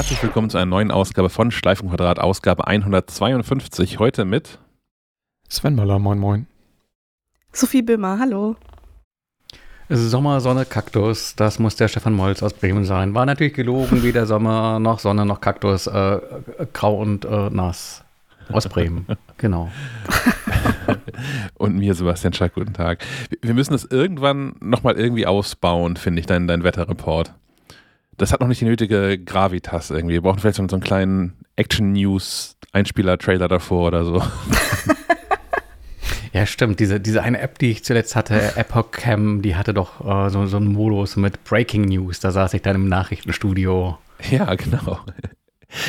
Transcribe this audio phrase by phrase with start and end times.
[0.00, 3.98] herzlich willkommen zu einer neuen Ausgabe von Schleifenquadrat, Ausgabe 152.
[3.98, 4.58] Heute mit
[5.46, 6.46] Sven Möller, moin moin.
[7.52, 8.56] Sophie Böhmer, hallo.
[9.90, 13.12] Sommer, Sonne, Kaktus, das muss der Stefan Molz aus Bremen sein.
[13.12, 16.18] War natürlich gelogen, weder Sommer noch Sonne noch Kaktus, äh,
[16.72, 18.02] grau und äh, nass.
[18.50, 19.04] Aus Bremen,
[19.36, 19.70] genau.
[21.58, 23.04] und mir, Sebastian Schack, guten Tag.
[23.42, 27.34] Wir müssen das irgendwann nochmal irgendwie ausbauen, finde ich, dein, dein Wetterreport
[28.16, 30.14] das hat noch nicht die nötige Gravitas irgendwie.
[30.14, 34.22] Wir brauchen vielleicht so, einen kleinen Action-News-Einspieler-Trailer davor oder so.
[36.32, 36.78] Ja, stimmt.
[36.78, 40.46] Diese, diese eine App, die ich zuletzt hatte, Epoch Cam, die hatte doch äh, so,
[40.46, 42.20] so einen Modus mit Breaking News.
[42.20, 43.98] Da saß ich dann im Nachrichtenstudio.
[44.30, 45.00] Ja, genau.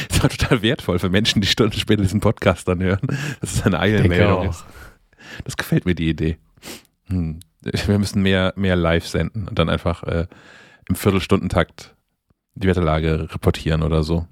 [0.10, 3.02] Das war total wertvoll für Menschen, die Stunden später diesen Podcast dann hören.
[3.40, 4.64] Das ist eine Eilmeldung ist.
[5.44, 6.38] Das gefällt mir, die Idee.
[7.08, 7.40] Hm.
[7.62, 10.28] Wir müssen mehr, mehr live senden und dann einfach äh,
[10.88, 11.96] im Viertelstundentakt
[12.56, 14.28] die Wetterlage reportieren oder so.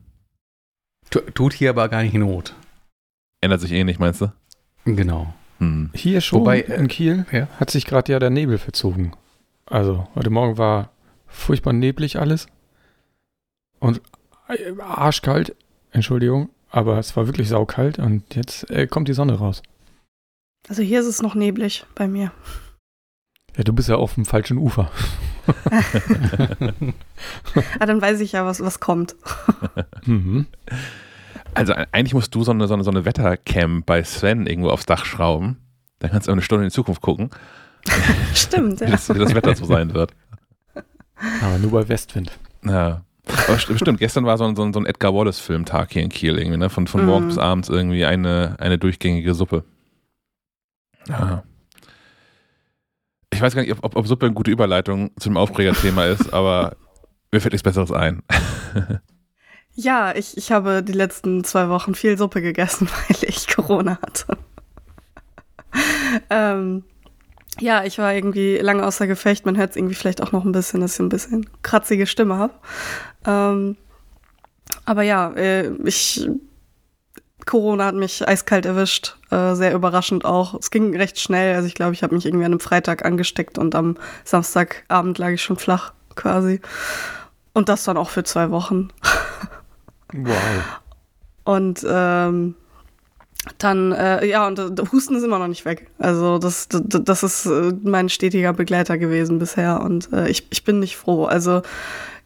[1.09, 2.56] Tut hier aber gar nicht Not.
[3.42, 4.31] Ändert sich eh nicht, meinst du?
[4.86, 5.34] Genau.
[5.59, 5.89] Hm.
[5.94, 7.47] Hier schon Wobei, in Kiel ja.
[7.59, 9.14] hat sich gerade ja der Nebel verzogen.
[9.66, 10.92] Also heute Morgen war
[11.28, 12.47] furchtbar neblig alles
[13.80, 14.02] und
[14.47, 15.56] äh, arschkalt,
[15.92, 19.62] Entschuldigung, aber es war wirklich saukalt und jetzt äh, kommt die Sonne raus.
[20.67, 22.31] Also hier ist es noch neblig bei mir.
[23.58, 24.92] Ja, du bist ja auf dem falschen Ufer.
[27.80, 29.16] ah, dann weiß ich ja, was, was kommt.
[30.06, 30.47] mhm.
[31.53, 34.86] Also eigentlich musst du so eine, so eine, so eine Wettercam bei Sven irgendwo aufs
[34.86, 35.58] Dach schrauben.
[36.00, 37.31] Dann kannst du eine Stunde in die Zukunft gucken.
[38.33, 38.88] Stimmt, ja.
[38.88, 40.13] Wie das, wie das Wetter so sein wird.
[41.41, 42.31] Aber nur bei Westwind.
[42.63, 43.02] Ja.
[43.47, 46.69] Aber stimmt, gestern war so ein, so ein, Edgar Wallace-Filmtag hier in Kiel irgendwie, ne?
[46.69, 47.28] Von, von morgens mm.
[47.28, 49.66] bis abends irgendwie eine, eine durchgängige Suppe.
[51.08, 51.44] Ja
[53.39, 56.75] ich weiß gar nicht, ob, ob Suppe eine gute Überleitung zum Aufregerthema ist, aber
[57.31, 58.21] mir fällt nichts Besseres ein.
[59.75, 64.38] ja, ich, ich habe die letzten zwei Wochen viel Suppe gegessen, weil ich Corona hatte.
[66.29, 66.83] ähm,
[67.61, 69.45] ja, ich war irgendwie lange außer Gefecht.
[69.45, 72.35] Man hört es irgendwie vielleicht auch noch ein bisschen, dass ich ein bisschen kratzige Stimme
[72.35, 72.53] habe.
[73.25, 73.78] Ähm,
[74.83, 76.28] aber ja, äh, ich
[77.49, 80.53] Corona hat mich eiskalt erwischt, äh, sehr überraschend auch.
[80.53, 83.57] Es ging recht schnell, also ich glaube, ich habe mich irgendwie an einem Freitag angesteckt
[83.57, 86.61] und am Samstagabend lag ich schon flach quasi.
[87.53, 88.89] Und das dann auch für zwei Wochen.
[90.13, 90.35] wow.
[91.43, 92.53] Und ähm,
[93.57, 95.89] dann, äh, ja, und äh, Husten ist immer noch nicht weg.
[95.97, 100.63] Also das, das, das ist äh, mein stetiger Begleiter gewesen bisher und äh, ich, ich
[100.63, 101.25] bin nicht froh.
[101.25, 101.63] Also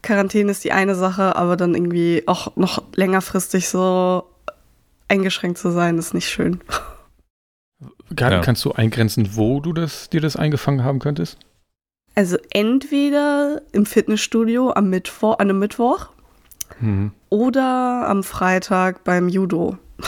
[0.02, 4.26] Quarantäne ist die eine Sache, aber dann irgendwie auch noch längerfristig so
[5.08, 6.60] eingeschränkt zu sein, ist nicht schön.
[8.18, 8.42] ja.
[8.42, 11.38] Kannst du eingrenzen, wo du das, dir das eingefangen haben könntest?
[12.16, 16.10] Also entweder im Fitnessstudio am Mittwoch, an einem Mittwoch
[16.80, 17.12] mhm.
[17.30, 19.78] oder am Freitag beim Judo.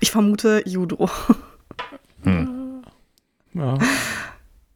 [0.00, 1.08] Ich vermute Judo.
[2.22, 2.82] Hm.
[3.54, 3.78] Ja.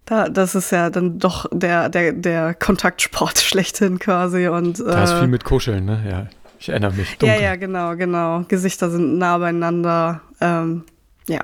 [0.07, 4.49] Da, das ist ja dann doch der, der, der Kontaktsport schlechthin quasi.
[4.49, 6.05] Und, da ist äh, viel mit Kuscheln, ne?
[6.09, 6.27] Ja.
[6.65, 7.19] Ich erinnere mich.
[7.19, 7.37] Dunkel.
[7.37, 8.43] Ja, ja, genau, genau.
[8.45, 10.23] Gesichter sind nah beieinander.
[10.41, 10.85] Ähm,
[11.29, 11.41] ja.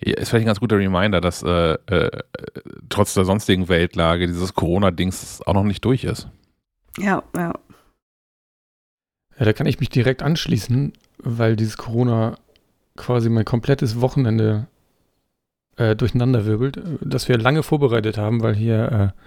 [0.00, 0.16] ja.
[0.16, 2.10] Ist vielleicht ein ganz guter Reminder, dass äh, äh,
[2.88, 6.26] trotz der sonstigen Weltlage dieses Corona-Dings auch noch nicht durch ist.
[6.98, 7.54] Ja, ja.
[9.38, 12.38] Ja, da kann ich mich direkt anschließen, weil dieses Corona
[12.96, 14.66] quasi mein komplettes Wochenende
[15.76, 19.20] äh, durcheinanderwirbelt, das wir lange vorbereitet haben, weil hier äh,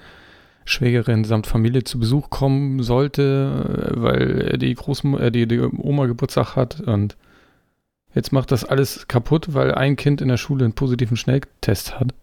[0.68, 6.56] Schwägerin samt Familie zu Besuch kommen sollte, weil die, Großm äh, die, die Oma Geburtstag
[6.58, 7.16] hat und
[8.14, 12.14] jetzt macht das alles kaputt, weil ein Kind in der Schule einen positiven Schnelltest hat.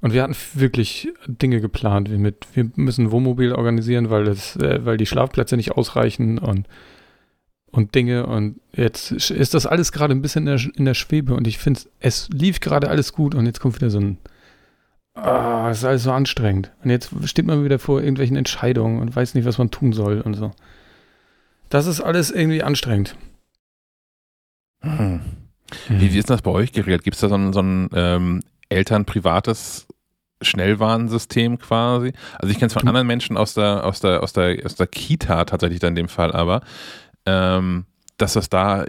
[0.00, 4.84] Und wir hatten wirklich Dinge geplant, wie mit, wir müssen Wohnmobil organisieren, weil es, äh,
[4.84, 6.66] weil die Schlafplätze nicht ausreichen und,
[7.70, 8.26] und Dinge.
[8.26, 11.58] Und jetzt ist das alles gerade ein bisschen in der, in der Schwebe und ich
[11.58, 14.18] finde, es lief gerade alles gut und jetzt kommt wieder so ein
[15.24, 16.72] oh, ist alles so anstrengend.
[16.82, 20.20] Und jetzt steht man wieder vor irgendwelchen Entscheidungen und weiß nicht, was man tun soll
[20.20, 20.52] und so.
[21.68, 23.16] Das ist alles irgendwie anstrengend.
[24.82, 25.20] Hm.
[25.88, 27.04] Wie, wie ist das bei euch geregelt?
[27.04, 29.86] Gibt es da so ein, so ein ähm, elternprivates
[30.40, 32.12] Schnellwarnsystem quasi?
[32.38, 34.86] Also ich kenne es von anderen Menschen aus der, aus der, aus der, aus der
[34.86, 36.62] Kita tatsächlich dann in dem Fall, aber
[37.26, 37.84] ähm,
[38.18, 38.84] dass das da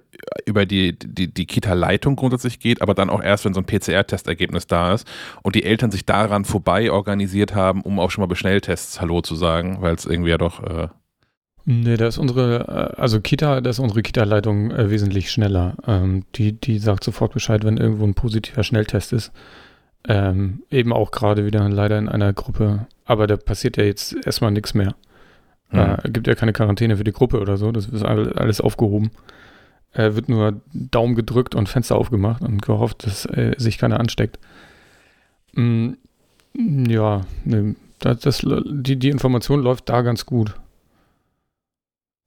[0.46, 4.68] über die, die, die Kita-Leitung grundsätzlich geht, aber dann auch erst, wenn so ein PCR-Testergebnis
[4.68, 5.08] da ist
[5.44, 9.22] und die Eltern sich daran vorbei organisiert haben, um auch schon mal bei Schnelltests Hallo
[9.22, 10.64] zu sagen, weil es irgendwie ja doch.
[10.64, 10.88] Äh
[11.66, 15.78] nee, da ist unsere, äh, also Kita, da ist unsere Kita-Leitung äh, wesentlich schneller.
[15.88, 19.32] Ähm, die, die sagt sofort Bescheid, wenn irgendwo ein positiver Schnelltest ist.
[20.08, 22.88] Ähm, eben auch gerade wieder leider in einer Gruppe.
[23.06, 24.96] Aber da passiert ja jetzt erstmal nichts mehr.
[25.70, 25.80] Hm.
[25.80, 27.72] Äh, gibt ja keine Quarantäne für die Gruppe oder so.
[27.72, 29.12] Das ist alles aufgehoben.
[29.94, 34.40] Äh, wird nur Daumen gedrückt und Fenster aufgemacht und gehofft, dass äh, sich keiner ansteckt.
[35.54, 35.94] Mm,
[36.54, 40.54] ja, ne, das, das, die, die Information läuft da ganz gut.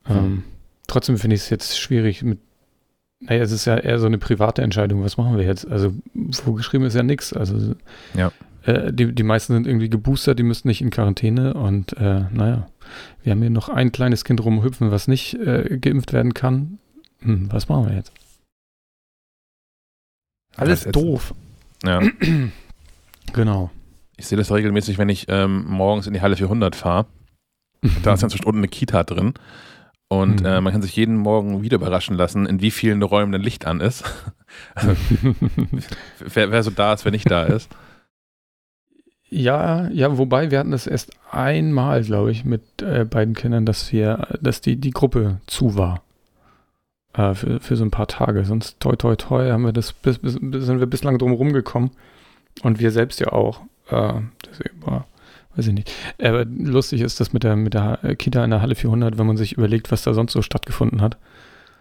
[0.04, 0.16] Hm.
[0.16, 0.42] Ähm,
[0.86, 2.38] trotzdem finde ich es jetzt schwierig mit.
[3.20, 5.04] Naja, es ist ja eher so eine private Entscheidung.
[5.04, 5.70] Was machen wir jetzt?
[5.70, 5.94] Also,
[6.32, 7.32] vorgeschrieben ist ja nichts.
[7.32, 7.76] Also,
[8.14, 8.32] ja.
[8.64, 12.66] Äh, die, die meisten sind irgendwie geboostert, die müssen nicht in Quarantäne und äh, naja,
[13.22, 16.78] wir haben hier noch ein kleines Kind rumhüpfen, was nicht äh, geimpft werden kann.
[17.20, 18.12] Hm, was machen wir jetzt?
[20.56, 21.34] Alles jetzt, doof.
[21.84, 22.00] Ja.
[23.32, 23.70] genau.
[24.16, 27.06] Ich sehe das regelmäßig, wenn ich ähm, morgens in die Halle 400 fahre.
[28.02, 29.34] da ist dann zwischen unten eine Kita drin.
[30.08, 30.46] Und mhm.
[30.46, 33.66] äh, man kann sich jeden Morgen wieder überraschen lassen, in wie vielen Räumen ein Licht
[33.66, 34.04] an ist.
[34.74, 34.94] also,
[36.18, 37.70] wer, wer so da ist, wer nicht da ist.
[39.34, 43.90] Ja, ja, wobei wir hatten das erst einmal, glaube ich, mit äh, beiden Kindern, dass
[43.90, 46.02] wir, dass die, die Gruppe zu war.
[47.14, 48.44] Äh, für, für so ein paar Tage.
[48.44, 51.92] Sonst toi toi toi haben wir das bis, bis, sind wir bislang drum rumgekommen.
[52.62, 53.62] Und wir selbst ja auch.
[53.88, 54.12] Äh,
[54.50, 55.06] deswegen war,
[55.56, 55.90] weiß ich nicht.
[56.22, 59.38] Aber lustig ist das mit der, mit der Kita in der Halle 400, wenn man
[59.38, 61.16] sich überlegt, was da sonst so stattgefunden hat.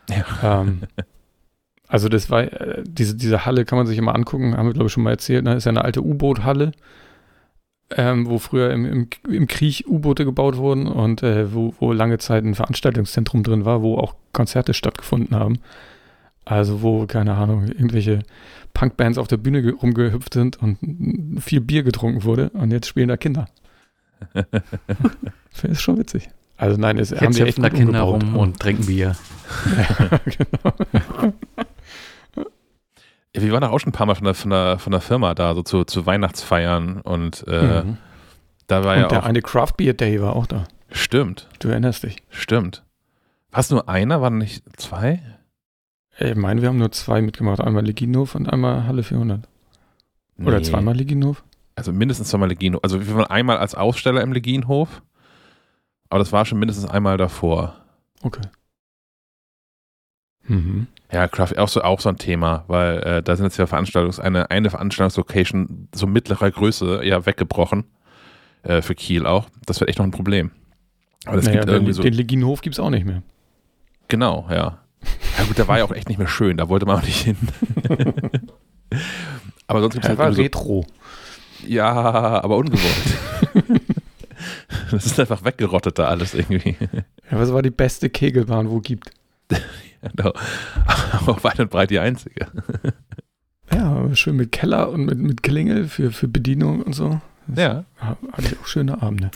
[0.10, 0.62] Ja.
[0.62, 0.84] Ähm,
[1.90, 4.88] also das war, äh, diese, diese Halle kann man sich immer angucken, haben wir glaube
[4.88, 5.56] ich schon mal erzählt, ne?
[5.56, 6.72] ist ja eine alte U-Boot-Halle
[7.98, 12.18] ähm, wo früher im, im, im Krieg U-Boote gebaut wurden und äh, wo, wo lange
[12.18, 15.60] Zeit ein Veranstaltungszentrum drin war, wo auch Konzerte stattgefunden haben.
[16.46, 18.24] Also wo, keine Ahnung, irgendwelche
[18.74, 20.78] Punkbands auf der Bühne rumgehüpft sind und
[21.40, 23.48] viel Bier getrunken wurde und jetzt spielen da Kinder.
[25.52, 26.30] Finde ich schon witzig.
[26.58, 29.16] Also nein, es jetzt haben die echt da Kinder rum und trinken Bier.
[29.78, 31.34] ja, genau.
[33.36, 35.34] Ja, wir waren auch schon ein paar Mal von der, von der, von der Firma
[35.34, 37.98] da, so zu, zu Weihnachtsfeiern und äh, mhm.
[38.68, 39.26] da war und ja der auch.
[39.26, 40.66] eine Craft Beer Day war auch da.
[40.92, 41.48] Stimmt.
[41.60, 42.18] Du erinnerst dich.
[42.30, 42.84] Stimmt.
[43.52, 44.22] War es nur einer?
[44.22, 45.22] Waren nicht zwei?
[46.20, 47.62] Ich meine, wir haben nur zwei mitgemacht.
[47.62, 49.48] Einmal Leginhof und einmal Halle 400.
[50.38, 50.48] Nee.
[50.48, 51.44] Oder zweimal Leginhof?
[51.76, 52.84] Also mindestens zweimal Leginhof.
[52.84, 55.02] Also wir waren einmal als Aussteller im Leginhof,
[56.10, 57.76] aber das war schon mindestens einmal davor.
[58.22, 58.42] Okay.
[60.48, 60.88] Mhm.
[61.12, 64.20] Ja, Craft auch so, auch so ein Thema, weil äh, da sind jetzt ja Veranstaltungs,
[64.20, 67.86] eine, eine Veranstaltungslocation so mittlerer Größe ja weggebrochen.
[68.64, 69.50] Äh, für Kiel auch.
[69.66, 70.52] Das wird echt noch ein Problem.
[71.26, 72.04] Aber das naja, gibt irgendwie den, so.
[72.04, 73.24] Den Leginhof gibt es auch nicht mehr.
[74.08, 74.80] Genau, ja.
[75.38, 77.24] Ja gut, der war ja auch echt nicht mehr schön, da wollte man auch nicht
[77.24, 77.38] hin.
[79.68, 80.86] aber sonst gibt es halt war Retro.
[81.60, 81.92] So, ja,
[82.44, 83.82] aber ungewollt.
[84.92, 86.76] das ist einfach weggerottet da alles irgendwie.
[87.32, 89.12] Ja, was war die beste Kegelbahn, wo gibt?
[90.02, 90.34] Genau.
[91.12, 92.48] Aber weit und breit die einzige.
[93.72, 97.22] Ja, schön mit Keller und mit, mit Klingel für, für Bedienung und so.
[97.48, 97.86] Das ja.
[97.98, 99.32] Hatte ich auch schöne Abende.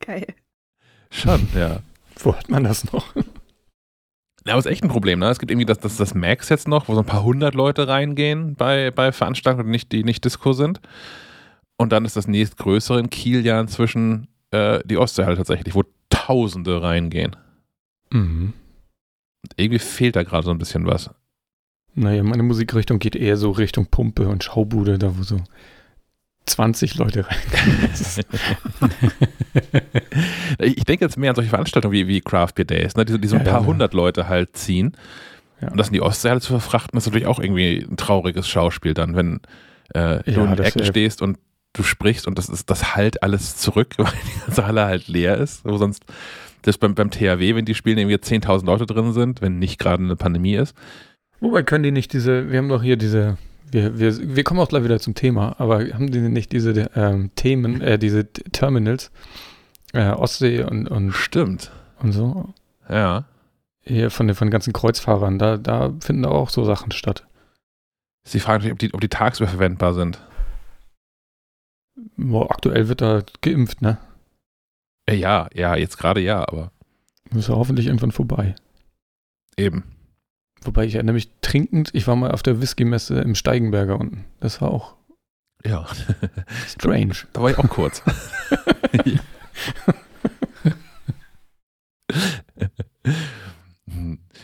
[0.00, 0.26] Geil.
[1.10, 1.80] Schon, ja.
[2.18, 3.14] Wo hat man das noch?
[4.46, 5.30] Ja, aber ist echt ein Problem, ne?
[5.30, 7.88] Es gibt irgendwie das, das, das Max jetzt noch, wo so ein paar hundert Leute
[7.88, 10.80] reingehen bei, bei Veranstaltungen, die nicht, die nicht Disco sind.
[11.76, 16.82] Und dann ist das nächstgrößere in Kiel ja inzwischen äh, die Ostseehalle tatsächlich, wo Tausende
[16.82, 17.36] reingehen.
[18.10, 18.52] Mhm.
[19.56, 21.10] Irgendwie fehlt da gerade so ein bisschen was.
[21.94, 25.40] Naja, meine Musikrichtung geht eher so Richtung Pumpe und Schaubude, da wo so
[26.46, 27.38] 20 Leute rein.
[30.58, 33.28] ich denke jetzt mehr an solche Veranstaltungen wie, wie Craft Beer Days, ne, die, die
[33.28, 33.66] so ein ja, paar ja.
[33.66, 34.96] hundert Leute halt ziehen.
[35.60, 39.16] Und das in die Ostseehalle zu verfrachten, ist natürlich auch irgendwie ein trauriges Schauspiel dann,
[39.16, 39.40] wenn
[39.94, 41.38] äh, du in der Ecke stehst und
[41.72, 45.38] du sprichst und das ist das halt alles zurück, weil die ganze Halle halt leer
[45.38, 46.04] ist, wo sonst
[46.64, 50.02] das beim, beim THW, wenn die spielen, irgendwie 10.000 Leute drin sind, wenn nicht gerade
[50.02, 50.74] eine Pandemie ist.
[51.40, 53.36] Wobei können die nicht diese, wir haben doch hier diese,
[53.70, 57.30] wir, wir, wir kommen auch gleich wieder zum Thema, aber haben die nicht diese ähm,
[57.36, 59.10] Themen, äh, diese Terminals,
[59.92, 61.70] äh, Ostsee und, und Stimmt.
[62.00, 62.54] Und so.
[62.88, 63.24] Ja.
[63.82, 67.26] Hier von den, von den ganzen Kreuzfahrern, da, da finden auch so Sachen statt.
[68.24, 70.18] Ist die Frage, ob die, ob die tagsüber verwendbar sind.
[72.16, 73.98] Boah, aktuell wird da geimpft, ne?
[75.06, 76.72] Äh, ja, ja, jetzt gerade ja, aber.
[77.34, 78.54] Ist ja hoffentlich irgendwann vorbei.
[79.56, 79.84] Eben.
[80.62, 84.24] Wobei ich erinnere mich trinkend, ich war mal auf der Whisky-Messe im Steigenberger unten.
[84.40, 84.94] Das war auch.
[85.64, 85.86] Ja.
[86.66, 87.14] Strange.
[87.32, 88.02] Da war ich auch kurz.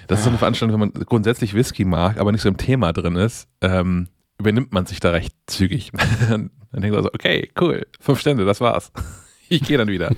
[0.07, 2.93] das ist so eine Veranstaltung, wenn man grundsätzlich Whisky mag, aber nicht so im Thema
[2.93, 5.93] drin ist, ähm, übernimmt man sich da recht zügig.
[6.29, 8.93] Dann denkt man so, okay, cool, fünf Stände, das war's.
[9.53, 10.15] Ich gehe dann wieder.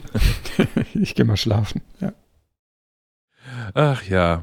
[0.94, 2.12] ich gehe mal schlafen, ja.
[3.72, 4.42] Ach ja.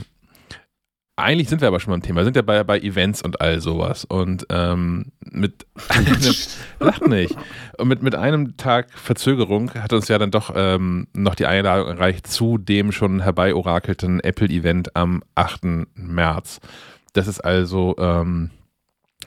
[1.15, 3.61] eigentlich sind wir aber schon beim Thema, wir sind ja bei, bei Events und all
[3.61, 4.03] sowas.
[4.03, 5.67] Und ähm, mit
[6.79, 7.35] lacht nicht.
[7.77, 11.87] Und mit, mit einem Tag Verzögerung hat uns ja dann doch ähm, noch die Einladung
[11.87, 15.87] erreicht zu dem schon herbeiorakelten Apple-Event am 8.
[15.93, 16.61] März.
[17.13, 18.49] Das ist also ähm,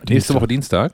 [0.00, 0.36] nächste Dienstag.
[0.36, 0.92] Woche Dienstag.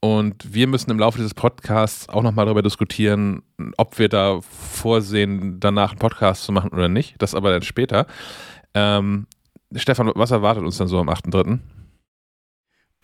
[0.00, 3.42] Und wir müssen im Laufe dieses Podcasts auch nochmal darüber diskutieren,
[3.76, 7.16] ob wir da vorsehen, danach einen Podcast zu machen oder nicht.
[7.18, 8.06] Das aber dann später.
[8.72, 9.26] Ähm,
[9.74, 11.58] Stefan, was erwartet uns dann so am 8.3.?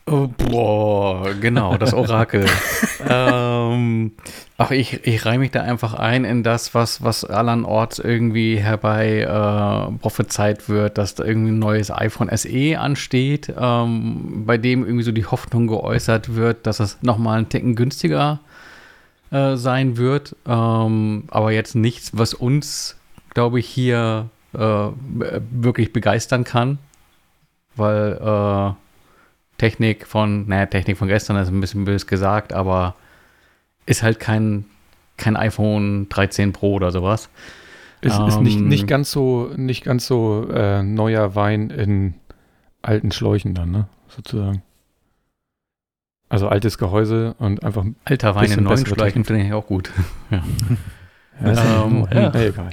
[0.08, 2.46] Oh, boah, genau, das Orakel.
[3.08, 4.12] ähm,
[4.56, 9.22] ach, ich, ich reihe mich da einfach ein in das, was, was allerorts irgendwie herbei
[9.22, 15.02] äh, prophezeit wird, dass da irgendwie ein neues iPhone SE ansteht, ähm, bei dem irgendwie
[15.02, 18.38] so die Hoffnung geäußert wird, dass es nochmal einen Ticken günstiger
[19.32, 20.36] äh, sein wird.
[20.46, 22.96] Ähm, aber jetzt nichts, was uns,
[23.34, 24.58] glaube ich, hier äh,
[25.50, 26.78] wirklich begeistern kann,
[27.74, 28.85] weil äh,
[29.58, 32.94] Technik von, naja, Technik von gestern ist ein bisschen bös gesagt, aber
[33.86, 34.66] ist halt kein,
[35.16, 37.28] kein iPhone 13 Pro oder sowas.
[38.02, 42.14] Es ist nicht, Ähm, nicht ganz so, nicht ganz so äh, neuer Wein in
[42.82, 43.88] alten Schläuchen dann, ne?
[44.08, 44.62] Sozusagen.
[46.28, 47.84] Also altes Gehäuse und einfach.
[48.04, 49.90] Alter Wein in neuen Schläuchen finde ich auch gut.
[51.38, 52.40] Ja, ist Ähm, ja, ja.
[52.40, 52.70] egal.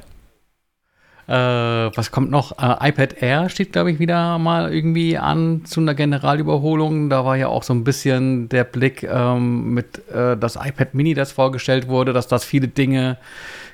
[1.27, 2.51] Äh, was kommt noch?
[2.59, 7.09] Äh, iPad Air steht, glaube ich, wieder mal irgendwie an zu einer Generalüberholung.
[7.09, 11.13] Da war ja auch so ein bisschen der Blick ähm, mit äh, das iPad Mini,
[11.13, 13.17] das vorgestellt wurde, dass das viele Dinge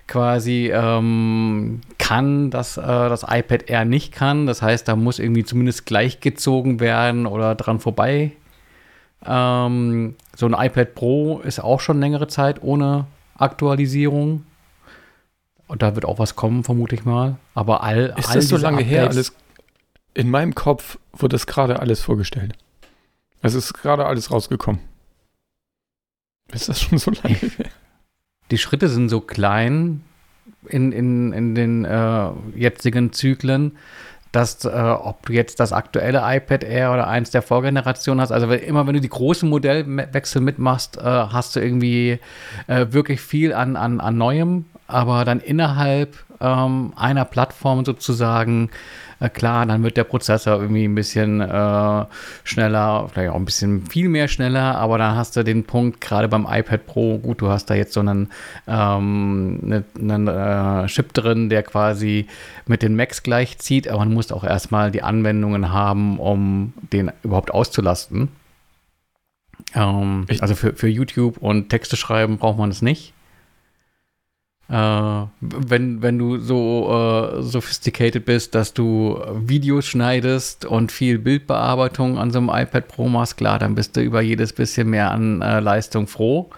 [0.05, 4.45] quasi ähm, kann, dass äh, das iPad Air nicht kann.
[4.45, 8.31] Das heißt, da muss irgendwie zumindest gleichgezogen werden oder dran vorbei.
[9.25, 14.45] Ähm, so ein iPad Pro ist auch schon längere Zeit ohne Aktualisierung.
[15.69, 17.37] Und da wird auch was kommen, vermute ich mal.
[17.53, 19.03] Aber all, Ist all das so lange her?
[19.03, 19.33] Updates- Alles,
[20.15, 22.53] in meinem Kopf wurde das gerade alles vorgestellt.
[23.41, 24.81] Es ist gerade alles rausgekommen.
[26.51, 27.65] Ist das schon so lange her?
[28.51, 30.01] Die Schritte sind so klein
[30.67, 33.77] in, in, in den äh, jetzigen Zyklen,
[34.31, 38.51] dass äh, ob du jetzt das aktuelle iPad Air oder eins der Vorgeneration hast, also
[38.51, 42.19] immer wenn du die großen Modellwechsel mitmachst, äh, hast du irgendwie
[42.67, 48.69] äh, wirklich viel an, an, an Neuem, aber dann innerhalb ähm, einer Plattform sozusagen,
[49.19, 52.05] äh, klar, dann wird der Prozessor irgendwie ein bisschen äh,
[52.43, 56.27] schneller, vielleicht auch ein bisschen viel mehr schneller, aber dann hast du den Punkt, gerade
[56.29, 58.29] beim iPad Pro, gut, du hast da jetzt so einen,
[58.67, 62.27] ähm, ne- einen äh, Chip drin, der quasi
[62.65, 67.51] mit den Macs gleichzieht, aber man muss auch erstmal die Anwendungen haben, um den überhaupt
[67.51, 68.29] auszulasten.
[69.75, 73.13] Ähm, also für, für YouTube und Texte schreiben braucht man es nicht.
[74.69, 82.19] Äh, wenn, wenn du so äh, sophisticated bist, dass du Videos schneidest und viel Bildbearbeitung
[82.19, 85.41] an so einem iPad Pro machst, klar, dann bist du über jedes bisschen mehr an
[85.41, 86.51] äh, Leistung froh.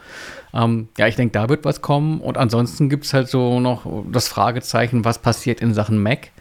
[0.54, 2.20] Ähm, ja, ich denke, da wird was kommen.
[2.20, 6.32] Und ansonsten gibt es halt so noch das Fragezeichen, was passiert in Sachen Mac.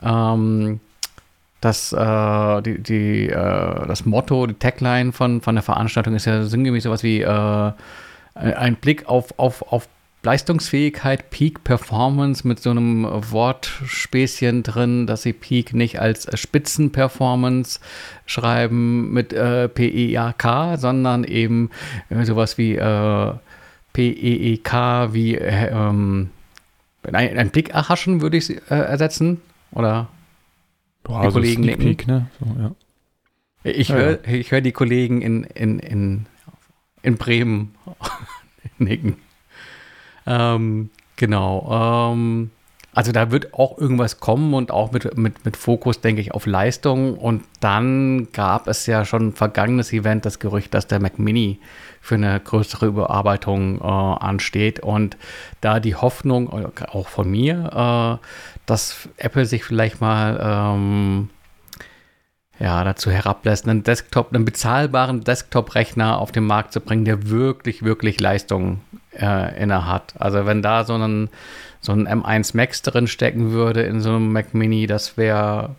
[0.00, 0.78] Ähm,
[1.60, 6.44] das, äh, die, die, äh, das Motto, die Tagline von, von der Veranstaltung ist ja
[6.44, 7.72] sinngemäß sowas wie äh,
[8.34, 9.88] ein Blick auf, auf, auf
[10.24, 17.80] Leistungsfähigkeit, Peak Performance mit so einem Wortspäßchen drin, dass sie Peak nicht als Spitzenperformance
[18.26, 21.70] schreiben mit äh, P-E-A-K, sondern eben
[22.08, 23.32] äh, sowas wie äh,
[23.92, 26.30] P-E-E-K, wie äh, ähm,
[27.02, 29.40] ein, ein Blick erhaschen würde ich äh, ersetzen.
[29.72, 30.08] Oder
[31.02, 31.96] Boah, Die Kollegen Sneak nicken.
[31.96, 32.30] Peek, ne?
[32.40, 32.74] So, ja.
[33.62, 36.26] Ich Ja, höre ich hör die Kollegen in, in, in,
[37.02, 37.74] in Bremen
[38.78, 39.16] nicken.
[40.26, 42.12] Ähm, genau.
[42.12, 42.50] Ähm,
[42.94, 46.46] also da wird auch irgendwas kommen und auch mit, mit, mit Fokus, denke ich, auf
[46.46, 47.18] Leistung.
[47.18, 51.58] Und dann gab es ja schon ein vergangenes Event, das Gerücht, dass der Mac Mini
[52.00, 54.78] für eine größere Überarbeitung äh, ansteht.
[54.80, 55.16] Und
[55.60, 58.26] da die Hoffnung, äh, auch von mir, äh,
[58.66, 61.30] dass Apple sich vielleicht mal ähm,
[62.60, 67.82] ja, dazu herablässt, einen Desktop, einen bezahlbaren Desktop-Rechner auf den Markt zu bringen, der wirklich,
[67.82, 68.80] wirklich Leistung
[69.20, 70.14] äh, inne hat.
[70.18, 71.28] Also wenn da so ein,
[71.80, 75.74] so ein M1 Max drin stecken würde in so einem Mac Mini, das wäre,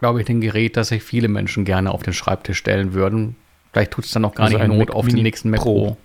[0.00, 3.36] glaube ich, ein Gerät, das sich viele Menschen gerne auf den Schreibtisch stellen würden.
[3.72, 5.60] Vielleicht tut es dann auch gar Also nicht Not Mac auf Mini den nächsten Mac
[5.60, 5.96] Pro.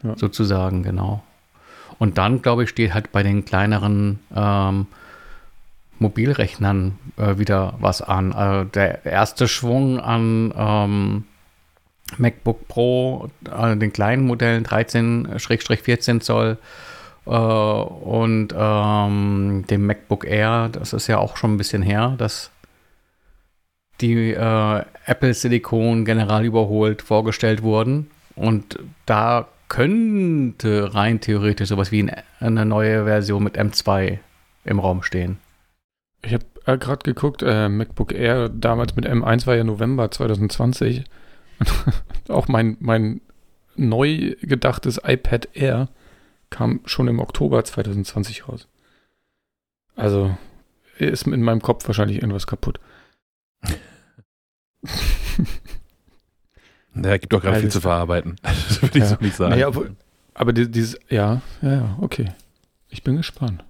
[0.00, 0.08] Pro.
[0.08, 0.16] Ja.
[0.16, 1.22] Sozusagen, genau.
[1.98, 4.86] Und dann, glaube ich, steht halt bei den kleineren ähm,
[5.98, 8.32] Mobilrechnern äh, wieder was an.
[8.32, 11.24] Also der erste Schwung an ähm,
[12.18, 16.58] MacBook Pro, äh, den kleinen Modellen 13-14 Zoll
[17.26, 22.50] äh, und ähm, dem MacBook Air, das ist ja auch schon ein bisschen her, dass
[24.00, 28.10] die äh, Apple Silicon general überholt vorgestellt wurden.
[28.34, 34.18] Und da könnte rein theoretisch sowas wie eine neue Version mit M2
[34.64, 35.38] im Raum stehen.
[36.22, 41.04] Ich habe äh, gerade geguckt, äh, MacBook Air damals mit M1 war ja November 2020.
[42.28, 43.20] auch mein, mein
[43.76, 45.88] neu gedachtes iPad Air
[46.50, 48.68] kam schon im Oktober 2020 raus.
[49.96, 50.36] Also
[50.98, 52.78] ist in meinem Kopf wahrscheinlich irgendwas kaputt.
[56.92, 58.36] naja, gibt doch gerade viel zu verarbeiten.
[58.42, 59.08] das würde ich ja.
[59.08, 59.50] so nicht sagen.
[59.50, 59.86] Naja, aber,
[60.34, 62.32] aber dieses, ja, ja, ja, okay.
[62.88, 63.64] Ich bin gespannt.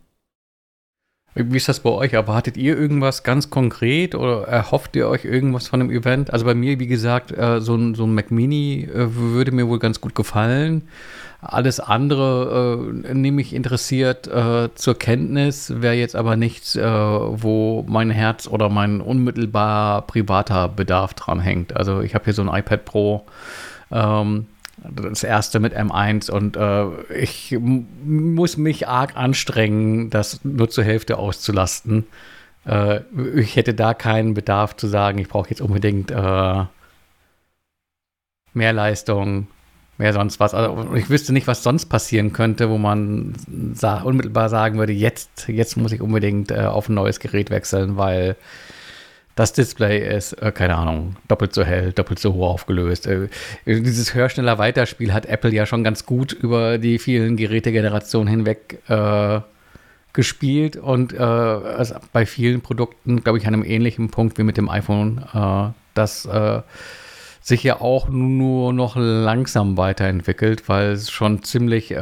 [1.34, 2.12] Wie ist das bei euch?
[2.12, 6.30] Erwartet ihr irgendwas ganz konkret oder erhofft ihr euch irgendwas von dem Event?
[6.30, 9.66] Also bei mir, wie gesagt, äh, so ein, so ein Mac Mini äh, würde mir
[9.66, 10.82] wohl ganz gut gefallen.
[11.40, 17.82] Alles andere äh, nehme ich interessiert äh, zur Kenntnis, wäre jetzt aber nichts, äh, wo
[17.88, 21.74] mein Herz oder mein unmittelbar privater Bedarf dran hängt.
[21.74, 23.24] Also ich habe hier so ein iPad Pro.
[23.90, 24.46] Ähm,
[24.90, 31.18] das erste mit M1 und äh, ich muss mich arg anstrengen, das nur zur Hälfte
[31.18, 32.06] auszulasten.
[32.66, 33.00] Äh,
[33.34, 36.64] ich hätte da keinen Bedarf zu sagen, ich brauche jetzt unbedingt äh,
[38.54, 39.46] mehr Leistung,
[39.98, 40.54] mehr sonst was.
[40.54, 43.34] Also ich wüsste nicht, was sonst passieren könnte, wo man
[43.74, 47.96] sa unmittelbar sagen würde, jetzt, jetzt muss ich unbedingt äh, auf ein neues Gerät wechseln,
[47.96, 48.36] weil
[49.34, 53.06] das Display ist, äh, keine Ahnung, doppelt so hell, doppelt so hoch aufgelöst.
[53.06, 53.28] Äh,
[53.66, 59.40] dieses Hörschneller Weiterspiel hat Apple ja schon ganz gut über die vielen Gerätegenerationen hinweg äh,
[60.12, 64.68] gespielt und also bei vielen Produkten, glaube ich, an einem ähnlichen Punkt wie mit dem
[64.68, 66.60] iPhone, äh, das äh,
[67.40, 71.96] sich ja auch nur noch langsam weiterentwickelt, weil es schon ziemlich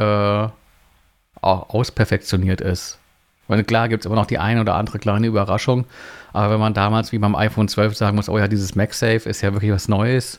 [1.41, 3.00] ausperfektioniert ist.
[3.51, 5.85] Weil klar gibt es immer noch die eine oder andere kleine Überraschung,
[6.33, 9.41] aber wenn man damals wie beim iPhone 12 sagen muss, oh ja, dieses MagSafe ist
[9.41, 10.39] ja wirklich was Neues.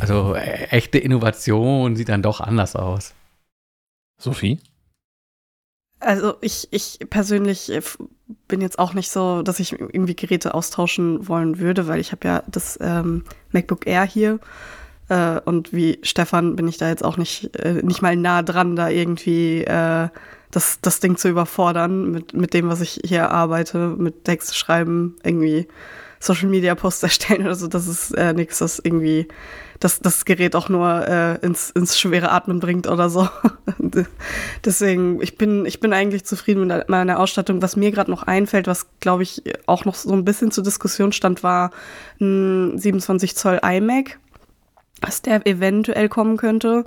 [0.00, 3.14] Also äh, echte Innovation sieht dann doch anders aus.
[4.18, 4.58] Sophie?
[6.00, 7.82] Also ich, ich persönlich äh,
[8.48, 12.26] bin jetzt auch nicht so, dass ich irgendwie Geräte austauschen wollen würde, weil ich habe
[12.26, 14.40] ja das ähm, MacBook Air hier.
[15.08, 18.74] Äh, und wie Stefan bin ich da jetzt auch nicht, äh, nicht mal nah dran,
[18.74, 20.08] da irgendwie äh,
[20.54, 25.16] das, das Ding zu überfordern mit, mit dem, was ich hier arbeite, mit Texte schreiben,
[25.24, 25.66] irgendwie
[26.20, 27.66] Social Media Posts erstellen oder so.
[27.66, 29.26] Das ist äh, nichts, das irgendwie
[29.80, 33.28] das, das Gerät auch nur äh, ins, ins schwere Atmen bringt oder so.
[34.64, 37.60] Deswegen, ich bin, ich bin eigentlich zufrieden mit meiner Ausstattung.
[37.60, 41.12] Was mir gerade noch einfällt, was glaube ich auch noch so ein bisschen zur Diskussion
[41.12, 41.70] stand, war
[42.20, 44.18] ein 27 Zoll iMac,
[45.00, 46.84] dass der eventuell kommen könnte.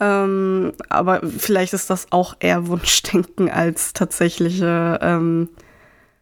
[0.00, 5.50] Ähm, aber vielleicht ist das auch eher Wunschdenken als tatsächliche ähm,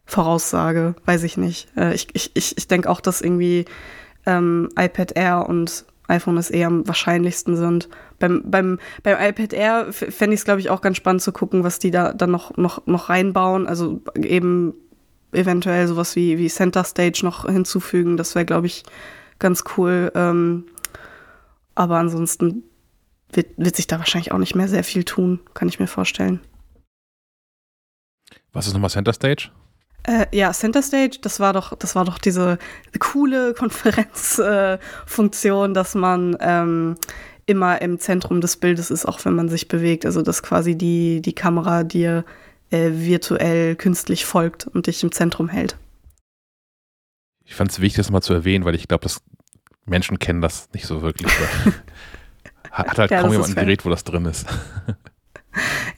[0.05, 1.69] Voraussage, weiß ich nicht.
[1.77, 3.67] Äh, ich ich, ich, ich denke auch, dass irgendwie
[4.27, 7.88] ähm, iPad Air und iPhone SE am wahrscheinlichsten sind.
[8.19, 11.62] Beim, beim, beim iPad Air fände ich es, glaube ich, auch ganz spannend zu gucken,
[11.62, 13.67] was die da dann noch, noch, noch reinbauen.
[13.67, 14.75] Also eben
[15.33, 18.17] eventuell sowas wie, wie Center Stage noch hinzufügen.
[18.17, 18.85] Das wäre, glaube ich,
[19.38, 20.11] ganz cool.
[20.14, 20.64] Ähm,
[21.75, 22.64] aber ansonsten
[23.33, 26.41] wird, wird sich da wahrscheinlich auch nicht mehr sehr viel tun, kann ich mir vorstellen.
[28.53, 29.51] Was ist nochmal Center Stage?
[30.05, 32.59] Äh, ja, Center Stage, das war doch, das war doch diese
[32.99, 36.97] coole Konferenzfunktion, äh, dass man ähm,
[37.47, 40.07] immer im Zentrum des Bildes ist, auch wenn man sich bewegt.
[40.07, 42.25] Also dass quasi die, die Kamera dir
[42.71, 45.77] äh, virtuell künstlich folgt und dich im Zentrum hält.
[47.45, 49.23] Ich fand es wichtig, das mal zu erwähnen, weil ich glaube, dass
[49.87, 51.33] Menschen kennen das nicht so wirklich.
[52.87, 54.47] Hat halt ja, kaum jemand ein Gerät, wo das drin ist.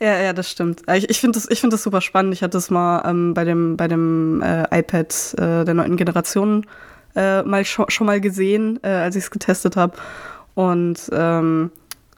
[0.01, 0.83] Ja, ja, das stimmt.
[0.95, 2.33] Ich, ich finde das, find das super spannend.
[2.33, 6.67] Ich hatte es mal ähm, bei dem, bei dem äh, iPad äh, der neunten Generation
[7.15, 9.99] äh, mal schon, schon mal gesehen, äh, als ich es getestet habe.
[10.55, 11.71] Und ähm,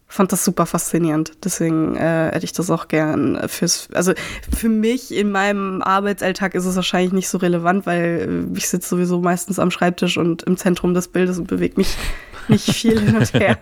[0.07, 1.33] fand das super faszinierend.
[1.43, 3.89] Deswegen äh, hätte ich das auch gern fürs.
[3.95, 4.13] Also
[4.55, 9.21] für mich in meinem Arbeitsalltag ist es wahrscheinlich nicht so relevant, weil ich sitze sowieso
[9.21, 11.97] meistens am Schreibtisch und im Zentrum des Bildes und bewege mich
[12.49, 13.59] nicht viel hin und her.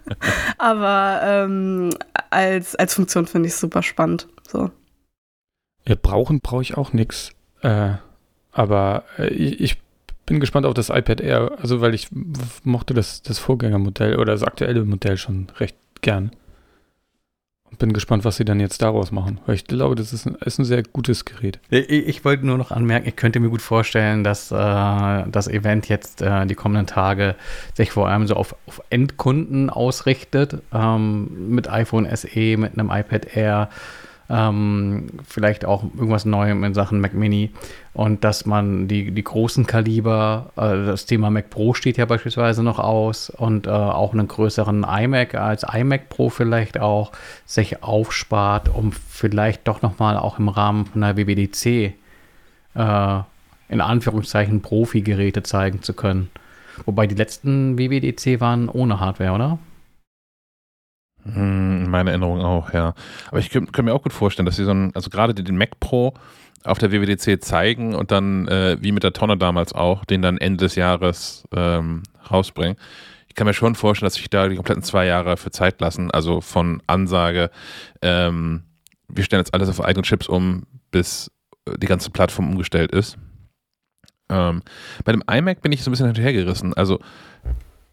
[0.58, 1.90] Aber ähm,
[2.30, 4.28] als, als Funktion finde ich es super spannend.
[4.46, 4.70] So.
[5.86, 7.32] Ja, brauchen brauche ich auch nichts.
[7.62, 7.94] Äh,
[8.52, 9.76] aber äh, ich, ich,
[10.24, 12.08] bin gespannt auf das iPad Air, also weil ich
[12.64, 16.32] mochte das, das Vorgängermodell oder das aktuelle Modell schon recht gern.
[17.78, 19.38] Bin gespannt, was sie dann jetzt daraus machen.
[19.46, 21.58] Weil ich glaube, das ist ein, ist ein sehr gutes Gerät.
[21.70, 25.88] Ich, ich, wollte nur noch anmerken, ich könnte mir gut vorstellen, dass äh, das Event
[25.88, 27.34] jetzt äh, die kommenden Tage
[27.74, 30.62] sich vor allem so auf, auf Endkunden ausrichtet.
[30.72, 33.68] Ähm, mit iPhone SE, mit einem iPad Air.
[34.28, 37.50] Ähm, vielleicht auch irgendwas Neuem in Sachen Mac Mini
[37.94, 42.62] und dass man die, die großen Kaliber, äh, das Thema Mac Pro steht ja beispielsweise
[42.62, 47.12] noch aus und äh, auch einen größeren iMac als iMac Pro vielleicht auch
[47.44, 51.94] sich aufspart, um vielleicht doch nochmal auch im Rahmen von einer WWDC
[52.74, 53.20] äh,
[53.68, 56.30] in Anführungszeichen Profi-Geräte zeigen zu können.
[56.84, 59.58] Wobei die letzten WWDC waren ohne Hardware, oder?
[61.32, 62.94] Hm, meine Erinnerung auch, ja.
[63.28, 65.80] Aber ich könnte mir auch gut vorstellen, dass sie so ein, also gerade den Mac
[65.80, 66.14] Pro
[66.64, 70.38] auf der WWDC zeigen und dann, äh, wie mit der Tonne damals auch, den dann
[70.38, 72.76] Ende des Jahres ähm, rausbringen.
[73.28, 76.10] Ich kann mir schon vorstellen, dass sich da die kompletten zwei Jahre für Zeit lassen.
[76.10, 77.50] Also von Ansage,
[78.02, 78.64] ähm,
[79.08, 81.30] wir stellen jetzt alles auf eigenen Chips um, bis
[81.78, 83.18] die ganze Plattform umgestellt ist.
[84.28, 84.62] Ähm,
[85.04, 86.74] bei dem iMac bin ich so ein bisschen hinterhergerissen.
[86.74, 86.98] Also,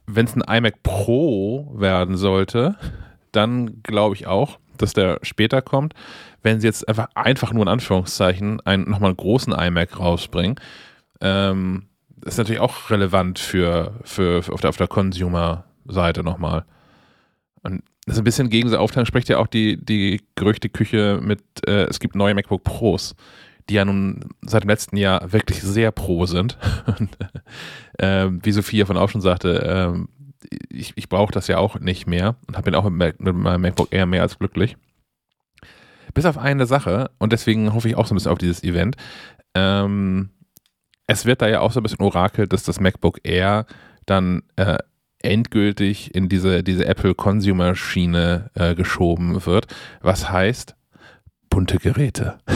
[0.05, 2.75] wenn es ein iMac Pro werden sollte,
[3.35, 5.93] dann glaube ich auch, dass der später kommt.
[6.41, 10.55] Wenn sie jetzt einfach, einfach nur in Anführungszeichen einen, nochmal einen großen iMac rausbringen,
[11.21, 11.87] ähm,
[12.25, 16.65] ist natürlich auch relevant für, für, für auf der, auf der Consumer-Seite nochmal.
[17.61, 21.85] Und das ist ein bisschen gegen Aufteilung spricht ja auch die, die Gerüchteküche mit, äh,
[21.85, 23.15] es gibt neue MacBook Pros,
[23.69, 26.57] die ja nun seit dem letzten Jahr wirklich sehr pro sind.
[26.99, 27.17] Und,
[27.99, 30.22] äh, wie Sophia von auch schon sagte, äh,
[30.69, 33.61] ich, ich brauche das ja auch nicht mehr und habe bin auch mit, mit meinem
[33.61, 34.77] MacBook Air mehr als glücklich.
[36.13, 38.95] Bis auf eine Sache, und deswegen hoffe ich auch so ein bisschen auf dieses Event.
[39.55, 40.29] Ähm,
[41.07, 43.65] es wird da ja auch so ein bisschen orakelt, dass das MacBook Air
[44.05, 44.77] dann äh,
[45.19, 49.67] endgültig in diese, diese Apple Consumer Schiene äh, geschoben wird.
[50.01, 50.75] Was heißt
[51.49, 52.39] bunte Geräte.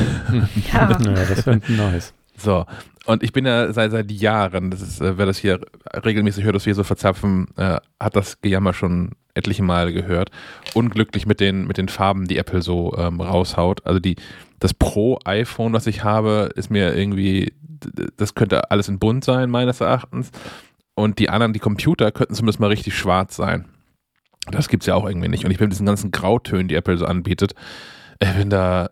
[0.74, 2.14] Ja, ja das wäre nice.
[2.38, 2.66] So,
[3.06, 5.60] und ich bin ja seit, seit Jahren, das ist, äh, wer das hier
[5.94, 10.30] regelmäßig hört, dass wir so verzapfen, äh, hat das Gejammer schon etliche Male gehört.
[10.74, 13.86] Unglücklich mit den, mit den Farben, die Apple so ähm, raushaut.
[13.86, 14.18] Also die,
[14.60, 17.54] das Pro-iPhone, was ich habe, ist mir irgendwie,
[18.18, 20.32] das könnte alles in bunt sein, meines Erachtens.
[20.96, 23.66] Und die anderen, die Computer, könnten zumindest mal richtig schwarz sein.
[24.52, 25.46] Das gibt es ja auch irgendwie nicht.
[25.46, 27.54] Und ich bin mit diesen ganzen Grautönen, die Apple so anbietet,
[28.20, 28.90] ich bin da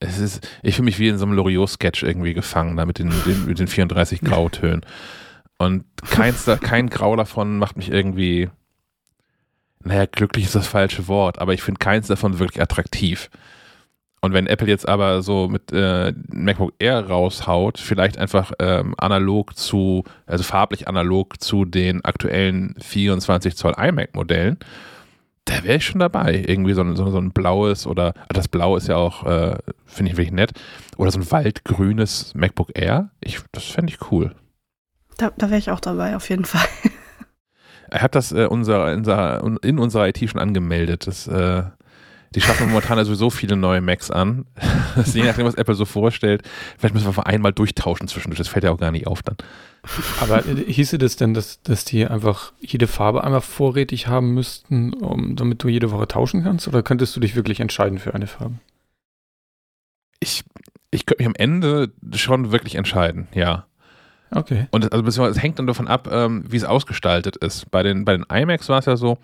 [0.00, 3.10] es ist, ich fühle mich wie in so einem Loriot-Sketch irgendwie gefangen, da mit den,
[3.26, 4.80] den, mit den 34 Grautönen.
[5.58, 8.48] Und keins, kein Grau davon macht mich irgendwie,
[9.84, 13.28] naja, glücklich ist das falsche Wort, aber ich finde keins davon wirklich attraktiv.
[14.22, 19.56] Und wenn Apple jetzt aber so mit äh, MacBook Air raushaut, vielleicht einfach ähm, analog
[19.56, 24.58] zu, also farblich analog zu den aktuellen 24 Zoll iMac-Modellen,
[25.44, 26.44] da wäre ich schon dabei.
[26.46, 30.12] Irgendwie so ein, so, so ein blaues oder das Blau ist ja auch, äh, finde
[30.12, 30.52] ich wirklich nett.
[30.96, 33.10] Oder so ein waldgrünes MacBook Air.
[33.20, 34.34] Ich, das fände ich cool.
[35.16, 36.66] Da, da wäre ich auch dabei, auf jeden Fall.
[37.92, 41.08] Er hat das äh, unser, unser, in unserer IT schon angemeldet.
[41.08, 41.64] Das, äh,
[42.34, 44.46] die schaffen momentan ja sowieso viele neue Macs an.
[45.12, 46.42] je nachdem, was Apple so vorstellt,
[46.78, 48.38] vielleicht müssen wir einfach einmal durchtauschen zwischendurch.
[48.38, 49.36] Das fällt ja auch gar nicht auf dann.
[50.20, 55.36] Aber hieße das denn, dass, dass die einfach jede Farbe einmal vorrätig haben müssten, um,
[55.36, 56.68] damit du jede Woche tauschen kannst?
[56.68, 58.56] Oder könntest du dich wirklich entscheiden für eine Farbe?
[60.20, 60.44] Ich,
[60.90, 63.66] ich könnte mich am Ende schon wirklich entscheiden, ja.
[64.32, 64.66] Okay.
[64.70, 67.70] Und also, es hängt dann davon ab, ähm, wie es ausgestaltet ist.
[67.70, 69.18] Bei den, bei den iMacs war es ja so,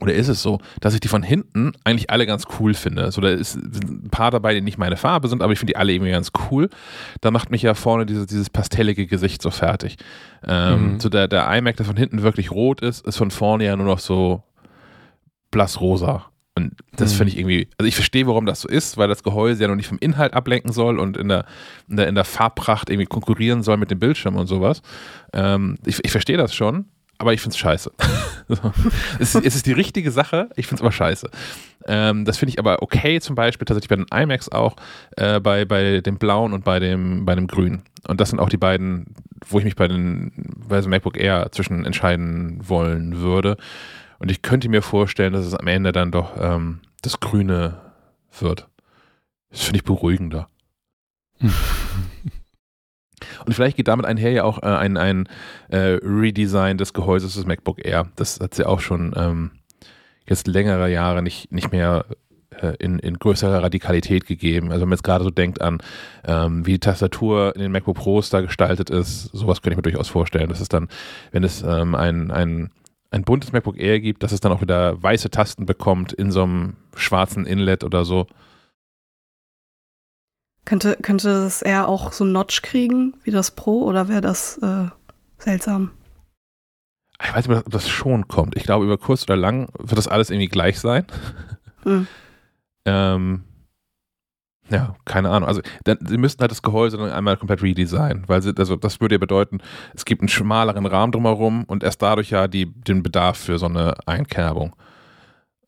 [0.00, 3.12] oder ist es so, dass ich die von hinten eigentlich alle ganz cool finde?
[3.12, 5.72] So, da ist, sind ein paar dabei, die nicht meine Farbe sind, aber ich finde
[5.72, 6.70] die alle irgendwie ganz cool.
[7.20, 9.96] Da macht mich ja vorne dieses, dieses pastellige Gesicht so fertig.
[10.46, 11.00] Ähm, mhm.
[11.00, 13.86] So der, der iMac, der von hinten wirklich rot ist, ist von vorne ja nur
[13.86, 14.42] noch so
[15.50, 16.26] blassrosa.
[16.56, 17.16] Und das mhm.
[17.16, 19.76] finde ich irgendwie, also ich verstehe, warum das so ist, weil das Gehäuse ja noch
[19.76, 21.44] nicht vom Inhalt ablenken soll und in der,
[21.88, 24.82] in der, in der Farbpracht irgendwie konkurrieren soll mit dem Bildschirm und sowas.
[25.32, 26.86] Ähm, ich, ich verstehe das schon,
[27.20, 27.92] aber ich finde es scheiße.
[29.18, 31.30] es, ist, die richtige Sache, ich finde es aber scheiße.
[31.86, 34.76] Ähm, das finde ich aber okay, zum Beispiel tatsächlich bei den iMacs auch,
[35.16, 37.82] äh, bei, bei dem blauen und bei dem, bei dem grünen.
[38.08, 39.14] Und das sind auch die beiden,
[39.46, 40.32] wo ich mich bei den
[40.66, 43.58] bei so MacBook Air zwischen entscheiden wollen würde.
[44.18, 47.80] Und ich könnte mir vorstellen, dass es am Ende dann doch ähm, das Grüne
[48.38, 48.66] wird.
[49.50, 50.48] Das finde ich beruhigender.
[53.44, 55.28] Und vielleicht geht damit einher ja auch äh, ein, ein
[55.68, 58.08] äh, Redesign des Gehäuses des MacBook Air.
[58.16, 59.50] Das hat es ja auch schon ähm,
[60.26, 62.04] jetzt längere Jahre nicht, nicht mehr
[62.50, 64.70] äh, in, in größerer Radikalität gegeben.
[64.70, 65.78] Also wenn man jetzt gerade so denkt an,
[66.24, 69.82] ähm, wie die Tastatur in den MacBook Pros da gestaltet ist, sowas könnte ich mir
[69.82, 70.48] durchaus vorstellen.
[70.48, 70.88] Das ist dann,
[71.32, 72.70] wenn es ähm, ein, ein
[73.10, 76.44] ein buntes MacBook Air gibt, dass es dann auch wieder weiße Tasten bekommt in so
[76.44, 78.26] einem schwarzen Inlet oder so.
[80.70, 84.56] Könnte, könnte das eher auch so ein Notch kriegen wie das Pro oder wäre das
[84.58, 84.86] äh,
[85.36, 85.90] seltsam?
[87.20, 88.56] Ich weiß nicht, ob das schon kommt.
[88.56, 91.06] Ich glaube, über kurz oder lang wird das alles irgendwie gleich sein.
[91.82, 92.06] Hm.
[92.84, 93.42] ähm,
[94.68, 95.48] Ja, keine Ahnung.
[95.48, 99.00] Also dann, sie müssten halt das Gehäuse dann einmal komplett redesignen, weil sie, also das
[99.00, 99.60] würde ja bedeuten,
[99.94, 103.66] es gibt einen schmaleren Rahmen drumherum und erst dadurch ja die, den Bedarf für so
[103.66, 104.76] eine Einkerbung.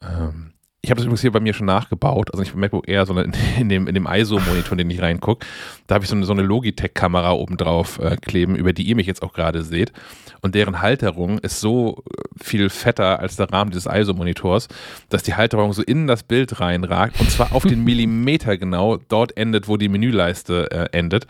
[0.03, 0.53] Ähm,
[0.85, 3.33] ich habe das übrigens hier bei mir schon nachgebaut, also nicht beim MacBook Air, sondern
[3.57, 5.47] in dem, in dem ISO-Monitor, in den ich reingucke.
[5.87, 8.97] Da habe ich so eine, so eine Logitech-Kamera oben drauf äh, kleben, über die ihr
[8.97, 9.93] mich jetzt auch gerade seht.
[10.41, 14.67] Und deren Halterung ist so äh, viel fetter als der Rahmen dieses ISO-Monitors,
[15.09, 19.37] dass die Halterung so in das Bild reinragt und zwar auf den Millimeter genau dort
[19.37, 21.29] endet, wo die Menüleiste äh, endet.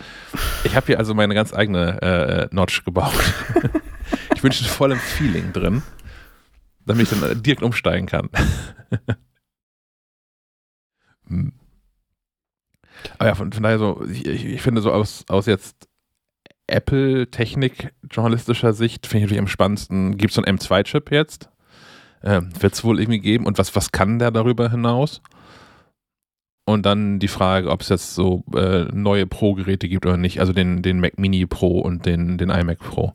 [0.64, 3.12] Ich habe hier also meine ganz eigene äh, Notch gebaut.
[4.34, 5.82] ich wünsche voll im Feeling drin,
[6.86, 8.30] damit ich dann direkt umsteigen kann.
[11.32, 11.52] Hm.
[13.18, 15.88] Aber ja, von, von daher so, ich, ich, finde so aus, aus jetzt
[16.66, 21.48] Apple-Technik journalistischer Sicht, finde ich natürlich am spannendsten, gibt es so einen M2-Chip jetzt?
[22.22, 25.22] Ähm, Wird es wohl irgendwie geben und was, was kann der darüber hinaus?
[26.64, 30.52] Und dann die Frage, ob es jetzt so äh, neue Pro-Geräte gibt oder nicht, also
[30.52, 33.14] den, den Mac Mini Pro und den, den iMac Pro.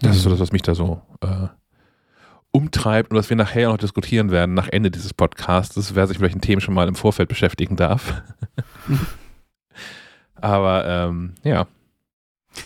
[0.00, 1.48] Das ist so das, was mich da so äh,
[2.50, 6.22] umtreibt und was wir nachher noch diskutieren werden, nach Ende dieses Podcasts, wer sich mit
[6.22, 8.22] welchen Themen schon mal im Vorfeld beschäftigen darf.
[10.34, 11.66] aber ähm, ja.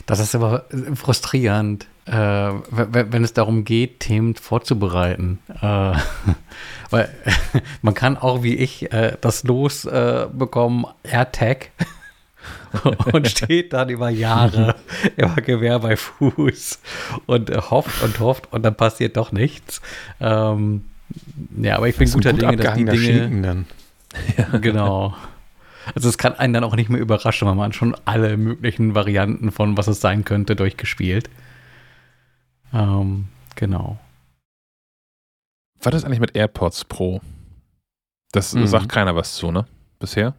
[0.07, 0.65] Das ist aber
[0.95, 5.39] frustrierend, äh, wenn es darum geht, Themen vorzubereiten.
[5.61, 5.95] Äh,
[6.91, 7.13] weil
[7.83, 11.71] man kann auch wie ich äh, das Los äh, bekommen, AirTag.
[13.13, 14.77] und steht dann über Jahre
[15.17, 16.81] immer Gewehr bei Fuß
[17.27, 19.81] und hofft und hofft und dann passiert doch nichts.
[20.21, 20.85] Ähm,
[21.57, 23.43] ja, aber ich bin guter gut Dinge, dass die Dinge.
[23.43, 23.67] Dann.
[24.37, 24.59] Ja.
[24.59, 25.15] Genau.
[25.95, 29.51] Also es kann einen dann auch nicht mehr überraschen, weil man schon alle möglichen Varianten
[29.51, 31.31] von was es sein könnte durchgespielt.
[32.75, 33.99] Ähm, genau.
[35.83, 37.21] Was ist eigentlich mit AirPods Pro?
[38.33, 38.67] Das mhm.
[38.67, 39.67] sagt keiner was zu, ne?
[39.99, 40.35] Bisher?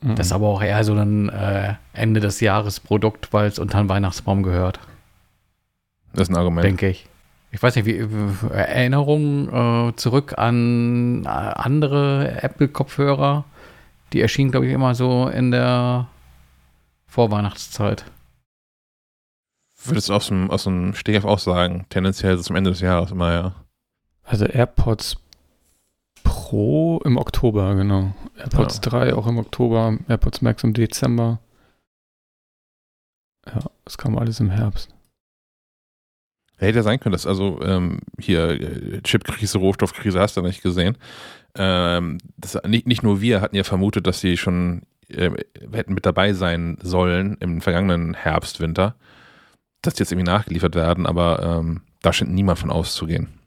[0.00, 0.16] Mhm.
[0.16, 3.78] Das ist aber auch eher so ein äh, Ende des Jahres Produkt, weil es unter
[3.78, 4.80] den Weihnachtsbaum gehört.
[6.12, 6.64] Das ist ein Argument.
[6.64, 7.06] Denke ich.
[7.52, 7.98] Ich weiß nicht, wie
[8.52, 13.44] Erinnerungen äh, zurück an äh, andere Apple-Kopfhörer,
[14.12, 16.06] die erschienen, glaube ich, immer so in der
[17.06, 18.04] Vorweihnachtszeit.
[19.84, 23.32] Würdest du aus dem, aus dem Stehgreif auch sagen, tendenziell zum Ende des Jahres immer,
[23.32, 23.54] ja.
[24.22, 25.16] Also AirPods
[26.30, 28.14] Pro im Oktober, genau.
[28.38, 28.90] AirPods ja.
[28.90, 31.40] 3 auch im Oktober, AirPods Max im Dezember.
[33.46, 34.94] Ja, es kam alles im Herbst.
[36.56, 40.98] Hätte ja sein können, dass also ähm, hier äh, Chipkrise, Rohstoffkrise hast du nicht gesehen.
[41.56, 45.30] Ähm, das, nicht, nicht nur wir hatten ja vermutet, dass sie schon äh,
[45.72, 48.94] hätten mit dabei sein sollen im vergangenen Herbst, Winter,
[49.82, 53.39] dass die jetzt irgendwie nachgeliefert werden, aber ähm, da scheint niemand von auszugehen.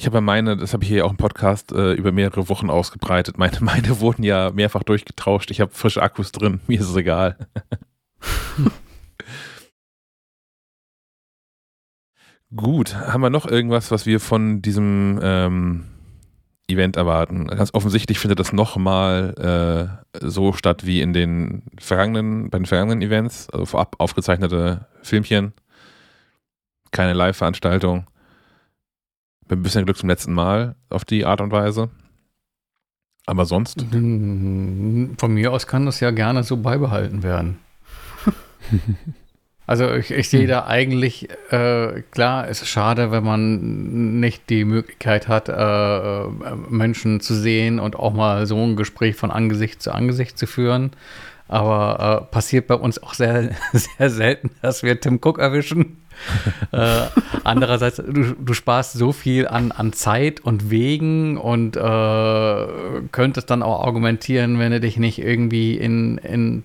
[0.00, 3.36] Ich habe meine, das habe ich hier auch im Podcast äh, über mehrere Wochen ausgebreitet.
[3.36, 5.50] Meine, meine wurden ja mehrfach durchgetauscht.
[5.50, 6.60] Ich habe frische Akkus drin.
[6.66, 7.36] Mir ist es egal.
[12.56, 15.84] Gut, haben wir noch irgendwas, was wir von diesem ähm,
[16.66, 17.48] Event erwarten?
[17.48, 23.02] Ganz offensichtlich findet das nochmal äh, so statt wie in den vergangenen, bei den vergangenen
[23.02, 25.52] Events, also vorab aufgezeichnete Filmchen,
[26.90, 28.06] keine Live-Veranstaltung.
[29.50, 31.90] Mit ein bisschen Glück zum letzten Mal auf die Art und Weise.
[33.26, 33.84] Aber sonst?
[33.90, 37.58] Von mir aus kann das ja gerne so beibehalten werden.
[39.66, 44.64] also ich, ich sehe da eigentlich, äh, klar, es ist schade, wenn man nicht die
[44.64, 46.26] Möglichkeit hat, äh,
[46.68, 50.92] Menschen zu sehen und auch mal so ein Gespräch von Angesicht zu Angesicht zu führen.
[51.48, 55.96] Aber äh, passiert bei uns auch sehr, sehr selten, dass wir Tim Cook erwischen
[56.72, 57.06] äh,
[57.44, 62.66] andererseits, du, du, sparst so viel an, an Zeit und Wegen und äh,
[63.12, 66.62] könntest dann auch argumentieren, wenn du dich nicht irgendwie in, in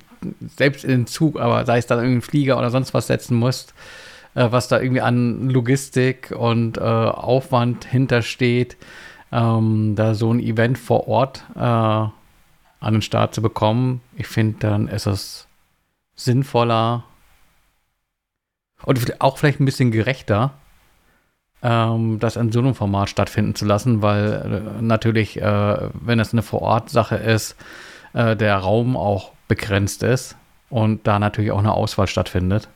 [0.56, 3.74] selbst in den Zug, aber sei es dann irgendwie Flieger oder sonst was setzen musst,
[4.34, 8.78] äh, was da irgendwie an Logistik und äh, Aufwand hintersteht,
[9.32, 12.14] ähm, da so ein Event vor Ort äh, an
[12.82, 14.02] den Start zu bekommen.
[14.16, 15.48] Ich finde, dann ist es
[16.16, 17.04] sinnvoller,
[18.84, 20.54] und auch vielleicht ein bisschen gerechter,
[21.62, 26.34] ähm, das in so einem Format stattfinden zu lassen, weil äh, natürlich, äh, wenn es
[26.34, 27.56] eine Vorort-Sache ist,
[28.14, 30.36] äh, der Raum auch begrenzt ist
[30.70, 32.70] und da natürlich auch eine Auswahl stattfindet.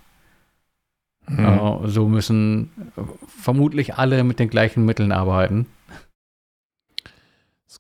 [1.28, 1.46] Mhm.
[1.46, 2.72] Äh, so müssen
[3.28, 5.68] vermutlich alle mit den gleichen Mitteln arbeiten.
[7.68, 7.80] Es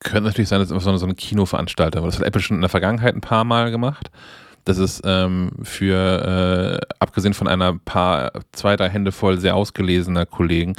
[0.00, 2.70] könnte natürlich sein, dass es so eine Kinoveranstalter, aber das hat Apple schon in der
[2.70, 4.10] Vergangenheit ein paar Mal gemacht
[4.64, 10.26] dass es ähm, für, äh, abgesehen von einer paar, zwei, drei Hände voll sehr ausgelesener
[10.26, 10.74] Kollegen,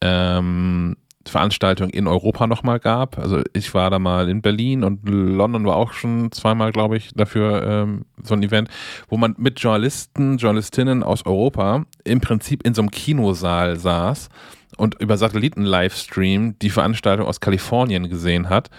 [0.00, 3.18] ähm, Veranstaltungen in Europa nochmal gab.
[3.18, 7.12] Also ich war da mal in Berlin und London war auch schon zweimal, glaube ich,
[7.14, 8.68] dafür ähm, so ein Event,
[9.08, 14.30] wo man mit Journalisten, Journalistinnen aus Europa im Prinzip in so einem Kinosaal saß
[14.76, 18.70] und über Satelliten-Livestream die Veranstaltung aus Kalifornien gesehen hat.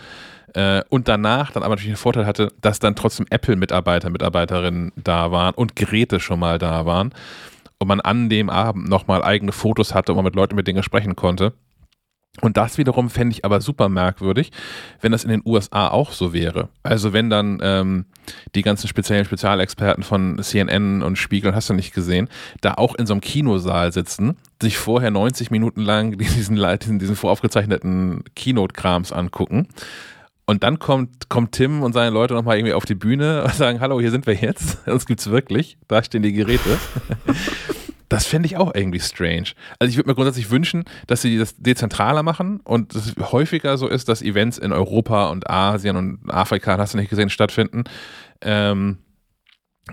[0.53, 5.31] Äh, und danach dann aber natürlich den Vorteil hatte, dass dann trotzdem Apple-Mitarbeiter, Mitarbeiterinnen da
[5.31, 7.13] waren und Geräte schon mal da waren.
[7.77, 10.83] Und man an dem Abend nochmal eigene Fotos hatte und man mit Leuten mit denen
[10.83, 11.53] sprechen konnte.
[12.39, 14.51] Und das wiederum fände ich aber super merkwürdig,
[15.01, 16.69] wenn das in den USA auch so wäre.
[16.81, 18.05] Also wenn dann ähm,
[18.55, 22.29] die ganzen speziellen Spezialexperten von CNN und Spiegel, hast du nicht gesehen,
[22.61, 27.15] da auch in so einem Kinosaal sitzen, sich vorher 90 Minuten lang diesen, diesen, diesen
[27.17, 29.67] voraufgezeichneten Keynote-Krams angucken.
[30.51, 33.79] Und dann kommt, kommt Tim und seine Leute nochmal irgendwie auf die Bühne und sagen,
[33.79, 34.85] hallo, hier sind wir jetzt.
[34.85, 35.77] Uns gibt's wirklich.
[35.87, 36.77] Da stehen die Geräte.
[38.09, 39.53] Das fände ich auch irgendwie strange.
[39.79, 43.87] Also ich würde mir grundsätzlich wünschen, dass sie das dezentraler machen und es häufiger so
[43.87, 47.85] ist, dass Events in Europa und Asien und Afrika, hast du nicht gesehen, stattfinden,
[48.41, 48.97] ähm,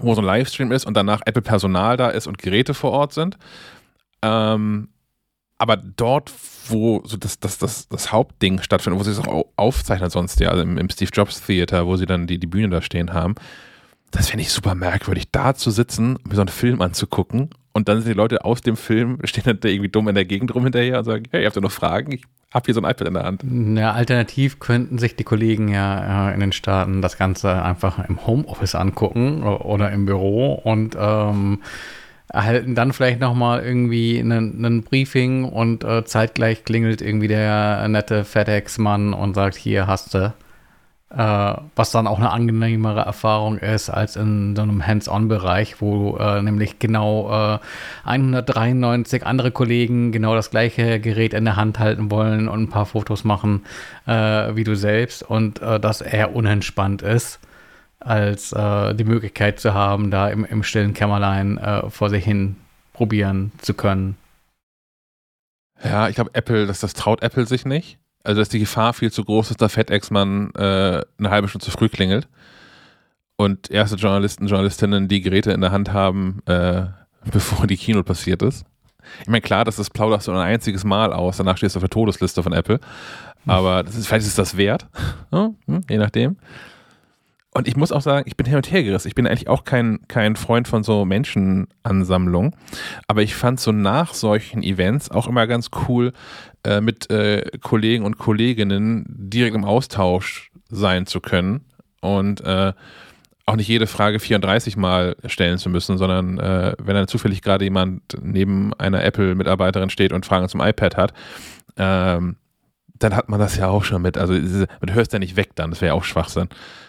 [0.00, 3.38] wo so ein Livestream ist und danach Apple-Personal da ist und Geräte vor Ort sind.
[4.22, 4.88] Ähm,
[5.58, 6.32] aber dort,
[6.68, 10.50] wo so das, das, das, das Hauptding stattfindet, wo sie es auch aufzeichnen sonst ja,
[10.50, 13.34] also im, im Steve Jobs Theater, wo sie dann die, die Bühne da stehen haben,
[14.10, 17.98] das fände ich super merkwürdig, da zu sitzen, mir so einen Film anzugucken und dann
[17.98, 20.98] sind die Leute aus dem Film, stehen dann irgendwie dumm in der Gegend rum hinterher
[20.98, 22.12] und sagen, hey, habt ihr noch Fragen?
[22.12, 23.44] Ich habe hier so ein iPad in der Hand.
[23.78, 28.26] Ja, alternativ könnten sich die Kollegen ja äh, in den Staaten das Ganze einfach im
[28.26, 31.60] Homeoffice angucken oder im Büro und ähm,
[32.28, 39.14] erhalten dann vielleicht nochmal irgendwie einen Briefing und äh, zeitgleich klingelt irgendwie der nette FedEx-Mann
[39.14, 40.32] und sagt, hier hast du
[41.10, 46.42] äh, was dann auch eine angenehmere Erfahrung ist als in so einem Hands-on-Bereich, wo äh,
[46.42, 47.58] nämlich genau äh,
[48.04, 52.86] 193 andere Kollegen genau das gleiche Gerät in der Hand halten wollen und ein paar
[52.86, 53.64] Fotos machen
[54.06, 57.40] äh, wie du selbst und äh, das eher unentspannt ist,
[58.08, 62.56] als äh, die Möglichkeit zu haben, da im, im stillen Kämmerlein vor sich hin
[62.92, 64.16] probieren zu können.
[65.84, 67.98] Ja, ich glaube, Apple, das, das traut Apple sich nicht.
[68.24, 71.70] Also, dass die Gefahr viel zu groß ist, dass FedEx-Mann äh, eine halbe Stunde zu
[71.70, 72.28] früh klingelt
[73.36, 76.86] und erste Journalisten, Journalistinnen die Geräte in der Hand haben, äh,
[77.32, 78.66] bevor die Keynote passiert ist.
[79.22, 81.90] Ich meine, klar, das plauderst du ein einziges Mal aus, danach stehst du auf der
[81.90, 82.80] Todesliste von Apple.
[83.46, 84.86] Aber ist, vielleicht ist das wert,
[85.30, 85.56] hm,
[85.88, 86.36] je nachdem.
[87.58, 89.08] Und ich muss auch sagen, ich bin hin und her gerissen.
[89.08, 92.54] Ich bin eigentlich auch kein, kein Freund von so Menschenansammlungen.
[93.08, 96.12] Aber ich fand so nach solchen Events auch immer ganz cool,
[96.62, 101.64] äh, mit äh, Kollegen und Kolleginnen direkt im Austausch sein zu können.
[102.00, 102.74] Und äh,
[103.44, 107.64] auch nicht jede Frage 34 Mal stellen zu müssen, sondern äh, wenn dann zufällig gerade
[107.64, 111.12] jemand neben einer Apple-Mitarbeiterin steht und Fragen zum iPad hat,
[111.76, 112.36] ähm,
[113.00, 114.16] dann hat man das ja auch schon mit.
[114.16, 116.48] Also man hörst ja nicht weg dann, das wäre ja auch Schwachsinn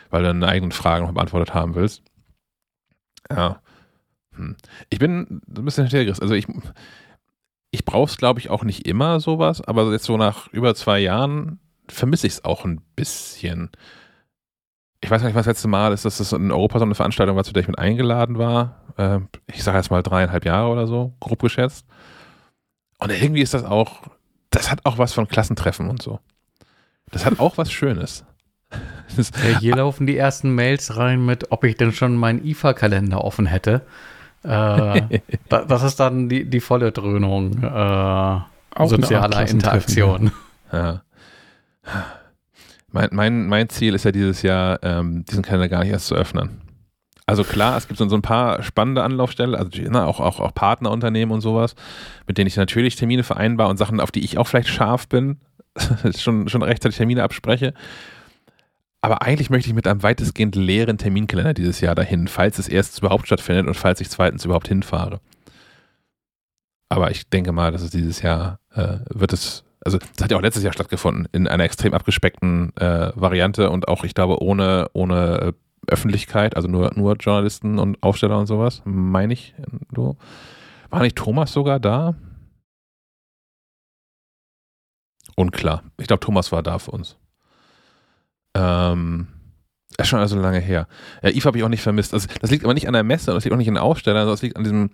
[0.10, 2.04] weil du deine eigenen Fragen noch beantwortet haben willst.
[3.32, 3.62] Ja.
[4.36, 4.56] Hm.
[4.90, 6.24] Ich bin ein bisschen hinterhergerissen.
[6.24, 6.48] Also ich,
[7.72, 11.00] ich brauche es, glaube ich, auch nicht immer sowas, aber jetzt so nach über zwei
[11.00, 13.70] Jahren vermisse ich es auch ein bisschen.
[15.02, 16.96] Ich weiß gar nicht, was das letzte Mal ist, dass das in Europa so eine
[16.96, 18.84] Veranstaltung war, zu der ich mit eingeladen war.
[18.98, 21.86] Ähm, ich sage jetzt mal dreieinhalb Jahre oder so, grob geschätzt.
[23.00, 24.02] Und irgendwie ist das auch,
[24.50, 26.20] das hat auch was von Klassentreffen und so.
[27.12, 28.26] Das hat auch was Schönes.
[29.18, 33.48] Ja, hier laufen die ersten Mails rein mit, ob ich denn schon meinen IFA-Kalender offen
[33.48, 33.82] hätte.
[34.44, 38.40] Äh, das ist dann die, die volle Dröhnung äh,
[38.86, 40.32] sozialer Interaktion.
[40.72, 41.02] Ja.
[42.92, 46.14] Mein, mein, mein Ziel ist ja dieses Jahr, ähm, diesen Kalender gar nicht erst zu
[46.14, 46.62] öffnen.
[47.26, 51.34] Also klar, es gibt so ein paar spannende Anlaufstellen, also na, auch, auch, auch Partnerunternehmen
[51.34, 51.74] und sowas,
[52.28, 55.38] mit denen ich natürlich Termine vereinbar und Sachen, auf die ich auch vielleicht scharf bin,
[56.16, 57.74] schon, schon rechtzeitig Termine abspreche.
[59.02, 63.00] Aber eigentlich möchte ich mit einem weitestgehend leeren Terminkalender dieses Jahr dahin, falls es erstens
[63.00, 65.22] überhaupt stattfindet und falls ich zweitens überhaupt hinfahre.
[66.90, 70.38] Aber ich denke mal, dass es dieses Jahr äh, wird es, also es hat ja
[70.38, 74.90] auch letztes Jahr stattgefunden, in einer extrem abgespeckten äh, Variante und auch, ich glaube, ohne,
[74.94, 75.54] ohne äh,
[75.88, 79.56] Öffentlichkeit, also nur, nur Journalisten und Aufsteller und sowas, meine ich.
[79.92, 80.18] Du.
[80.90, 82.16] War nicht Thomas sogar da?
[85.36, 85.84] Unklar.
[85.98, 87.18] Ich glaube, Thomas war da für uns.
[88.56, 89.28] Ähm,
[89.98, 90.88] ist schon also lange her.
[91.22, 92.14] Ja, IFA habe ich auch nicht vermisst.
[92.14, 93.84] Also, das liegt aber nicht an der Messe und das liegt auch nicht an den
[93.84, 94.92] Ausstellern, sondern das liegt an diesem.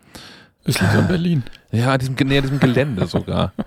[0.68, 1.44] Es liegt an Berlin.
[1.72, 3.54] Ja, an diesem, nee, diesem Gelände sogar.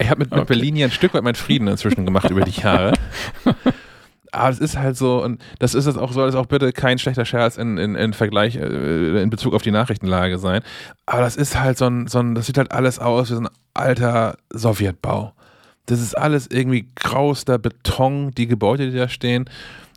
[0.00, 0.54] Ich habe mit, mit okay.
[0.54, 2.92] Berlin hier ein Stück weit meinen Frieden inzwischen gemacht über die Jahre.
[4.30, 6.98] Aber es ist halt so, und das ist es auch, soll es auch bitte kein
[6.98, 10.60] schlechter Scherz in, in, in Vergleich, äh, in Bezug auf die Nachrichtenlage sein.
[11.06, 13.40] Aber das ist halt so ein, so ein, das sieht halt alles aus wie so
[13.40, 15.32] ein alter Sowjetbau
[15.88, 19.48] Das ist alles irgendwie grauster Beton, die Gebäude, die da stehen.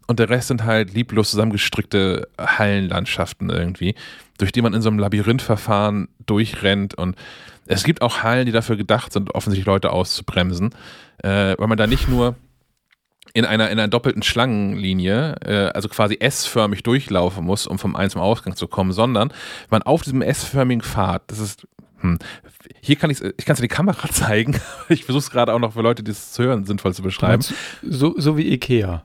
[0.08, 3.96] Und der Rest sind halt lieblos zusammengestrickte Hallenlandschaften irgendwie,
[4.38, 6.94] durch die man in so einem Labyrinthverfahren durchrennt.
[6.96, 7.18] Und
[7.66, 10.74] es gibt auch Hallen, die dafür gedacht sind, offensichtlich Leute auszubremsen,
[11.24, 12.36] äh, weil man da nicht nur
[13.34, 18.10] in einer, in einer doppelten Schlangenlinie, äh, also quasi S-förmig durchlaufen muss, um vom Ein
[18.10, 19.34] zum Ausgang zu kommen, sondern
[19.70, 21.68] man auf diesem S-förmigen Pfad, das ist,
[22.00, 22.20] hm,
[22.82, 24.60] hier kann ich ich kann es in die Kamera zeigen,
[24.90, 27.44] ich versuche es gerade auch noch für Leute, die es zu hören, sinnvoll zu beschreiben.
[27.82, 29.04] So, so wie Ikea.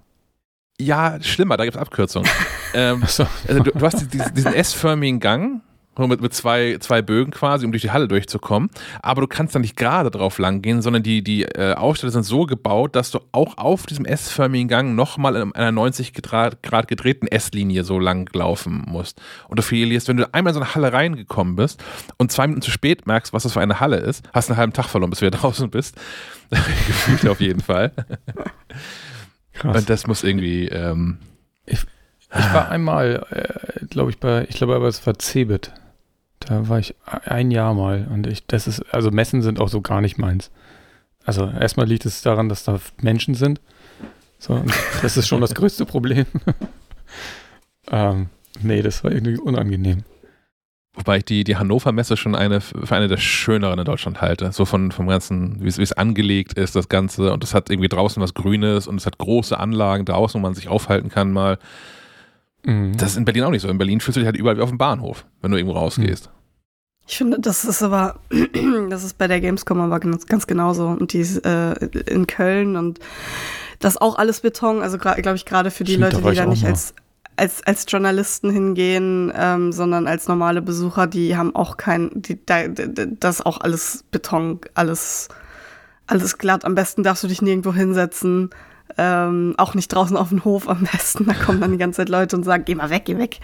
[0.78, 2.28] Ja, schlimmer, da gibt es Abkürzungen.
[2.74, 3.26] ähm, so.
[3.48, 5.62] also du, du, hast diesen, diesen S-förmigen Gang,
[5.98, 8.70] mit, mit zwei, zwei Bögen quasi, um durch die Halle durchzukommen.
[9.02, 12.24] Aber du kannst da nicht gerade drauf lang gehen, sondern die, die äh, Ausstellungen sind
[12.24, 16.88] so gebaut, dass du auch auf diesem S-förmigen Gang nochmal in einer 90 Grad, Grad
[16.88, 19.20] gedrehten S-Linie so lang laufen musst.
[19.48, 21.82] Und du verlierst, wenn du einmal in so eine Halle reingekommen bist
[22.18, 24.72] und zwei Minuten zu spät merkst, was das für eine Halle ist, hast einen halben
[24.72, 25.96] Tag verloren, bis du wieder draußen bist.
[26.50, 27.92] Gefühlt auf jeden Fall.
[29.54, 29.76] Krass.
[29.76, 30.68] Und das muss irgendwie.
[30.68, 31.18] Ähm,
[31.64, 31.80] ich,
[32.30, 35.72] ich war einmal, äh, glaube ich, bei, ich glaube aber es war Cebit.
[36.40, 39.80] Da war ich ein Jahr mal und ich, das ist, also Messen sind auch so
[39.80, 40.50] gar nicht meins.
[41.24, 43.60] Also erstmal liegt es daran, dass da Menschen sind.
[44.38, 44.62] So,
[45.02, 46.26] das ist schon das größte Problem.
[47.90, 48.28] ähm,
[48.62, 50.04] nee, das war irgendwie unangenehm.
[50.96, 54.50] Wobei ich die, die Hannover Messe schon eine, für eine der schöneren in Deutschland halte.
[54.52, 57.32] So von, vom ganzen, wie es angelegt ist, das Ganze.
[57.32, 60.54] Und es hat irgendwie draußen was Grünes und es hat große Anlagen draußen, wo man
[60.54, 61.58] sich aufhalten kann mal.
[62.66, 62.96] Mhm.
[62.96, 63.68] Das ist in Berlin auch nicht so.
[63.68, 66.30] In Berlin fühlst du dich halt überall wie auf dem Bahnhof, wenn du irgendwo rausgehst.
[67.08, 68.18] Ich finde, das ist aber,
[68.90, 70.88] das ist bei der Gamescom aber ganz, ganz genauso.
[70.88, 71.72] Und die ist äh,
[72.06, 72.98] in Köln und
[73.78, 74.82] das ist auch alles Beton.
[74.82, 76.94] Also glaube ich gerade für die Stimmt, Leute, die da nicht als,
[77.36, 82.66] als, als Journalisten hingehen, ähm, sondern als normale Besucher, die haben auch kein, die, da,
[82.66, 85.28] das ist auch alles Beton, alles,
[86.08, 86.64] alles glatt.
[86.64, 88.50] Am besten darfst du dich nirgendwo hinsetzen.
[88.98, 91.26] Ähm, auch nicht draußen auf dem Hof am besten.
[91.26, 93.40] Da kommen dann die ganze Zeit Leute und sagen, geh mal weg, geh weg.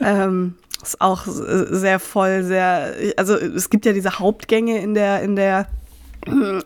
[0.00, 5.34] Ähm, ist auch sehr voll, sehr, also es gibt ja diese Hauptgänge in der, in
[5.34, 5.68] der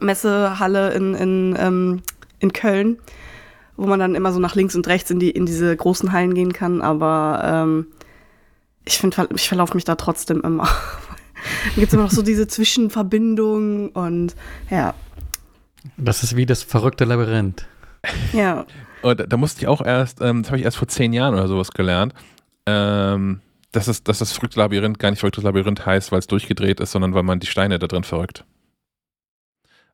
[0.01, 2.03] Messehalle in, in, ähm,
[2.39, 2.99] in Köln,
[3.77, 6.35] wo man dann immer so nach links und rechts in, die, in diese großen Hallen
[6.35, 7.87] gehen kann, aber ähm,
[8.85, 10.65] ich finde, ich verlaufe mich da trotzdem immer.
[11.65, 14.35] dann gibt es immer noch so diese Zwischenverbindung und
[14.71, 14.95] ja.
[15.97, 17.67] Das ist wie das verrückte Labyrinth.
[18.33, 18.67] Ja.
[19.03, 21.49] Und da musste ich auch erst, ähm, das habe ich erst vor zehn Jahren oder
[21.49, 22.13] sowas gelernt,
[22.67, 23.41] ähm,
[23.73, 26.93] dass, es, dass das verrückte Labyrinth gar nicht verrücktes Labyrinth heißt, weil es durchgedreht ist,
[26.93, 28.45] sondern weil man die Steine da drin verrückt.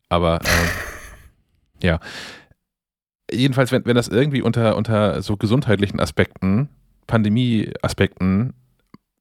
[0.08, 0.68] Aber ähm,
[1.82, 2.00] ja.
[3.30, 6.68] Jedenfalls, wenn, wenn das irgendwie unter, unter so gesundheitlichen Aspekten,
[7.06, 8.54] Pandemie-Aspekten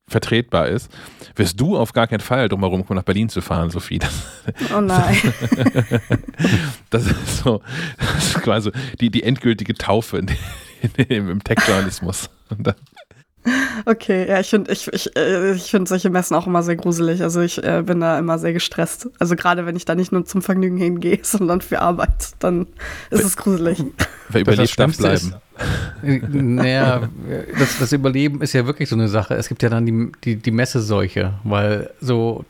[0.08, 0.92] vertretbar ist,
[1.36, 4.00] wirst du auf gar keinen Fall drumherum kommen, nach Berlin zu fahren, Sophie.
[4.00, 4.14] Das,
[4.76, 5.18] oh nein.
[6.90, 7.62] das ist so,
[7.98, 10.28] das ist quasi die, die endgültige Taufe in,
[10.82, 12.30] in, in, im Tech-Journalismus.
[13.86, 17.22] Okay, ja, ich finde ich, ich, äh, ich find solche Messen auch immer sehr gruselig.
[17.22, 19.10] Also ich äh, bin da immer sehr gestresst.
[19.20, 22.68] Also gerade wenn ich da nicht nur zum Vergnügen hingehe, sondern für Arbeit, dann
[23.12, 23.84] ist es gruselig.
[24.30, 25.36] Wer überlebt, darf bleiben.
[26.02, 27.08] Ist, naja,
[27.58, 29.36] das, das, Überleben ist ja wirklich so eine Sache.
[29.36, 32.46] Es gibt ja dann die, die, die Messeseuche, weil so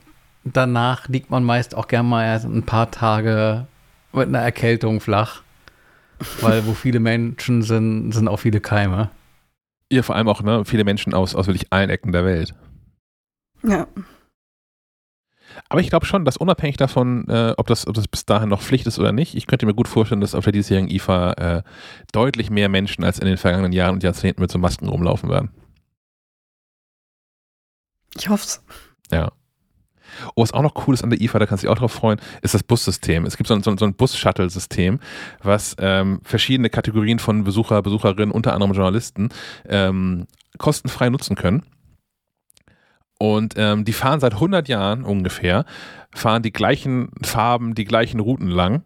[0.45, 3.67] danach liegt man meist auch gern mal ein paar Tage
[4.13, 5.41] mit einer Erkältung flach.
[6.39, 9.09] Weil wo viele Menschen sind, sind auch viele Keime.
[9.91, 12.55] Ja, vor allem auch ne, viele Menschen aus, aus wirklich allen Ecken der Welt.
[13.63, 13.87] Ja.
[15.69, 18.61] Aber ich glaube schon, dass unabhängig davon, äh, ob, das, ob das bis dahin noch
[18.61, 21.63] Pflicht ist oder nicht, ich könnte mir gut vorstellen, dass auf der diesjährigen IFA äh,
[22.11, 25.51] deutlich mehr Menschen als in den vergangenen Jahren und Jahrzehnten mit so Masken rumlaufen werden.
[28.17, 28.63] Ich hoffe es.
[29.11, 29.31] Ja.
[30.35, 31.91] Oh, was auch noch cool ist an der IFA, da kannst du dich auch drauf
[31.91, 33.25] freuen, ist das Bussystem.
[33.25, 34.99] Es gibt so ein, so ein Bus-Shuttle-System,
[35.43, 39.29] was ähm, verschiedene Kategorien von Besucher, Besucherinnen, unter anderem Journalisten,
[39.67, 41.63] ähm, kostenfrei nutzen können.
[43.17, 45.65] Und ähm, die fahren seit 100 Jahren ungefähr,
[46.13, 48.83] fahren die gleichen Farben, die gleichen Routen lang.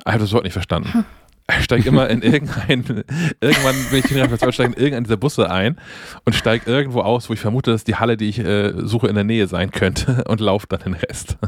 [0.00, 0.92] Ich habe das Wort nicht verstanden.
[0.92, 1.04] Hm.
[1.58, 3.04] Ich steige immer in irgendein,
[3.40, 5.78] irgendwann bin ich in steige in irgendeinen dieser Busse ein
[6.24, 9.14] und steige irgendwo aus, wo ich vermute, dass die Halle, die ich äh, suche, in
[9.14, 11.38] der Nähe sein könnte und laufe dann den Rest.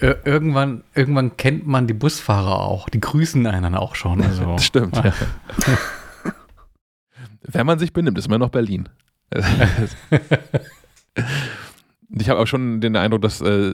[0.00, 4.22] Ja, irgendwann, irgendwann kennt man die Busfahrer auch, die grüßen einen auch schon.
[4.22, 4.44] Also.
[4.44, 4.96] Das stimmt.
[4.96, 5.12] Ja.
[7.42, 8.88] Wenn man sich benimmt, ist man noch Berlin.
[12.10, 13.72] ich habe auch schon den Eindruck, dass äh,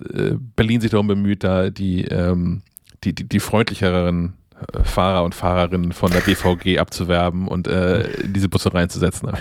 [0.57, 2.63] Berlin sich darum bemüht, da die, ähm,
[3.05, 4.35] die, die, die freundlicheren
[4.83, 9.29] Fahrer und Fahrerinnen von der BVG abzuwerben und äh, diese Busse reinzusetzen.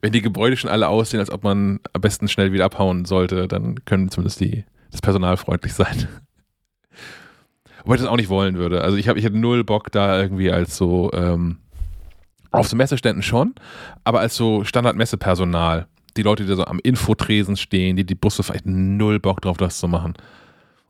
[0.00, 3.48] Wenn die Gebäude schon alle aussehen, als ob man am besten schnell wieder abhauen sollte,
[3.48, 6.08] dann können zumindest die, das Personal freundlich sein.
[7.84, 8.82] Wobei ich das auch nicht wollen würde.
[8.82, 11.58] Also ich habe ich hätte null Bock da irgendwie als so ähm,
[12.50, 13.54] auf so Messeständen schon,
[14.04, 15.86] aber als so Standard-Messepersonal.
[16.16, 19.78] Die Leute, die so am Infotresen stehen, die die Busse vielleicht null Bock drauf, das
[19.78, 20.14] zu machen.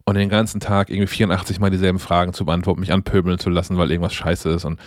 [0.06, 3.78] Und den ganzen Tag irgendwie 84 Mal dieselben Fragen zu beantworten, mich anpöbeln zu lassen,
[3.78, 4.78] weil irgendwas scheiße ist und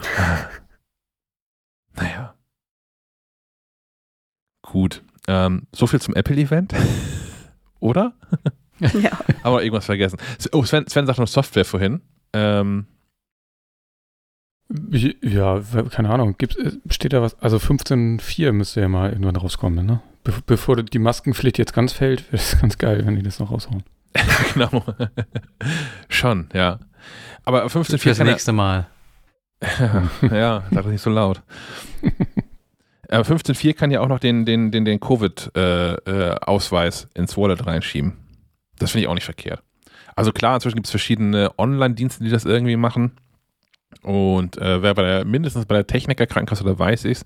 [0.00, 2.34] äh, naja.
[4.62, 5.02] Gut.
[5.28, 6.74] Ähm, so viel zum Apple-Event.
[7.80, 8.14] Oder?
[8.80, 9.12] Ja.
[9.44, 10.18] Aber irgendwas vergessen.
[10.52, 12.00] Oh, Sven, Sven sagt noch Software vorhin.
[12.32, 12.86] Ähm,
[14.90, 15.60] Ich- Ja,
[15.90, 16.34] keine Ahnung.
[16.36, 17.38] Gibt's, äh, steht da was?
[17.40, 20.00] Also 15.4 müsste ja mal irgendwann rauskommen, ne?
[20.24, 23.52] Be bevor die Maskenpflicht jetzt ganz fällt, wäre es ganz geil, wenn die das noch
[23.52, 23.84] raushauen.
[24.54, 24.84] genau.
[26.08, 26.78] Schon, ja.
[27.44, 28.86] Aber 15.4 Fürs kann ja, nächste Mal.
[30.30, 31.42] ja, das nicht so laut.
[33.08, 38.16] Aber 15.4 kann ja auch noch den, den, den, den Covid-Ausweis ins Wallet reinschieben.
[38.78, 39.62] Das finde ich auch nicht verkehrt.
[40.16, 43.12] Also klar, inzwischen gibt es verschiedene Online-Dienste, die das irgendwie machen.
[44.02, 47.20] Und äh, wer bei der, mindestens bei der Techniker Krankenkasse, da weiß ich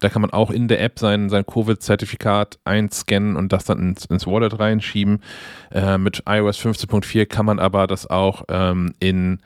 [0.00, 4.04] da kann man auch in der App sein, sein Covid-Zertifikat einscannen und das dann ins,
[4.06, 5.22] ins Wallet reinschieben.
[5.72, 9.40] Äh, mit iOS 15.4 kann man aber das auch ähm, in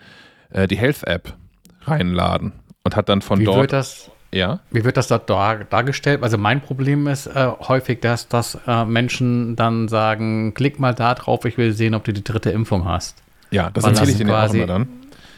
[0.50, 1.34] äh, die Health-App
[1.82, 2.52] reinladen
[2.84, 3.60] und hat dann von Wie dort.
[3.60, 4.60] wird das, ja.
[4.70, 6.22] wie wird das dort dar dargestellt?
[6.22, 11.14] Also mein Problem ist äh, häufig, dass, dass äh, Menschen dann sagen, klick mal da
[11.14, 13.22] drauf, ich will sehen, ob du die dritte Impfung hast.
[13.50, 14.88] Ja, das erzähle ich denen ja auch quasi- immer dann.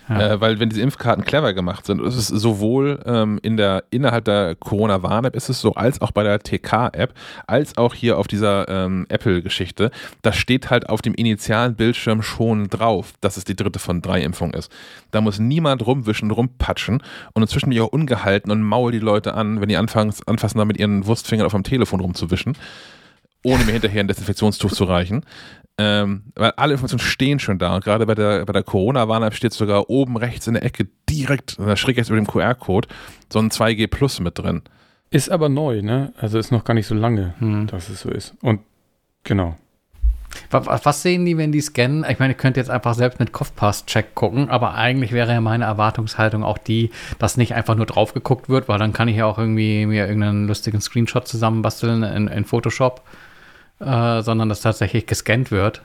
[0.08, 0.32] Ja.
[0.32, 4.24] Äh, weil wenn diese Impfkarten clever gemacht sind, ist es sowohl ähm, in der, innerhalb
[4.24, 7.14] der Corona-Warn-App ist es so, als auch bei der TK-App,
[7.46, 9.90] als auch hier auf dieser ähm, Apple-Geschichte,
[10.22, 14.22] das steht halt auf dem initialen Bildschirm schon drauf, dass es die dritte von drei
[14.22, 14.72] Impfungen ist.
[15.10, 17.02] Da muss niemand rumwischen, rumpatschen
[17.34, 20.58] und inzwischen bin ich auch ungehalten und maul die Leute an, wenn die anfangen, anfassen,
[20.58, 22.56] da mit ihren Wurstfingern auf dem Telefon rumzuwischen,
[23.44, 25.24] ohne mir hinterher ein Desinfektionstuch zu reichen.
[25.78, 27.74] Ähm, weil alle Informationen stehen schon da.
[27.74, 31.56] Und gerade bei der, bei der Corona-Warn-App steht sogar oben rechts in der Ecke direkt,
[31.76, 32.88] schräg rechts über dem QR-Code,
[33.32, 34.62] so ein 2G Plus mit drin.
[35.10, 36.12] Ist aber neu, ne?
[36.18, 37.66] Also ist noch gar nicht so lange, Hm.
[37.66, 38.34] dass es so ist.
[38.42, 38.60] Und
[39.24, 39.56] genau.
[40.50, 42.06] Wa- wa- Was sehen die, wenn die scannen?
[42.08, 45.64] Ich meine, ihr könnt jetzt einfach selbst mit Kopfpass-Check gucken, aber eigentlich wäre ja meine
[45.64, 49.26] Erwartungshaltung auch die, dass nicht einfach nur drauf geguckt wird, weil dann kann ich ja
[49.26, 53.02] auch irgendwie mir irgendeinen lustigen Screenshot zusammenbasteln in, in Photoshop,
[53.80, 55.82] äh, sondern dass tatsächlich gescannt wird.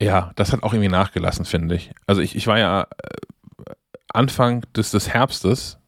[0.00, 1.92] Ja, das hat auch irgendwie nachgelassen, finde ich.
[2.06, 3.72] Also ich, ich war ja äh,
[4.12, 5.78] Anfang des, des Herbstes,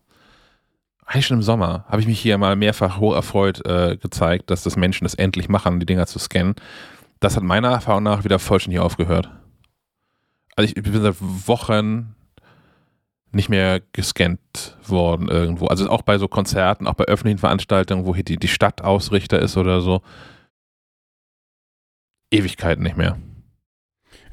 [1.06, 4.62] eigentlich schon im Sommer, habe ich mich hier mal mehrfach hoch erfreut äh, gezeigt, dass
[4.62, 6.54] das Menschen das endlich machen, die Dinger zu scannen.
[7.20, 9.30] Das hat meiner Erfahrung nach wieder vollständig aufgehört.
[10.56, 12.14] Also ich, ich bin seit Wochen
[13.32, 15.66] nicht mehr gescannt worden irgendwo.
[15.66, 19.56] Also auch bei so Konzerten, auch bei öffentlichen Veranstaltungen, wo hier die, die Stadt ist
[19.56, 20.02] oder so.
[22.34, 23.18] Ewigkeiten nicht mehr.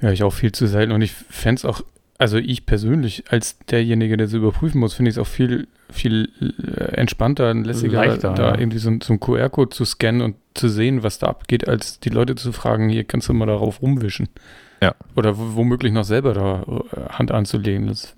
[0.01, 0.91] Ja, ich auch viel zu selten.
[0.91, 1.81] Und ich fände es auch,
[2.17, 6.29] also ich persönlich, als derjenige, der es überprüfen muss, finde ich es auch viel, viel
[6.39, 8.59] äh, entspannter und lässiger, Leichter, da ja.
[8.59, 11.99] irgendwie so, ein- so einen QR-Code zu scannen und zu sehen, was da abgeht, als
[11.99, 14.27] die Leute zu fragen, hier kannst du mal darauf rumwischen.
[14.81, 14.95] Ja.
[15.15, 17.87] Oder womöglich noch selber da äh, Hand anzulegen.
[17.87, 18.15] Das,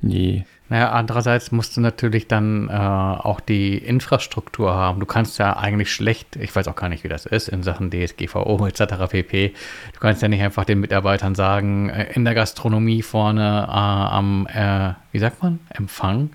[0.00, 0.44] nee.
[0.72, 5.00] Naja, andererseits musst du natürlich dann äh, auch die Infrastruktur haben.
[5.00, 7.90] Du kannst ja eigentlich schlecht, ich weiß auch gar nicht, wie das ist in Sachen
[7.90, 8.94] DSGVO etc.
[9.10, 9.52] pp.
[9.92, 14.46] Du kannst ja nicht einfach den Mitarbeitern sagen, äh, in der Gastronomie vorne äh, am,
[14.46, 16.30] äh, wie sagt man, Empfang,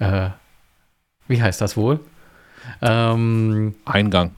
[0.00, 0.30] äh,
[1.28, 2.00] wie heißt das wohl?
[2.82, 4.32] Ähm, Eingang.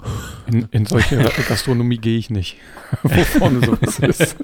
[0.46, 1.16] In, in solche
[1.48, 2.58] Gastronomie gehe ich nicht.
[3.02, 4.36] Wo vorne sowas ist.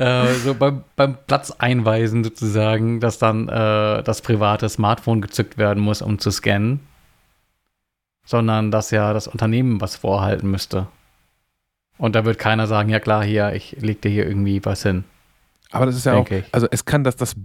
[0.00, 5.82] Äh, so beim, beim Platz einweisen sozusagen, dass dann äh, das private Smartphone gezückt werden
[5.82, 6.80] muss, um zu scannen,
[8.24, 10.86] sondern dass ja das Unternehmen was vorhalten müsste.
[11.98, 15.04] Und da wird keiner sagen, ja klar, hier, ich leg dir hier irgendwie was hin.
[15.70, 16.44] Aber das ist ja auch, ich.
[16.50, 17.36] also es kann das das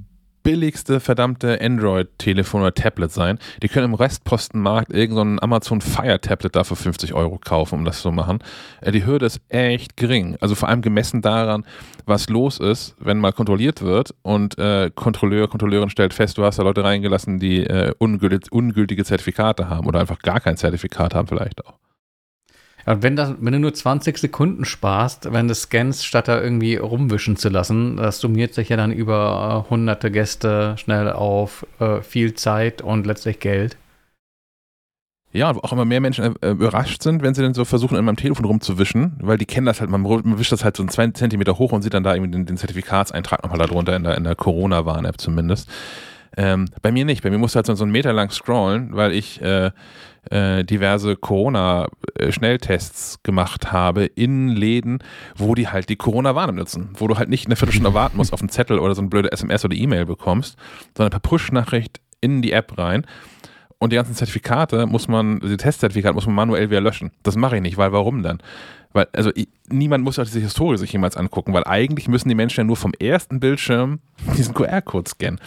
[0.45, 3.39] billigste verdammte Android-Telefon oder Tablet sein.
[3.63, 8.01] Die können im Restpostenmarkt irgendein Amazon Fire Tablet da für 50 Euro kaufen, um das
[8.01, 8.39] zu machen.
[8.79, 10.37] Äh, Die Hürde ist echt gering.
[10.39, 11.65] Also vor allem gemessen daran,
[12.05, 16.59] was los ist, wenn mal kontrolliert wird und äh, Kontrolleur, Kontrolleurin stellt fest, du hast
[16.59, 21.27] da Leute reingelassen, die äh, ungültig, ungültige Zertifikate haben oder einfach gar kein Zertifikat haben
[21.27, 21.73] vielleicht auch.
[22.85, 26.75] Und wenn, das, wenn du nur 20 Sekunden sparst, wenn du scannst, statt da irgendwie
[26.75, 32.01] rumwischen zu lassen, das summiert sich ja dann über äh, hunderte Gäste schnell auf äh,
[32.01, 33.77] viel Zeit und letztlich Geld.
[35.31, 38.15] Ja, auch immer mehr Menschen äh, überrascht sind, wenn sie dann so versuchen, in meinem
[38.15, 41.07] Telefon rumzuwischen, weil die kennen das halt, man, man wischt das halt so einen zwei
[41.07, 44.23] Zentimeter hoch und sieht dann da irgendwie den, den Zertifikatseintrag nochmal darunter in der, in
[44.23, 45.69] der Corona-Warn-App zumindest.
[46.37, 47.23] Ähm, bei mir nicht.
[47.23, 49.71] Bei mir musste halt so, so einen Meter lang scrollen, weil ich äh,
[50.31, 54.99] äh, diverse Corona-Schnelltests gemacht habe in Läden,
[55.35, 56.89] wo die halt die Corona-Warne nutzen.
[56.95, 59.31] Wo du halt nicht eine Viertelstunde warten musst auf einen Zettel oder so eine blöde
[59.31, 60.57] SMS oder E-Mail bekommst,
[60.95, 63.05] sondern per Push-Nachricht in die App rein.
[63.77, 67.11] Und die ganzen Zertifikate muss man, die Testzertifikate muss man manuell wieder löschen.
[67.23, 68.39] Das mache ich nicht, weil warum dann?
[68.93, 72.35] Weil, also ich, niemand muss auch diese Historie sich jemals angucken, weil eigentlich müssen die
[72.35, 73.99] Menschen ja nur vom ersten Bildschirm
[74.37, 75.41] diesen QR-Code scannen.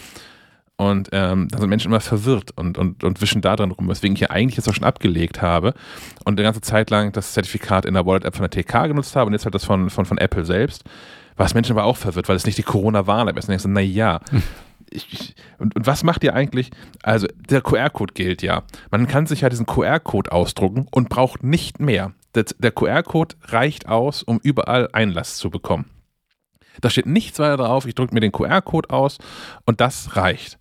[0.80, 4.14] Und ähm, da sind Menschen immer verwirrt und, und, und wischen da dran rum, weswegen
[4.14, 5.74] ich ja eigentlich jetzt auch schon abgelegt habe
[6.24, 9.26] und eine ganze Zeit lang das Zertifikat in der Wallet-App von der TK genutzt habe
[9.26, 10.84] und jetzt halt das von, von, von Apple selbst.
[11.36, 13.46] Was Menschen aber auch verwirrt, weil es nicht die Corona-Warn-App ist.
[13.46, 14.20] Und denkst du, naja,
[14.90, 16.70] ich, ich, und, und was macht ihr eigentlich?
[17.02, 18.62] Also, der QR-Code gilt ja.
[18.92, 22.12] Man kann sich ja diesen QR-Code ausdrucken und braucht nicht mehr.
[22.36, 25.86] Der, der QR-Code reicht aus, um überall Einlass zu bekommen.
[26.80, 27.86] Da steht nichts weiter drauf.
[27.86, 29.18] Ich drücke mir den QR-Code aus
[29.66, 30.57] und das reicht.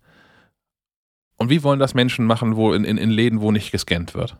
[1.38, 4.36] Und wie wollen das Menschen machen, wo in, in, in Läden, wo nicht gescannt wird?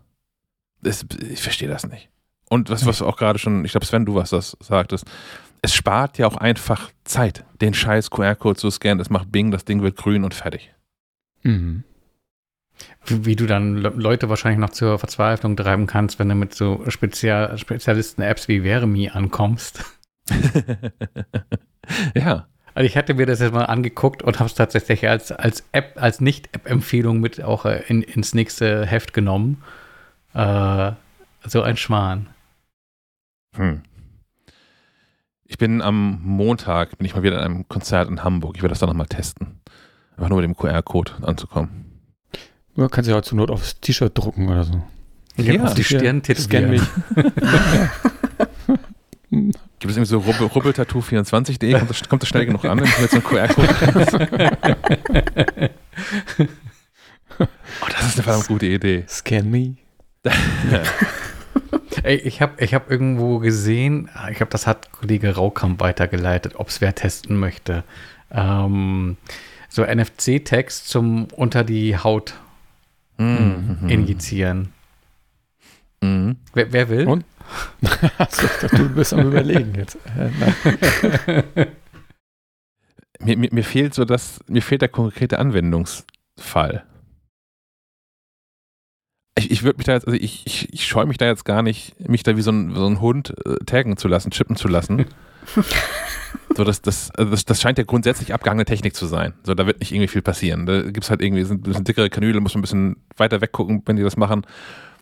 [0.83, 2.11] Das, ich verstehe das nicht.
[2.51, 5.07] Und was, was auch gerade schon, ich glaube, Sven, du was das sagtest,
[5.63, 9.01] es spart ja auch einfach Zeit, den scheiß QR-Code zu scannen.
[9.01, 10.73] Es macht Bing, das Ding wird grün und fertig.
[11.43, 11.85] Mhm.
[13.07, 16.85] Wie, wie, du dann Leute wahrscheinlich noch zur Verzweiflung treiben kannst, wenn du mit so
[16.89, 19.85] Spezial Spezialisten-Apps wie Veremi ankommst.
[22.15, 22.47] ja.
[22.79, 25.95] Also ich hatte mir das jetzt mal angeguckt und habe es tatsächlich als, als App,
[25.97, 29.65] als Nicht-App-Empfehlung mit auch äh, in, ins nächste Heft genommen.
[30.33, 30.93] Äh,
[31.45, 32.29] so ein Schwan.
[33.57, 33.83] Hm.
[35.43, 38.55] Ich bin am Montag, bin ich mal wieder in einem Konzert in Hamburg.
[38.55, 39.59] Ich werde das dann nochmal testen.
[40.17, 42.01] Einfach nur mit dem QR-Code anzukommen.
[42.77, 44.81] Man kann sich auch zur Not aufs T-Shirt drucken oder so.
[45.37, 46.83] Ja, auf die Stirn Scan mich.
[49.31, 51.73] Gibt es irgendwie so rubbeltattoo24.de?
[51.79, 53.69] Kommt, das, kommt das schnell genug an, wenn ich jetzt so einen QR-Code
[57.41, 59.05] Oh, das ist eine verdammt gute Idee.
[59.09, 59.77] Scan me.
[62.03, 66.69] Ey, ich habe ich hab irgendwo gesehen, ich glaube, das hat Kollege Raukamp weitergeleitet, ob
[66.69, 67.85] es wer testen möchte.
[68.31, 69.17] Ähm,
[69.69, 72.35] so NFC-Text zum unter die Haut
[73.19, 73.89] mhm.
[73.89, 74.73] injizieren.
[76.01, 76.37] Mhm.
[76.55, 77.07] Wer, wer, will?
[77.07, 77.25] Und?
[78.19, 79.99] also, du bist am Überlegen jetzt.
[80.17, 80.31] Äh,
[83.21, 86.85] mir, mir, mir, fehlt so das, mir fehlt der konkrete Anwendungsfall.
[89.39, 91.63] Ich, ich würde mich da jetzt, also ich, ich, ich scheue mich da jetzt gar
[91.63, 94.67] nicht, mich da wie so ein, so ein Hund äh, taggen zu lassen, chippen zu
[94.69, 95.07] lassen.
[96.57, 99.35] so, das, das, also das, das scheint ja grundsätzlich abgehangene Technik zu sein.
[99.45, 100.67] So, da wird nicht irgendwie viel passieren.
[100.67, 103.83] Da gibt es halt irgendwie, sind, sind dickere Kanüle, muss man ein bisschen weiter weggucken,
[103.87, 104.45] wenn die das machen.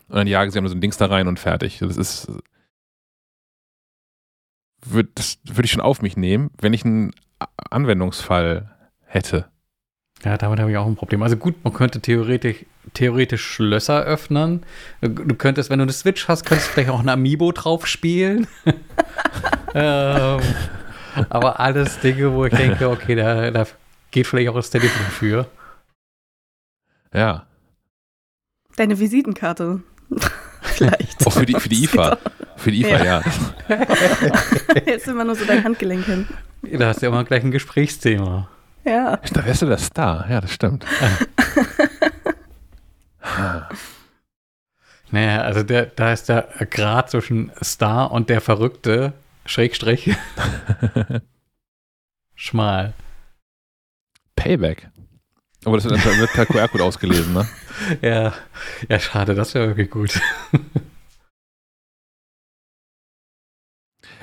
[0.09, 1.79] Und dann jagen sie so ein Dings da rein und fertig.
[1.79, 2.31] Das ist.
[4.85, 7.13] Würd, das würde ich schon auf mich nehmen, wenn ich einen
[7.71, 8.71] Anwendungsfall
[9.05, 9.47] hätte.
[10.25, 11.23] Ja, damit habe ich auch ein Problem.
[11.23, 14.65] Also gut, man könnte theoretisch, theoretisch Schlösser öffnen.
[15.01, 18.47] Du könntest, wenn du eine Switch hast, könntest du vielleicht auch ein Amiibo drauf spielen.
[19.75, 20.41] ähm,
[21.29, 23.67] aber alles Dinge, wo ich denke, okay, da, da
[24.11, 25.47] geht vielleicht auch das Telefon für.
[27.13, 27.47] Ja.
[28.77, 29.83] Deine Visitenkarte.
[30.63, 31.27] Vielleicht.
[31.27, 32.19] Auch für die, für die IFA.
[32.57, 33.23] Für die IFA, ja.
[33.69, 33.87] ja.
[34.87, 36.27] Jetzt immer nur so dein Handgelenk hin.
[36.63, 38.49] Da hast du ja immer gleich ein Gesprächsthema.
[38.85, 39.17] Ja.
[39.33, 40.27] Da wärst du der Star.
[40.29, 40.85] Ja, das stimmt.
[45.11, 49.13] naja, also der, da ist der Grad zwischen Star und der Verrückte,
[49.45, 50.15] Schrägstrich,
[52.35, 52.93] schmal.
[54.37, 54.89] Payback.
[55.67, 57.47] Aber das wird per QR-Code ausgelesen, ne?
[58.01, 58.33] Ja,
[58.89, 60.19] ja, schade, das wäre wirklich gut.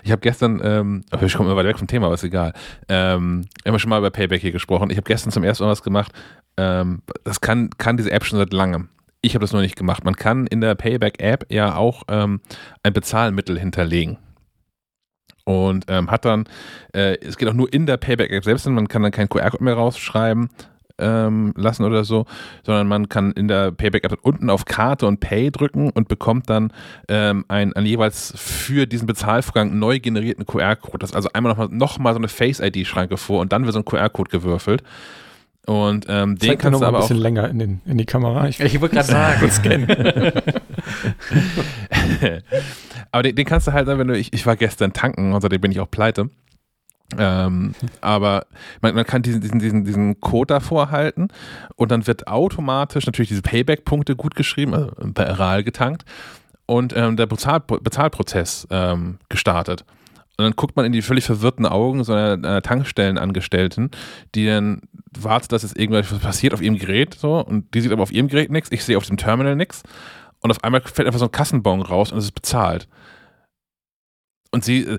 [0.03, 2.53] Ich habe gestern, ähm, ich komme immer weiter weg vom Thema, aber ist egal.
[2.87, 4.89] Ähm, wir haben schon mal über Payback hier gesprochen.
[4.89, 6.13] Ich habe gestern zum ersten Mal was gemacht.
[6.55, 8.87] Ähm, das kann, kann diese App schon seit langem.
[9.21, 10.05] Ich habe das noch nicht gemacht.
[10.05, 12.39] Man kann in der Payback-App ja auch ähm,
[12.83, 14.17] ein Bezahlmittel hinterlegen.
[15.45, 16.45] Und ähm, hat dann,
[16.93, 19.73] äh, es geht auch nur in der Payback-App selbst, man kann dann kein QR-Code mehr
[19.73, 20.49] rausschreiben,
[20.99, 22.25] ähm, lassen oder so,
[22.63, 26.71] sondern man kann in der Payback-App unten auf Karte und Pay drücken und bekommt dann
[27.07, 30.99] ähm, einen, einen jeweils für diesen Bezahlvorgang neu generierten QR-Code.
[30.99, 33.79] Das ist also einmal nochmal noch mal so eine Face-ID-Schranke vor und dann wird so
[33.79, 34.83] ein QR-Code gewürfelt.
[35.65, 38.49] Und ähm, den kannst du aber ein bisschen auch länger in, den, in die Kamera.
[38.49, 39.87] Ich, ich wollte gerade sagen, scannen.
[43.11, 45.61] aber den, den, kannst du halt, wenn du, ich, ich war gestern tanken und seitdem
[45.61, 46.29] bin ich auch pleite.
[47.19, 48.45] Ähm, aber
[48.81, 51.27] man, man, kann diesen, diesen, diesen, diesen Code davor halten
[51.75, 56.05] und dann wird automatisch natürlich diese Payback-Punkte gut geschrieben, also bei RAL getankt
[56.65, 59.85] und ähm, der Bezahl, Bezahlprozess ähm, gestartet.
[60.37, 63.91] Und dann guckt man in die völlig verwirrten Augen so einer, einer Tankstellenangestellten,
[64.33, 64.81] die dann
[65.15, 68.29] wartet, dass jetzt irgendwas passiert auf ihrem Gerät so und die sieht aber auf ihrem
[68.29, 69.83] Gerät nichts, ich sehe auf dem Terminal nichts
[70.41, 72.87] und auf einmal fällt einfach so ein Kassenbon raus und es ist bezahlt.
[74.53, 74.97] Und sie, äh,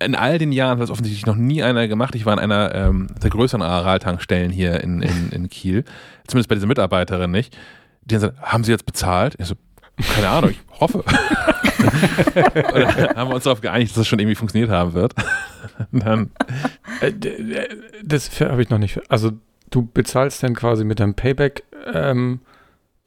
[0.00, 2.14] in all den Jahren hat das offensichtlich noch nie einer gemacht.
[2.14, 5.84] Ich war in einer ähm, der größeren Aral-Tankstellen hier in, in, in Kiel,
[6.26, 7.54] zumindest bei dieser Mitarbeiterin nicht.
[8.06, 9.34] Die haben gesagt, haben sie jetzt bezahlt?
[9.38, 9.56] Ich so,
[10.14, 11.04] keine Ahnung, ich hoffe.
[13.14, 15.14] Haben wir uns darauf geeinigt, dass das schon irgendwie funktioniert haben wird.
[15.92, 16.30] Dann.
[17.00, 17.12] Äh,
[18.02, 18.98] das habe ich noch nicht.
[19.10, 19.32] Also
[19.68, 22.40] du bezahlst dann quasi mit deinem Payback ähm,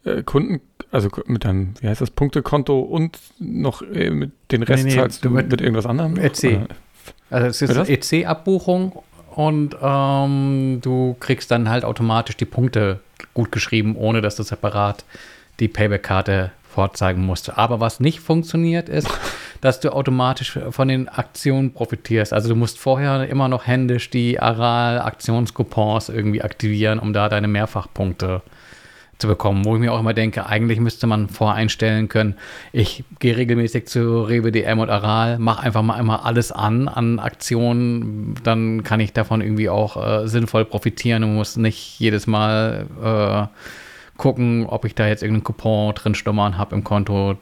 [0.07, 4.83] äh, Kunden, also mit deinem, wie heißt das, Punktekonto und noch äh, mit den Rest
[4.83, 6.17] nee, nee, zahlst du mit, mit irgendwas anderem?
[6.17, 6.61] EC.
[7.29, 9.03] Also es ist EC-Abbuchung
[9.35, 13.01] und ähm, du kriegst dann halt automatisch die Punkte
[13.33, 15.03] gut geschrieben, ohne dass du separat
[15.59, 17.57] die Payback-Karte vorzeigen musste.
[17.57, 19.09] Aber was nicht funktioniert, ist,
[19.61, 22.31] dass du automatisch von den Aktionen profitierst.
[22.33, 28.41] Also du musst vorher immer noch händisch die Aral-Aktionscoupons irgendwie aktivieren, um da deine Mehrfachpunkte
[28.43, 28.56] zu
[29.26, 32.36] bekommen, wo ich mir auch immer denke, eigentlich müsste man voreinstellen können,
[32.72, 37.18] ich gehe regelmäßig zu Rewe DM und Aral, mache einfach mal einmal alles an an
[37.18, 42.86] Aktionen, dann kann ich davon irgendwie auch äh, sinnvoll profitieren und muss nicht jedes Mal
[43.01, 47.38] äh, gucken, ob ich da jetzt irgendeinen Coupon drin stummern habe im Konto.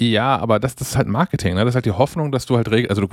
[0.00, 1.54] Ja, aber das, das ist halt Marketing.
[1.54, 1.60] Ne?
[1.60, 3.08] Das ist halt die Hoffnung, dass du halt, also du,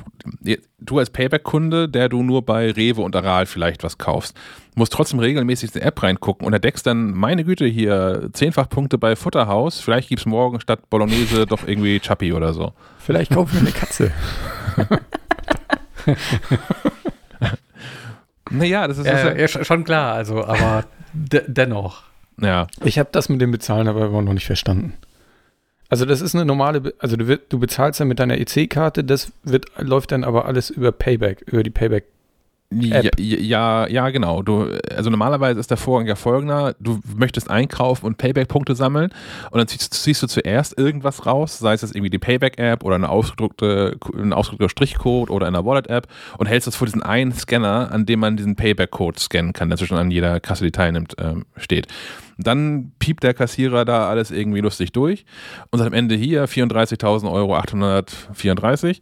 [0.80, 4.38] du als Payback-Kunde, der du nur bei Rewe und Aral vielleicht was kaufst,
[4.76, 9.00] musst trotzdem regelmäßig in die App reingucken und entdeckst dann, meine Güte, hier zehnfach Punkte
[9.00, 12.74] bei Futterhaus, vielleicht gibt es morgen statt Bolognese doch irgendwie Chappi oder so.
[13.00, 14.12] Vielleicht kaufen wir eine Katze.
[18.52, 22.04] naja, das ist, äh, ja, schon klar, also, aber dennoch.
[22.40, 22.68] Ja.
[22.84, 24.94] Ich habe das mit dem Bezahlen aber immer noch nicht verstanden.
[25.96, 29.68] Also das ist eine normale, also du, du bezahlst dann mit deiner EC-Karte, das wird,
[29.78, 32.04] läuft dann aber alles über Payback, über die Payback
[32.72, 34.42] ja, ja, ja, genau.
[34.42, 39.12] Du, also normalerweise ist der Vorgang ja folgender: Du möchtest einkaufen und Payback-Punkte sammeln
[39.52, 42.96] und dann ziehst, ziehst, du zuerst irgendwas raus, sei es jetzt irgendwie die Payback-App oder
[42.96, 46.08] eine ausgedruckte, ein ausgedruckter Strichcode oder eine Wallet-App
[46.38, 49.78] und hältst das vor diesen einen Scanner, an dem man diesen Payback-Code scannen kann, der
[49.78, 51.88] zwischen an jeder Kasse, die teilnimmt, ähm, steht.
[52.38, 55.26] Dann piept der Kassierer da alles irgendwie lustig durch
[55.72, 59.00] und sagt am Ende hier 34.000 Euro 834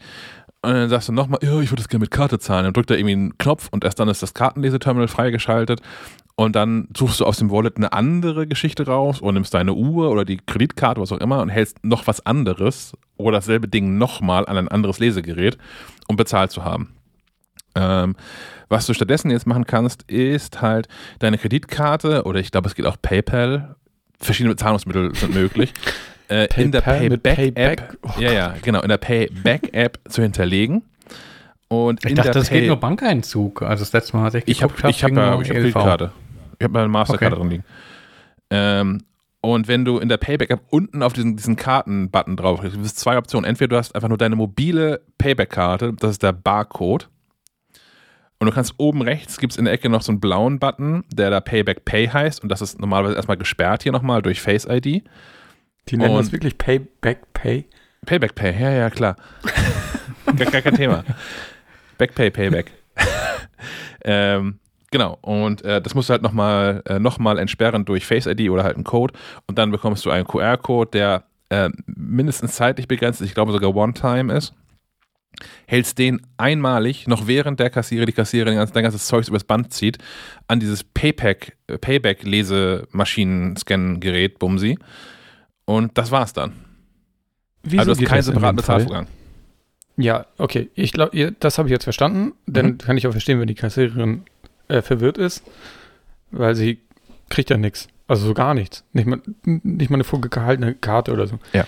[0.63, 2.63] und dann sagst du nochmal, ja, ich würde das gerne mit Karte zahlen.
[2.63, 5.81] Dann drückt er irgendwie einen Knopf und erst dann ist das Kartenleseterminal freigeschaltet.
[6.35, 10.09] Und dann suchst du aus dem Wallet eine andere Geschichte raus oder nimmst deine Uhr
[10.09, 14.45] oder die Kreditkarte, was auch immer, und hältst noch was anderes oder dasselbe Ding nochmal
[14.45, 15.57] an ein anderes Lesegerät,
[16.07, 16.93] um bezahlt zu haben.
[17.75, 18.15] Ähm,
[18.69, 20.87] was du stattdessen jetzt machen kannst, ist halt
[21.19, 23.75] deine Kreditkarte oder ich glaube, es geht auch PayPal.
[24.17, 25.73] Verschiedene Zahlungsmittel sind möglich.
[26.29, 30.83] äh, in der Payback-App, oh ja, ja, genau, in der Payback-App zu hinterlegen.
[31.67, 33.63] Und ich dachte, das Pay geht nur Bankeinzug.
[33.63, 36.11] Also das letzte Mal, als ich geguckt habe, ich habe hab, hab Kreditkarte.
[36.59, 37.41] Ich habe meine Mastercard okay.
[37.41, 37.63] drin liegen.
[38.51, 39.03] Ähm,
[39.41, 43.17] und wenn du in der Payback-App unten auf diesen, diesen Karten-Button drauf gibt es zwei
[43.17, 43.49] Optionen.
[43.49, 47.09] Entweder du hast einfach nur deine mobile Payback-Karte, das ist der Barcode.
[48.39, 51.03] Und du kannst oben rechts, gibt es in der Ecke noch so einen blauen Button,
[51.11, 52.43] der da Payback Pay heißt.
[52.43, 55.03] Und das ist normalerweise erstmal gesperrt hier nochmal durch Face ID.
[55.89, 57.65] Die nennen und das wirklich Payback Pay?
[58.05, 59.15] Payback Pay, ja, ja, klar.
[60.25, 61.03] gar, gar, kein Thema.
[61.97, 62.71] Backpay, Payback.
[64.03, 64.59] ähm,
[64.91, 68.63] genau, und äh, das musst du halt nochmal äh, noch entsperren durch Face ID oder
[68.63, 69.13] halt einen Code.
[69.47, 73.75] Und dann bekommst du einen QR-Code, der äh, mindestens zeitlich begrenzt ist, ich glaube sogar
[73.75, 74.53] One-Time ist.
[75.65, 79.97] Hältst den einmalig, noch während der Kassierer, die Kassiererin dein ganzes Zeugs übers Band zieht,
[80.47, 84.77] an dieses Payback, Payback-Lesemaschinen-Scan-Gerät, Bumsi.
[85.65, 86.53] Und das war's dann.
[87.63, 89.07] Wieso also du hast keinen separaten Bezahlvorgang.
[89.95, 90.69] Ja, okay.
[90.75, 92.33] Ich glaube, das habe ich jetzt verstanden.
[92.45, 92.77] Dann mhm.
[92.79, 94.23] kann ich auch verstehen, wenn die Kassiererin
[94.67, 95.43] äh, verwirrt ist,
[96.31, 96.79] weil sie
[97.29, 97.87] kriegt ja nichts.
[98.07, 98.83] Also so gar nichts.
[98.91, 101.39] Nicht mal, nicht mal eine vorgehaltene Karte oder so.
[101.53, 101.65] Ja.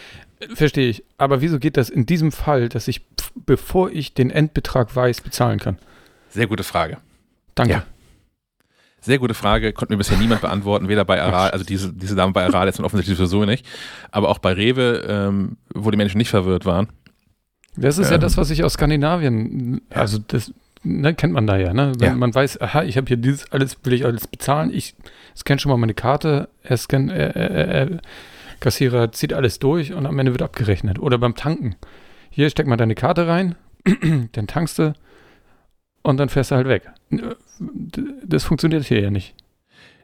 [0.54, 1.04] Verstehe ich.
[1.18, 3.06] Aber wieso geht das in diesem Fall, dass ich,
[3.46, 5.78] bevor ich den Endbetrag weiß, bezahlen kann?
[6.30, 6.98] Sehr gute Frage.
[7.56, 7.74] Danke.
[7.74, 7.86] Ja.
[9.06, 12.34] Sehr gute Frage, konnte mir bisher niemand beantworten, weder bei Aral, also diese, diese Dame
[12.34, 13.64] bei Aral jetzt offensichtlich sowieso nicht,
[14.10, 16.88] aber auch bei Rewe, ähm, wo die Menschen nicht verwirrt waren.
[17.78, 20.52] Das ist ähm, ja das, was ich aus Skandinavien, also das
[20.82, 21.92] ne, kennt man da ja, ne?
[22.00, 22.16] Wenn ja.
[22.16, 24.96] man weiß, aha, ich habe hier dieses alles, will ich alles bezahlen, ich
[25.38, 27.98] scanne schon mal meine Karte, er scan, äh, äh, äh,
[28.60, 30.98] Kassierer zieht alles durch und am Ende wird abgerechnet.
[30.98, 31.76] Oder beim Tanken.
[32.32, 33.54] Hier steck mal deine Karte rein,
[34.32, 34.96] dann tankst du
[36.06, 36.90] und dann fährst du halt weg.
[38.24, 39.34] Das funktioniert hier ja nicht.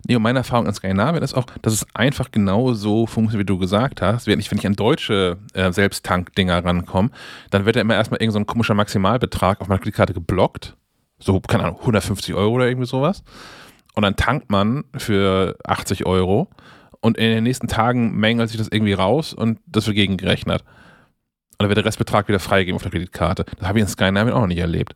[0.07, 3.53] Nee, und meine Erfahrung in Skandinavien ist auch, dass es einfach genau so funktioniert, wie
[3.53, 4.25] du gesagt hast.
[4.25, 7.11] Wenn ich, wenn ich an deutsche äh, Selbsttank-Dinger rankomme,
[7.51, 10.75] dann wird ja immer erstmal irgendein so komischer Maximalbetrag auf meiner Kreditkarte geblockt.
[11.19, 13.23] So, keine Ahnung, 150 Euro oder irgendwie sowas.
[13.93, 16.49] Und dann tankt man für 80 Euro
[16.99, 20.61] und in den nächsten Tagen mängelt sich das irgendwie raus und das wird gegengerechnet.
[20.61, 23.45] Und dann wird der Restbetrag wieder freigegeben auf der Kreditkarte.
[23.59, 24.95] Das habe ich in Skandinavien auch noch nicht erlebt.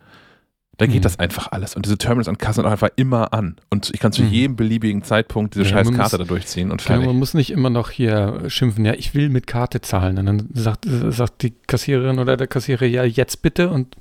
[0.78, 1.02] Da geht Mhm.
[1.02, 1.76] das einfach alles.
[1.76, 3.56] Und diese Terminals an Kassen sind auch einfach immer an.
[3.70, 4.30] Und ich kann zu Mhm.
[4.30, 7.06] jedem beliebigen Zeitpunkt diese Ja, scheiß Karte da durchziehen und fertig.
[7.08, 10.18] man muss nicht immer noch hier schimpfen, ja, ich will mit Karte zahlen.
[10.18, 13.70] Und dann sagt, sagt die Kassiererin oder der Kassierer, ja, jetzt bitte.
[13.70, 13.96] Und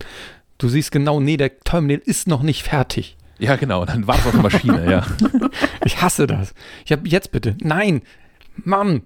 [0.59, 3.17] du siehst genau, nee, der Terminal ist noch nicht fertig.
[3.39, 3.85] Ja, genau.
[3.85, 5.07] Dann wartet auf die Maschine, ja.
[5.85, 6.55] Ich hasse das.
[6.85, 7.57] Ich habe jetzt bitte.
[7.61, 8.03] Nein,
[8.57, 9.03] Mann.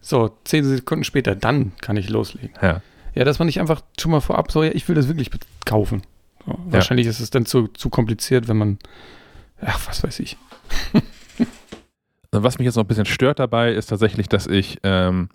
[0.00, 2.50] So, zehn Sekunden später, dann kann ich loslegen.
[2.62, 2.80] ja.
[3.16, 5.30] Ja, dass man nicht einfach schon mal vorab so, ja, ich will das wirklich
[5.64, 6.02] kaufen.
[6.46, 8.78] So, Wahrscheinlich ist es dann zu, zu kompliziert, wenn man,
[9.60, 10.36] ach, was weiß ich.
[12.36, 15.28] Was mich jetzt noch ein bisschen stört dabei, ist tatsächlich, dass ich ähm,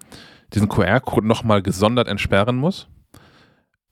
[0.54, 2.90] diesen QR-Code nochmal gesondert entsperren muss.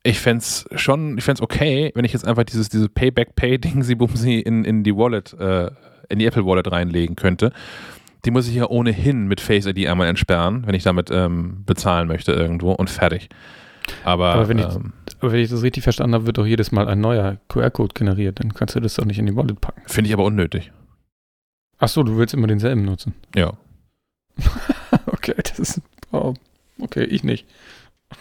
[0.04, 3.82] Ich fände es schon, ich fände es okay, wenn ich jetzt einfach dieses, diese Payback-Pay-Ding,
[3.84, 5.72] sie bumsi in, in die Wallet, äh,
[6.10, 7.54] in die Apple Wallet reinlegen könnte.
[8.26, 12.10] Die muss ich ja ohnehin mit Face ID einmal entsperren, wenn ich damit ähm, bezahlen
[12.10, 13.30] möchte irgendwo und fertig.
[14.04, 16.72] Aber, Aber wenn ich- ähm, Aber wenn ich das richtig verstanden habe, wird doch jedes
[16.72, 18.40] Mal ein neuer QR-Code generiert.
[18.40, 19.82] Dann kannst du das doch nicht in die Wallet packen.
[19.88, 20.72] finde ich aber unnötig.
[21.80, 23.14] Ach so, du willst immer denselben nutzen.
[23.36, 23.54] Ja.
[25.06, 26.34] Okay, das ist, oh,
[26.80, 27.46] okay, ich nicht.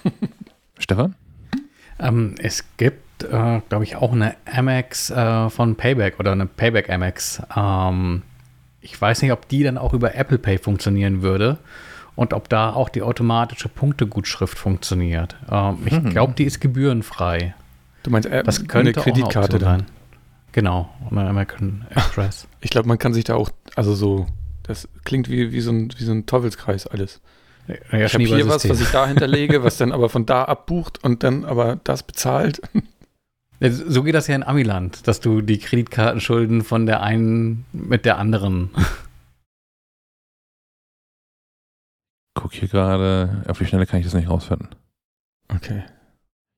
[0.78, 1.14] Stefan?
[2.00, 6.90] Ähm, es gibt, äh, glaube ich, auch eine Amex äh, von Payback oder eine Payback
[6.90, 7.42] Amex.
[7.56, 8.22] Ähm,
[8.80, 11.58] ich weiß nicht, ob die dann auch über Apple Pay funktionieren würde
[12.16, 15.36] und ob da auch die automatische Punktegutschrift funktioniert.
[15.50, 16.10] Ähm, ich Mhm.
[16.10, 17.54] glaube, die ist gebührenfrei.
[18.02, 19.80] Du meinst äh, Das könnte eine Kreditkarte dann.
[19.80, 19.86] sein.
[20.52, 22.48] Genau, American Express.
[22.60, 24.26] Ich glaube, man kann sich da auch, also so,
[24.64, 27.20] das klingt wie, wie, so, ein, wie so ein Teufelskreis alles.
[27.92, 31.02] ja, ich habe hier was, was ich da hinterlege, was dann aber von da abbucht
[31.04, 32.60] und dann aber das bezahlt.
[33.58, 38.18] So geht das ja in Amiland, dass du die Kreditkartenschulden von der einen mit der
[38.18, 38.68] anderen.
[42.36, 44.68] Guck hier gerade, auf die Schnelle kann ich das nicht rausfinden.
[45.48, 45.82] Okay.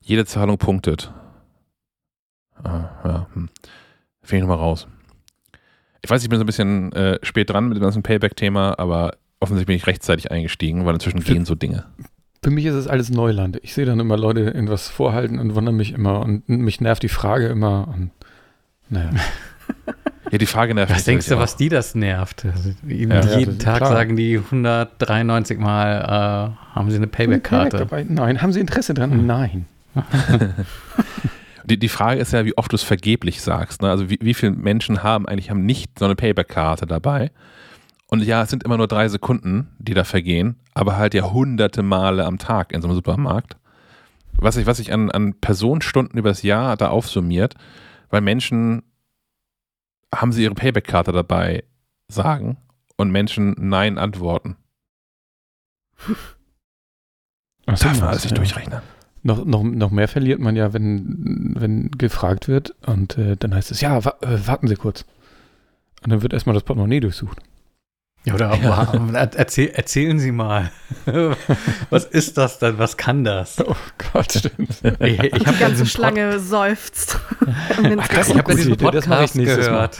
[0.00, 1.12] Jede Zahlung punktet.
[2.64, 3.26] Ah, ja.
[3.32, 3.48] Hm.
[4.22, 4.88] Finde ich nochmal raus.
[6.02, 9.16] Ich weiß, ich bin so ein bisschen äh, spät dran mit dem ganzen Payback-Thema, aber
[9.40, 11.84] offensichtlich bin ich rechtzeitig eingestiegen, weil inzwischen Für- gehen so Dinge.
[12.42, 13.58] Für mich ist es alles Neuland.
[13.62, 17.08] Ich sehe dann immer Leute irgendwas vorhalten und wundere mich immer und mich nervt die
[17.08, 18.10] Frage immer und
[18.88, 19.10] naja.
[20.30, 21.40] Ja, die Frage nervt Was denkst du, auch.
[21.40, 22.44] was die das nervt?
[22.44, 23.20] Also, Ja.
[23.22, 23.90] Ja, jeden das- Tag klar.
[23.92, 27.78] sagen die 193 Mal, äh, haben sie eine Payback-Karte.
[27.78, 28.04] dabei?
[28.08, 28.42] Nein.
[28.42, 29.10] Haben Sie Interesse dran?
[29.12, 29.26] Hm.
[29.26, 29.66] Nein.
[31.64, 33.82] Die, die Frage ist ja, wie oft du es vergeblich sagst.
[33.82, 33.90] Ne?
[33.90, 37.30] Also wie, wie viele Menschen haben eigentlich haben nicht so eine Payback-Karte dabei?
[38.06, 41.82] Und ja, es sind immer nur drei Sekunden, die da vergehen, aber halt ja hunderte
[41.82, 43.56] Male am Tag in so einem Supermarkt.
[44.38, 47.54] Was sich was ich an, an Personenstunden übers Jahr da aufsummiert,
[48.08, 48.82] weil Menschen
[50.14, 51.64] haben sie ihre Payback-Karte dabei
[52.08, 52.56] sagen
[52.96, 54.56] und Menschen Nein antworten.
[55.98, 56.14] So,
[57.66, 58.36] Darf man alles nicht ja.
[58.36, 58.80] durchrechnen.
[59.22, 63.70] Noch, noch, noch mehr verliert man ja, wenn, wenn gefragt wird und äh, dann heißt
[63.70, 65.04] es, ja, wa äh, warten Sie kurz.
[66.02, 67.42] Und dann wird erstmal das Portemonnaie durchsucht.
[68.24, 68.92] Ja, Oder Ja.
[69.14, 70.70] er- erzähl, erzählen Sie mal.
[71.90, 72.78] Was ist das denn?
[72.78, 73.56] Was kann das?
[73.64, 73.74] Oh
[74.12, 74.80] Gott, stimmt.
[75.00, 77.18] Ich, ich Die habe ganze Schlange seufzt.
[77.76, 78.18] Am Hintergrund.
[78.20, 79.72] ist Ich habe diesen Idee, das mache ich Podcast nächstes Mal.
[79.72, 79.98] gehört.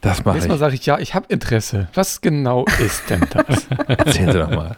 [0.00, 0.60] Das mache Nächstes Mal ich.
[0.60, 1.88] sage ich, ja, ich habe Interesse.
[1.94, 3.66] Was genau ist denn das?
[3.88, 4.76] Erzählen Sie doch mal.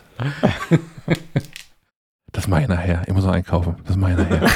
[2.32, 3.03] Das mache ich nachher.
[3.07, 3.76] Ich muss noch einkaufen.
[3.87, 4.49] Das mache ich nachher.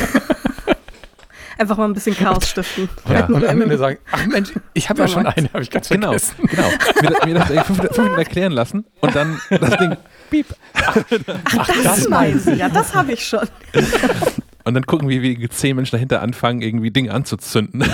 [1.61, 2.88] Einfach mal ein bisschen Chaos stiften.
[3.11, 3.26] Ja.
[3.26, 6.12] Und am Ende sagen, ach Mensch, ich habe ja schon eine, habe ich ganz Genau,
[6.16, 6.34] vergessen.
[6.48, 6.68] genau.
[7.02, 9.96] Mir, das- mir das fünf, fünf Minuten erklären lassen und dann das Ding
[10.30, 10.46] piep.
[10.74, 13.46] Das, das meinen Sie, ja, das habe ich schon.
[14.64, 17.84] Und dann gucken, wie, wie zehn Menschen dahinter anfangen, irgendwie Dinge anzuzünden.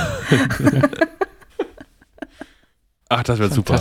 [3.09, 3.81] Ach, das wird super.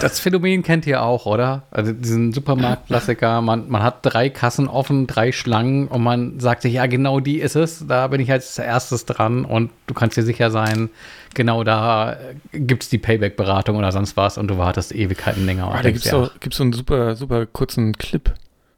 [0.00, 1.64] Das- Phänomen kennt ihr auch, oder?
[1.72, 6.74] Also diesen Supermarktklassiker, man, man hat drei Kassen offen, drei Schlangen und man sagt sich,
[6.74, 10.22] ja, genau die ist es, da bin ich als erstes dran und du kannst dir
[10.22, 10.88] sicher sein,
[11.34, 12.16] genau da
[12.52, 15.66] gibt es die Payback-Beratung oder sonst was und du wartest Ewigkeiten länger.
[15.74, 18.32] Ah, da gibt es so, gibt's so einen super, super kurzen Clip.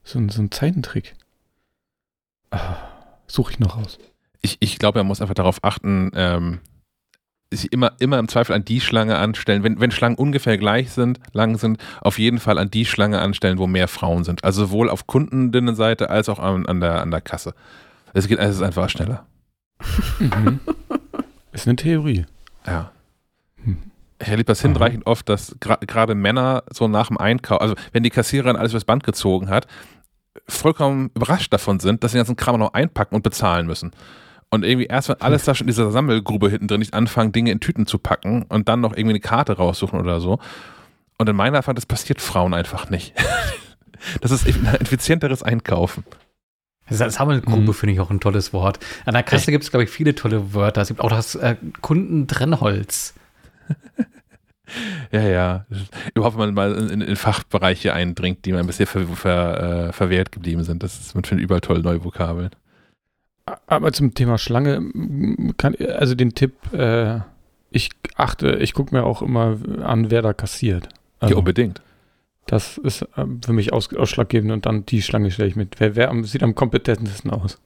[0.05, 1.15] So, ein- so einen Zeichentrick.
[2.51, 2.77] Ah,
[3.27, 3.99] Suche ich noch raus.
[4.41, 6.61] Ich, ich glaube, er muss einfach darauf achten, ähm,
[7.53, 9.63] sich immer, immer im Zweifel an die Schlange anstellen.
[9.63, 13.59] Wenn, wenn Schlangen ungefähr gleich sind, lang sind, auf jeden Fall an die Schlange anstellen,
[13.59, 14.45] wo mehr Frauen sind.
[14.45, 17.55] Also sowohl auf Kundinnenseite als auch an, an, der, an der Kasse.
[18.13, 19.27] Es geht, es ist einfach schneller.
[20.19, 20.61] Mhm.
[21.53, 22.27] ist eine Theorie.
[22.67, 22.91] Ja.
[23.63, 23.79] Hm.
[24.19, 28.11] Ich erlebe das hinreichend oft, dass gerade Männer so nach dem Einkauf, also wenn die
[28.11, 29.67] Kassiererin alles übers Band gezogen hat,
[30.49, 33.93] vollkommen überrascht davon sind, dass sie den ganzen Kram noch einpacken und bezahlen müssen.
[34.51, 37.51] Und irgendwie erst, wenn alles da schon in dieser Sammelgrube hinten drin ist, anfangen, Dinge
[37.51, 40.39] in Tüten zu packen und dann noch irgendwie eine Karte raussuchen oder so.
[41.19, 43.15] Und in meiner Erfahrung, das passiert Frauen einfach nicht.
[44.21, 46.05] Das ist ein effizienteres Einkaufen.
[46.89, 47.75] Sammelgrube mhm.
[47.75, 48.79] finde ich auch ein tolles Wort.
[49.05, 50.83] An der Kasse gibt es, glaube ich, viele tolle Wörter.
[50.83, 53.15] Es gibt auch das äh, Kundentrennholz.
[55.11, 55.67] ja, ja.
[56.15, 60.31] Überhaupt, wenn man mal in, in, Fachbereiche eindringt, die man bisher ver, ver, äh, verwehrt
[60.31, 60.83] geblieben sind.
[60.83, 62.51] Das ist, man findet überall tolle neue Vokabeln.
[63.67, 64.83] Aber zum Thema Schlange,
[65.57, 67.21] kann, also den Tipp, äh,
[67.71, 70.89] ich achte, ich gucke mir auch immer an, wer da kassiert.
[71.21, 71.81] Also, ja, unbedingt.
[72.47, 75.79] Das ist äh, für mich aus, ausschlaggebend und dann die Schlange stelle ich mit.
[75.79, 77.59] Wer, wer am, sieht am kompetentesten aus?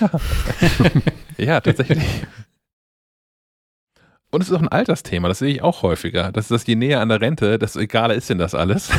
[0.00, 0.10] Ja,
[1.38, 2.04] ja tatsächlich.
[4.30, 6.32] Und es ist auch ein Altersthema, das sehe ich auch häufiger.
[6.32, 8.90] Das ist das, je näher an der Rente, desto egaler ist denn das alles.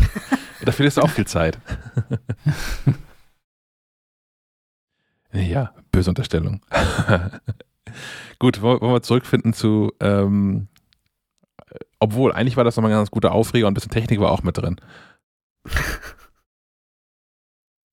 [0.64, 1.58] Dafür ist auch viel Zeit.
[5.42, 6.60] ja, böse Unterstellung.
[8.38, 10.68] Gut, wollen wir zurückfinden zu, ähm,
[11.98, 14.42] obwohl, eigentlich war das nochmal ein ganz guter Aufreger und ein bisschen Technik war auch
[14.42, 14.76] mit drin.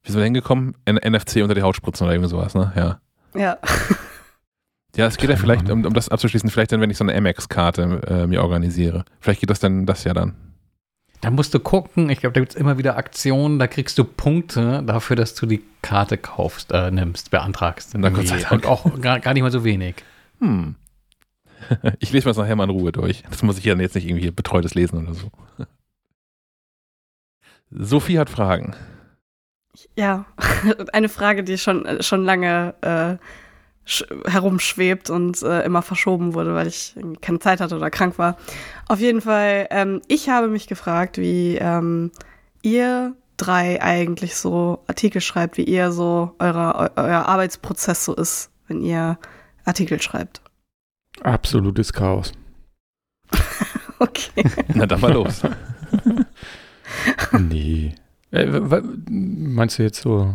[0.03, 0.75] Wie sind wir hingekommen?
[0.85, 2.73] N NFC unter die Haut spritzen oder irgendwie sowas, ne?
[2.75, 2.99] Ja.
[3.39, 3.57] Ja.
[4.95, 7.15] Ja, es geht ja vielleicht, um, um das abzuschließen, vielleicht dann, wenn ich so eine
[7.15, 9.05] Amex-Karte äh, mir organisiere.
[9.19, 10.52] Vielleicht geht das dann das ja dann.
[11.23, 14.03] Da musst du gucken, ich glaube, da gibt es immer wieder Aktionen, da kriegst du
[14.03, 17.95] Punkte dafür, dass du die Karte kaufst, äh, nimmst, beantragst.
[17.95, 19.95] Und, und auch gar, gar, nicht mal so wenig.
[20.39, 20.75] Hm.
[21.99, 23.23] Ich lese mir das nachher mal in Ruhe durch.
[23.29, 25.31] Das muss ich ja jetzt nicht irgendwie betreutes lesen oder so.
[27.71, 28.75] Sophie hat Fragen.
[29.95, 30.25] Ja,
[30.91, 33.15] eine Frage, die schon, schon lange äh,
[34.25, 38.37] herumschwebt und äh, immer verschoben wurde, weil ich keine Zeit hatte oder krank war.
[38.87, 42.11] Auf jeden Fall, ähm, ich habe mich gefragt, wie ähm,
[42.61, 48.81] ihr drei eigentlich so Artikel schreibt, wie ihr so euer, euer Arbeitsprozess so ist, wenn
[48.81, 49.17] ihr
[49.65, 50.41] Artikel schreibt.
[51.21, 52.31] Absolutes Chaos.
[53.99, 54.43] okay.
[54.73, 55.41] Na dann mal los.
[57.39, 57.93] nee.
[58.31, 58.61] Äh,
[59.09, 60.33] meinst du jetzt so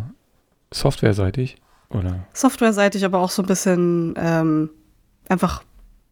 [0.73, 1.57] softwareseitig?
[1.91, 2.27] Oder?
[2.33, 4.71] Softwareseitig, aber auch so ein bisschen ähm,
[5.29, 5.63] einfach,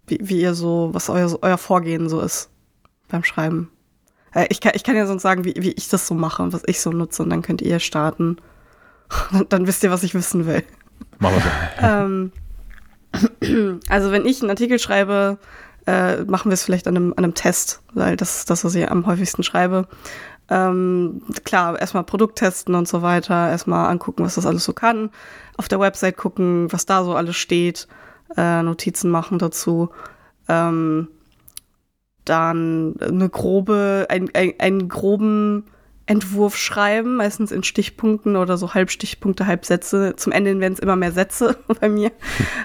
[0.06, 2.50] wie, wie, ihr so, was euer, euer Vorgehen so ist
[3.08, 3.70] beim Schreiben.
[4.34, 6.52] Äh, ich, kann, ich kann ja sonst sagen, wie, wie ich das so mache und
[6.52, 8.38] was ich so nutze und dann könnt ihr starten.
[9.32, 10.62] dann, dann wisst ihr, was ich wissen will.
[11.18, 12.28] Machen wir so.
[13.42, 15.38] ähm, also wenn ich einen Artikel schreibe,
[15.86, 18.74] äh, machen wir es vielleicht an einem, an einem Test, weil das ist das, was
[18.74, 19.86] ich am häufigsten schreibe.
[20.48, 25.10] Ähm, klar, erstmal Produkt testen und so weiter, erstmal angucken, was das alles so kann,
[25.56, 27.88] auf der Website gucken, was da so alles steht,
[28.36, 29.90] äh, Notizen machen dazu.
[30.48, 31.08] Ähm,
[32.24, 35.64] dann eine grobe, ein, ein, einen groben
[36.06, 40.14] Entwurf schreiben, meistens in Stichpunkten oder so Halbstichpunkte, Halbsätze.
[40.16, 42.12] Zum Ende werden es immer mehr Sätze bei mir,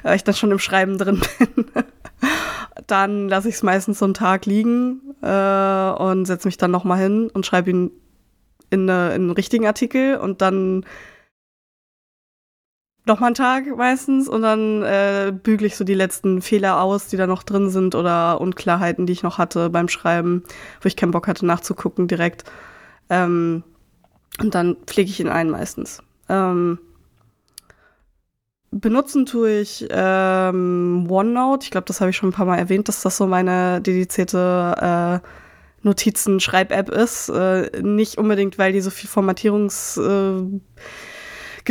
[0.04, 1.66] weil ich dann schon im Schreiben drin bin.
[2.88, 7.00] dann lasse ich es meistens so einen Tag liegen äh, und setze mich dann nochmal
[7.00, 7.92] hin und schreibe ihn
[8.70, 10.86] in, eine, in einen richtigen Artikel und dann
[13.06, 17.18] nochmal einen Tag meistens und dann äh, bügle ich so die letzten Fehler aus, die
[17.18, 20.44] da noch drin sind oder Unklarheiten, die ich noch hatte beim Schreiben,
[20.82, 22.44] wo ich keinen Bock hatte nachzugucken direkt.
[23.10, 23.64] Ähm,
[24.40, 26.02] und dann pflege ich ihn ein meistens.
[26.30, 26.80] Ähm,
[28.72, 31.66] benutzen tue ich ähm, OneNote.
[31.66, 35.22] Ich glaube, das habe ich schon ein paar Mal erwähnt, dass das so meine dedizierte
[35.24, 35.28] äh,
[35.84, 37.30] Notizen-Schreib-App ist.
[37.30, 40.62] Äh, nicht unbedingt, weil die so viel Formatierungs- äh,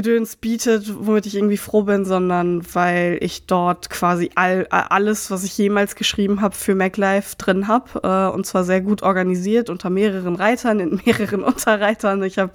[0.00, 5.44] Gedöns bietet, womit ich irgendwie froh bin, sondern weil ich dort quasi all, alles, was
[5.44, 8.00] ich jemals geschrieben habe, für MacLife drin habe.
[8.02, 12.22] Äh, und zwar sehr gut organisiert unter mehreren Reitern, in mehreren Unterreitern.
[12.22, 12.52] Ich habe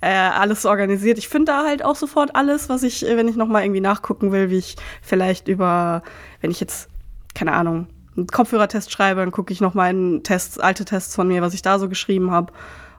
[0.00, 1.16] äh, alles organisiert.
[1.18, 4.50] Ich finde da halt auch sofort alles, was ich, wenn ich nochmal irgendwie nachgucken will,
[4.50, 6.02] wie ich vielleicht über,
[6.40, 6.88] wenn ich jetzt,
[7.36, 7.86] keine Ahnung,
[8.16, 11.62] einen Kopfhörertest schreibe, dann gucke ich nochmal in Tests, alte Tests von mir, was ich
[11.62, 12.52] da so geschrieben habe,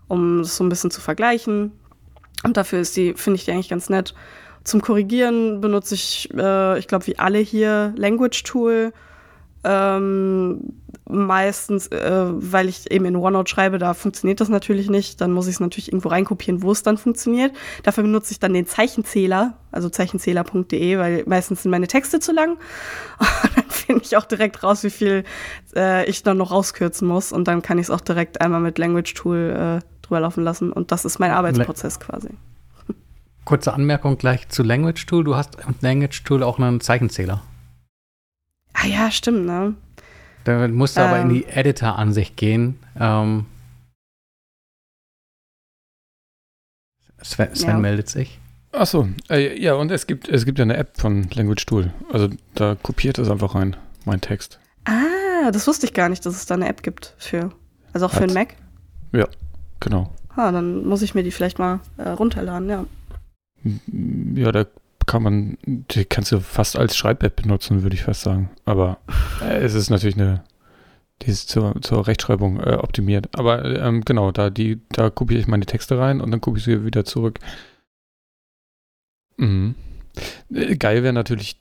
[0.08, 1.74] um das so ein bisschen zu vergleichen.
[2.44, 4.14] Und dafür ist die, finde ich die eigentlich ganz nett.
[4.64, 8.94] Zum Korrigieren benutze ich, äh, ich glaube, wie alle hier, Language Tool.
[9.64, 10.74] Ähm,
[11.08, 15.22] meistens, äh, weil ich eben in OneNote schreibe, da funktioniert das natürlich nicht.
[15.22, 17.52] Dann muss ich es natürlich irgendwo reinkopieren, wo es dann funktioniert.
[17.84, 22.52] Dafür benutze ich dann den Zeichenzähler, also zeichenzähler.de, weil meistens sind meine Texte zu lang.
[23.20, 25.24] Und dann finde ich auch direkt raus, wie viel
[25.76, 27.32] äh, ich dann noch rauskürzen muss.
[27.32, 30.72] Und dann kann ich es auch direkt einmal mit Language Tool äh, drüber laufen lassen.
[30.72, 32.30] Und das ist mein Arbeitsprozess quasi.
[33.46, 35.24] Kurze Anmerkung gleich zu Language Tool.
[35.24, 37.42] Du hast mit Language Tool auch einen Zeichenzähler.
[38.74, 39.74] Ah ja, stimmt, ne?
[40.44, 41.50] Dann musst du ähm, aber in die ähm.
[41.58, 42.80] Editor-Ansicht gehen.
[43.00, 43.46] Ähm,
[47.24, 47.78] Sven, Sven ja.
[47.78, 48.40] meldet sich.
[48.72, 51.94] Achso, äh, ja, und es gibt, es gibt ja eine App von Language Tool.
[52.12, 54.60] Also da kopiert es einfach rein, mein Text.
[54.86, 57.52] Ah, das wusste ich gar nicht, dass es da eine App gibt für.
[57.94, 58.20] Also auch Hat.
[58.20, 58.56] für einen Mac?
[59.12, 59.28] Ja,
[59.82, 60.12] genau.
[60.36, 62.86] Ah, dann muss ich mir die vielleicht mal äh, runterladen, ja.
[64.34, 64.66] Ja, da
[65.06, 68.50] kann man, die kannst du fast als Schreib-App benutzen, würde ich fast sagen.
[68.64, 68.98] Aber
[69.42, 70.44] äh, es ist natürlich eine,
[71.22, 73.28] die ist zur, zur Rechtschreibung äh, optimiert.
[73.38, 76.66] Aber ähm, genau, da, die, da kopiere ich meine Texte rein und dann kopiere ich
[76.66, 77.40] sie wieder zurück.
[79.38, 79.76] Mhm.
[80.54, 81.58] Äh, geil wäre natürlich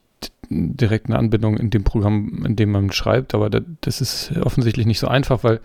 [0.49, 4.99] direkt eine Anbindung in dem Programm, in dem man schreibt, aber das ist offensichtlich nicht
[4.99, 5.61] so einfach, weil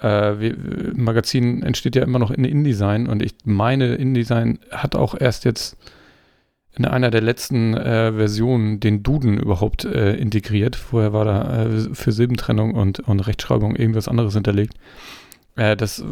[0.00, 0.56] äh, wir,
[0.94, 5.76] Magazin entsteht ja immer noch in InDesign und ich meine, InDesign hat auch erst jetzt
[6.76, 10.76] in einer der letzten äh, Versionen den Duden überhaupt äh, integriert.
[10.76, 14.74] Vorher war da äh, für Silbentrennung und, und Rechtschreibung irgendwas anderes hinterlegt.
[15.56, 16.02] Äh, das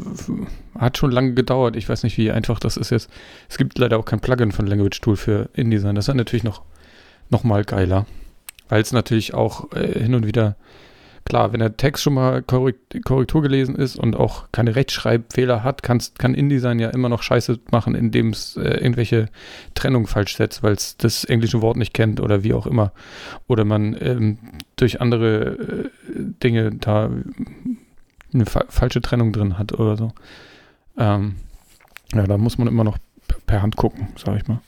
[0.77, 1.77] hat schon lange gedauert.
[1.77, 3.09] Ich weiß nicht, wie einfach das ist jetzt.
[3.49, 5.95] Es gibt leider auch kein Plugin von Language Tool für InDesign.
[5.95, 6.63] Das ist natürlich noch,
[7.31, 8.07] noch mal geiler,
[8.69, 10.57] weil es natürlich auch äh, hin und wieder
[11.29, 16.35] Klar, wenn der Text schon mal Korrektur gelesen ist und auch keine Rechtschreibfehler hat, kann
[16.35, 19.29] InDesign ja immer noch Scheiße machen, indem es äh, irgendwelche
[19.75, 22.93] Trennung falsch setzt, weil es das englische Wort nicht kennt oder wie auch immer.
[23.47, 24.39] Oder man ähm,
[24.77, 25.91] durch andere äh,
[26.43, 27.11] Dinge da
[28.33, 30.13] eine fa falsche Trennung drin hat oder so.
[30.97, 31.35] Ähm,
[32.15, 32.97] ja, da muss man immer noch
[33.47, 34.63] per Hand gucken, sag ich mal.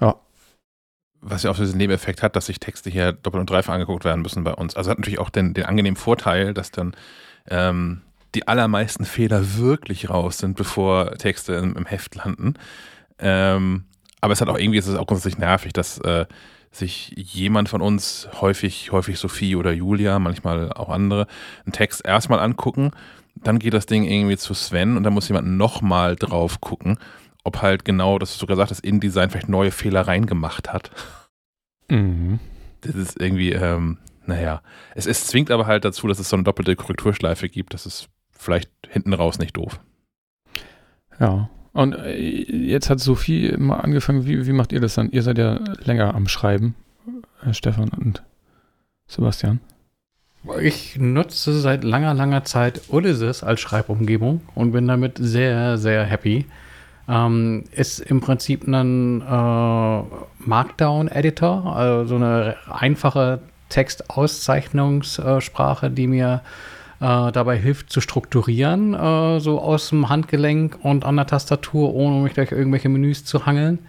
[0.00, 0.16] Ja
[1.20, 4.22] was ja auch diesen Nebeneffekt hat, dass sich Texte hier doppelt und dreifach angeguckt werden
[4.22, 4.76] müssen bei uns.
[4.76, 6.94] Also hat natürlich auch den, den angenehmen Vorteil, dass dann
[7.48, 8.02] ähm,
[8.34, 12.54] die allermeisten Fehler wirklich raus sind, bevor Texte im, im Heft landen.
[13.18, 13.84] Ähm,
[14.20, 16.26] aber es hat auch irgendwie, es ist auch grundsätzlich nervig, dass äh,
[16.70, 21.26] sich jemand von uns, häufig, häufig Sophie oder Julia, manchmal auch andere,
[21.64, 22.92] einen Text erstmal angucken,
[23.34, 26.98] dann geht das Ding irgendwie zu Sven und dann muss jemand nochmal drauf gucken
[27.44, 30.90] ob halt genau, das du sogar sagst, das InDesign vielleicht neue Fehler reingemacht hat.
[31.88, 32.38] Mhm.
[32.82, 34.62] Das ist irgendwie, ähm, naja,
[34.94, 37.74] es, es zwingt aber halt dazu, dass es so eine doppelte Korrekturschleife gibt.
[37.74, 39.80] Das ist vielleicht hinten raus nicht doof.
[41.18, 41.50] Ja.
[41.72, 45.10] Und äh, jetzt hat Sophie mal angefangen, wie, wie macht ihr das dann?
[45.10, 46.74] Ihr seid ja länger am Schreiben,
[47.40, 48.22] Herr Stefan und
[49.06, 49.60] Sebastian.
[50.60, 56.46] Ich nutze seit langer, langer Zeit Ulysses als Schreibumgebung und bin damit sehr, sehr happy.
[57.08, 60.02] Ähm, ist im Prinzip ein äh,
[60.40, 63.40] Markdown-Editor, also so eine einfache
[63.70, 66.42] Textauszeichnungssprache, die mir
[67.00, 72.22] äh, dabei hilft zu strukturieren, äh, so aus dem Handgelenk und an der Tastatur, ohne
[72.22, 73.80] mich durch irgendwelche Menüs zu hangeln.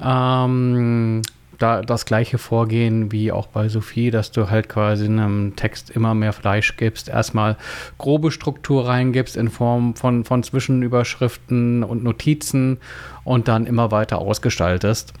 [0.00, 1.22] Ähm,
[1.60, 6.14] da das gleiche Vorgehen wie auch bei Sophie, dass du halt quasi einem Text immer
[6.14, 7.56] mehr Fleisch gibst, erstmal
[7.98, 12.78] grobe Struktur reingibst in Form von, von Zwischenüberschriften und Notizen
[13.24, 15.14] und dann immer weiter ausgestaltest.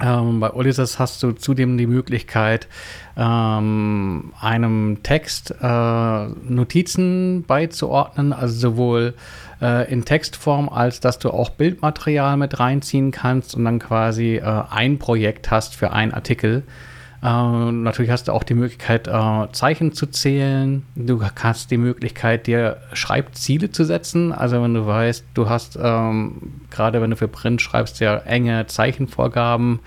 [0.00, 2.66] Ähm, bei Ulysses hast du zudem die Möglichkeit,
[3.16, 9.14] ähm, einem Text äh, Notizen beizuordnen, also sowohl
[9.60, 14.62] äh, in Textform, als dass du auch Bildmaterial mit reinziehen kannst und dann quasi äh,
[14.70, 16.64] ein Projekt hast für einen Artikel.
[17.22, 20.84] Äh, natürlich hast du auch die Möglichkeit, äh, Zeichen zu zählen.
[20.94, 24.32] Du hast die Möglichkeit, dir Schreibziele zu setzen.
[24.32, 28.66] Also wenn du weißt, du hast ähm, gerade wenn du für Print schreibst, ja enge
[28.66, 29.80] Zeichenvorgaben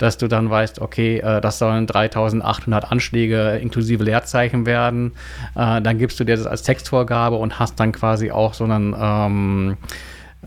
[0.00, 5.12] dass du dann weißt, okay, äh, das sollen 3800 Anschläge inklusive Leerzeichen werden.
[5.54, 8.94] Äh, dann gibst du dir das als Textvorgabe und hast dann quasi auch so einen
[8.98, 9.76] ähm,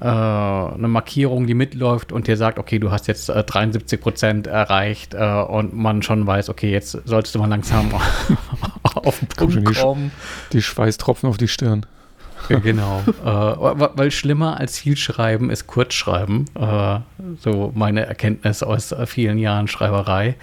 [0.02, 4.48] äh, eine Markierung, die mitläuft und dir sagt, okay, du hast jetzt äh, 73 Prozent
[4.48, 7.92] erreicht äh, und man schon weiß, okay, jetzt solltest du mal langsam
[8.84, 10.12] auf den Punkt kommen.
[10.52, 11.86] Die Schweißtropfen auf die Stirn.
[12.48, 16.46] Genau, äh, weil schlimmer als viel schreiben ist Kurzschreiben.
[16.56, 17.00] Äh,
[17.40, 20.36] so meine Erkenntnis aus äh, vielen Jahren Schreiberei.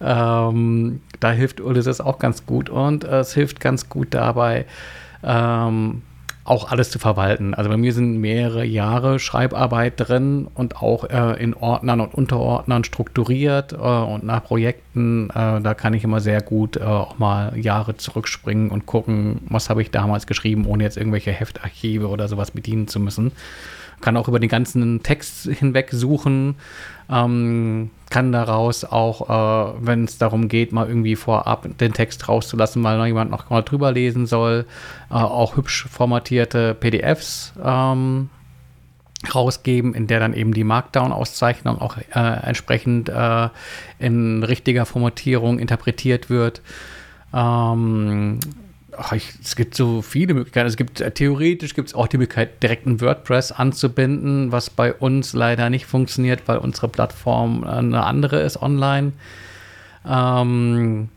[0.00, 4.66] Ähm, da hilft Ulysses auch ganz gut und es hilft ganz gut dabei,
[5.22, 6.02] ähm,
[6.46, 7.54] auch alles zu verwalten.
[7.54, 12.84] Also bei mir sind mehrere Jahre Schreibarbeit drin und auch äh, in Ordnern und Unterordnern
[12.84, 15.30] strukturiert äh, und nach Projekten.
[15.30, 19.70] Äh, da kann ich immer sehr gut äh, auch mal Jahre zurückspringen und gucken, was
[19.70, 23.32] habe ich damals geschrieben, ohne jetzt irgendwelche Heftarchive oder sowas bedienen zu müssen
[24.00, 26.56] kann auch über den ganzen Text hinweg suchen,
[27.10, 32.82] ähm, kann daraus auch, äh, wenn es darum geht, mal irgendwie vorab den Text rauszulassen,
[32.84, 34.66] weil noch jemand noch mal drüber lesen soll,
[35.10, 38.28] äh, auch hübsch formatierte PDFs ähm,
[39.34, 43.48] rausgeben, in der dann eben die Markdown-Auszeichnung auch äh, entsprechend äh,
[43.98, 46.60] in richtiger Formatierung interpretiert wird.
[47.32, 48.40] Ähm,
[48.98, 50.66] ach, ich, es gibt so viele Möglichkeiten.
[50.66, 54.92] Es gibt äh, theoretisch gibt es auch die Möglichkeit, direkt ein WordPress anzubinden, was bei
[54.92, 59.12] uns leider nicht funktioniert, weil unsere Plattform eine andere ist online.
[60.06, 61.08] Ähm,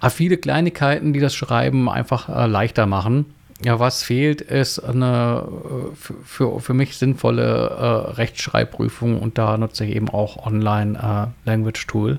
[0.00, 3.26] aber viele Kleinigkeiten, die das Schreiben einfach äh, leichter machen.
[3.64, 9.84] Ja, was fehlt, ist eine äh, für, für mich sinnvolle äh, Rechtschreibprüfung und da nutze
[9.84, 12.18] ich eben auch Online äh, Language Tool.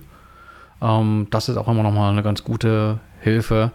[0.81, 3.71] Ähm, das ist auch immer noch mal eine ganz gute Hilfe.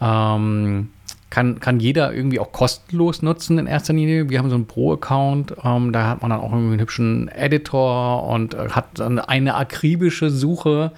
[0.00, 0.95] Ähm,
[1.28, 4.30] kann, kann jeder irgendwie auch kostenlos nutzen in erster Linie.
[4.30, 8.22] Wir haben so einen Pro-Account, ähm, da hat man dann auch irgendwie einen hübschen Editor
[8.28, 10.92] und äh, hat dann eine akribische Suche,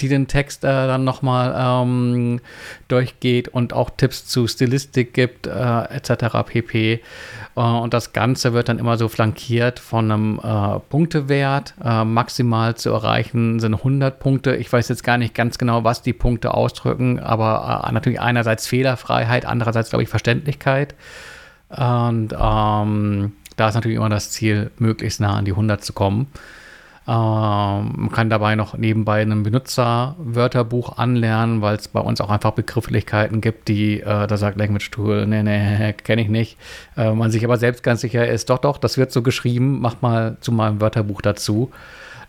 [0.00, 2.40] die den Text äh, dann nochmal ähm,
[2.88, 6.44] durchgeht und auch Tipps zu Stilistik gibt, äh, etc.
[6.46, 7.00] pp.
[7.56, 11.74] Äh, und das Ganze wird dann immer so flankiert von einem äh, Punktewert.
[11.82, 14.56] Äh, maximal zu erreichen sind 100 Punkte.
[14.56, 19.46] Ich weiß jetzt gar nicht ganz genau, was die Punkte ausdrücken, aber natürlich einerseits Fehlerfreiheit,
[19.46, 20.94] andererseits glaube ich Verständlichkeit.
[21.68, 26.26] Und ähm, da ist natürlich immer das Ziel, möglichst nah an die 100 zu kommen.
[27.10, 32.52] Ähm, man kann dabei noch nebenbei ein Benutzerwörterbuch anlernen, weil es bei uns auch einfach
[32.52, 36.56] Begrifflichkeiten gibt, die, äh, da sagt Language Tool, nee, nee, kenne ich nicht.
[36.96, 40.02] Äh, man sich aber selbst ganz sicher ist, doch, doch, das wird so geschrieben, mach
[40.02, 41.72] mal zu meinem Wörterbuch dazu.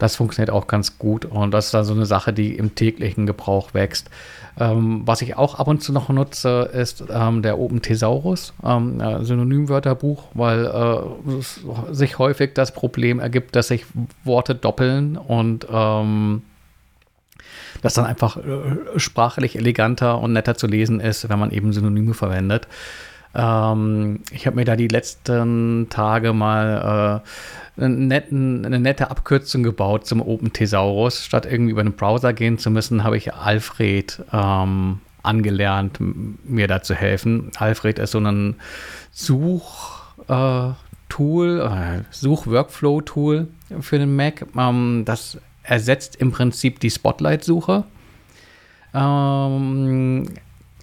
[0.02, 3.28] Das funktioniert auch ganz gut und das ist dann so eine Sache, die im täglichen
[3.28, 4.10] Gebrauch wächst.
[4.60, 9.00] Ähm, was ich auch ab und zu noch nutze, ist ähm, der Open Thesaurus, ähm,
[9.00, 13.86] äh, Synonymwörterbuch, weil äh, sich häufig das Problem ergibt, dass sich
[14.24, 16.42] Worte doppeln und ähm,
[17.84, 22.16] das dann einfach äh, sprachlich eleganter und netter zu lesen ist, wenn man eben Synonyme
[22.16, 22.68] verwendet.
[23.34, 27.24] Ähm, ich habe mir da die letzten Tage mal
[27.78, 31.26] äh, netten, eine nette Abkürzung gebaut zum Open Thesaurus.
[31.26, 36.82] Statt irgendwie über einen Browser gehen zu müssen, habe ich Alfred ähm, angelernt, mir da
[36.82, 37.52] zu helfen.
[37.58, 38.56] Alfred ist so ein
[39.12, 40.76] Suchtool,
[41.62, 43.48] äh, Such-Workflow-Tool
[43.80, 44.46] für den Mac.
[44.58, 47.86] Ähm, das ersetzt im Prinzip die Spotlight-Suche.
[48.94, 50.28] Ähm,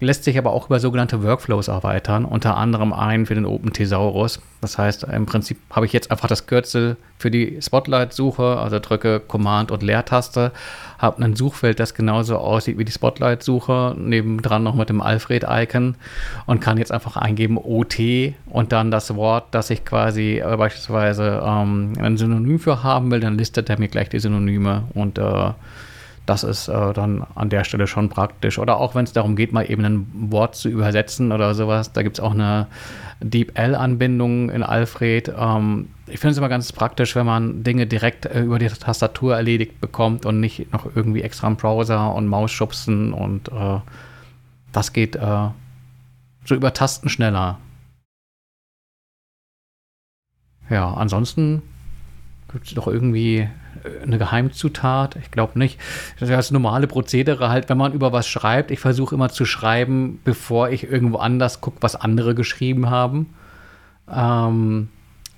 [0.01, 4.39] lässt sich aber auch über sogenannte Workflows erweitern, unter anderem einen für den Open Thesaurus.
[4.61, 9.19] Das heißt, im Prinzip habe ich jetzt einfach das Kürzel für die Spotlight-Suche, also drücke
[9.19, 10.51] Command und Leertaste,
[10.97, 15.95] habe ein Suchfeld, das genauso aussieht wie die Spotlight-Suche, nebendran noch mit dem Alfred-Icon
[16.45, 17.99] und kann jetzt einfach eingeben OT
[18.47, 23.19] und dann das Wort, das ich quasi äh, beispielsweise ähm, ein Synonym für haben will,
[23.19, 25.51] dann listet er mir gleich die Synonyme und äh,
[26.29, 28.59] das ist äh, dann an der Stelle schon praktisch.
[28.59, 31.91] Oder auch wenn es darum geht, mal eben ein Wort zu übersetzen oder sowas.
[31.91, 32.67] Da gibt es auch eine
[33.19, 35.33] DeepL-Anbindung in Alfred.
[35.35, 39.35] Ähm, ich finde es immer ganz praktisch, wenn man Dinge direkt äh, über die Tastatur
[39.35, 43.11] erledigt bekommt und nicht noch irgendwie extra im Browser und Maus schubsen.
[43.11, 43.79] Und äh,
[44.71, 45.47] das geht äh,
[46.45, 47.57] so über Tasten schneller.
[50.69, 51.63] Ja, ansonsten
[52.51, 53.49] gibt es doch irgendwie
[54.03, 55.15] eine Geheimzutat?
[55.17, 55.79] Ich glaube nicht.
[56.19, 58.71] Das ist das normale Prozedere halt, wenn man über was schreibt.
[58.71, 63.33] Ich versuche immer zu schreiben, bevor ich irgendwo anders gucke, was andere geschrieben haben.
[64.11, 64.89] Ähm,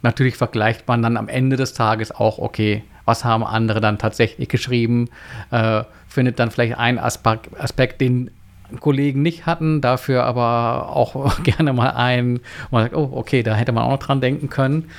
[0.01, 4.47] natürlich vergleicht man dann am Ende des Tages auch, okay, was haben andere dann tatsächlich
[4.47, 5.09] geschrieben,
[5.51, 8.31] äh, findet dann vielleicht einen Aspekt, Aspekt, den
[8.79, 12.39] Kollegen nicht hatten, dafür aber auch gerne mal einen,
[12.69, 14.89] man sagt, oh, okay, da hätte man auch noch dran denken können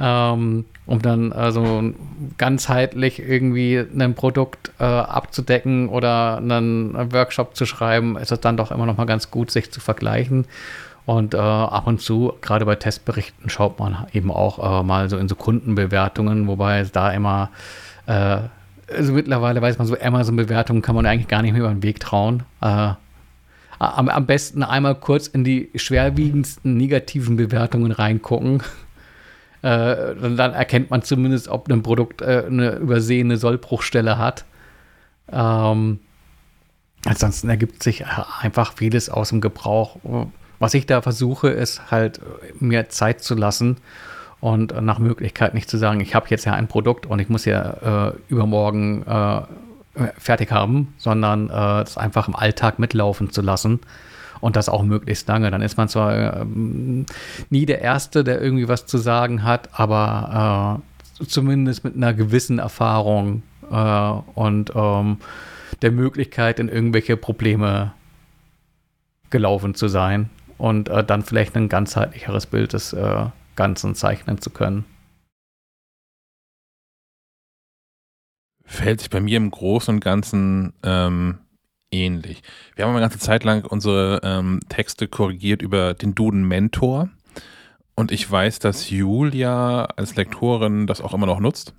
[0.00, 1.92] ähm, um dann also
[2.38, 8.72] ganzheitlich irgendwie ein Produkt äh, abzudecken oder einen Workshop zu schreiben, ist es dann doch
[8.72, 10.46] immer noch mal ganz gut, sich zu vergleichen.
[11.06, 15.16] Und äh, ab und zu, gerade bei Testberichten, schaut man eben auch äh, mal so
[15.16, 17.50] in so Kundenbewertungen, wobei es da immer,
[18.06, 18.38] äh,
[18.92, 22.00] also mittlerweile weiß man so, Amazon-Bewertungen kann man eigentlich gar nicht mehr über den Weg
[22.00, 22.42] trauen.
[22.60, 22.92] Äh,
[23.78, 28.62] am, am besten einmal kurz in die schwerwiegendsten negativen Bewertungen reingucken
[29.62, 34.44] äh, dann erkennt man zumindest, ob ein Produkt äh, eine übersehene Sollbruchstelle hat.
[35.30, 36.00] Ähm,
[37.04, 39.96] ansonsten ergibt sich einfach vieles aus dem Gebrauch.
[40.58, 42.20] Was ich da versuche, ist halt
[42.58, 43.76] mir Zeit zu lassen
[44.40, 47.44] und nach Möglichkeit nicht zu sagen, ich habe jetzt ja ein Produkt und ich muss
[47.44, 49.42] ja äh, übermorgen äh,
[50.18, 53.80] fertig haben, sondern äh, es einfach im Alltag mitlaufen zu lassen
[54.40, 55.50] und das auch möglichst lange.
[55.50, 57.06] Dann ist man zwar ähm,
[57.50, 60.82] nie der Erste, der irgendwie was zu sagen hat, aber
[61.20, 65.18] äh, zumindest mit einer gewissen Erfahrung äh, und ähm,
[65.82, 67.92] der Möglichkeit, in irgendwelche Probleme
[69.30, 73.26] gelaufen zu sein und äh, dann vielleicht ein ganzheitlicheres Bild des äh,
[73.56, 74.84] Ganzen zeichnen zu können.
[78.64, 81.38] Fällt sich bei mir im Großen und Ganzen ähm,
[81.90, 82.42] ähnlich.
[82.76, 87.08] Wir haben eine ganze Zeit lang unsere ähm, Texte korrigiert über den Duden Mentor.
[87.94, 91.74] Und ich weiß, dass Julia als Lektorin das auch immer noch nutzt.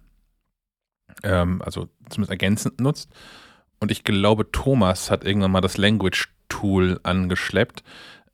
[1.23, 3.09] Ähm, also zumindest ergänzend nutzt.
[3.79, 7.83] Und ich glaube, Thomas hat irgendwann mal das Language Tool angeschleppt.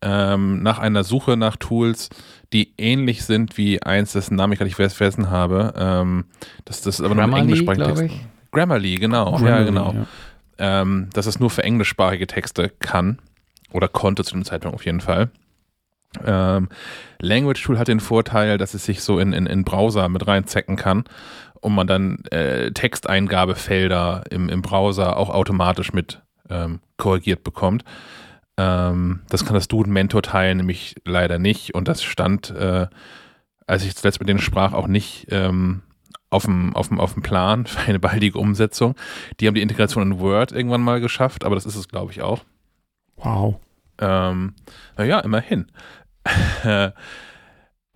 [0.01, 2.09] Ähm, nach einer Suche nach Tools,
[2.53, 5.73] die ähnlich sind wie eins, dessen Namen ich gar nicht vergessen habe.
[5.75, 6.25] Ähm,
[6.65, 8.17] das, das ist aber nur ein englischsprachiger Text.
[8.51, 9.31] Grammarly, genau.
[9.31, 9.93] Grammarly, ja, genau.
[9.93, 10.07] ja.
[10.59, 13.19] Ähm, dass es nur für englischsprachige Texte kann.
[13.71, 15.29] Oder konnte zu dem Zeitpunkt auf jeden Fall.
[16.25, 16.69] Ähm,
[17.19, 20.75] Language Tool hat den Vorteil, dass es sich so in, in, in Browser mit reinzecken
[20.75, 21.03] kann
[21.61, 27.83] und man dann äh, Texteingabefelder im, im Browser auch automatisch mit ähm, korrigiert bekommt.
[28.57, 32.87] Ähm, das kann das Duden Mentor Teil nämlich leider nicht und das stand, äh,
[33.67, 35.81] als ich zuletzt mit denen sprach, auch nicht ähm,
[36.29, 38.95] auf dem, auf, dem, auf dem Plan für eine baldige Umsetzung.
[39.39, 42.21] Die haben die Integration in Word irgendwann mal geschafft, aber das ist es, glaube ich,
[42.21, 42.43] auch.
[43.15, 43.59] Wow.
[43.99, 44.53] Ähm,
[44.97, 45.67] naja, immerhin.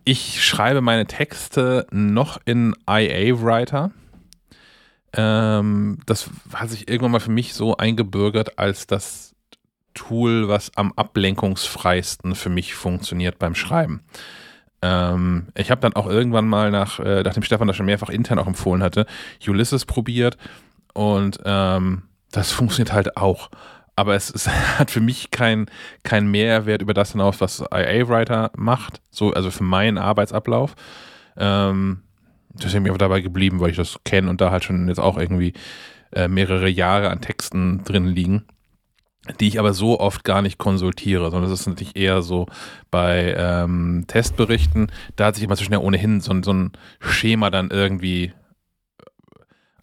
[0.04, 3.92] Ich schreibe meine Texte noch in IA Writer.
[5.14, 9.36] Ähm, das hat sich irgendwann mal für mich so eingebürgert als das
[9.94, 14.02] Tool, was am ablenkungsfreisten für mich funktioniert beim Schreiben.
[14.82, 18.40] Ähm, ich habe dann auch irgendwann mal nach, äh, nachdem Stefan das schon mehrfach intern
[18.40, 19.06] auch empfohlen hatte,
[19.48, 20.38] Ulysses probiert
[20.94, 23.50] und ähm, das funktioniert halt auch
[23.96, 24.48] aber es, es,
[24.80, 25.68] hat für mich keinen
[26.04, 30.76] kein Mehrwert über das hinaus, was IA-Writer macht, so, also für meinen Arbeitsablauf.
[31.38, 32.02] Ähm,
[32.54, 35.18] deswegen bin ich dabei geblieben, weil ich das kenne und da halt schon jetzt auch
[35.18, 35.54] irgendwie
[36.14, 38.46] äh, mehrere Jahre an Texten drin liegen,
[39.40, 42.48] die ich aber so oft gar nicht konsultiere, sondern das ist natürlich eher so
[42.90, 47.70] bei ähm, Testberichten, da hat sich immer so schnell ohnehin so, so ein Schema dann
[47.70, 48.34] irgendwie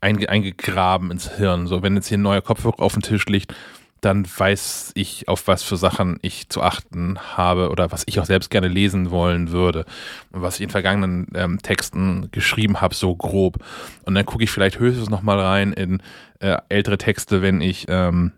[0.00, 1.66] einge, eingegraben ins Hirn.
[1.66, 3.54] So, wenn jetzt hier ein neuer Kopfhörer auf dem Tisch liegt,
[4.00, 8.26] dann weiß ich, auf was für Sachen ich zu achten habe oder was ich auch
[8.26, 9.86] selbst gerne lesen wollen würde
[10.30, 13.58] und was ich in vergangenen ähm, Texten geschrieben habe, so grob.
[14.04, 16.00] Und dann gucke ich vielleicht höchstens nochmal rein in
[16.38, 18.32] äh, ältere Texte, wenn ich ähm,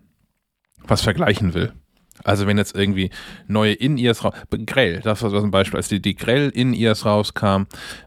[0.87, 1.73] was vergleichen will.
[2.23, 3.09] Also wenn jetzt irgendwie
[3.47, 4.33] neue In-Ears raus,
[4.65, 7.63] Grell, das war so ein Beispiel, als die, die Grell In-Ears rauskam,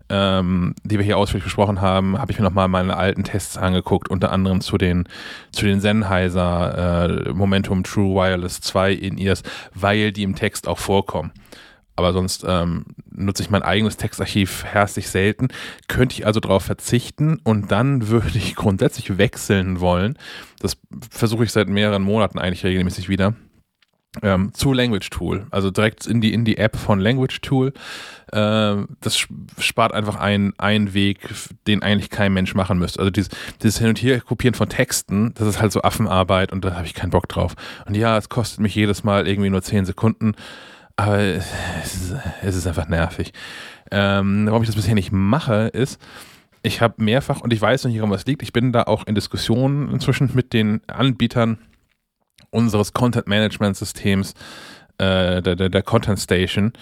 [0.08, 4.08] ähm, die wir hier ausführlich besprochen haben, habe ich mir nochmal meine alten Tests angeguckt,
[4.08, 5.08] unter anderem zu den,
[5.52, 9.42] zu den Sennheiser äh, Momentum True Wireless 2 In-Ears,
[9.74, 11.32] weil die im Text auch vorkommen.
[11.96, 15.48] Aber sonst ähm, nutze ich mein eigenes Textarchiv herzlich selten.
[15.88, 20.18] Könnte ich also darauf verzichten und dann würde ich grundsätzlich wechseln wollen.
[20.60, 20.76] Das
[21.10, 23.34] versuche ich seit mehreren Monaten eigentlich regelmäßig wieder
[24.22, 27.72] ähm, zu Language Tool, also direkt in die, in die App von Language Tool.
[28.32, 29.26] Äh, das
[29.58, 31.18] spart einfach einen, einen Weg,
[31.66, 33.00] den eigentlich kein Mensch machen müsste.
[33.00, 33.30] Also dieses,
[33.62, 36.94] dieses Hin- und Her-Kopieren von Texten, das ist halt so Affenarbeit und da habe ich
[36.94, 37.54] keinen Bock drauf.
[37.86, 40.34] Und ja, es kostet mich jedes Mal irgendwie nur 10 Sekunden,
[40.96, 41.46] aber es
[41.84, 43.32] ist, es ist einfach nervig.
[43.90, 46.00] Ähm, warum ich das bisher nicht mache, ist,
[46.62, 49.06] ich habe mehrfach, und ich weiß noch nicht, woran was liegt, ich bin da auch
[49.06, 51.58] in Diskussionen inzwischen mit den Anbietern,
[52.50, 54.34] unseres Content-Management-Systems,
[54.98, 56.72] äh, der, der, der, Content Station.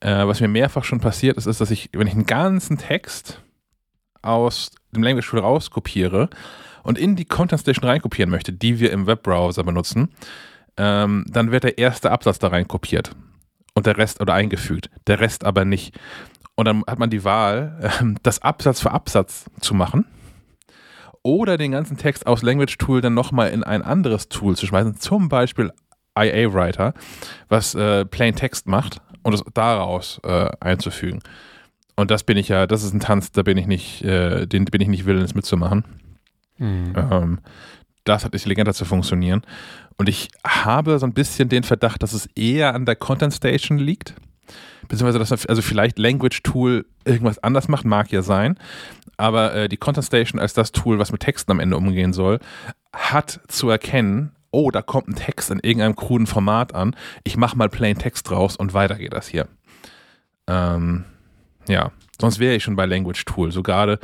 [0.00, 3.40] Äh, was mir mehrfach schon passiert ist, ist, dass ich, wenn ich einen ganzen Text
[4.22, 6.28] aus dem Language Tool rauskopiere
[6.82, 10.08] und in die Content Station reinkopieren möchte, die wir im Webbrowser benutzen,
[10.76, 13.14] ähm, dann wird der erste Absatz da rein kopiert
[13.74, 15.98] und der Rest oder eingefügt, der Rest aber nicht.
[16.54, 20.04] Und dann hat man die Wahl, äh, das Absatz für Absatz zu machen
[21.22, 24.96] oder den ganzen Text aus Language Tool dann nochmal in ein anderes Tool zu schmeißen,
[24.96, 25.72] zum Beispiel
[26.18, 26.94] IA Writer,
[27.48, 31.20] was äh, Plain Text macht und es daraus äh, einzufügen.
[31.96, 34.64] Und das bin ich ja, das ist ein Tanz, da bin ich nicht, äh, den
[34.64, 35.84] bin ich nicht willens mitzumachen.
[36.56, 36.94] Mhm.
[36.96, 37.38] Ähm,
[38.04, 39.42] das hat intelligenter zu funktionieren.
[40.00, 43.76] Und ich habe so ein bisschen den Verdacht, dass es eher an der Content Station
[43.76, 44.14] liegt.
[44.88, 48.58] Beziehungsweise dass also vielleicht Language Tool irgendwas anders macht, mag ja sein,
[49.18, 52.38] aber äh, die Content Station als das Tool, was mit Texten am Ende umgehen soll,
[52.94, 57.58] hat zu erkennen, oh, da kommt ein Text in irgendeinem kruden Format an, ich mache
[57.58, 59.48] mal Plain Text raus und weiter geht das hier.
[60.46, 61.04] Ähm,
[61.68, 63.98] ja, sonst wäre ich schon bei Language Tool, so gerade,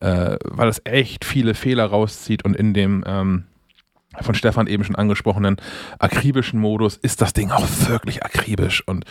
[0.00, 3.44] äh, weil es echt viele Fehler rauszieht und in dem ähm,
[4.22, 5.56] von Stefan eben schon angesprochenen
[5.98, 9.04] akribischen Modus ist das Ding auch wirklich akribisch und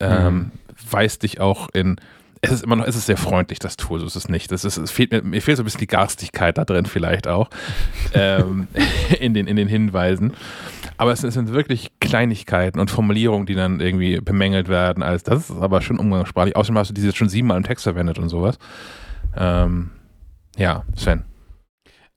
[0.00, 0.50] ähm, mhm.
[0.90, 1.96] weist dich auch in
[2.44, 4.50] es ist immer noch, es ist sehr freundlich, das Tool, so ist es nicht.
[4.50, 7.28] Das ist, es fehlt mir, mir fehlt so ein bisschen die Garstigkeit da drin vielleicht
[7.28, 7.48] auch,
[8.14, 8.66] ähm,
[9.20, 10.32] in, den, in den Hinweisen.
[10.96, 15.50] Aber es, es, sind wirklich Kleinigkeiten und Formulierungen, die dann irgendwie bemängelt werden, als das
[15.50, 16.56] ist aber schon umgangssprachlich.
[16.56, 18.58] Außerdem hast du diese schon siebenmal im Text verwendet und sowas.
[19.36, 19.90] Ähm,
[20.56, 21.22] ja, Sven.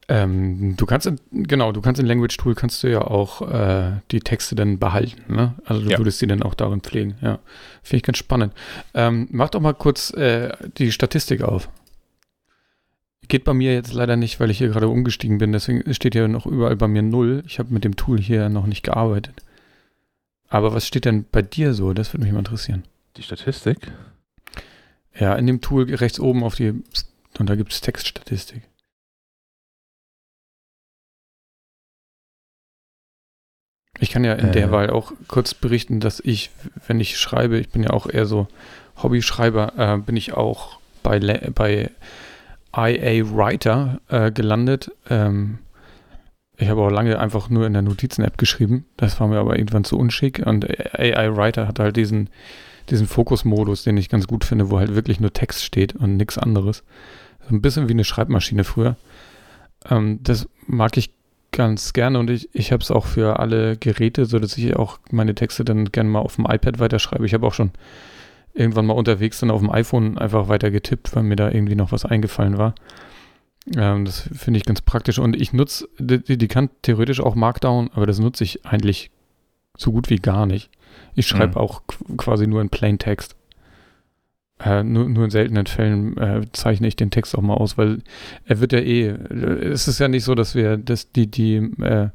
[0.08, 3.94] Ähm, du kannst, in, genau, du kannst in Language Tool kannst du ja auch äh,
[4.12, 5.56] die Texte dann behalten, ne?
[5.66, 5.98] Also du Ja.
[5.98, 7.40] würdest die dann auch darin pflegen, ja.
[7.82, 8.54] Finde ich ganz spannend.
[8.94, 11.70] Ähm, mach doch mal kurz äh, die Statistik auf.
[13.28, 16.28] Geht bei mir jetzt leider nicht, weil ich hier gerade umgestiegen bin, deswegen steht hier
[16.28, 17.44] noch überall bei mir null.
[17.48, 19.34] Ich habe mit dem Tool hier noch nicht gearbeitet.
[20.48, 21.94] Aber was steht denn bei dir so?
[21.94, 22.84] Das würde mich mal interessieren.
[23.18, 23.92] Die Statistik.
[25.20, 26.70] Ja, in dem Tool rechts oben auf die,
[27.40, 28.62] und da gibt es Textstatistik.
[34.00, 34.52] Ich kann ja in Äh.
[34.52, 36.50] der Wahl auch kurz berichten, dass ich,
[36.88, 38.48] wenn ich schreibe, ich bin ja auch eher so
[39.02, 41.20] Hobbyschreiber, äh, bin ich auch bei,
[41.54, 41.92] bei
[42.76, 44.92] IA Writer äh, gelandet.
[45.10, 45.60] Ähm,
[46.58, 48.86] ich habe auch lange einfach nur in der Notizen-App geschrieben.
[48.98, 50.42] Das war mir aber irgendwann zu unschick.
[50.46, 50.66] Und
[50.98, 52.30] AI Writer hat halt diesen,
[52.90, 56.38] diesen Fokusmodus, den ich ganz gut finde, wo halt wirklich nur Text steht und nichts
[56.38, 56.84] anderes.
[57.48, 58.96] So ein bisschen wie eine Schreibmaschine früher.
[59.90, 61.12] Ähm, das mag ich
[61.56, 65.00] ganz gerne und ich, ich habe es auch für alle Geräte, so dass ich auch
[65.12, 67.26] meine Texte dann gerne mal auf dem iPad weiterschreibe.
[67.26, 67.72] Ich habe auch schon
[68.54, 71.92] irgendwann mal unterwegs dann auf dem iPhone einfach weiter getippt, weil mir da irgendwie noch
[71.92, 72.76] was eingefallen war.
[73.76, 77.90] Ähm, das finde ich ganz praktisch und ich nutze, die, die kann theoretisch auch Markdown,
[77.94, 79.10] aber das nutze ich eigentlich
[79.78, 80.70] so gut wie gar nicht.
[81.16, 81.58] Ich schreibe Mhm.
[81.66, 83.36] auch qu- quasi nur in Plain Text.
[84.64, 88.02] Äh, nur, nur in seltenen Fällen äh, zeichne ich den Text auch mal aus, weil
[88.46, 92.10] er wird ja eh, es ist ja nicht so, dass wir dass die, die äh,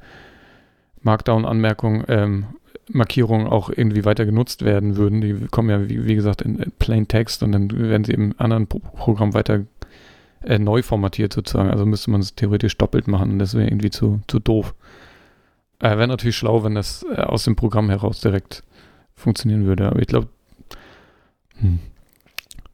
[1.03, 2.47] Markdown-Anmerkung, ähm,
[2.89, 5.21] Markierungen auch irgendwie weiter genutzt werden würden.
[5.21, 8.35] Die kommen ja, wie, wie gesagt, in in Plain Text und dann werden sie im
[8.39, 9.65] anderen Pro Programm weiter
[10.43, 11.71] äh, neu formatiert sozusagen.
[11.71, 14.75] Also müsste man es theoretisch doppelt machen und das wäre irgendwie zu, zu doof.
[15.79, 18.63] Äh, wäre natürlich schlau, wenn das äh, aus dem Programm heraus direkt
[19.15, 20.29] funktionieren würde, aber ich glaube,
[21.59, 21.81] hm.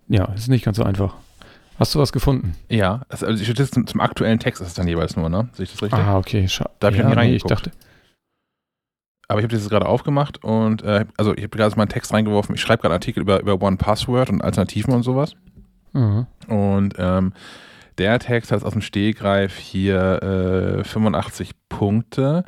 [0.08, 1.14] Ja, ist nicht ganz so einfach.
[1.78, 2.54] Hast du was gefunden?
[2.70, 5.48] Ja, also Statistik zum, zum aktuellen Text ist es dann jeweils nur, ne?
[5.52, 5.98] Sehe ich das richtig?
[5.98, 6.48] Ah, okay.
[6.48, 7.50] Scha Da hab ich ja, nie nee, ich reingeguckt.
[7.50, 7.70] dachte,
[9.28, 12.12] Aber ich habe das gerade aufgemacht und äh, also ich habe gerade mal einen Text
[12.14, 12.54] reingeworfen.
[12.54, 15.34] Ich schreibe gerade einen Artikel über, über One Password und Alternativen und sowas.
[15.92, 16.26] mhm.
[16.48, 17.32] Und ähm,
[17.98, 22.44] der Text hat aus dem Stehgreif hier äh, 85 Punkte.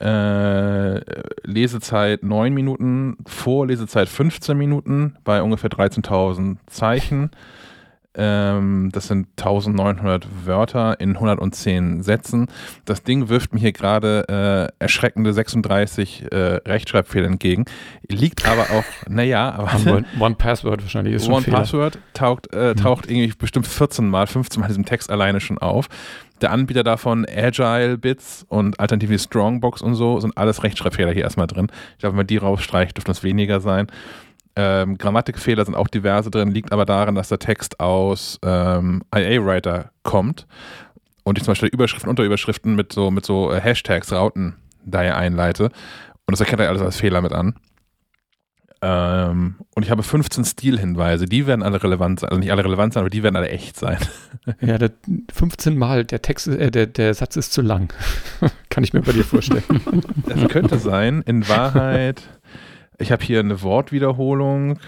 [0.00, 1.00] Äh,
[1.44, 7.30] Lesezeit 9 Minuten, Vorlesezeit 15 Minuten bei ungefähr 13.000 Zeichen.
[8.16, 12.46] Ähm, das sind 1900 Wörter in 110 Sätzen.
[12.84, 16.36] Das Ding wirft mir hier gerade äh, erschreckende 36 äh,
[16.66, 17.64] Rechtschreibfehler entgegen.
[18.08, 21.44] Liegt aber auch, naja, aber One, One Password wahrscheinlich ist schon One.
[21.44, 22.76] Password taucht, äh, Mhm.
[22.76, 25.88] taucht irgendwie bestimmt 14 Mal, 15 Mal in diesem Text alleine schon auf.
[26.40, 31.22] Der Anbieter davon, Agile Bits und alternativ die Strongbox und so, sind alles Rechtschreibfehler hier
[31.22, 31.68] erstmal drin.
[31.92, 33.86] Ich glaube, wenn man die rausstreicht, dürfte das weniger sein.
[34.56, 39.90] Ähm, Grammatikfehler sind auch diverse drin, liegt aber daran, dass der Text aus ähm, IA-Writer
[40.04, 40.46] kommt
[41.24, 45.64] und ich zum Beispiel Überschriften, Unterüberschriften mit so, mit so äh, Hashtags, Rauten daher einleite.
[46.26, 47.54] Und das erkennt er alles als Fehler mit an.
[48.82, 52.92] Ähm, und ich habe 15 Stilhinweise, die werden alle relevant sein, also nicht alle relevant
[52.92, 53.98] sein, aber die werden alle echt sein.
[54.60, 54.90] Ja, der
[55.32, 57.94] 15 Mal, der Text, äh, der, der Satz ist zu lang.
[58.68, 59.62] Kann ich mir bei dir vorstellen.
[60.26, 62.22] Es könnte sein, in Wahrheit,
[62.98, 64.78] ich habe hier eine Wortwiederholung.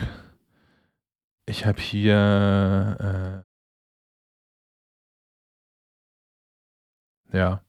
[1.46, 3.44] Ich habe hier,
[7.32, 7.60] äh, ja.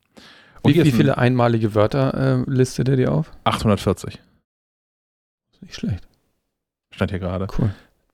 [0.63, 3.31] Und Wie, wie ist ein viele einmalige Wörter äh, listet er dir auf?
[3.43, 4.21] 840
[5.61, 6.07] Nicht schlecht.
[6.91, 7.47] stand hier gerade.
[7.57, 7.73] Cool.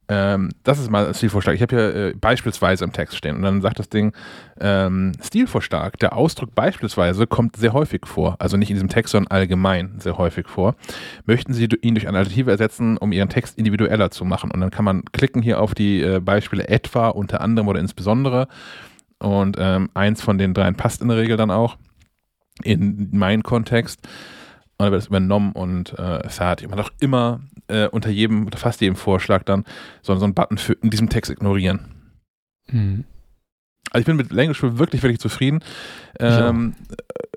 [0.09, 1.55] Ähm, das ist mal Stilvorschlag.
[1.55, 4.13] Ich habe hier äh, beispielsweise im Text stehen und dann sagt das Ding
[4.59, 5.97] ähm, Stilvorschlag.
[5.99, 8.35] Der Ausdruck beispielsweise kommt sehr häufig vor.
[8.39, 10.75] Also nicht in diesem Text, sondern allgemein sehr häufig vor.
[11.25, 14.51] Möchten Sie ihn durch eine Alternative ersetzen, um Ihren Text individueller zu machen?
[14.51, 18.47] Und dann kann man klicken hier auf die äh, Beispiele etwa, unter anderem oder insbesondere.
[19.19, 21.77] Und ähm, eins von den dreien passt in der Regel dann auch
[22.61, 24.05] in meinen Kontext.
[24.77, 26.69] Und dann wird es übernommen und äh, fertig.
[26.69, 29.65] Man hat auch immer äh, unter jedem, oder fast jedem Vorschlag dann
[30.01, 31.91] so, so einen Button für in diesem Text ignorieren.
[32.67, 33.05] Mhm.
[33.91, 35.59] Also ich bin mit Language Tool wirklich, wirklich zufrieden.
[36.19, 36.73] Ähm,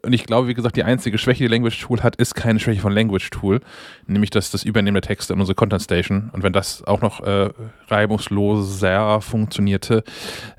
[0.02, 2.80] und ich glaube, wie gesagt, die einzige Schwäche, die Language Tool hat, ist keine Schwäche
[2.80, 3.60] von Language Tool,
[4.06, 6.30] nämlich das, das Übernehmen der Texte in unsere Content Station.
[6.32, 7.50] Und wenn das auch noch äh,
[7.88, 10.04] reibungsloser funktionierte,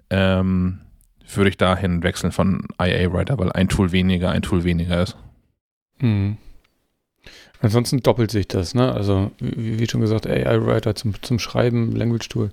[0.10, 0.82] ähm,
[1.34, 5.18] würde ich dahin wechseln von IA Writer, weil ein Tool weniger, ein Tool weniger ist.
[6.00, 6.38] Mhm.
[7.62, 8.92] Ansonsten doppelt sich das, ne?
[8.94, 12.52] Also, wie, wie schon gesagt, AI-Writer zum, zum Schreiben, Language Tool.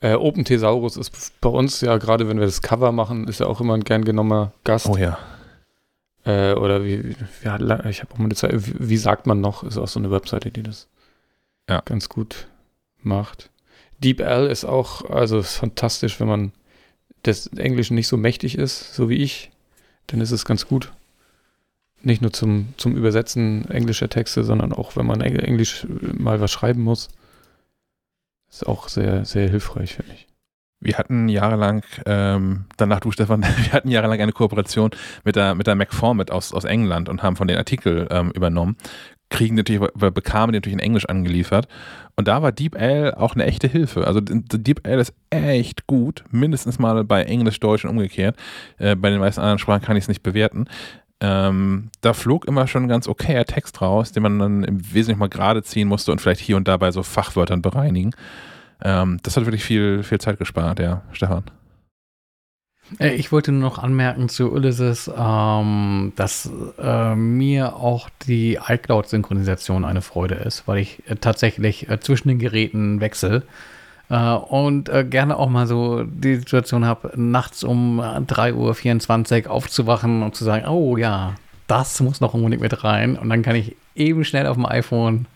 [0.00, 3.46] Äh, Open Thesaurus ist bei uns ja, gerade wenn wir das Cover machen, ist ja
[3.46, 4.86] auch immer ein gern genommener Gast.
[4.86, 5.18] Oh ja.
[6.24, 9.62] Äh, oder wie, ja, ich habe auch mal eine Zeit, wie, wie sagt man noch,
[9.64, 10.88] ist auch so eine Webseite, die das
[11.68, 11.80] Ja.
[11.84, 12.46] ganz gut
[13.02, 13.50] macht.
[13.98, 16.52] DeepL ist auch, also ist fantastisch, wenn man
[17.24, 19.50] des Englischen nicht so mächtig ist, so wie ich.
[20.08, 20.92] dann ist es ganz gut.
[22.04, 26.82] Nicht nur zum, zum Übersetzen englischer Texte, sondern auch, wenn man Englisch mal was schreiben
[26.82, 27.08] muss.
[28.50, 30.28] Ist auch sehr, sehr hilfreich, finde ich.
[30.80, 34.90] Wir hatten jahrelang, ähm, danach du Stefan, wir hatten jahrelang eine Kooperation
[35.24, 38.76] mit der, mit der MacFormat aus, aus England und haben von den Artikel ähm, übernommen.
[39.30, 41.66] Kriegen natürlich, bekamen die natürlich in Englisch angeliefert.
[42.16, 44.06] Und da war DeepL auch eine echte Hilfe.
[44.06, 48.36] Also DeepL ist echt gut, mindestens mal bei Englisch, Deutsch und umgekehrt.
[48.78, 50.66] Äh, bei den meisten anderen Sprachen kann ich es nicht bewerten.
[51.26, 55.30] Ähm, da flog immer schon ganz okayer Text raus, den man dann im Wesentlichen mal
[55.30, 58.10] gerade ziehen musste und vielleicht hier und da bei so Fachwörtern bereinigen.
[58.82, 61.44] Ähm, das hat wirklich viel, viel Zeit gespart, ja, Stefan.
[62.98, 69.86] Äh, ich wollte nur noch anmerken zu Ulysses, ähm, dass äh, mir auch die iCloud-Synchronisation
[69.86, 73.44] eine Freude ist, weil ich äh, tatsächlich äh, zwischen den Geräten wechsle
[74.10, 80.22] äh, und äh, gerne auch mal so die Situation habe, nachts um 3.24 Uhr aufzuwachen
[80.22, 81.34] und zu sagen, oh ja,
[81.66, 85.26] das muss noch unbedingt mit rein und dann kann ich eben schnell auf dem iPhone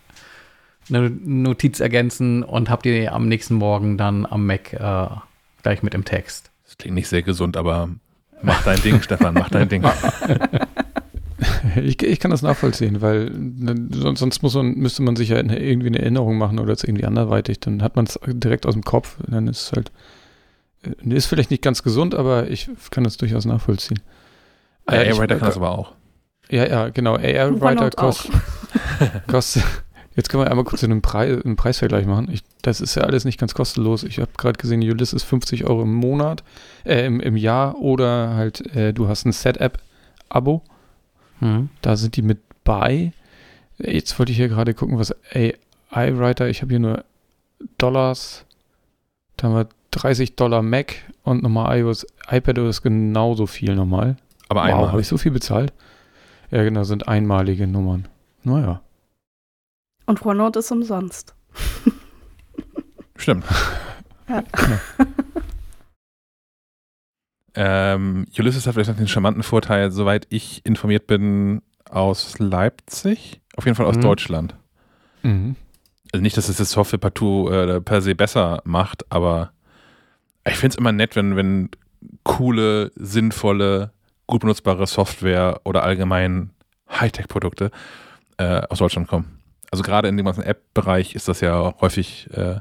[0.89, 5.07] eine Notiz ergänzen und habt ihr am nächsten Morgen dann am Mac äh,
[5.63, 6.51] gleich mit im Text.
[6.65, 7.89] Das klingt nicht sehr gesund, aber
[8.43, 9.85] mach dein Ding, Stefan, mach dein Ding.
[11.77, 13.33] ich, ich, kann das nachvollziehen, weil
[13.93, 17.05] sonst, sonst muss man, müsste man sich ja irgendwie eine Erinnerung machen oder es irgendwie
[17.05, 17.61] anderweitig.
[17.61, 19.17] Dann hat man es direkt aus dem Kopf.
[19.27, 19.93] Dann ist es halt,
[20.83, 24.01] äh, ist vielleicht nicht ganz gesund, aber ich kann das durchaus nachvollziehen.
[24.87, 25.93] Äh, AI-Writer kann das aber auch.
[26.51, 27.17] Ja, ja, genau.
[27.17, 28.33] AI-Writer kostet,
[29.27, 29.65] kostet,
[30.19, 32.29] Jetzt können wir einmal kurz einen, Preis, einen Preisvergleich machen.
[32.33, 34.03] Ich, das ist ja alles nicht ganz kostenlos.
[34.03, 36.43] Ich habe gerade gesehen, Ulysses 50 Euro im Monat,
[36.85, 40.65] äh, im, im Jahr oder halt, äh, du hast ein Set-App-Abo.
[41.41, 41.69] Mhm.
[41.83, 43.13] Da sind die mit bei.
[43.79, 47.05] Jetzt wollte ich hier gerade gucken, was AI-Writer, ich habe hier nur
[47.79, 48.45] Dollars.
[49.37, 54.17] Da haben wir 30 Dollar Mac und nochmal iOS, iPad ist genauso viel nochmal.
[54.49, 54.85] Aber einmal.
[54.85, 55.73] Wow, habe ich so viel bezahlt?
[56.51, 58.09] Ja, genau, sind einmalige Nummern.
[58.43, 58.81] Naja.
[60.07, 61.35] Und OneNote ist umsonst.
[63.17, 63.45] Stimmt.
[64.31, 64.43] Ja.
[67.59, 73.65] Ähm, Ulysses hat vielleicht noch den charmanten Vorteil, soweit ich informiert bin, aus Leipzig, auf
[73.65, 74.03] jeden Fall aus mhm.
[74.03, 74.55] Deutschland.
[75.23, 75.57] Mhm.
[76.13, 79.51] Also nicht, dass es das Software partout äh, per se besser macht, aber
[80.47, 81.71] ich finde es immer nett, wenn, wenn
[82.23, 83.93] coole, sinnvolle,
[84.27, 86.51] gut benutzbare Software oder allgemein
[86.89, 87.71] Hightech-Produkte
[88.39, 89.39] äh, aus Deutschland kommen
[89.71, 92.61] also gerade in dem ganzen App-Bereich ist das ja häufig äh,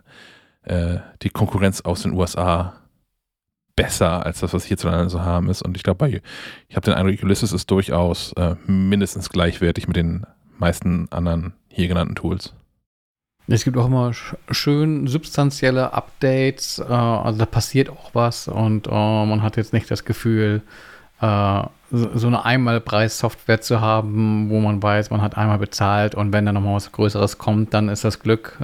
[0.63, 2.73] äh, die Konkurrenz aus den USA
[3.77, 5.61] besser als das, was hierzulande so haben ist.
[5.61, 6.21] Und ich glaube,
[6.67, 10.25] ich habe den Eindruck, Ulysses ist durchaus äh, mindestens gleichwertig mit den
[10.57, 12.53] meisten anderen hier genannten Tools.
[13.47, 14.11] Es gibt auch immer
[14.51, 19.89] schön substanzielle Updates, äh, also da passiert auch was und äh, man hat jetzt nicht
[19.89, 20.63] das Gefühl,
[21.21, 26.45] äh, so eine Einmalpreis-Software zu haben, wo man weiß, man hat einmal bezahlt und wenn
[26.45, 28.57] dann nochmal was Größeres kommt, dann ist das Glück.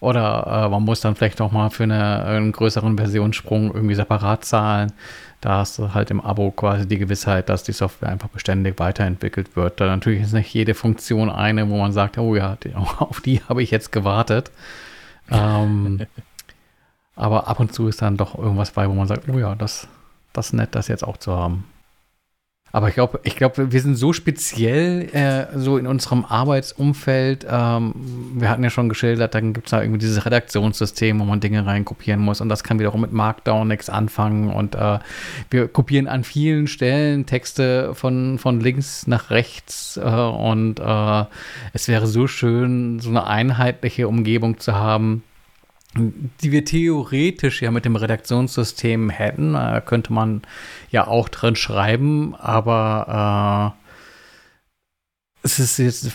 [0.00, 4.44] Oder äh, man muss dann vielleicht auch mal für eine, einen größeren Versionssprung irgendwie separat
[4.44, 4.92] zahlen.
[5.40, 9.56] Da hast du halt im Abo quasi die Gewissheit, dass die Software einfach beständig weiterentwickelt
[9.56, 9.80] wird.
[9.80, 13.42] Da natürlich ist nicht jede Funktion eine, wo man sagt, oh ja, die, auf die
[13.48, 14.50] habe ich jetzt gewartet.
[15.30, 16.06] Ähm,
[17.16, 19.88] aber ab und zu ist dann doch irgendwas bei, wo man sagt, oh ja, das,
[20.32, 21.64] das ist nett, das jetzt auch zu haben.
[22.70, 27.46] Aber ich glaube, ich glaube, wir sind so speziell äh, so in unserem Arbeitsumfeld.
[27.50, 27.94] Ähm,
[28.34, 31.64] wir hatten ja schon geschildert, dann gibt es da irgendwie dieses Redaktionssystem, wo man Dinge
[31.64, 34.50] reinkopieren muss und das kann wiederum mit Markdown nichts anfangen.
[34.50, 34.98] Und äh,
[35.50, 41.24] wir kopieren an vielen Stellen Texte von, von links nach rechts äh, und äh,
[41.72, 45.22] es wäre so schön, so eine einheitliche Umgebung zu haben,
[45.98, 49.54] die wir theoretisch ja mit dem Redaktionssystem hätten.
[49.54, 50.42] Da könnte man
[50.90, 56.12] ja auch drin schreiben, aber äh, es ist jetzt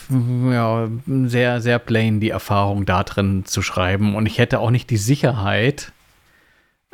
[0.51, 4.15] ja, sehr, sehr plain, die Erfahrung da drin zu schreiben.
[4.15, 5.91] Und ich hätte auch nicht die Sicherheit,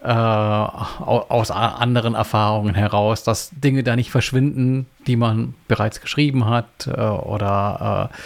[0.01, 6.87] äh, aus anderen Erfahrungen heraus, dass Dinge da nicht verschwinden, die man bereits geschrieben hat
[6.87, 8.17] äh, oder äh,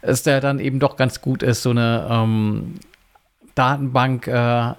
[0.00, 2.76] es da dann eben doch ganz gut ist, so eine ähm,
[3.58, 4.74] Datenbank äh,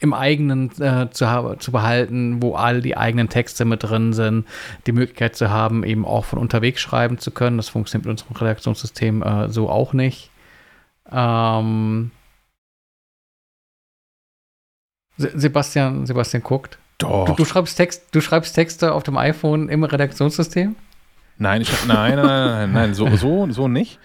[0.00, 4.46] im eigenen äh, zu, zu behalten, wo all die eigenen Texte mit drin sind,
[4.86, 7.56] die Möglichkeit zu haben, eben auch von unterwegs schreiben zu können.
[7.56, 10.30] Das funktioniert mit unserem Redaktionssystem äh, so auch nicht.
[11.10, 12.10] Ähm,
[15.16, 16.78] Sebastian, Sebastian guckt.
[16.98, 17.26] Doch.
[17.26, 20.76] Du, du, schreibst Text, du schreibst Texte auf dem iPhone im Redaktionssystem?
[21.38, 23.98] Nein, ich, nein, nein, nein, nein, nein, so, so, so nicht.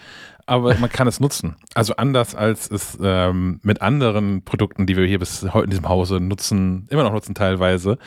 [0.46, 1.56] Aber man kann es nutzen.
[1.74, 5.90] Also anders als es ähm, mit anderen Produkten, die wir hier bis heute in diesem
[5.90, 7.98] Hause nutzen, immer noch nutzen teilweise,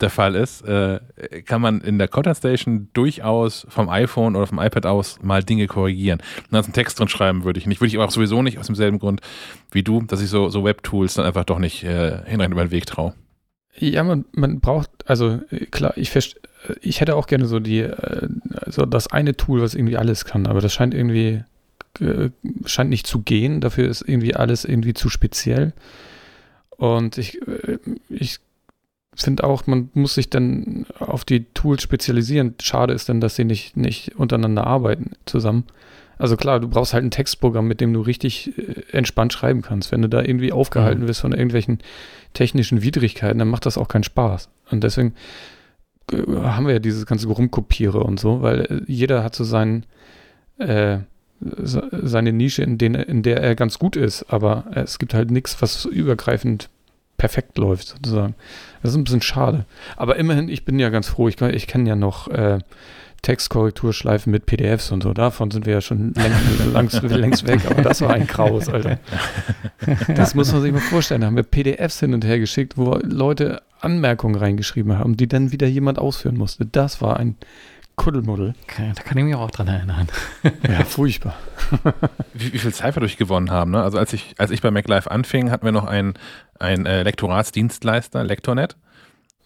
[0.00, 1.00] der Fall ist, äh,
[1.44, 5.66] kann man in der Content Station durchaus vom iPhone oder vom iPad aus mal Dinge
[5.66, 6.20] korrigieren.
[6.20, 7.80] Und dann einen Text drin schreiben würde ich nicht.
[7.80, 9.20] Würde ich aber auch sowieso nicht aus demselben Grund
[9.70, 12.70] wie du, dass ich so, so Web-Tools dann einfach doch nicht äh, hinrein über den
[12.70, 13.14] Weg traue.
[13.80, 15.40] Ja, man, man braucht, also
[15.70, 16.12] klar, ich,
[16.80, 18.28] ich hätte auch gerne so die, äh,
[18.66, 21.44] so das eine Tool, was irgendwie alles kann, aber das scheint irgendwie,
[22.00, 22.30] äh,
[22.64, 23.60] scheint nicht zu gehen.
[23.60, 25.72] Dafür ist irgendwie alles irgendwie zu speziell.
[26.76, 28.38] Und ich, äh, ich
[29.14, 32.54] finde auch, man muss sich dann auf die Tools spezialisieren.
[32.60, 35.64] Schade ist dann, dass sie nicht, nicht untereinander arbeiten zusammen.
[36.18, 38.52] Also klar, du brauchst halt ein Textprogramm, mit dem du richtig
[38.92, 39.92] entspannt schreiben kannst.
[39.92, 41.08] Wenn du da irgendwie aufgehalten mhm.
[41.08, 41.78] wirst von irgendwelchen
[42.34, 44.50] technischen Widrigkeiten, dann macht das auch keinen Spaß.
[44.70, 45.14] Und deswegen
[46.12, 49.86] äh, haben wir ja dieses ganze Rumkopiere und so, weil äh, jeder hat so seinen,
[50.58, 50.98] äh,
[51.40, 55.60] seine Nische, in, den, in der er ganz gut ist, aber es gibt halt nichts,
[55.62, 56.68] was übergreifend
[57.16, 58.34] perfekt läuft, sozusagen.
[58.82, 59.64] Das ist ein bisschen schade.
[59.96, 62.58] Aber immerhin, ich bin ja ganz froh, ich, ich kenne ja noch äh,
[63.22, 65.12] Textkorrekturschleifen mit PDFs und so.
[65.12, 66.14] Davon sind wir ja schon
[66.72, 68.98] längst, längst weg, aber das war ein Kraus, Alter.
[70.14, 71.22] Das muss man sich mal vorstellen.
[71.22, 75.52] Da haben wir PDFs hin und her geschickt, wo Leute Anmerkungen reingeschrieben haben, die dann
[75.52, 76.66] wieder jemand ausführen musste.
[76.66, 77.36] Das war ein
[77.98, 78.54] Kuddelmuddel.
[78.62, 80.08] Okay, da kann ich mich auch dran erinnern.
[80.66, 81.34] Ja, furchtbar.
[82.32, 83.72] Wie, wie viel Zeit wir durchgewonnen haben.
[83.72, 83.82] Ne?
[83.82, 86.14] Also als ich, als ich bei MacLife anfing, hatten wir noch einen,
[86.58, 88.78] einen äh, Lektoratsdienstleister, Lektornet.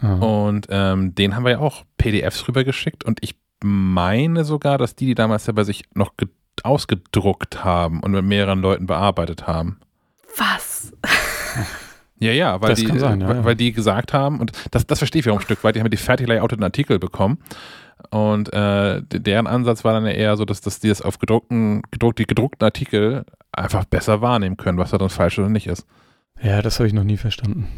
[0.01, 0.15] Aha.
[0.15, 5.07] Und ähm, den haben wir ja auch PDFs rübergeschickt und ich meine sogar, dass die
[5.07, 6.13] die damals ja bei sich noch
[6.63, 9.81] ausgedruckt haben und mit mehreren Leuten bearbeitet haben.
[10.37, 10.93] Was?
[12.19, 13.45] Ja, ja, weil, die, sein, ja, ja.
[13.45, 15.91] weil die gesagt haben, und das, das verstehe ich auch ein Stück weit, die haben
[15.91, 17.39] die fertig layouteten Artikel bekommen.
[18.13, 21.81] Und äh, deren Ansatz war dann ja eher so, dass, dass die das auf gedruckten,
[21.91, 25.87] gedruckt, die gedruckten Artikel einfach besser wahrnehmen können, was da dann falsch oder nicht ist.
[26.43, 27.69] Ja, das habe ich noch nie verstanden.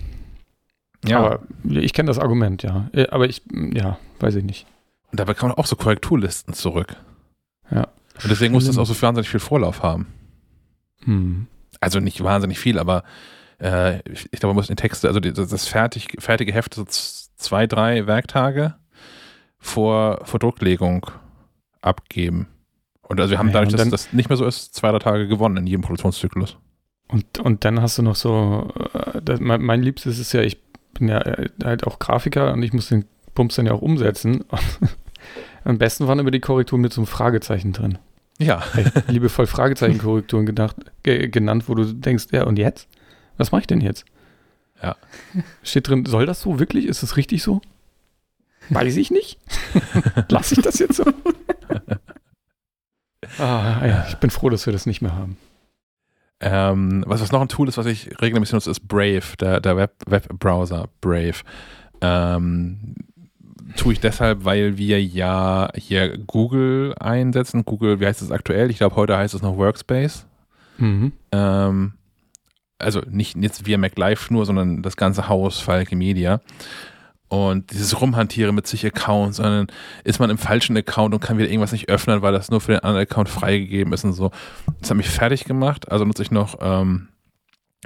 [1.05, 1.19] Ja.
[1.21, 2.89] Aber ich kenne das Argument, ja.
[2.93, 3.43] Äh, aber ich,
[3.75, 4.67] ja, weiß ich nicht.
[5.13, 6.97] Und dabei kann man auch so Korrekturlisten zurück.
[7.71, 7.85] Ja.
[8.21, 10.09] Und deswegen muss das auch so wahnsinnig viel Vorlauf haben.
[11.05, 11.47] Hm.
[11.79, 13.05] Also nicht wahnsinnig viel, aber
[13.61, 16.85] äh, ich, ich, glaube, man muss den Text, also das, das fertig, fertige Heft so
[16.85, 18.75] zwei, drei Werktage
[19.65, 21.07] vor, vor Drucklegung
[21.81, 22.49] abgeben.
[23.03, 25.27] Und also wir haben ja, dadurch, dass das nicht mehr so ist, zwei, drei Tage
[25.27, 26.59] gewonnen in jedem Produktionszyklus.
[27.09, 30.63] Und, und dann hast du noch so, äh, das, mein, mein Liebstes ist ja, ich
[30.93, 34.45] bin ja äh, halt auch Grafiker und ich muss den Bums dann ja auch umsetzen.
[35.65, 37.99] Am besten waren immer die Korrekturen mit so einem Fragezeichen drin.
[38.39, 38.63] Ja.
[39.09, 42.89] Liebevoll Fragezeichenkorrekturen gedacht, ge genannt, wo du denkst, ja, und jetzt?
[43.39, 44.05] Was mache ich denn jetzt?
[44.83, 44.97] Ja.
[45.63, 46.87] Steht drin, soll das so wirklich?
[46.87, 47.63] Ist das richtig so?
[48.71, 49.39] Weiß ich nicht.
[50.29, 51.05] Lasse ich das jetzt so?
[53.39, 55.37] ah, ja, ich bin froh, dass wir das nicht mehr haben.
[56.41, 59.77] Ähm, was, was noch ein Tool ist, was ich regelmäßig nutze, ist Brave, der, der
[59.77, 61.37] Web, Webbrowser Brave.
[62.01, 62.95] Ähm,
[63.77, 67.65] tue ich deshalb, weil wir ja hier Google einsetzen.
[67.65, 68.71] Google, wie heißt es aktuell?
[68.71, 70.27] Ich glaube, heute heißt es noch Workspace.
[70.79, 71.13] Mhm.
[71.33, 71.95] Ähm,
[72.79, 76.41] also nicht jetzt via MacLife nur, sondern das ganze Haus, Falke Media.
[77.29, 79.67] Und dieses Rumhantieren mit sich Accounts, sondern
[80.05, 82.73] ist man im falschen Account und kann wieder irgendwas nicht öffnen, weil das nur für
[82.73, 84.31] den anderen Account freigegeben ist und so.
[84.81, 85.91] Das hat mich fertig gemacht.
[85.91, 87.09] Also nutze ich noch ähm,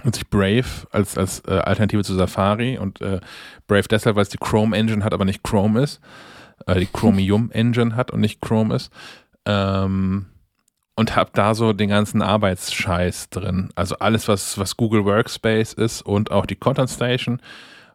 [0.04, 3.20] nutze ich Brave als, als äh, Alternative zu Safari und äh,
[3.66, 6.00] Brave deshalb, weil es die Chrome Engine hat, aber nicht Chrome ist.
[6.66, 8.92] Äh, die Chromium Engine hat und nicht Chrome ist.
[9.44, 10.26] Ähm,
[10.94, 13.70] und habe da so den ganzen Arbeitsscheiß drin.
[13.76, 17.40] Also alles, was, was Google Workspace ist und auch die Content Station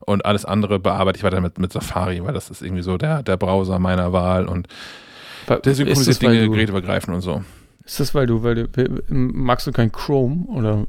[0.06, 3.24] und alles andere bearbeite ich weiter mit, mit Safari, weil das ist irgendwie so der,
[3.24, 4.68] der Browser meiner Wahl und
[5.48, 7.44] der synchronisiert Dinge geräteübergreifend und so.
[7.86, 10.88] Ist das, weil du, weil du, magst du kein Chrome oder?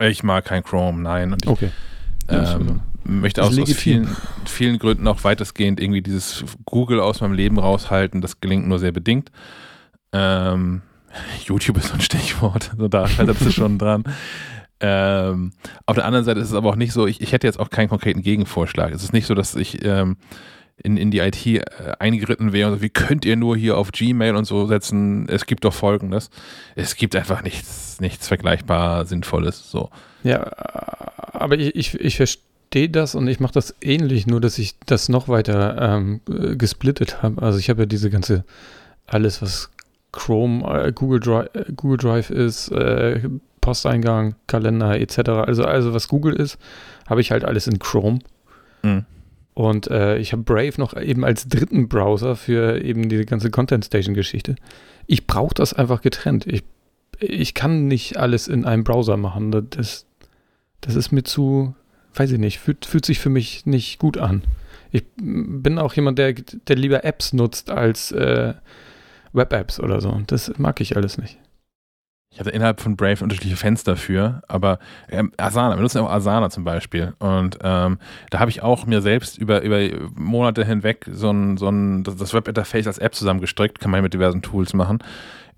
[0.00, 1.32] Ich mag kein Chrome, nein.
[1.32, 1.70] Und ich, okay.
[2.28, 4.08] Ähm, möchte aus, aus vielen,
[4.46, 8.20] vielen Gründen auch weitestgehend irgendwie dieses Google aus meinem Leben raushalten.
[8.20, 9.30] Das gelingt nur sehr bedingt.
[10.12, 10.82] Ähm,
[11.44, 14.04] YouTube ist so ein Stichwort, also da scheitert es schon dran.
[14.80, 15.52] Ähm,
[15.86, 17.70] auf der anderen Seite ist es aber auch nicht so, ich, ich hätte jetzt auch
[17.70, 18.92] keinen konkreten Gegenvorschlag.
[18.92, 20.16] Es ist nicht so, dass ich ähm,
[20.82, 21.62] in, in die IT äh,
[21.98, 25.46] eingeritten wäre und so, wie könnt ihr nur hier auf Gmail und so setzen, es
[25.46, 26.30] gibt doch folgendes.
[26.76, 29.70] Es gibt einfach nichts, nichts vergleichbar Sinnvolles.
[29.70, 29.90] So.
[30.22, 30.50] Ja,
[31.32, 35.08] aber ich, ich, ich verstehe das und ich mache das ähnlich, nur dass ich das
[35.08, 36.20] noch weiter ähm,
[36.56, 37.42] gesplittet habe.
[37.42, 38.44] Also ich habe ja diese ganze,
[39.06, 39.70] alles, was
[40.12, 43.28] Chrome, äh, Google, Drive, äh, Google Drive ist, äh,
[43.60, 45.18] Posteingang, Kalender etc.
[45.46, 46.58] Also, also was Google ist,
[47.08, 48.20] habe ich halt alles in Chrome.
[48.82, 49.04] Mhm.
[49.54, 53.84] Und äh, ich habe Brave noch eben als dritten Browser für eben diese ganze Content
[53.84, 54.54] Station Geschichte.
[55.06, 56.46] Ich brauche das einfach getrennt.
[56.46, 56.62] Ich
[57.20, 59.50] ich kann nicht alles in einem Browser machen.
[59.70, 60.06] Das,
[60.80, 61.74] das ist mir zu,
[62.14, 64.42] weiß ich nicht, fühlt, fühlt sich für mich nicht gut an.
[64.90, 68.54] Ich bin auch jemand, der, der lieber Apps nutzt als äh,
[69.32, 70.20] Web-Apps oder so.
[70.26, 71.38] Das mag ich alles nicht.
[72.38, 74.78] Ich hatte innerhalb von Brave unterschiedliche Fenster für, aber
[75.10, 77.12] ähm, Asana, wir nutzen auch Asana zum Beispiel.
[77.18, 77.98] Und ähm,
[78.30, 79.80] da habe ich auch mir selbst über, über
[80.14, 84.40] Monate hinweg so ein, so ein das Webinterface als App zusammengestrickt, kann man mit diversen
[84.40, 85.00] Tools machen.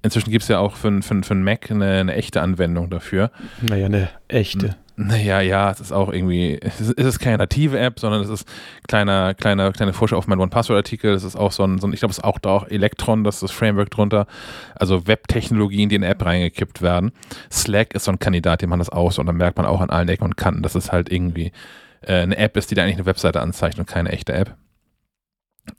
[0.00, 3.30] Inzwischen gibt es ja auch für, für, für einen Mac eine, eine, echte Anwendung dafür.
[3.60, 4.76] Naja, eine echte.
[5.02, 8.28] Naja, ja, es ist auch irgendwie, es ist, es ist keine native App, sondern es
[8.28, 8.46] ist
[8.86, 11.14] kleiner, kleiner, kleine Vorschau auf meinen One-Password-Artikel.
[11.14, 13.24] Es ist auch so ein, so ein ich glaube, es ist auch da auch Electron,
[13.24, 14.26] das ist das Framework drunter.
[14.74, 17.12] Also Web-Technologien, die in eine App reingekippt werden.
[17.50, 19.88] Slack ist so ein Kandidat, dem man das aus und dann merkt man auch an
[19.88, 21.50] allen Ecken und Kanten, dass es halt irgendwie
[22.02, 24.54] äh, eine App ist, die da eigentlich eine Webseite anzeigt und keine echte App.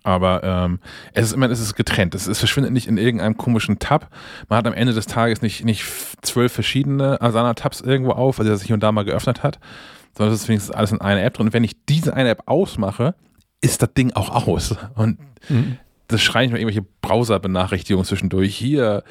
[0.04, 0.80] Aber ähm,
[1.14, 2.16] es ist immer, es ist getrennt.
[2.16, 4.10] Es, es, verschwindet nicht in irgendeinem komischen Tab.
[4.50, 5.86] Man hat am Ende des Tages nicht, nicht
[6.22, 9.60] zwölf verschiedene Asana-Tabs irgendwo auf, weil er sich hier und da mal geöffnet hat,
[10.18, 11.48] sondern es ist wenigstens alles in einer App drin.
[11.48, 13.16] Und wenn ich diese eine App ausmache,
[13.62, 14.76] ist das Ding auch aus.
[14.96, 15.20] Und
[15.50, 15.78] mhm.
[16.08, 18.56] das schreien nicht mal irgendwelche Browser-Benachrichtigungen zwischendurch.
[18.56, 19.04] Hier,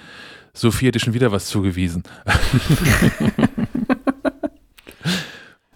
[0.52, 2.02] Sophie dir schon wieder was zugewiesen.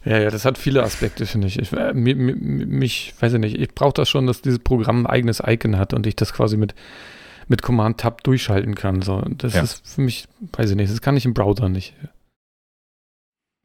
[0.04, 1.58] Ja, ja, das hat viele Aspekte, finde ich.
[1.58, 5.06] ich äh, mich, mich, weiß ich nicht, ich brauche das schon, dass dieses Programm ein
[5.06, 6.74] eigenes Icon hat und ich das quasi mit,
[7.48, 9.00] mit Command-Tab durchschalten kann.
[9.00, 9.62] So, das ja.
[9.62, 11.94] ist für mich, weiß ich nicht, das kann ich im Browser nicht.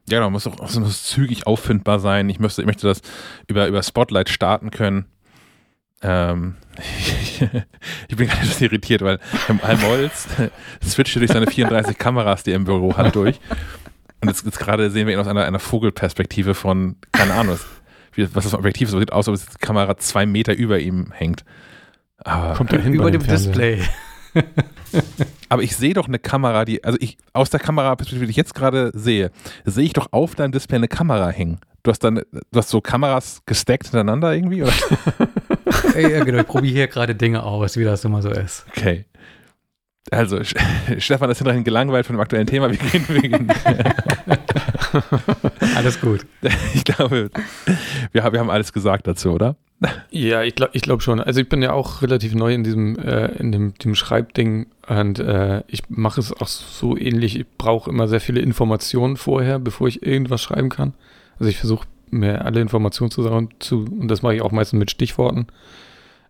[0.09, 2.29] Ja, da muss auch das muss zügig auffindbar sein.
[2.29, 3.01] Ich möchte, ich möchte das
[3.47, 5.05] über, über Spotlight starten können.
[6.01, 6.55] Ähm,
[8.07, 10.27] ich bin gerade etwas irritiert, weil Herr Molz
[10.83, 13.39] switcht durch seine 34 Kameras, die er im Büro hat, durch.
[14.21, 17.57] Und jetzt, jetzt gerade sehen wir ihn aus einer, einer Vogelperspektive von, keine Ahnung,
[18.15, 18.91] was, was das Objektiv ist.
[18.91, 21.45] So sieht aus, als ob die Kamera zwei Meter über ihm hängt.
[22.17, 23.81] Aber Kommt dahin über dem Display.
[25.49, 28.53] Aber ich sehe doch eine Kamera, die, also ich, aus der Kameraperspektive, die ich jetzt
[28.53, 29.31] gerade sehe,
[29.65, 31.59] sehe ich doch auf deinem Display eine Kamera hängen.
[31.83, 34.73] Du hast dann, du hast so Kameras gestackt hintereinander irgendwie, oder?
[35.99, 38.65] ja, genau, ich probiere hier gerade Dinge aus, wie das immer so ist.
[38.69, 39.05] Okay.
[40.11, 40.39] Also,
[40.97, 42.71] Stefan ist hinterher gelangweilt von dem aktuellen Thema.
[42.71, 43.47] Wir gehen, wir gehen.
[45.75, 46.25] alles gut.
[46.73, 47.29] Ich glaube,
[48.11, 49.55] wir, wir haben alles gesagt dazu, oder?
[50.09, 51.19] Ja, ich glaube ich glaub schon.
[51.19, 55.19] Also ich bin ja auch relativ neu in diesem, äh, in dem, dem Schreibding und
[55.19, 57.39] äh, ich mache es auch so ähnlich.
[57.39, 60.93] Ich brauche immer sehr viele Informationen vorher, bevor ich irgendwas schreiben kann.
[61.39, 64.91] Also ich versuche mir alle Informationen zusammen zu, und das mache ich auch meistens mit
[64.91, 65.47] Stichworten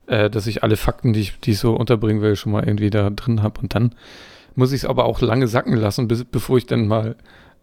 [0.10, 2.90] äh, dass ich alle Fakten, die ich, die ich so unterbringen will, schon mal irgendwie
[2.90, 3.62] da drin habe.
[3.62, 3.94] Und dann
[4.56, 7.16] muss ich es aber auch lange sacken lassen, bis, bevor ich dann mal,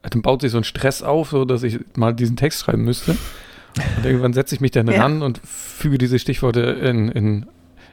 [0.02, 3.16] dann baut sich so ein Stress auf, so dass ich mal diesen Text schreiben müsste.
[3.96, 5.02] Und irgendwann setze ich mich dann ja.
[5.02, 7.46] ran und füge diese Stichworte in, in,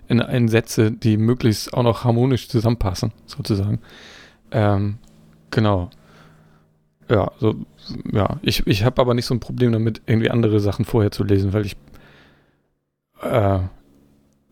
[0.08, 3.80] in, in Sätze, die möglichst auch noch harmonisch zusammenpassen, sozusagen.
[4.52, 5.00] Ähm,
[5.50, 5.90] genau.
[7.10, 7.56] Ja, so,
[8.12, 11.24] ja, ich, ich habe aber nicht so ein Problem damit, irgendwie andere Sachen vorher zu
[11.24, 11.76] lesen, weil ich,
[13.22, 13.60] äh,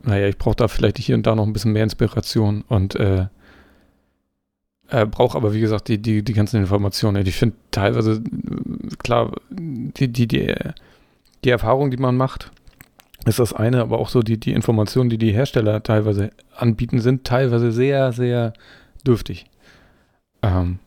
[0.03, 3.27] naja, ich brauche da vielleicht hier und da noch ein bisschen mehr Inspiration und äh,
[4.89, 7.25] äh, brauche aber, wie gesagt, die, die, die ganzen Informationen.
[7.25, 8.21] Ich finde teilweise,
[9.01, 10.53] klar, die, die, die,
[11.43, 12.51] die Erfahrung, die man macht,
[13.25, 17.23] ist das eine, aber auch so die, die Informationen, die die Hersteller teilweise anbieten, sind
[17.23, 18.53] teilweise sehr, sehr
[19.05, 19.45] dürftig.
[20.41, 20.79] Ähm,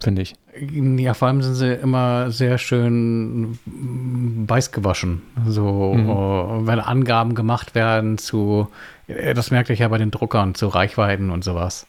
[0.00, 0.34] finde ich.
[0.54, 5.22] Ja, vor allem sind sie immer sehr schön weiß gewaschen.
[5.46, 6.10] So, mhm.
[6.10, 8.68] uh, wenn Angaben gemacht werden zu,
[9.06, 11.86] äh, das merke ich ja bei den Druckern, zu Reichweiten und sowas.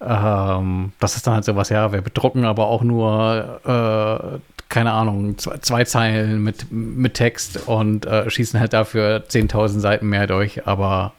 [0.00, 4.38] Ähm, das ist dann halt sowas, ja, wir bedrucken aber auch nur, äh,
[4.68, 10.08] keine Ahnung, zwei, zwei, Zeilen mit, mit Text und äh, schießen halt dafür 10.000 Seiten
[10.08, 11.12] mehr durch, aber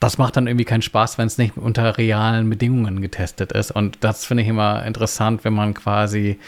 [0.00, 3.70] das macht dann irgendwie keinen Spaß, wenn es nicht unter realen Bedingungen getestet ist.
[3.70, 6.38] Und das finde ich immer interessant, wenn man quasi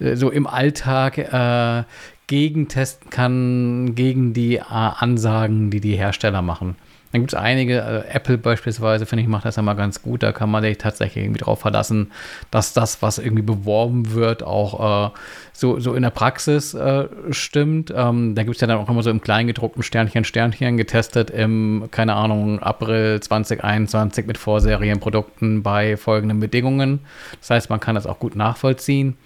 [0.00, 1.84] äh, so im Alltag äh,
[2.26, 6.76] gegentesten kann gegen die äh, Ansagen, die die Hersteller machen.
[7.12, 10.22] Dann gibt es einige, äh, Apple beispielsweise, finde ich, macht das immer ganz gut.
[10.22, 12.10] Da kann man sich tatsächlich irgendwie drauf verlassen,
[12.50, 15.18] dass das, was irgendwie beworben wird, auch äh,
[15.52, 17.92] so, so in der Praxis äh, stimmt.
[17.94, 21.88] Ähm, da gibt es ja dann auch immer so im Kleingedruckten Sternchen, Sternchen getestet im,
[21.90, 27.00] keine Ahnung, April 2021 mit Vorserienprodukten bei folgenden Bedingungen.
[27.40, 29.16] Das heißt, man kann das auch gut nachvollziehen.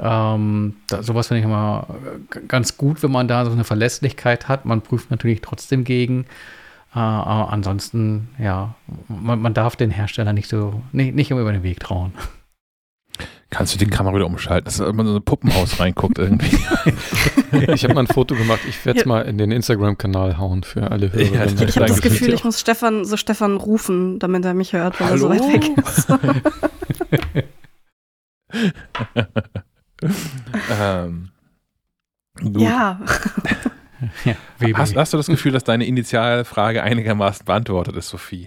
[0.00, 1.86] Ähm, da, sowas finde ich immer
[2.48, 4.64] ganz gut, wenn man da so eine Verlässlichkeit hat.
[4.64, 6.26] Man prüft natürlich trotzdem gegen.
[6.94, 8.74] Äh, ansonsten, ja,
[9.08, 12.12] man, man, darf den Hersteller nicht so, nicht, nicht über den Weg trauen.
[13.50, 16.56] Kannst du die Kamera wieder umschalten, dass man so ein Puppenhaus reinguckt irgendwie?
[17.72, 19.08] ich habe mal ein Foto gemacht, ich werde es ja.
[19.08, 21.24] mal in den Instagram-Kanal hauen für alle Hörer.
[21.24, 25.00] Ja, ich habe das Gefühl, ich muss Stefan, so Stefan rufen, damit er mich hört,
[25.00, 25.28] wenn Hallo?
[25.30, 26.08] er so weit weg ist.
[30.80, 31.30] ähm.
[32.42, 33.00] Ja.
[34.24, 38.46] Ja, wie Hast, hast du das Gefühl, dass deine Initialfrage einigermaßen beantwortet ist, Sophie?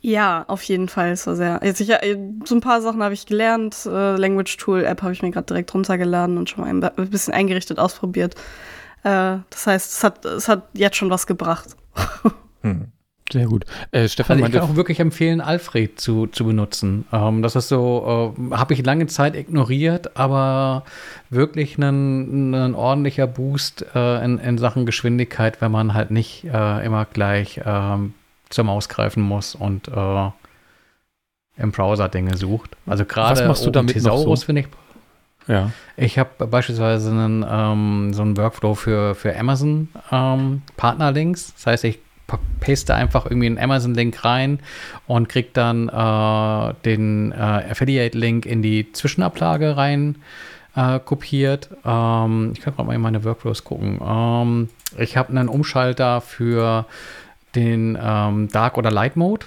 [0.00, 1.16] Ja, auf jeden Fall.
[1.24, 1.60] War sehr.
[1.62, 3.86] Jetzt ich, äh, so ein paar Sachen habe ich gelernt.
[3.86, 7.10] Äh, Language Tool App habe ich mir gerade direkt runtergeladen und schon mal ein, ein
[7.10, 8.34] bisschen eingerichtet, ausprobiert.
[9.02, 11.76] Äh, das heißt, es hat, es hat jetzt schon was gebracht.
[12.62, 12.90] Hm.
[13.30, 13.64] Sehr gut.
[13.90, 17.06] Äh, Stefan Also ich kann auch wirklich empfehlen, Alfred zu, zu benutzen.
[17.12, 20.84] Ähm, das ist so, äh, habe ich lange Zeit ignoriert, aber
[21.28, 27.04] wirklich ein, ordentlicher Boost äh, in, in Sachen Geschwindigkeit, wenn man halt nicht äh, immer
[27.04, 28.14] gleich ähm,
[28.48, 30.30] zur Maus greifen muss und äh,
[31.58, 32.76] im Browser Dinge sucht.
[32.86, 34.10] Also gerade machst du damit noch so?
[34.10, 34.68] Thesaurus finde ich
[35.48, 35.70] ja.
[35.96, 41.54] ich habe beispielsweise einen, ähm, so einen Workflow für, für Amazon ähm, Partnerlinks.
[41.54, 42.00] Das heißt, ich
[42.60, 44.60] paste einfach irgendwie einen Amazon-Link rein
[45.06, 50.16] und kriege dann äh, den äh, Affiliate-Link in die Zwischenablage rein
[50.76, 51.70] äh, kopiert.
[51.84, 54.00] Ähm, ich kann gerade mal in meine Workflows gucken.
[54.04, 54.68] Ähm,
[54.98, 56.84] ich habe einen Umschalter für
[57.54, 59.46] den ähm, Dark oder Light Mode.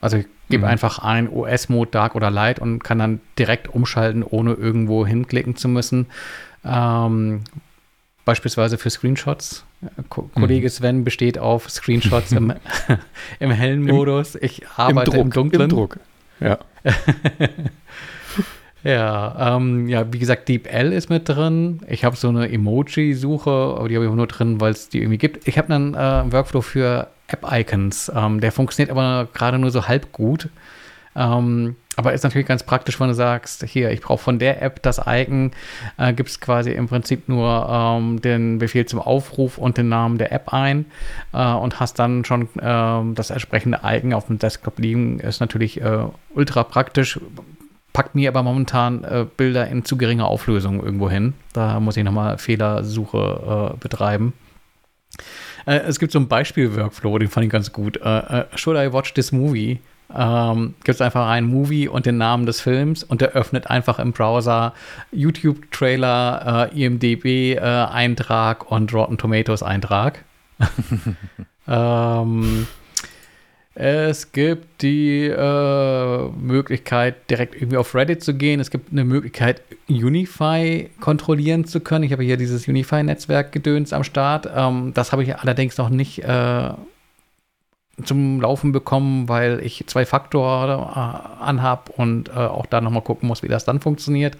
[0.00, 0.70] Also ich gebe Mhm.
[0.70, 5.68] einfach ein OS-Mode Dark oder Light und kann dann direkt umschalten, ohne irgendwo hinklicken zu
[5.68, 6.06] müssen.
[6.64, 7.42] Ähm,
[8.24, 9.64] beispielsweise für Screenshots.
[10.08, 12.52] Ko Kollege Sven besteht auf Screenshots im,
[13.40, 14.36] im hellen Im- Modus.
[14.36, 15.62] Ich arbeite im, Druck, Dunklen.
[15.62, 15.98] Im Druck.
[16.40, 16.58] Ja.
[18.84, 21.80] Ja, ähm, ja, wie gesagt, DeepL ist mit drin.
[21.86, 23.48] Ich habe so eine Emoji-Suche,
[23.78, 25.46] aber die habe ich auch nur drin, weil es die irgendwie gibt.
[25.46, 28.10] Ich habe einen äh, Workflow für App-Icons.
[28.12, 30.48] Ähm, der funktioniert aber gerade nur so halb gut.
[31.14, 34.82] Ähm, aber ist natürlich ganz praktisch, wenn du sagst, hier, ich brauche von der App
[34.82, 35.52] das Icon,
[35.98, 40.32] äh, gibst quasi im Prinzip nur ähm, den Befehl zum Aufruf und den Namen der
[40.32, 40.86] App ein
[41.32, 45.20] äh, und hast dann schon ähm, das entsprechende Icon auf dem Desktop liegen.
[45.20, 46.04] Ist natürlich äh,
[46.34, 47.20] ultra praktisch,
[47.92, 51.34] packt mir aber momentan äh, Bilder in zu geringer Auflösung irgendwo hin.
[51.52, 54.32] Da muss ich nochmal Fehlersuche äh, betreiben.
[55.66, 57.98] Äh, es gibt so einen Beispiel-Workflow, den fand ich ganz gut.
[57.98, 59.80] Äh, äh, should I watch this movie?
[60.16, 63.98] Ähm, gibt es einfach einen Movie und den Namen des Films und der öffnet einfach
[63.98, 64.74] im Browser
[65.12, 70.24] YouTube-Trailer, äh, IMDB-Eintrag und Rotten Tomatoes-Eintrag.
[71.68, 72.66] ähm,
[73.74, 78.60] es gibt die äh, Möglichkeit, direkt irgendwie auf Reddit zu gehen.
[78.60, 82.04] Es gibt eine Möglichkeit, Unify kontrollieren zu können.
[82.04, 84.46] Ich habe hier dieses Unify-Netzwerk-Gedöns am Start.
[84.54, 86.70] Ähm, das habe ich allerdings noch nicht äh,
[88.04, 93.28] zum Laufen bekommen, weil ich zwei Faktor äh, anhab und äh, auch da nochmal gucken
[93.28, 94.36] muss, wie das dann funktioniert.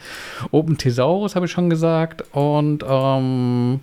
[0.51, 3.81] Open Thesaurus habe ich schon gesagt und ähm,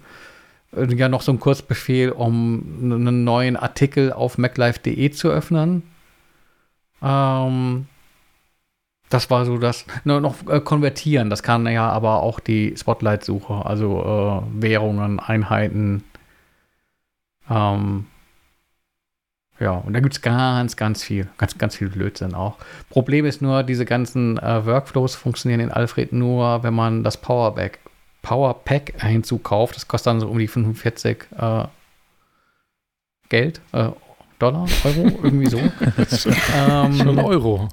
[0.76, 5.84] äh, ja noch so ein Kurzbefehl, um einen neuen Artikel auf maclife.de zu öffnen.
[7.02, 7.88] Ähm,
[9.10, 9.86] das war so das.
[10.04, 16.04] Nur noch äh, konvertieren, das kann ja aber auch die Spotlight-Suche, also äh, Währungen, Einheiten.
[17.50, 18.06] Ähm,
[19.60, 22.58] ja, und da gibt es ganz, ganz viel, ganz, ganz viel Blödsinn auch.
[22.90, 27.80] Problem ist nur, diese ganzen äh, Workflows funktionieren in Alfred nur, wenn man das Powerback
[28.22, 29.76] Power Pack hinzukauft.
[29.76, 31.64] Das kostet dann so um die 45 äh,
[33.30, 33.90] Geld, äh,
[34.40, 35.58] Dollar, Euro, irgendwie so.
[35.58, 37.70] ähm, Schon ein Euro.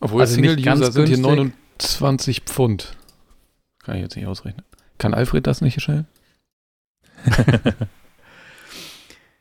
[0.00, 1.56] Obwohl Also Single-User sind hier günstig.
[1.78, 2.96] 29 Pfund.
[3.82, 4.64] Kann ich jetzt nicht ausrechnen.
[4.98, 6.04] Kann Alfred das nicht schnell?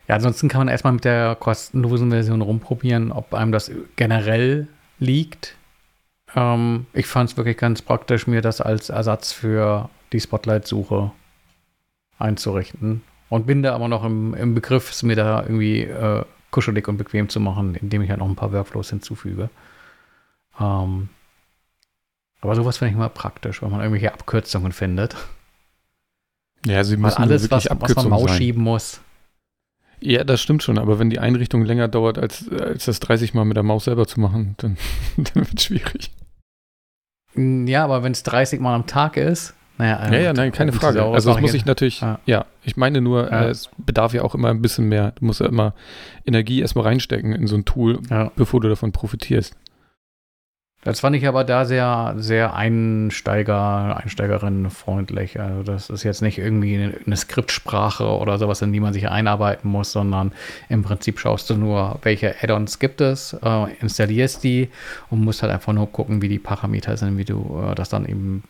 [0.07, 4.67] Ja, ansonsten kann man erstmal mit der kostenlosen Version rumprobieren, ob einem das generell
[4.99, 5.55] liegt.
[6.35, 11.11] Ähm, ich fand es wirklich ganz praktisch, mir das als Ersatz für die Spotlight-Suche
[12.19, 13.01] einzurichten.
[13.29, 16.97] Und bin da aber noch im, im Begriff, es mir da irgendwie äh, kuschelig und
[16.97, 19.49] bequem zu machen, indem ich halt noch ein paar Workflows hinzufüge.
[20.59, 21.09] Ähm,
[22.41, 25.15] aber sowas finde ich immer praktisch, wenn man irgendwelche Abkürzungen findet.
[26.65, 28.37] Ja, sie Weil müssen alles, wirklich was, was man Maus sein.
[28.37, 29.01] schieben muss.
[30.01, 33.45] Ja, das stimmt schon, aber wenn die Einrichtung länger dauert, als, als das 30 Mal
[33.45, 34.77] mit der Maus selber zu machen, dann,
[35.17, 36.11] dann wird es schwierig.
[37.33, 40.71] Mm, Ja, aber wenn es 30 Mal am Tag ist, naja, Ja, ja, nein, keine
[40.71, 41.03] Frage.
[41.03, 42.19] Also das muss ich natürlich, Ja.
[42.25, 43.43] ja, ich meine nur, Ja.
[43.45, 45.11] äh, es bedarf ja auch immer ein bisschen mehr.
[45.11, 45.73] Du musst ja immer
[46.25, 48.31] Energie erstmal reinstecken in so ein Tool, Ja.
[48.37, 49.53] bevor du davon profitierst.
[50.85, 55.39] Das fand ich aber da sehr, sehr Einsteiger, Einsteigerinnen freundlich.
[55.39, 59.09] Also das ist jetzt nicht irgendwie eine, eine Skriptsprache oder sowas, in die man sich
[59.09, 60.31] einarbeiten muss, sondern
[60.69, 64.69] im Prinzip schaust du nur, welche Add-ons gibt es, äh, installierst die
[65.09, 68.05] und musst halt einfach nur gucken, wie die Parameter sind, wie du äh, das dann
[68.05, 68.43] eben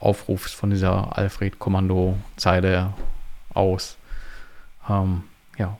[0.00, 2.94] aufrufst von dieser Alfred-Kommando-Zeile
[3.52, 3.98] aus.
[4.88, 5.24] Ähm,
[5.58, 5.78] ja.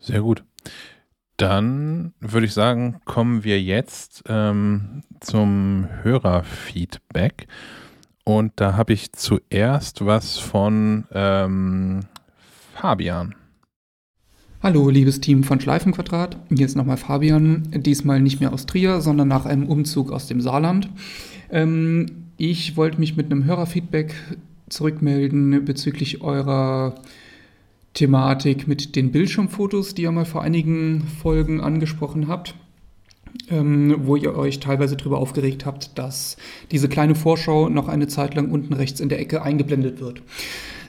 [0.00, 0.44] Sehr gut.
[1.36, 7.46] Dann würde ich sagen, kommen wir jetzt ähm, zum Hörerfeedback.
[8.24, 12.00] Und da habe ich zuerst was von ähm,
[12.74, 13.34] Fabian.
[14.62, 16.36] Hallo, liebes Team von Schleifenquadrat.
[16.48, 17.68] Hier ist nochmal Fabian.
[17.74, 20.88] Diesmal nicht mehr aus Trier, sondern nach einem Umzug aus dem Saarland.
[21.50, 24.14] Ähm, ich wollte mich mit einem Hörerfeedback
[24.68, 26.94] zurückmelden bezüglich eurer
[27.94, 32.54] Thematik mit den Bildschirmfotos, die ihr mal vor einigen Folgen angesprochen habt.
[33.48, 36.36] Ähm, wo ihr euch teilweise darüber aufgeregt habt, dass
[36.70, 40.22] diese kleine Vorschau noch eine Zeit lang unten rechts in der Ecke eingeblendet wird.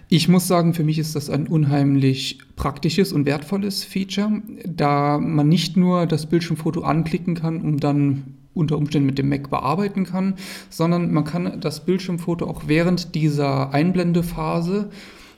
[0.09, 5.47] Ich muss sagen, für mich ist das ein unheimlich praktisches und wertvolles Feature, da man
[5.47, 10.35] nicht nur das Bildschirmfoto anklicken kann, um dann unter Umständen mit dem Mac bearbeiten kann,
[10.69, 14.89] sondern man kann das Bildschirmfoto auch während dieser Einblendephase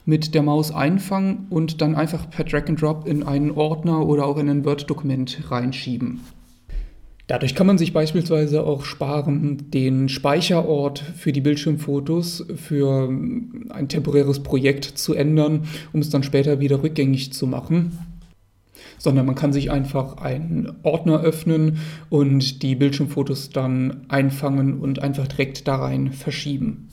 [0.06, 4.26] mit der Maus einfangen und dann einfach per Drag and Drop in einen Ordner oder
[4.26, 6.22] auch in ein Word-Dokument reinschieben.
[7.28, 14.44] Dadurch kann man sich beispielsweise auch sparen, den Speicherort für die Bildschirmfotos für ein temporäres
[14.44, 17.98] Projekt zu ändern, um es dann später wieder rückgängig zu machen.
[19.00, 21.80] Sondern man kann sich einfach einen Ordner öffnen
[22.10, 26.90] und die Bildschirmfotos dann einfangen und einfach direkt da rein verschieben.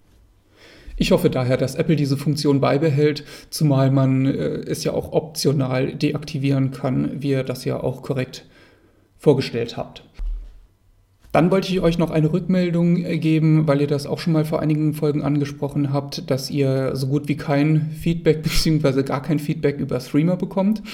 [1.03, 5.97] Ich hoffe daher, dass Apple diese Funktion beibehält, zumal man äh, es ja auch optional
[5.97, 8.45] deaktivieren kann, wie ihr das ja auch korrekt
[9.19, 10.05] vorgestellt habt.
[11.33, 14.45] Dann wollte ich euch noch eine Rückmeldung äh, geben, weil ihr das auch schon mal
[14.45, 19.03] vor einigen Folgen angesprochen habt, dass ihr so gut wie kein Feedback bzw.
[19.03, 20.85] gar kein Feedback über Streamer bekommt.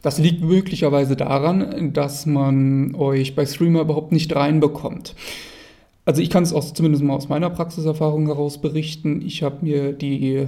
[0.00, 5.14] Das liegt möglicherweise daran, dass man euch bei Streamer überhaupt nicht reinbekommt.
[6.06, 9.20] Also ich kann es auch zumindest mal aus meiner Praxiserfahrung heraus berichten.
[9.22, 10.46] Ich habe mir die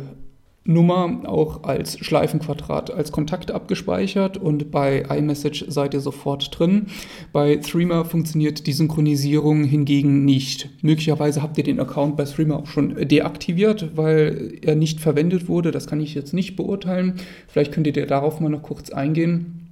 [0.64, 6.86] Nummer auch als Schleifenquadrat als Kontakt abgespeichert und bei iMessage seid ihr sofort drin.
[7.32, 10.68] Bei Threema funktioniert die Synchronisierung hingegen nicht.
[10.80, 15.72] Möglicherweise habt ihr den Account bei Threema auch schon deaktiviert, weil er nicht verwendet wurde.
[15.72, 17.14] Das kann ich jetzt nicht beurteilen.
[17.48, 19.70] Vielleicht könnt ihr darauf mal noch kurz eingehen.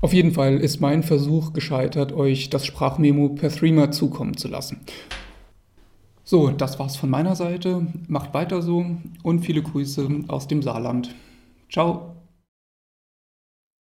[0.00, 4.80] Auf jeden Fall ist mein Versuch gescheitert, euch das Sprachmemo per Threema zukommen zu lassen.
[6.26, 7.86] So, das war's von meiner Seite.
[8.08, 8.86] Macht weiter so
[9.22, 11.14] und viele Grüße aus dem Saarland.
[11.70, 12.16] Ciao.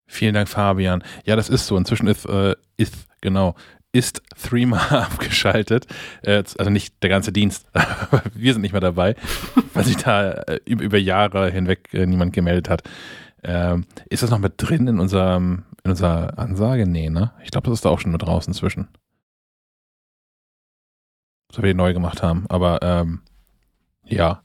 [0.07, 1.03] Vielen Dank, Fabian.
[1.25, 1.75] Ja, das ist so.
[1.75, 3.55] Inzwischen ist, äh, ist genau,
[3.91, 5.87] ist Threema abgeschaltet.
[6.21, 7.67] Äh, also nicht der ganze Dienst.
[8.33, 9.15] Wir sind nicht mehr dabei,
[9.73, 12.83] weil sich da äh, über Jahre hinweg äh, niemand gemeldet hat.
[13.43, 16.87] Ähm, ist das noch mit drin in, unserem, in unserer Ansage?
[16.87, 17.33] Nee, ne?
[17.43, 18.87] Ich glaube, das ist da auch schon mit draußen inzwischen
[21.49, 22.45] was wir neu gemacht haben.
[22.49, 23.21] Aber ähm,
[24.05, 24.43] ja,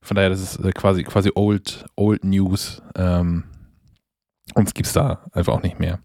[0.00, 2.82] von daher, das ist äh, quasi, quasi old, old News.
[2.96, 3.44] Ähm,
[4.54, 6.00] uns gibt es da einfach auch nicht mehr.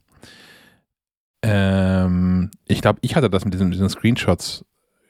[1.42, 4.66] Ähm, ich glaube, ich hatte das mit diesen, diesen, Screenshots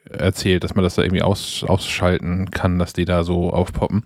[0.09, 4.03] erzählt, dass man das da irgendwie aus, ausschalten kann, dass die da so aufpoppen.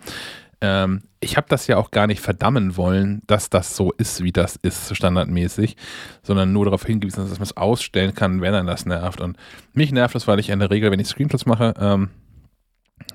[0.61, 4.31] Ähm, ich habe das ja auch gar nicht verdammen wollen, dass das so ist, wie
[4.31, 5.75] das ist, standardmäßig,
[6.23, 9.21] sondern nur darauf hingewiesen, dass man es ausstellen kann, wenn dann das nervt.
[9.21, 9.37] Und
[9.73, 12.09] mich nervt das, weil ich in der Regel, wenn ich Screenshots mache, ähm,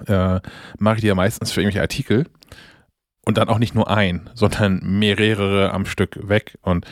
[0.06, 0.40] äh,
[0.78, 2.27] mache ich die ja meistens für irgendwelche Artikel
[3.24, 6.59] und dann auch nicht nur ein, sondern mehrere am Stück weg.
[6.62, 6.86] Und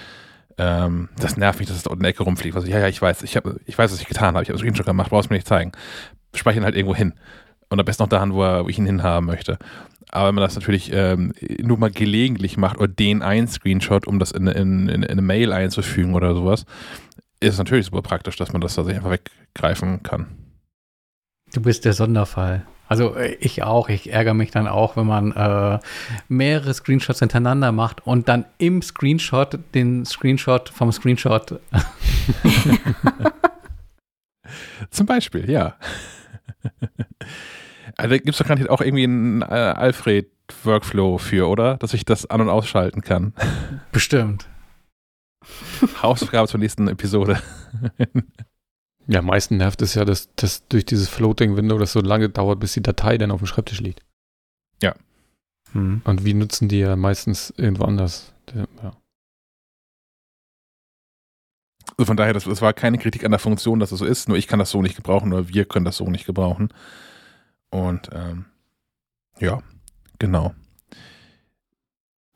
[0.59, 2.57] ähm, das nervt mich, dass es unten in der Ecke rumfliegt.
[2.57, 4.43] Also, ja, ja, ich weiß, ich, hab, ich weiß, was ich getan habe.
[4.43, 5.73] Ich habe einen Screenshot gemacht, brauchst mir nicht zeigen.
[6.35, 7.15] Speichern halt irgendwo hin.
[7.69, 9.59] Und am besten noch daran, wo, wo ich ihn hinhaben möchte.
[10.15, 14.21] Aber wenn man das natürlich ähm, nur mal gelegentlich macht oder den einen Screenshot, um
[14.21, 16.67] das in, in, in, in eine Mail einzufügen oder sowas,
[17.41, 20.27] ist es natürlich super praktisch, dass man das da sich einfach weggreifen kann.
[21.53, 22.65] Du bist der Sonderfall.
[22.87, 23.89] Also äh, ich auch.
[23.89, 25.81] Ich ärgere mich dann auch, wenn man äh,
[26.29, 31.59] mehrere Screenshots hintereinander macht und dann im Screenshot den Screenshot vom Screenshot.
[34.91, 35.75] Zum Beispiel, ja.
[37.97, 41.77] Also gibt es doch gar nicht auch irgendwie einen äh, Alfred-Workflow für, oder?
[41.77, 43.33] Dass ich das an- und ausschalten kann.
[43.93, 44.49] Bestimmt.
[46.03, 47.41] Hausaufgabe zur nächsten Episode.
[49.07, 52.61] ja, am meisten nervt es ja, dass, dass durch dieses Floating-Window das so lange dauert,
[52.61, 54.03] bis die Datei dann auf dem Schreibtisch liegt.
[54.83, 54.95] Ja.
[55.73, 56.03] Hm.
[56.05, 58.33] Und wir nutzen die ja meistens irgendwo anders.
[58.55, 58.97] Ja.
[61.97, 64.29] Also von daher, das, das war keine Kritik an der Funktion, dass es so ist,
[64.29, 66.71] nur ich kann das so nicht gebrauchen oder wir können das so nicht gebrauchen.
[67.75, 68.45] Und ähm,
[69.41, 69.59] ja,
[70.21, 70.55] genau.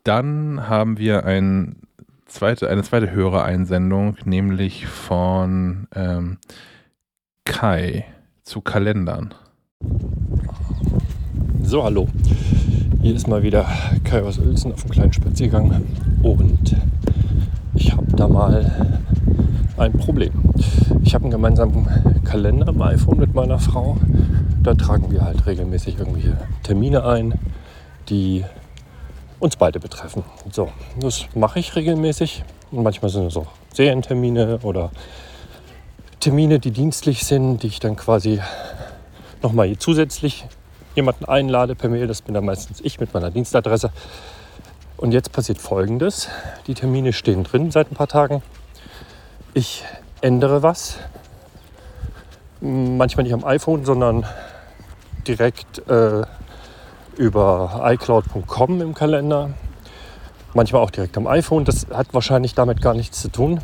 [0.02, 1.76] Dann haben wir ein
[2.26, 6.38] zweite, eine zweite Hörereinsendung, nämlich von ähm,
[7.44, 8.04] Kai
[8.42, 9.32] zu Kalendern.
[11.62, 12.08] So, hallo.
[13.00, 13.64] Hier ist mal wieder
[14.02, 15.86] Kai aus Uelzen auf einem kleinen Spaziergang.
[16.20, 16.74] Und
[17.74, 18.98] ich habe da mal
[19.78, 20.32] ein Problem.
[21.02, 21.86] Ich habe einen gemeinsamen
[22.24, 23.96] Kalender im iPhone mit meiner Frau.
[24.62, 27.34] Da tragen wir halt regelmäßig irgendwelche Termine ein,
[28.08, 28.44] die
[29.38, 30.24] uns beide betreffen.
[30.50, 30.68] So,
[31.00, 32.44] das mache ich regelmäßig.
[32.70, 34.90] Und manchmal sind es auch Serientermine oder
[36.20, 38.40] Termine, die dienstlich sind, die ich dann quasi
[39.42, 40.44] nochmal zusätzlich
[40.96, 42.06] jemanden einlade per Mail.
[42.06, 43.90] Das bin dann meistens ich mit meiner Dienstadresse.
[44.96, 46.28] Und jetzt passiert Folgendes.
[46.66, 48.42] Die Termine stehen drin seit ein paar Tagen.
[49.58, 49.82] Ich
[50.20, 50.98] ändere was.
[52.60, 54.24] Manchmal nicht am iPhone, sondern
[55.26, 56.22] direkt äh,
[57.16, 59.50] über iCloud.com im Kalender.
[60.54, 61.64] Manchmal auch direkt am iPhone.
[61.64, 63.60] Das hat wahrscheinlich damit gar nichts zu tun.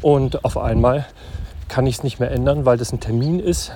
[0.00, 1.04] Und auf einmal
[1.68, 3.70] kann ich es nicht mehr ändern, weil das ein Termin ist,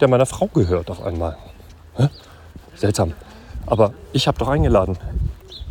[0.00, 1.36] der meiner Frau gehört auf einmal.
[1.94, 2.08] Hä?
[2.74, 3.12] Seltsam.
[3.66, 4.98] Aber ich habe doch eingeladen.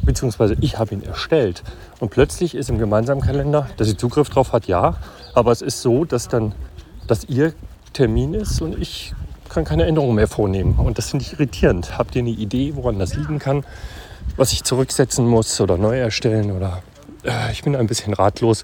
[0.06, 1.64] Beziehungsweise ich habe ihn erstellt.
[1.99, 4.95] Und plötzlich ist im gemeinsamen Kalender, dass sie Zugriff drauf hat, ja.
[5.34, 6.53] Aber es ist so, dass dann,
[7.07, 7.53] dass ihr
[7.94, 9.14] Termin ist und ich
[9.49, 10.76] kann keine Änderungen mehr vornehmen.
[10.77, 11.98] Und das finde ich irritierend.
[11.98, 13.64] Habt ihr eine Idee, woran das liegen kann?
[14.38, 16.52] Was ich zurücksetzen muss oder neu erstellen?
[16.52, 16.84] Oder
[17.23, 18.64] äh, ich bin ein bisschen ratlos.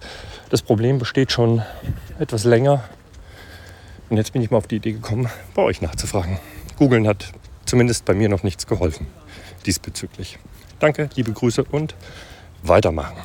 [0.49, 1.61] Das Problem besteht schon
[2.19, 2.83] etwas länger.
[4.09, 6.39] Und jetzt bin ich mal auf die Idee gekommen, bei euch nachzufragen.
[6.77, 7.31] Googeln hat
[7.65, 9.07] zumindest bei mir noch nichts geholfen
[9.65, 10.39] diesbezüglich.
[10.81, 11.93] Danke, liebe Grüße und
[12.63, 13.15] weitermachen.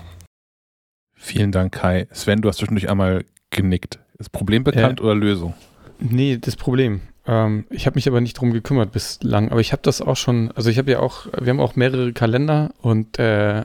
[1.15, 2.07] Vielen Dank, Kai.
[2.13, 3.99] Sven, du hast zwischendurch einmal genickt.
[4.19, 5.07] Ist Problem bekannt Ja.
[5.07, 5.55] oder Lösung?
[5.99, 7.01] Nee, das Problem.
[7.27, 9.51] Ähm, ich habe mich aber nicht drum gekümmert bislang.
[9.51, 12.13] Aber ich habe das auch schon, also ich habe ja auch, wir haben auch mehrere
[12.13, 13.65] Kalender und äh,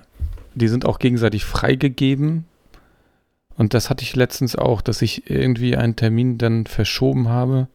[0.56, 2.46] die sind auch gegenseitig freigegeben.
[3.58, 7.68] Und das hatte ich letztens auch, dass ich irgendwie einen Termin dann verschoben habe.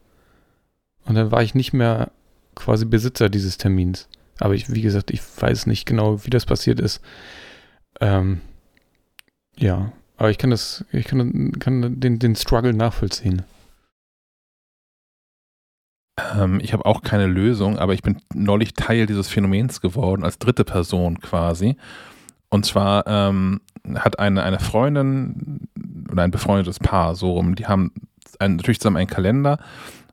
[1.04, 2.10] Und dann war ich nicht mehr
[2.54, 4.08] quasi Besitzer dieses Termins.
[4.38, 7.00] Aber ich, wie gesagt, ich weiß nicht genau, wie das passiert ist.
[8.00, 8.40] Ähm,
[9.58, 13.42] ja, aber ich kann das, ich kann, kann den, den Struggle nachvollziehen.
[16.34, 20.38] Ähm, ich habe auch keine Lösung, aber ich bin neulich Teil dieses Phänomens geworden, als
[20.38, 21.76] dritte Person quasi.
[22.48, 23.60] Und zwar ähm,
[23.94, 25.68] hat eine, eine Freundin
[26.10, 27.92] oder ein befreundetes Paar, so rum, die haben
[28.38, 29.58] ein, natürlich zusammen einen Kalender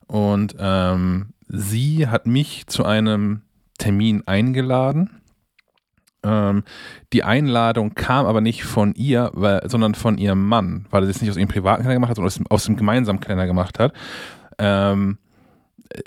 [0.08, 3.43] und ähm, sie hat mich zu einem
[3.78, 5.22] Termin eingeladen.
[6.24, 6.64] Ähm,
[7.12, 11.22] die Einladung kam aber nicht von ihr, weil, sondern von ihrem Mann, weil er es
[11.22, 13.80] nicht aus ihrem privaten Kalender gemacht hat, sondern aus dem, aus dem gemeinsamen Kalender gemacht
[13.80, 13.94] hat.
[14.58, 15.18] Ähm,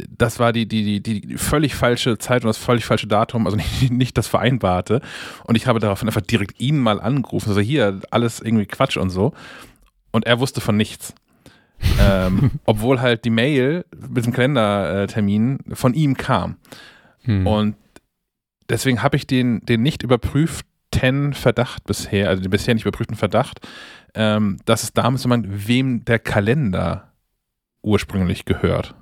[0.08, 3.56] das war die, die, die, die völlig falsche Zeit und das völlig falsche Datum, also
[3.80, 5.00] nicht, nicht das Vereinbarte.
[5.44, 9.10] Und ich habe daraufhin einfach direkt ihn mal angerufen, also hier, alles irgendwie Quatsch und
[9.10, 9.32] so.
[10.10, 11.14] Und er wusste von nichts.
[12.00, 16.56] ähm, obwohl halt die Mail mit dem Kalendertermin von ihm kam.
[17.26, 17.46] Hm.
[17.46, 17.76] Und
[18.68, 23.60] deswegen habe ich den, den nicht überprüften Verdacht bisher, also den bisher nicht überprüften Verdacht,
[24.14, 27.12] ähm, dass es damit zu meinen, wem der Kalender
[27.82, 28.94] ursprünglich gehört.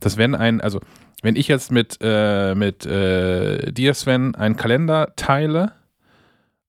[0.00, 0.80] Dass wenn ein, also
[1.22, 5.72] wenn ich jetzt mit, äh, mit äh, dir, Sven, einen Kalender teile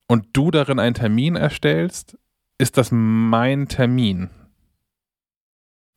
[0.07, 2.17] und du darin einen Termin erstellst,
[2.57, 4.29] ist das mein Termin.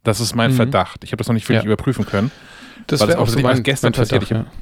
[0.04, 0.56] Das ist mein Mhm.
[0.56, 1.02] Verdacht.
[1.04, 1.72] Ich habe das noch nicht wirklich Ja.
[1.72, 2.30] überprüfen können.
[2.86, 4.22] das das auch so mein, gestern mein passiert.
[4.22, 4.52] Ich Verdacht,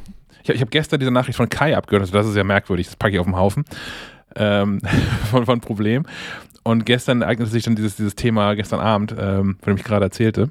[0.45, 2.97] Ich, ich habe gestern diese Nachricht von Kai abgehört, also das ist ja merkwürdig, das
[2.97, 3.65] packe ich auf den Haufen
[4.37, 4.81] ähm,
[5.31, 6.05] von, von Problem.
[6.65, 10.05] Und gestern ereignete sich dann dieses, dieses Thema, gestern Abend, ähm, von dem ich gerade
[10.05, 10.51] erzählte.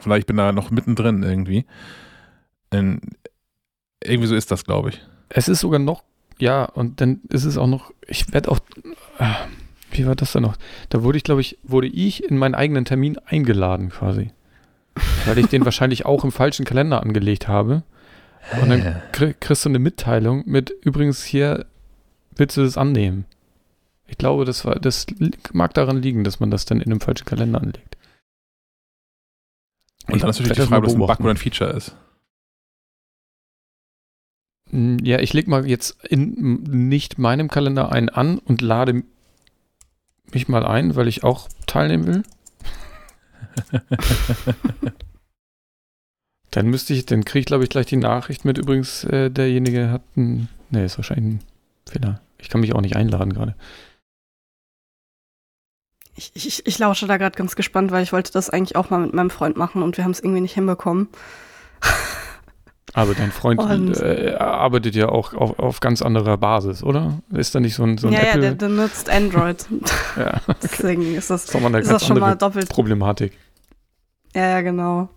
[0.00, 1.66] Vielleicht bin da noch mittendrin irgendwie.
[2.70, 3.00] Ähm,
[4.02, 5.02] irgendwie so ist das, glaube ich.
[5.28, 6.04] Es ist sogar noch,
[6.38, 8.60] ja, und dann ist es auch noch, ich werde auch,
[9.18, 9.34] ah,
[9.96, 10.56] wie war das denn noch?
[10.90, 14.30] Da wurde ich, glaube ich, wurde ich in meinen eigenen Termin eingeladen quasi.
[15.26, 17.82] Weil ich den wahrscheinlich auch im falschen Kalender angelegt habe.
[18.62, 21.66] Und dann krie- kriegst du eine Mitteilung mit, übrigens hier,
[22.36, 23.24] willst du das annehmen?
[24.06, 25.06] Ich glaube, das war, das
[25.52, 27.96] mag daran liegen, dass man das dann in einem falschen Kalender anlegt.
[30.08, 31.96] Und dann ist natürlich die Frage, ob das ein Bug oder ein Feature ist.
[34.70, 39.02] Mm, Ja, ich leg mal jetzt in nicht meinem Kalender einen an und lade
[40.32, 42.22] mich mal ein, weil ich auch teilnehmen will.
[46.50, 48.58] dann müsste ich, dann kriege ich, glaube ich, gleich die Nachricht mit.
[48.58, 51.40] Übrigens, äh, derjenige hat ein, nee, ist wahrscheinlich ein
[51.88, 52.20] Fehler.
[52.38, 53.54] Ich kann mich auch nicht einladen gerade.
[56.14, 59.00] Ich, ich, ich lausche da gerade ganz gespannt, weil ich wollte das eigentlich auch mal
[59.00, 61.08] mit meinem Freund machen und wir haben es irgendwie nicht hinbekommen.
[62.92, 67.20] Aber dein Freund Und- äh, arbeitet ja auch auf, auf ganz anderer Basis, oder?
[67.32, 68.40] Ist da nicht so ein, so ein ja, ja, Apple?
[68.42, 69.66] der, der nutzt Android.
[70.16, 72.68] ja, Deswegen ist das, das ist eine ist das schon mal doppelt.
[72.68, 73.36] Problematik.
[74.34, 75.08] Ja, ja, genau.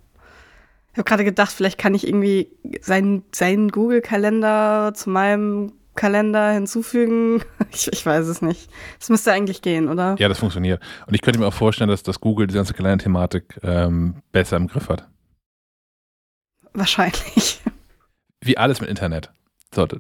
[0.91, 2.49] Ich habe gerade gedacht, vielleicht kann ich irgendwie
[2.81, 7.41] seinen, seinen Google-Kalender zu meinem Kalender hinzufügen.
[7.71, 8.67] Ich, ich weiß es nicht.
[8.99, 10.15] Es müsste eigentlich gehen, oder?
[10.17, 10.81] Ja, das funktioniert.
[11.05, 14.65] Und ich könnte mir auch vorstellen, dass, dass Google die ganze Kalender-Thematik ähm, besser im
[14.67, 15.07] Griff hat.
[16.73, 17.61] Wahrscheinlich.
[18.41, 19.31] Wie alles mit Internet.
[19.73, 19.99] So, das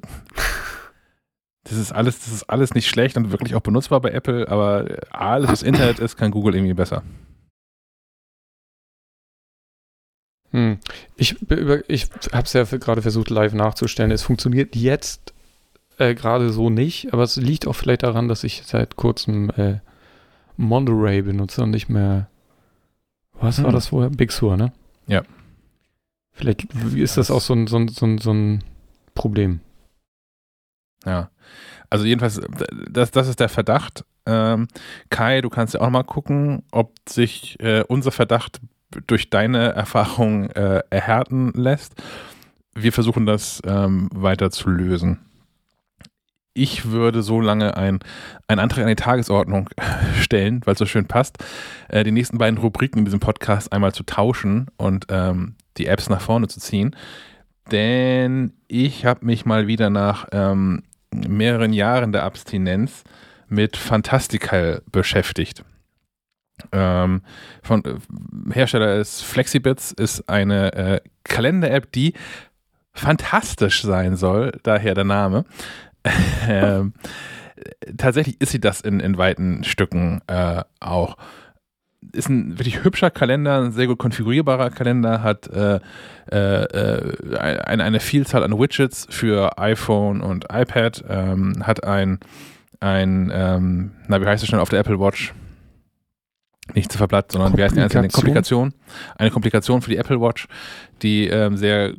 [1.77, 5.51] ist alles, das ist alles nicht schlecht und wirklich auch benutzbar bei Apple, aber alles,
[5.51, 7.03] was Internet ist, kann Google irgendwie besser.
[10.51, 10.79] Hm.
[11.15, 11.35] Ich,
[11.87, 14.11] ich habe es ja gerade versucht, live nachzustellen.
[14.11, 15.33] Es funktioniert jetzt
[15.99, 19.79] äh, gerade so nicht, aber es liegt auch vielleicht daran, dass ich seit kurzem äh,
[20.57, 22.29] Monterey benutze und nicht mehr.
[23.33, 23.65] Was hm.
[23.65, 24.09] war das vorher?
[24.09, 24.73] Big Sur, ne?
[25.07, 25.23] Ja.
[26.39, 28.63] Vielleicht ist das auch so ein, so ein, so ein, so ein
[29.13, 29.59] Problem.
[31.05, 31.31] Ja.
[31.89, 32.39] Also jedenfalls,
[32.89, 34.05] das, das ist der Verdacht.
[34.25, 34.69] Ähm,
[35.09, 38.61] Kai, du kannst ja auch mal gucken, ob sich äh, unser Verdacht
[39.05, 41.95] durch deine Erfahrung äh, erhärten lässt.
[42.73, 45.19] Wir versuchen das ähm, weiter zu lösen.
[46.53, 47.99] Ich würde so lange ein,
[48.47, 49.69] einen Antrag an die Tagesordnung
[50.21, 51.37] stellen, weil es so schön passt,
[51.89, 56.09] äh, die nächsten beiden Rubriken in diesem Podcast einmal zu tauschen und ähm, die Apps
[56.09, 56.95] nach vorne zu ziehen.
[57.71, 63.03] Denn ich habe mich mal wieder nach ähm, mehreren Jahren der Abstinenz
[63.47, 65.63] mit Fantastical beschäftigt.
[66.71, 67.21] Ähm,
[67.63, 72.13] von äh, Hersteller ist Flexibits, ist eine äh, Kalender-App, die
[72.93, 75.45] fantastisch sein soll, daher der Name.
[76.47, 76.93] ähm,
[77.97, 81.17] tatsächlich ist sie das in, in weiten Stücken äh, auch.
[82.13, 85.79] Ist ein wirklich hübscher Kalender, ein sehr gut konfigurierbarer Kalender, hat äh,
[86.31, 92.19] äh, äh eine, eine Vielzahl an Widgets für iPhone und iPad, ähm, hat ein,
[92.79, 95.33] ein ähm, na, wie heißt es schnell auf der Apple Watch?
[96.75, 98.73] Nicht Zifferblatt, sondern wie heißt die einzelne Komplikation?
[99.17, 100.47] Eine Komplikation für die Apple Watch,
[101.01, 101.95] die ähm, sehr äh,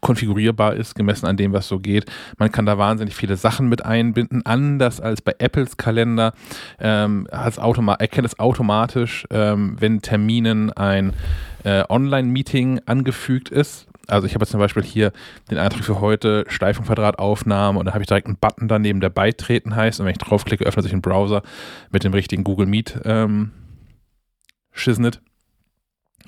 [0.00, 2.06] konfigurierbar ist, gemessen an dem, was so geht.
[2.38, 6.32] Man kann da wahnsinnig viele Sachen mit einbinden, anders als bei Apples Kalender.
[6.78, 11.12] Ähm, erkennt es automatisch, ähm, wenn Terminen ein
[11.64, 13.86] äh, Online-Meeting angefügt ist.
[14.08, 15.12] Also ich habe jetzt zum Beispiel hier
[15.50, 19.00] den Eintrag für heute, Steif- und Quadrataufnahme und dann habe ich direkt einen Button daneben,
[19.00, 20.00] der beitreten heißt.
[20.00, 21.42] Und wenn ich draufklicke, öffnet sich ein Browser
[21.90, 23.50] mit dem richtigen Google Meet ähm,
[24.72, 25.20] Shiznit.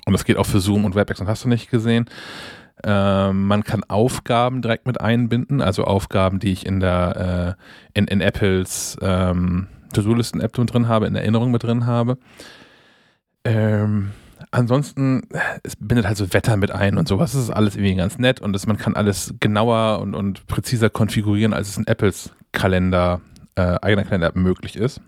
[0.05, 2.09] Und das geht auch für Zoom und WebEx und hast du nicht gesehen.
[2.83, 8.07] Ähm, man kann Aufgaben direkt mit einbinden, also Aufgaben, die ich in der äh, in,
[8.07, 12.17] in Apples ähm, To-Do-Listen-App drin habe, in Erinnerung mit drin habe.
[13.43, 14.11] Ähm,
[14.49, 15.27] ansonsten,
[15.63, 17.33] es bindet halt so Wetter mit ein und sowas.
[17.33, 20.89] Das ist alles irgendwie ganz nett und das, man kann alles genauer und, und präziser
[20.89, 23.21] konfigurieren, als es in Apples Kalender,
[23.55, 25.01] äh, eigener Kalender möglich ist.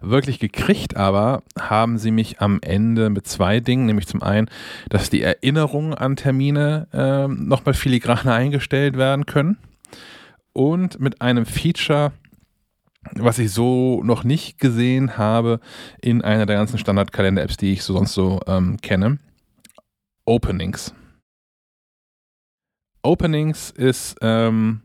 [0.00, 4.48] Wirklich gekriegt aber haben sie mich am Ende mit zwei Dingen, nämlich zum einen,
[4.88, 9.58] dass die Erinnerungen an Termine äh, nochmal filigraner eingestellt werden können
[10.52, 12.12] und mit einem Feature,
[13.12, 15.60] was ich so noch nicht gesehen habe
[16.00, 19.18] in einer der ganzen Standard-Kalender-Apps, die ich so sonst so ähm, kenne.
[20.24, 20.94] Openings.
[23.02, 24.80] Openings ist ähm,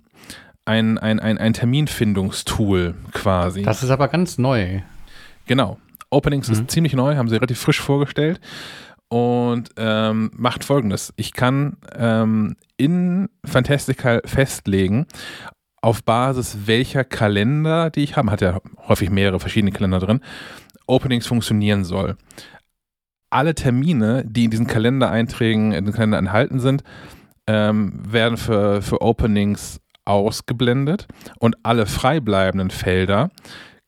[0.66, 3.64] ein, ein, ein, ein Terminfindungstool quasi.
[3.64, 4.82] Das ist aber ganz neu.
[5.50, 5.80] Genau.
[6.12, 6.54] Openings mhm.
[6.54, 8.40] ist ziemlich neu, haben sie relativ frisch vorgestellt
[9.08, 11.12] und ähm, macht folgendes.
[11.16, 15.08] Ich kann ähm, in Fantastical festlegen,
[15.82, 20.20] auf Basis welcher Kalender, die ich habe, hat ja häufig mehrere verschiedene Kalender drin,
[20.86, 22.16] Openings funktionieren soll.
[23.32, 26.84] Alle Termine, die in diesen Kalendereinträgen, in den Kalender enthalten sind,
[27.48, 31.08] ähm, werden für, für Openings ausgeblendet
[31.40, 33.32] und alle frei bleibenden Felder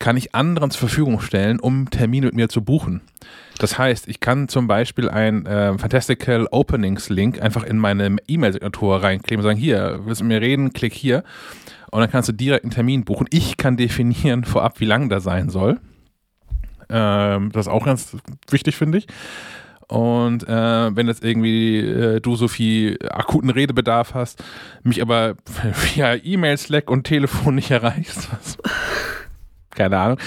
[0.02, 3.02] kann ich anderen zur Verfügung stellen, um Termine mit mir zu buchen.
[3.60, 9.04] Das heißt, ich kann zum Beispiel ein äh, Fantastical Openings Link einfach in meine E-Mail-Signatur
[9.04, 11.24] reinkleben und sagen, hier, willst du mit mir reden, klick hier.
[11.92, 13.28] Und dann kannst du direkt einen Termin buchen.
[13.30, 15.80] Ich kann definieren vorab, wie lang der sein soll.
[16.90, 18.18] Ähm, das ist auch ganz
[18.50, 19.08] wichtig, finde ich.
[19.88, 24.44] Und äh, wenn jetzt irgendwie äh, du so viel akuten Redebedarf hast,
[24.84, 25.36] mich aber
[25.94, 28.58] via E-Mail, Slack und Telefon nicht erreichst, was
[29.90, 30.18] keine Ahnung,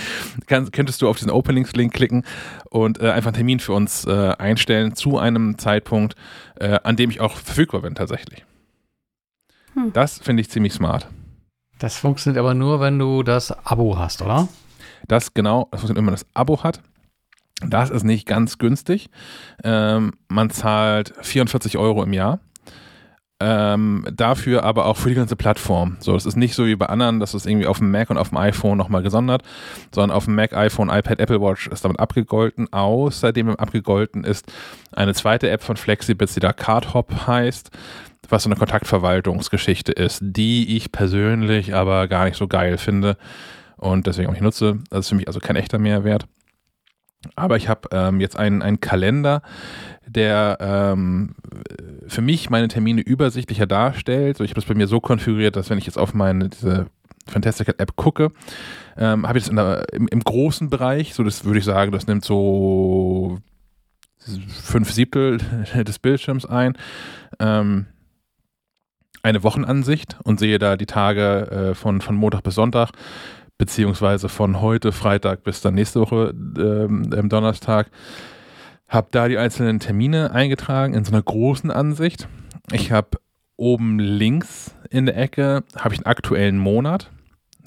[0.47, 2.25] kann, könntest du auf diesen Openings-Link klicken
[2.71, 6.15] und äh, einfach einen Termin für uns äh, einstellen zu einem Zeitpunkt,
[6.57, 8.45] äh, an dem ich auch verfügbar bin tatsächlich.
[9.75, 9.93] Hm.
[9.93, 11.09] Das finde ich ziemlich smart.
[11.79, 14.49] Das funktioniert aber nur, wenn du das Abo hast, oder?
[15.09, 16.81] Das genau, das funktioniert, wenn man das Abo hat.
[17.61, 19.11] Das ist nicht ganz günstig.
[19.63, 22.41] Ähm, man zahlt 44 Euro im Jahr
[23.45, 25.99] ähm, dafür aber auch für die ganze Plattform.
[26.01, 28.16] So, das ist nicht so wie bei anderen, dass es irgendwie auf dem Mac und
[28.16, 29.43] auf dem iPhone nochmal gesondert,
[29.95, 32.73] sondern auf dem Mac, iPhone, iPad, Apple Watch ist damit abgegolten.
[32.73, 34.51] Außerdem abgegolten ist
[34.93, 37.71] eine zweite App von Flexibits, die da Cardhop heißt.
[38.31, 43.19] was so eine Kontaktverwaltungsgeschichte ist, die ich persönlich aber gar nicht so geil finde
[43.77, 44.79] und deswegen auch nicht nutze.
[44.89, 46.27] Das ist für mich also kein echter Mehrwert.
[47.37, 49.43] Aber ich habe ähm, jetzt einen, einen Kalender,
[50.07, 51.35] der ähm,
[52.07, 54.37] für mich meine Termine übersichtlicher darstellt.
[54.37, 56.87] So, ich habe das bei mir so konfiguriert, dass wenn ich jetzt auf meine diese
[57.27, 58.31] Fantastical App gucke,
[58.97, 62.07] ähm, habe ich das der, im, im, großen Bereich, so das würde ich sagen, das
[62.07, 63.39] nimmt so
[64.49, 65.39] fünf Siebtel
[65.75, 66.77] des Bildschirms ein.
[67.39, 67.87] Ähm,
[69.23, 72.91] eine Wochenansicht und sehe da die Tage äh, von, von Montag bis Sonntag,
[73.59, 77.91] beziehungsweise von heute Freitag bis dann nächste Woche ähm, Donnerstag.
[78.89, 82.29] Habe da die einzelnen Termine eingetragen in so einer großen Ansicht.
[82.73, 83.19] Ich habe
[83.57, 87.11] oben links in der Ecke habe ich einen aktuellen Monat,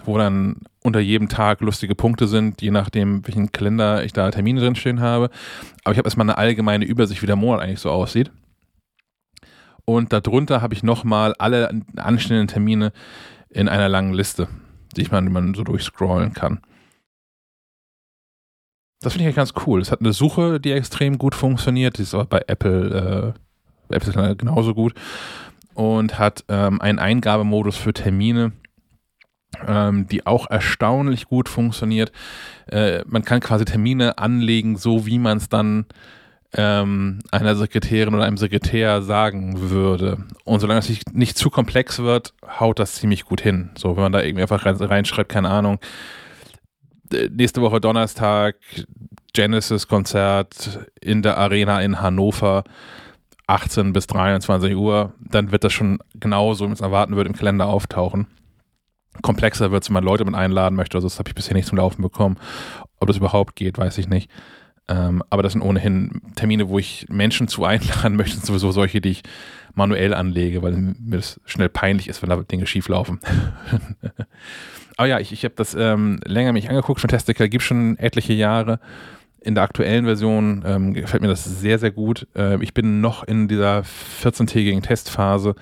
[0.06, 4.62] wo dann unter jedem Tag lustige Punkte sind, je nachdem, welchen Kalender ich da Termine
[4.62, 5.30] drinstehen habe.
[5.84, 8.32] Aber ich habe erstmal eine allgemeine Übersicht, wie der Monat eigentlich so aussieht.
[9.86, 12.92] Und darunter habe ich nochmal alle anstehenden Termine
[13.50, 14.48] in einer langen Liste,
[15.02, 16.62] ich mal, die man so durchscrollen kann.
[19.02, 19.80] Das finde ich ganz cool.
[19.82, 21.98] Es hat eine Suche, die extrem gut funktioniert.
[21.98, 23.34] Die ist auch bei Apple,
[23.90, 24.94] äh, Apple genauso gut.
[25.76, 28.54] Und hat ähm, einen Eingabemodus für Termine,
[29.68, 32.12] ähm, die auch erstaunlich gut funktioniert.
[32.68, 35.86] Äh, man kann quasi Termine anlegen, so wie man es dann
[36.54, 40.26] ähm, einer Sekretärin oder einem Sekretär sagen würde.
[40.46, 43.72] Und solange es nicht, zu komplex wird, haut das ziemlich gut hin.
[43.78, 45.80] So, wenn man da irgendwie einfach reinschreibt, keine Ahnung,
[47.32, 48.56] nächste Woche Donnerstag
[49.34, 52.64] Genesis-Konzert in der Arena in Hannover,
[53.48, 57.36] 18 bis 23 Uhr, dann wird das schon genauso, wie man es erwarten würde, im
[57.36, 58.28] Kalender auftauchen.
[59.22, 60.98] Komplexer wird es, wenn man Leute mit einladen möchte.
[60.98, 62.38] Also das habe ich bisher nicht zum Laufen bekommen.
[63.00, 64.30] Ob das überhaupt geht, weiß ich nicht.
[64.90, 69.10] Ähm, aber das sind ohnehin Termine, wo ich Menschen zu einladen möchte, sowieso solche, die
[69.10, 69.24] ich
[69.76, 73.20] manuell anlege, weil mir das schnell peinlich ist, wenn da Dinge schief laufen.
[74.98, 77.02] aber ja, ich, ich habe das ähm, länger mich angeguckt.
[77.02, 78.80] Fantastica gibt schon etliche Jahre.
[79.40, 82.28] In der aktuellen Version ähm, gefällt mir das sehr, sehr gut.
[82.36, 83.84] Äh, ich bin noch in dieser
[84.24, 85.56] 14-tägigen Testphase,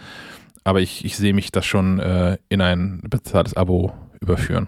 [0.64, 4.68] aber ich, ich sehe mich das schon äh, in ein bezahltes Abo überführen.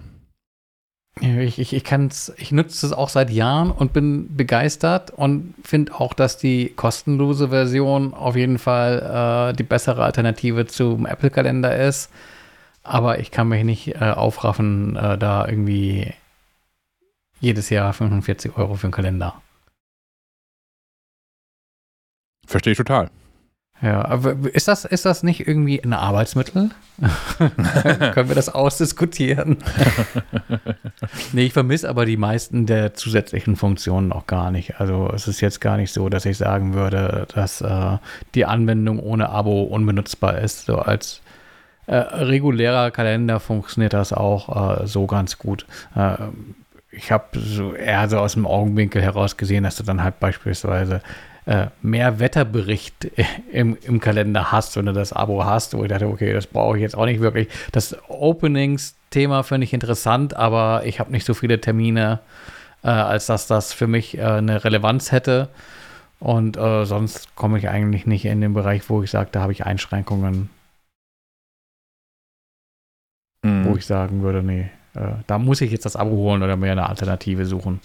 [1.22, 1.84] Ich, ich, ich,
[2.38, 7.49] ich nutze es auch seit Jahren und bin begeistert und finde auch, dass die kostenlose
[7.49, 12.11] Version auf jeden Fall äh, die bessere Alternative zum Apple-Kalender ist.
[12.84, 16.14] Aber ich kann mich nicht äh, aufraffen, äh, da irgendwie
[17.39, 19.41] jedes Jahr 45 Euro für einen Kalender.
[22.48, 23.10] Verstehe ich total.
[23.82, 26.72] Ja, aber ist das, ist das nicht irgendwie ein Arbeitsmittel?
[27.38, 29.58] Können wir das ausdiskutieren?
[31.32, 34.80] nee, ich vermisse aber die meisten der zusätzlichen Funktionen auch gar nicht.
[34.80, 37.98] Also es ist jetzt gar nicht so, dass ich sagen würde, dass äh,
[38.34, 40.66] die Anwendung ohne Abo unbenutzbar ist.
[40.66, 41.22] So als
[41.86, 45.68] äh, regulärer Kalender funktioniert das auch äh, so ganz gut.
[45.95, 46.16] Äh,
[46.90, 51.02] ich habe so eher so aus dem Augenwinkel heraus gesehen, dass du dann halt beispielsweise
[51.48, 53.10] äh, mehr Wetterbericht
[53.52, 56.76] im, im Kalender hast, wenn du das Abo hast, wo ich dachte, okay, das brauche
[56.76, 57.48] ich jetzt auch nicht wirklich.
[57.72, 62.19] Das Openings-Thema finde ich interessant, aber ich habe nicht so viele Termine,
[62.84, 65.48] äh, als dass das für mich äh, eine Relevanz hätte.
[66.19, 69.53] Und äh, sonst komme ich eigentlich nicht in den Bereich, wo ich sage, da habe
[69.53, 70.49] ich Einschränkungen.
[73.44, 73.65] Mhm.
[73.65, 76.74] Wo ich sagen würde, nee, äh, da muss ich jetzt das Abo holen oder mir
[76.74, 77.80] eine Alternative suchen.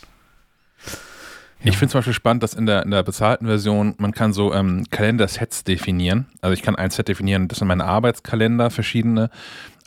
[1.65, 4.53] Ich finde zum Beispiel spannend, dass in der, in der bezahlten Version man kann so
[4.53, 6.27] ähm, Kalendersets definieren.
[6.41, 9.31] Also ich kann ein Set definieren, das sind meine Arbeitskalender, verschiedene.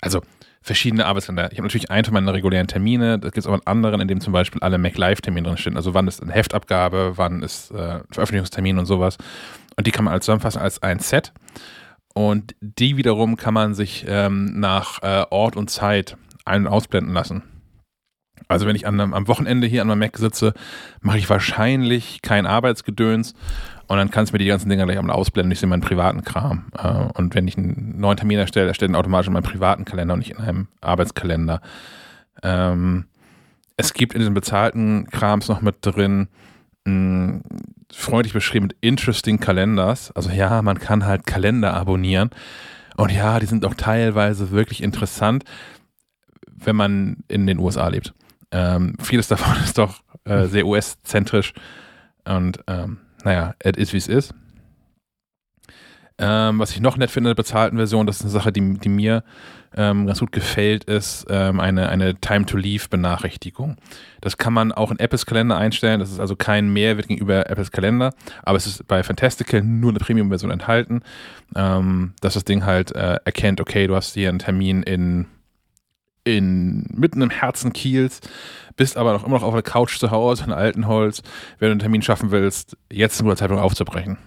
[0.02, 0.22] Also
[0.62, 1.52] verschiedene Arbeitskalender.
[1.52, 4.08] Ich habe natürlich einen für meine regulären Termine, da gibt es aber einen anderen, in
[4.08, 5.76] dem zum Beispiel alle Mac Live-Termine drinstehen.
[5.76, 9.18] Also wann ist eine Heftabgabe, wann ist äh, Veröffentlichungstermin und sowas.
[9.76, 11.34] Und die kann man als zusammenfassen als ein Set.
[12.14, 16.16] Und die wiederum kann man sich ähm, nach äh, Ort und Zeit
[16.46, 17.44] ein- und ausblenden lassen.
[18.48, 20.54] Also wenn ich an, am Wochenende hier an meinem Mac sitze,
[21.02, 23.34] mache ich wahrscheinlich kein Arbeitsgedöns
[23.88, 25.52] und dann kannst du mir die ganzen Dinger gleich einmal ausblenden.
[25.52, 26.66] Ich sehe meinen privaten Kram.
[26.78, 30.14] Äh, und wenn ich einen neuen Termin erstelle, erstelle ich automatisch in meinem privaten Kalender
[30.14, 31.62] und nicht in einem Arbeitskalender.
[32.42, 33.06] Ähm,
[33.78, 36.30] es gibt in diesen bezahlten Krams noch mit drin,
[36.86, 37.42] mh,
[37.92, 40.12] freundlich beschrieben mit Interesting Kalenders.
[40.12, 42.32] Also ja, man kann halt Kalender abonnieren.
[42.98, 45.44] Und ja, die sind auch teilweise wirklich interessant,
[46.48, 48.14] wenn man in den USA lebt.
[48.52, 51.54] Ähm, vieles davon ist doch äh, sehr US-zentrisch
[52.26, 54.34] und ähm, naja, es ist wie es ist.
[56.18, 58.78] Ähm, was ich noch nett finde in der bezahlten Version, das ist eine Sache, die,
[58.80, 59.24] die mir
[59.76, 63.76] ähm, ganz gut gefällt, ist ähm, eine, eine Time-to-Leave-Benachrichtigung.
[64.22, 66.00] Das kann man auch in Apples Kalender einstellen.
[66.00, 68.14] Das ist also kein Mehrwert gegenüber Apples Kalender,
[68.44, 71.02] aber es ist bei Fantastical nur eine Premium-Version enthalten,
[71.54, 75.28] ähm, dass das Ding halt äh, erkennt, okay, du hast hier einen Termin in,
[76.26, 78.20] in mitten im Herzen Kiels,
[78.76, 81.22] bist aber noch immer noch auf der Couch zu Hause in Altenholz.
[81.60, 84.18] Wenn du einen Termin schaffen willst, jetzt ein guter Zeitpunkt aufzubrechen.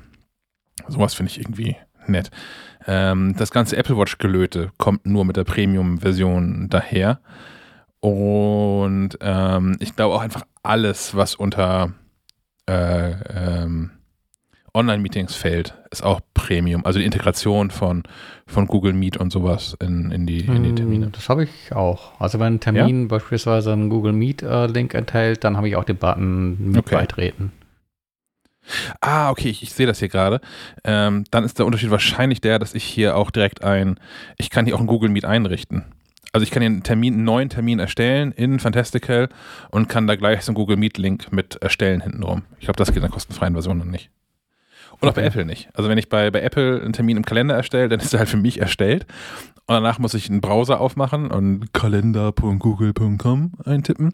[0.87, 1.77] Sowas finde ich irgendwie
[2.07, 2.31] nett.
[2.87, 7.20] Ähm, das ganze Apple Watch-Gelöte kommt nur mit der Premium-Version daher.
[8.01, 11.93] Und ähm, ich glaube auch einfach alles, was unter
[12.66, 13.91] äh, ähm,
[14.74, 16.85] Online-Meetings fällt, ist auch Premium.
[16.85, 18.03] Also die Integration von,
[18.47, 21.07] von Google Meet und sowas in, in, die, in die Termine.
[21.07, 22.20] Hm, Das habe ich auch.
[22.20, 23.09] Also wenn ein Termin ja?
[23.09, 26.95] beispielsweise einen Google Meet-Link äh, enthält, dann habe ich auch den Button mit Okay.
[26.97, 27.53] beitreten.
[29.01, 30.40] Ah, okay, ich, ich sehe das hier gerade.
[30.85, 33.99] Ähm, dann ist der Unterschied wahrscheinlich der, dass ich hier auch direkt ein,
[34.36, 35.85] ich kann hier auch einen Google Meet einrichten.
[36.35, 39.31] Also ich kann hier einen Termin, einen neuen Termin erstellen in Fantastical
[39.70, 42.43] und kann da gleich so einen Google Meet Link mit erstellen hintenrum.
[42.59, 44.11] Ich glaube, das geht in der kostenfreien Version noch nicht.
[45.01, 45.29] Und auch bei Okay.
[45.29, 45.69] Apple nicht.
[45.75, 48.29] Also wenn ich bei, bei Apple einen Termin im Kalender erstelle, dann ist er halt
[48.29, 49.07] für mich erstellt.
[49.66, 54.12] Und danach muss ich einen Browser aufmachen und kalender.google.com eintippen,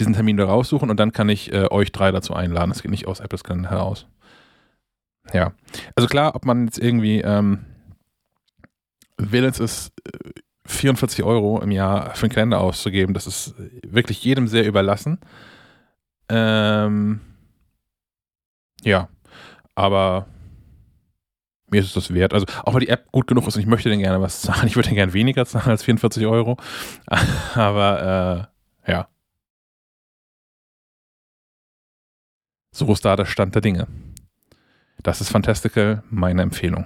[0.00, 2.70] diesen Termin da raussuchen und dann kann ich äh, euch drei dazu einladen.
[2.70, 4.06] Das geht nicht aus Apples Kalender heraus.
[5.32, 5.52] Ja.
[5.94, 7.64] Also klar, ob man jetzt irgendwie ähm,
[9.16, 10.30] willens ist, äh,
[10.66, 13.54] 44 Euro im Jahr für einen Kalender auszugeben, das ist
[13.86, 15.20] wirklich jedem sehr überlassen.
[16.28, 17.20] Ähm,
[18.82, 19.08] ja,
[19.76, 20.26] aber
[21.70, 22.34] mir ist es das wert.
[22.34, 24.66] Also auch weil die App gut genug ist und ich möchte den gerne was zahlen.
[24.66, 26.56] Ich würde den gerne weniger zahlen als 44 Euro.
[27.54, 28.48] Aber
[28.86, 29.08] äh, ja.
[32.72, 33.86] So ist da der Stand der Dinge.
[35.02, 36.84] Das ist Fantastical, meine Empfehlung.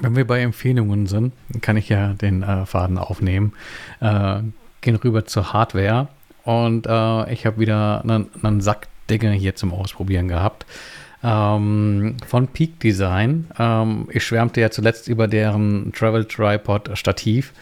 [0.00, 3.54] Wenn wir bei Empfehlungen sind, kann ich ja den äh, Faden aufnehmen.
[4.00, 4.42] Äh,
[4.80, 6.08] gehen rüber zur Hardware
[6.44, 10.66] und äh, ich habe wieder einen, einen Sack Dinge hier zum Ausprobieren gehabt.
[11.22, 13.46] Ähm, von Peak Design.
[13.58, 17.52] Ähm, ich schwärmte ja zuletzt über deren Travel Tripod Stativ.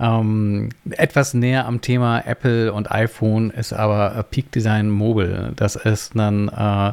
[0.00, 5.52] Ähm, etwas näher am Thema Apple und iPhone ist aber äh, Peak Design Mobile.
[5.54, 6.92] Das ist ein äh,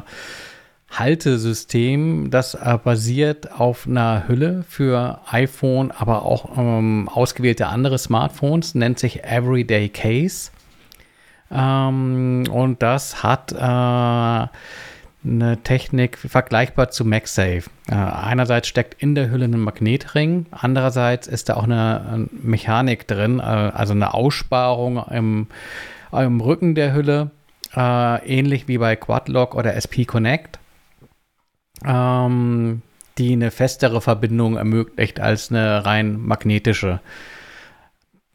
[0.92, 8.74] Haltesystem, das äh, basiert auf einer Hülle für iPhone, aber auch ähm, ausgewählte andere Smartphones,
[8.74, 10.50] nennt sich Everyday Case.
[11.52, 13.56] Ähm, und das hat äh,
[15.24, 17.64] eine Technik vergleichbar zu MagSafe.
[17.88, 23.06] Äh, einerseits steckt in der Hülle ein Magnetring, andererseits ist da auch eine, äh, Mechanik
[23.06, 25.46] drin, äh, also eine Aussparung im,
[26.12, 27.30] im Rücken der Hülle,
[27.76, 30.58] äh, ähnlich wie bei Quadlock oder SP Connect,
[31.84, 32.82] ähm,
[33.18, 37.00] die eine festere Verbindung ermöglicht als eine rein magnetische.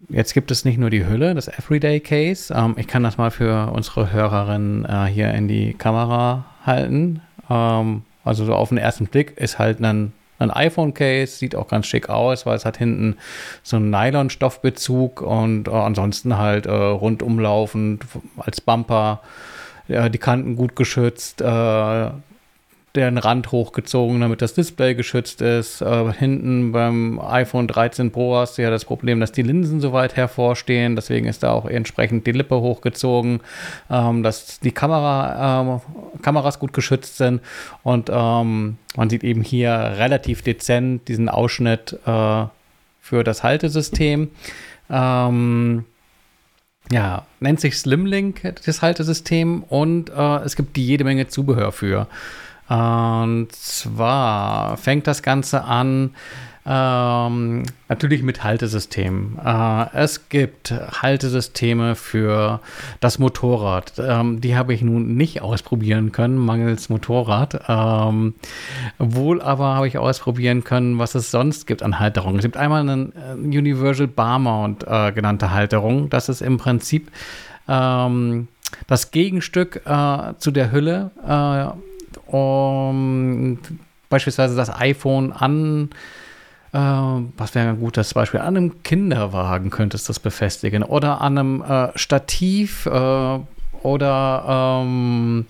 [0.10, 2.54] Jetzt gibt es nicht nur die Hülle, das Everyday Case.
[2.54, 7.22] Ähm, ich kann das mal für unsere Hörerinnen äh, hier in die Kamera halten.
[7.50, 11.88] Ähm, also so auf den ersten Blick ist halt ein, ein iPhone-Case, sieht auch ganz
[11.88, 13.18] schick aus, weil es hat hinten
[13.64, 18.06] so einen Nylon-Stoffbezug und äh, ansonsten halt äh, rundumlaufend
[18.38, 19.22] als Bumper,
[19.88, 22.10] ja, die Kanten gut geschützt, äh,
[23.06, 25.82] den Rand hochgezogen, damit das Display geschützt ist.
[25.82, 29.94] Äh, hinten beim iPhone 13 Pro hast du ja das Problem, dass die Linsen so
[29.94, 30.96] weit hervorstehen.
[30.96, 33.42] Deswegen ist da auch entsprechend die Lippe hochgezogen,
[33.90, 35.82] ähm, dass die Kamera, ähm,
[36.22, 37.42] Kameras gut geschützt sind.
[37.84, 42.46] Und ähm, man sieht eben hier relativ dezent diesen Ausschnitt äh,
[43.02, 44.30] für das Haltesystem.
[44.90, 45.86] Ähm,
[46.92, 52.08] ja, nennt sich Slimlink, das Haltesystem, und äh, es gibt jede Menge Zubehör für.
[52.70, 56.12] Und zwar fängt das Ganze an,
[56.70, 59.40] ähm, natürlich mit Haltesystemen.
[59.44, 62.60] Äh, es gibt Haltesysteme für
[63.00, 63.94] das Motorrad.
[63.98, 67.62] Ähm, die habe ich nun nicht ausprobieren können, mangels Motorrad.
[67.70, 68.34] Ähm,
[68.98, 72.40] wohl aber habe ich ausprobieren können, was es sonst gibt an Halterungen.
[72.40, 76.10] Es gibt einmal eine äh, Universal Bar Mount äh, genannte Halterung.
[76.10, 77.10] Das ist im Prinzip
[77.70, 78.50] ähm,
[78.88, 81.12] das Gegenstück äh, zu der Hülle.
[82.28, 83.60] Um
[84.10, 85.90] beispielsweise das iPhone an,
[86.74, 91.38] äh, was wäre ein gutes Beispiel, an einem Kinderwagen könntest du das befestigen oder an
[91.38, 93.40] einem äh, Stativ äh,
[93.84, 95.46] oder ähm,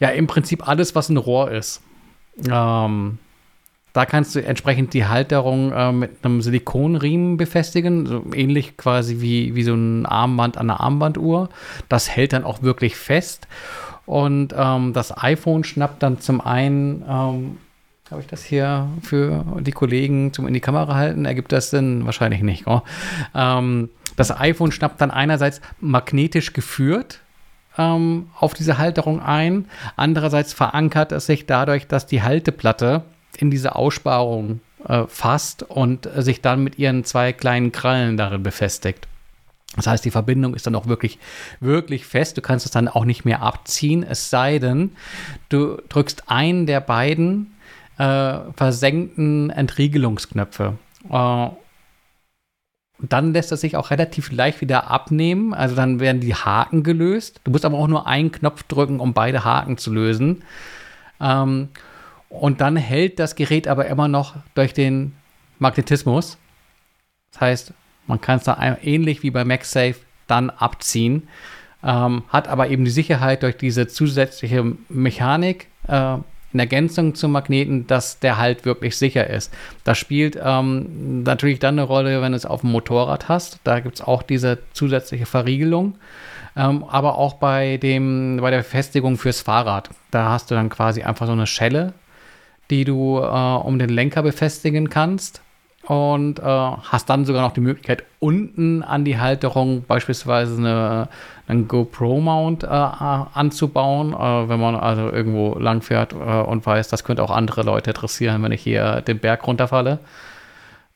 [0.00, 1.82] ja, im Prinzip alles, was ein Rohr ist.
[2.48, 3.18] Ähm,
[3.92, 9.56] da kannst du entsprechend die Halterung äh, mit einem Silikonriemen befestigen, so ähnlich quasi wie,
[9.56, 11.48] wie so ein Armband an einer Armbanduhr.
[11.88, 13.48] Das hält dann auch wirklich fest.
[14.08, 17.58] Und ähm, das iPhone schnappt dann zum einen ähm,
[18.10, 21.26] Habe ich das hier für die Kollegen zum in die Kamera halten?
[21.26, 22.06] Ergibt das Sinn?
[22.06, 22.66] Wahrscheinlich nicht.
[22.66, 22.80] Oh.
[23.34, 27.20] Ähm, das iPhone schnappt dann einerseits magnetisch geführt
[27.76, 29.66] ähm, auf diese Halterung ein,
[29.96, 33.02] andererseits verankert es sich dadurch, dass die Halteplatte
[33.36, 38.42] in diese Aussparung äh, fasst und äh, sich dann mit ihren zwei kleinen Krallen darin
[38.42, 39.06] befestigt.
[39.76, 41.18] Das heißt, die Verbindung ist dann auch wirklich,
[41.60, 42.36] wirklich fest.
[42.36, 44.92] Du kannst es dann auch nicht mehr abziehen, es sei denn,
[45.50, 47.54] du drückst einen der beiden
[47.98, 50.78] äh, versenkten Entriegelungsknöpfe.
[51.10, 51.48] Äh,
[53.00, 55.54] dann lässt es sich auch relativ leicht wieder abnehmen.
[55.54, 57.40] Also dann werden die Haken gelöst.
[57.44, 60.42] Du musst aber auch nur einen Knopf drücken, um beide Haken zu lösen.
[61.20, 61.68] Ähm,
[62.28, 65.14] und dann hält das Gerät aber immer noch durch den
[65.58, 66.38] Magnetismus.
[67.32, 67.72] Das heißt,
[68.08, 71.28] man kann es dann ähnlich wie bei MagSafe dann abziehen.
[71.84, 76.16] Ähm, hat aber eben die Sicherheit durch diese zusätzliche Mechanik äh,
[76.52, 79.54] in Ergänzung zum Magneten, dass der halt wirklich sicher ist.
[79.84, 83.60] Das spielt ähm, natürlich dann eine Rolle, wenn du es auf dem Motorrad hast.
[83.62, 85.96] Da gibt es auch diese zusätzliche Verriegelung.
[86.56, 89.90] Ähm, aber auch bei, dem, bei der Befestigung fürs Fahrrad.
[90.10, 91.92] Da hast du dann quasi einfach so eine Schelle,
[92.70, 95.42] die du äh, um den Lenker befestigen kannst
[95.88, 101.08] und äh, hast dann sogar noch die Möglichkeit, unten an die Halterung beispielsweise eine,
[101.46, 107.04] einen GoPro-Mount äh, anzubauen, äh, wenn man also irgendwo lang fährt äh, und weiß, das
[107.04, 110.00] könnte auch andere Leute interessieren, wenn ich hier den Berg runterfalle.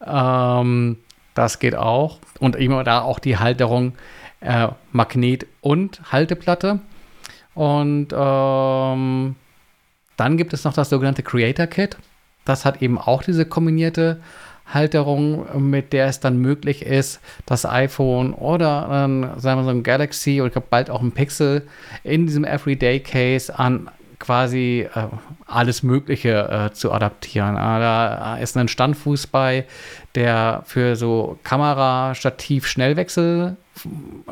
[0.05, 0.99] Ähm,
[1.33, 2.19] das geht auch.
[2.39, 3.95] Und immer da auch die Halterung
[4.41, 6.81] äh, Magnet und Halteplatte.
[7.55, 9.37] Und ähm,
[10.19, 11.97] dann gibt es noch das sogenannte Creator Kit.
[12.45, 14.21] Das hat eben auch diese kombinierte
[14.75, 19.83] Halterung, mit der es dann möglich ist, das iPhone oder ähm, sagen wir so ein
[19.83, 21.63] Galaxy oder bald auch ein Pixel
[22.05, 25.07] in diesem Everyday Case an quasi äh,
[25.47, 27.57] alles Mögliche äh, zu adaptieren.
[27.57, 29.67] Äh, da ist ein Standfuß bei,
[30.15, 33.57] der für so Kamera, Stativ, Schnellwechsel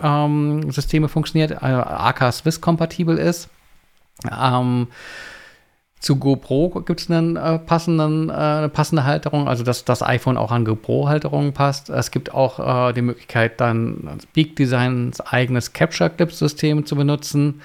[0.03, 3.49] ähm, Systeme funktioniert, äh, AK Swiss kompatibel ist.
[4.31, 4.89] Ähm,
[6.01, 10.39] zu GoPro gibt es einen äh, passenden, äh, eine passende Halterung, also dass das iPhone
[10.39, 11.91] auch an GoPro-Halterungen passt.
[11.91, 17.61] Es gibt auch äh, die Möglichkeit, dann Peak Designs eigenes Capture Clip-System zu benutzen.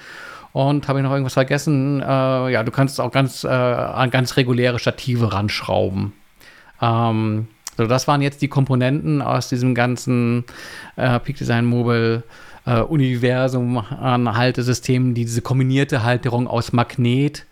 [0.52, 2.02] Und habe ich noch irgendwas vergessen?
[2.02, 6.12] Äh, ja, du kannst auch ganz äh, an ganz reguläre Stative ranschrauben.
[6.82, 7.48] Ähm,
[7.78, 10.44] so, das waren jetzt die Komponenten aus diesem ganzen
[10.96, 12.22] äh, Peak Design Mobile
[12.88, 17.46] Universum an Haltesystemen, die diese kombinierte Halterung aus Magnet,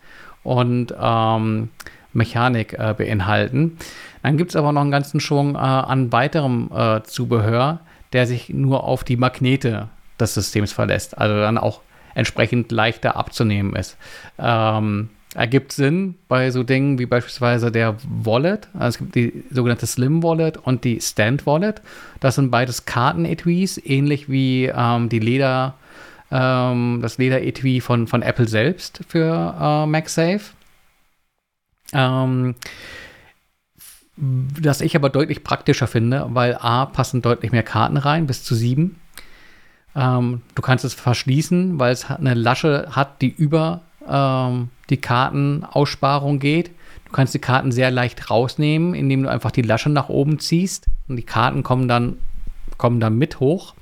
[0.45, 1.69] und ähm,
[2.13, 3.77] Mechanik äh, beinhalten.
[4.23, 7.79] Dann gibt es aber noch einen ganzen Schwung äh, an weiterem äh, Zubehör,
[8.13, 9.89] der sich nur auf die Magnete
[10.19, 11.81] des Systems verlässt, also dann auch
[12.13, 13.97] entsprechend leichter abzunehmen ist.
[14.39, 18.69] Ähm, ergibt Sinn bei so Dingen wie beispielsweise der Wallet.
[18.73, 21.81] Also es gibt die sogenannte Slim Wallet und die Stand Wallet.
[22.21, 25.73] Das sind beides Karten-Etuis, ähnlich wie ähm, die Leder-
[26.31, 30.53] ähm, das Leder-Etui von, von Apple selbst für äh, MagSafe.
[31.93, 32.55] Ähm,
[34.17, 38.55] das ich aber deutlich praktischer finde, weil A, passen deutlich mehr Karten rein, bis zu
[38.55, 38.99] sieben.
[39.95, 46.39] Ähm, du kannst es verschließen, weil es eine Lasche hat, die über ähm, die Kartenaussparung
[46.39, 46.71] geht.
[47.05, 50.87] Du kannst die Karten sehr leicht rausnehmen, indem du einfach die Lasche nach oben ziehst
[51.07, 52.17] und die Karten kommen dann,
[52.77, 53.73] kommen dann mit hoch.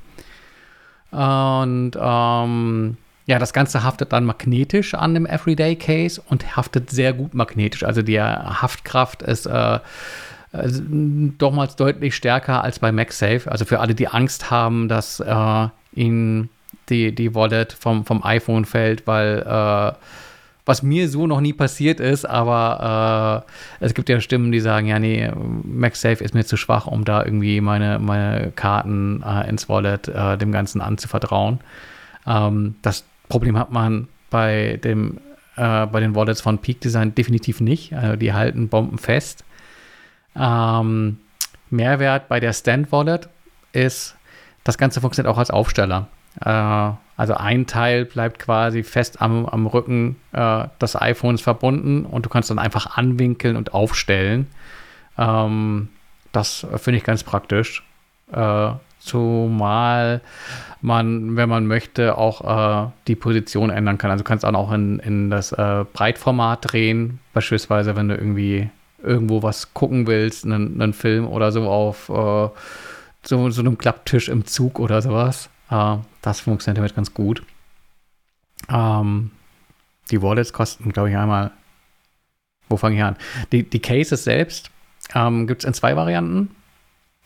[1.13, 7.13] Und ähm, ja, das Ganze haftet dann magnetisch an dem Everyday Case und haftet sehr
[7.13, 7.83] gut magnetisch.
[7.83, 9.79] Also die Haftkraft ist äh,
[10.51, 13.49] dochmals deutlich stärker als bei MagSafe.
[13.49, 16.49] Also für alle, die Angst haben, dass äh, ihnen
[16.89, 19.93] die, die Wallet vom, vom iPhone fällt, weil äh,
[20.65, 23.45] was mir so noch nie passiert ist, aber
[23.81, 25.29] äh, es gibt ja Stimmen, die sagen, ja, nee,
[25.63, 30.37] MagSafe ist mir zu schwach, um da irgendwie meine, meine Karten äh, ins Wallet äh,
[30.37, 31.59] dem Ganzen anzuvertrauen.
[32.25, 35.19] Ähm, das Problem hat man bei dem
[35.55, 37.93] äh, bei den Wallets von Peak Design definitiv nicht.
[37.93, 39.43] Also die halten Bomben fest.
[40.35, 41.17] Ähm,
[41.69, 43.29] Mehrwert bei der Stand Wallet
[43.71, 44.15] ist,
[44.63, 46.07] das Ganze funktioniert auch als Aufsteller.
[46.41, 52.25] Äh, also ein Teil bleibt quasi fest am, am Rücken äh, des iPhones verbunden und
[52.25, 54.47] du kannst dann einfach anwinkeln und aufstellen.
[55.17, 55.89] Ähm,
[56.31, 57.83] das finde ich ganz praktisch.
[58.31, 60.21] Äh, zumal
[60.81, 64.11] man, wenn man möchte, auch äh, die Position ändern kann.
[64.11, 68.69] Also du kannst auch in, in das äh, Breitformat drehen, beispielsweise wenn du irgendwie
[69.03, 72.49] irgendwo was gucken willst, einen, einen Film oder so auf äh,
[73.25, 75.49] so, so einem Klapptisch im Zug oder sowas.
[75.73, 77.43] Äh, das funktioniert damit ganz gut.
[78.69, 79.31] Ähm,
[80.11, 81.51] die Wallets kosten, glaube ich, einmal.
[82.69, 83.17] wo fange ich an?
[83.51, 84.71] Die, die Cases selbst
[85.15, 86.55] ähm, gibt es in zwei Varianten.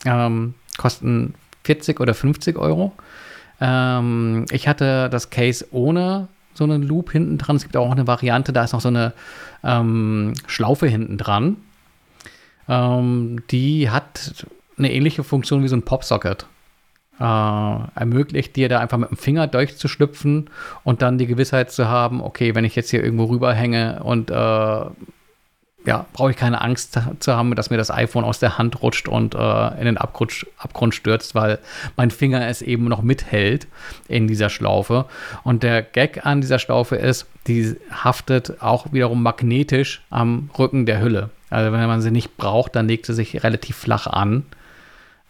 [0.06, 1.34] Ähm, kosten
[1.64, 2.94] 40 oder 50 Euro.
[3.60, 7.56] Ähm, ich hatte das Case ohne so einen Loop hinten dran.
[7.56, 9.14] Es gibt auch eine Variante, da ist noch so eine
[9.64, 11.58] ähm, Schlaufe hinten dran.
[12.68, 14.46] Ähm, die hat
[14.78, 16.48] eine ähnliche Funktion wie so ein Popsocket.
[17.20, 20.50] Äh, ermöglicht dir da einfach mit dem Finger durchzuschlüpfen
[20.84, 24.34] und dann die Gewissheit zu haben, okay, wenn ich jetzt hier irgendwo rüberhänge und äh,
[25.88, 29.08] ja, brauche ich keine Angst zu haben, dass mir das iPhone aus der Hand rutscht
[29.08, 31.60] und äh, in den Abgrund, Abgrund stürzt, weil
[31.96, 33.68] mein Finger es eben noch mithält
[34.10, 35.06] in dieser Schlaufe.
[35.44, 41.02] Und der Gag an dieser Schlaufe ist, die haftet auch wiederum magnetisch am Rücken der
[41.02, 41.30] Hülle.
[41.50, 44.44] Also wenn man sie nicht braucht, dann legt sie sich relativ flach an.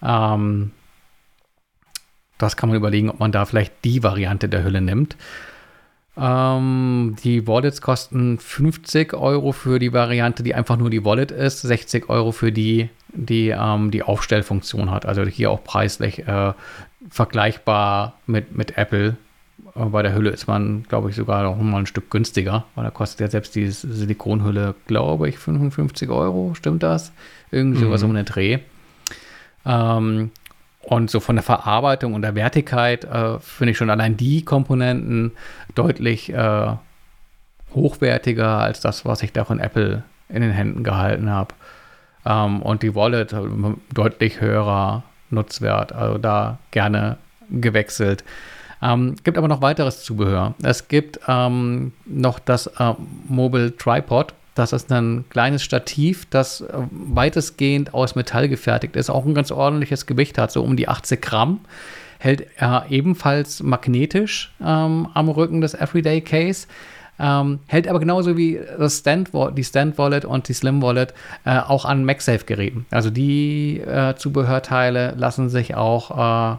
[0.02, 0.72] Ähm,
[2.38, 5.16] das kann man überlegen, ob man da vielleicht die Variante der Hülle nimmt.
[6.20, 11.62] Ähm, die Wallets kosten 50 Euro für die Variante, die einfach nur die Wallet ist,
[11.62, 15.06] 60 Euro für die, die ähm, die Aufstellfunktion hat.
[15.06, 16.54] Also hier auch preislich äh,
[17.10, 19.16] vergleichbar mit, mit Apple.
[19.76, 22.84] Äh, bei der Hülle ist man, glaube ich, sogar noch mal ein Stück günstiger, weil
[22.84, 26.56] da kostet ja selbst die Silikonhülle, glaube ich, 55 Euro.
[26.56, 27.12] Stimmt das?
[27.52, 28.10] Irgendwie sowas mhm.
[28.10, 28.58] um den Dreh.
[29.68, 30.32] Ähm,
[30.88, 35.34] und so von der Verarbeitung und der Wertigkeit äh, finde ich schon allein die Komponenten
[35.76, 36.68] deutlich äh,
[37.76, 41.54] hochwertiger als das, was ich da von Apple in den Händen gehalten habe.
[42.26, 43.42] Ähm, und die Wallet äh,
[43.94, 47.18] deutlich höherer Nutzwert, also da gerne
[47.50, 48.24] gewechselt.
[48.82, 50.54] Ähm, gibt aber noch weiteres Zubehör.
[50.64, 52.94] Es gibt ähm, noch das äh,
[53.28, 54.34] Mobile Tripod.
[54.58, 59.52] Das ist ein kleines Stativ, das äh, weitestgehend aus Metall gefertigt ist, auch ein ganz
[59.52, 61.60] ordentliches Gewicht hat, so um die 80 Gramm.
[62.18, 66.66] Hält er ebenfalls magnetisch ähm, am Rücken des Everyday Case.
[67.20, 71.14] Ähm, hält aber genauso wie das Stand, die Stand Wallet und die Slim Wallet
[71.46, 72.88] äh, auch an MagSafe-Geräten.
[72.90, 76.58] Also die äh, Zubehörteile lassen sich auch äh,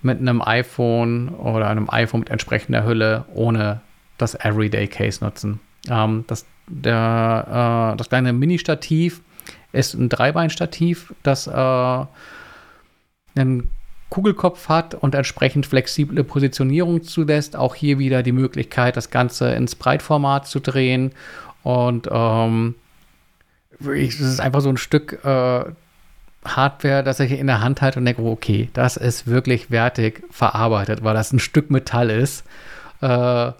[0.00, 3.82] mit einem iPhone oder einem iPhone mit entsprechender Hülle ohne
[4.16, 5.60] das Everyday Case nutzen.
[5.90, 9.22] Ähm, das der, äh, das kleine Mini-Stativ
[9.72, 11.50] ist ein Dreibeinstativ, das äh,
[13.34, 13.70] einen
[14.10, 17.56] Kugelkopf hat und entsprechend flexible Positionierung zulässt.
[17.56, 21.12] Auch hier wieder die Möglichkeit, das Ganze ins Breitformat zu drehen.
[21.62, 22.74] Und ähm,
[23.80, 25.64] es ist einfach so ein Stück äh,
[26.44, 31.04] Hardware, das ich in der Hand halte und denke, okay, das ist wirklich wertig verarbeitet,
[31.04, 32.44] weil das ein Stück Metall ist.
[33.02, 33.52] Äh,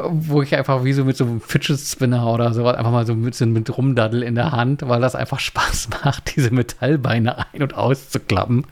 [0.00, 3.14] wo ich einfach wie so mit so einem Fidget Spinner oder sowas einfach mal so
[3.14, 7.62] ein bisschen mit rumdaddel in der Hand, weil das einfach Spaß macht, diese Metallbeine ein-
[7.62, 8.66] und auszuklappen.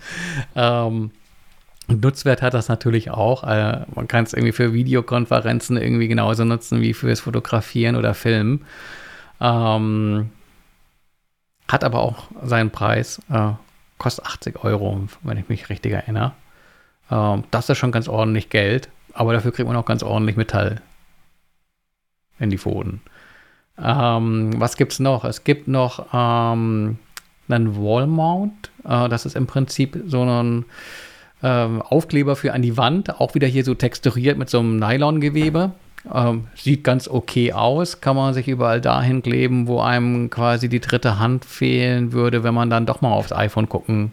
[0.55, 1.11] Ähm,
[1.89, 3.44] Nutzwert hat das natürlich auch.
[3.44, 8.65] Äh, man kann es irgendwie für Videokonferenzen irgendwie genauso nutzen wie fürs Fotografieren oder Filmen.
[9.41, 10.31] Ähm,
[11.68, 13.20] hat aber auch seinen Preis.
[13.31, 13.52] Äh,
[13.99, 16.33] kostet 80 Euro, wenn ich mich richtig erinnere.
[17.10, 20.83] Ähm, das ist schon ganz ordentlich Geld, aber dafür kriegt man auch ganz ordentlich Metall
[22.39, 23.00] in die Pfoten.
[23.82, 25.24] Ähm, was es noch?
[25.24, 26.98] Es gibt noch ähm,
[27.48, 28.70] einen Wallmount.
[28.84, 30.65] Äh, das ist im Prinzip so ein
[31.42, 33.20] ähm, Aufkleber für an die Wand.
[33.20, 35.73] Auch wieder hier so texturiert mit so einem Nylongewebe.
[36.12, 38.00] Ähm, sieht ganz okay aus.
[38.00, 42.55] Kann man sich überall dahin kleben, wo einem quasi die dritte Hand fehlen würde, wenn
[42.55, 44.12] man dann doch mal aufs iPhone gucken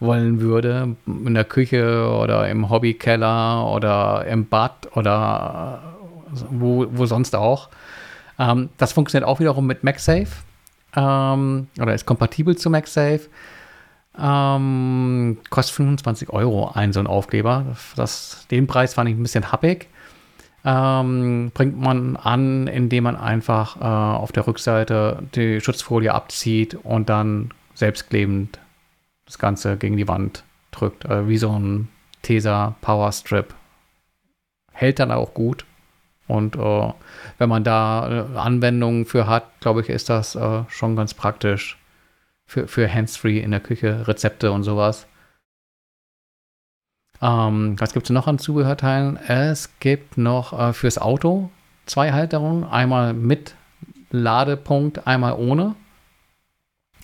[0.00, 0.96] wollen würde.
[1.06, 5.82] In der Küche oder im Hobbykeller oder im Bad oder
[6.50, 7.68] wo, wo sonst auch.
[8.38, 10.28] Ähm, das funktioniert auch wiederum mit MagSafe
[10.96, 13.28] ähm, oder ist kompatibel zu MagSafe.
[14.16, 17.76] Ähm, kostet 25 Euro ein so ein Aufkleber.
[17.96, 19.88] Das, den Preis fand ich ein bisschen happig.
[20.64, 27.08] Ähm, bringt man an, indem man einfach äh, auf der Rückseite die Schutzfolie abzieht und
[27.08, 28.60] dann selbstklebend
[29.26, 31.06] das Ganze gegen die Wand drückt.
[31.06, 31.88] Also wie so ein
[32.22, 33.54] Tesa Power Strip.
[34.72, 35.66] Hält dann auch gut.
[36.26, 36.92] Und äh,
[37.38, 41.78] wenn man da äh, Anwendungen für hat, glaube ich, ist das äh, schon ganz praktisch
[42.46, 45.06] für, für Hands-Free in der Küche, Rezepte und sowas.
[47.20, 49.16] Ähm, was gibt es noch an Zubehörteilen?
[49.16, 51.50] Es gibt noch äh, fürs Auto
[51.86, 52.64] zwei Halterungen.
[52.64, 53.54] Einmal mit
[54.10, 55.74] Ladepunkt, einmal ohne.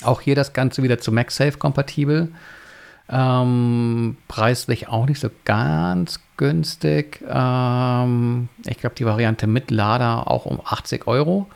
[0.02, 2.32] Auch hier das Ganze wieder zu MagSafe kompatibel.
[3.08, 7.22] Ähm, preislich auch nicht so ganz günstig.
[7.28, 11.46] Ähm, ich glaube, die Variante mit Lader auch um 80 Euro.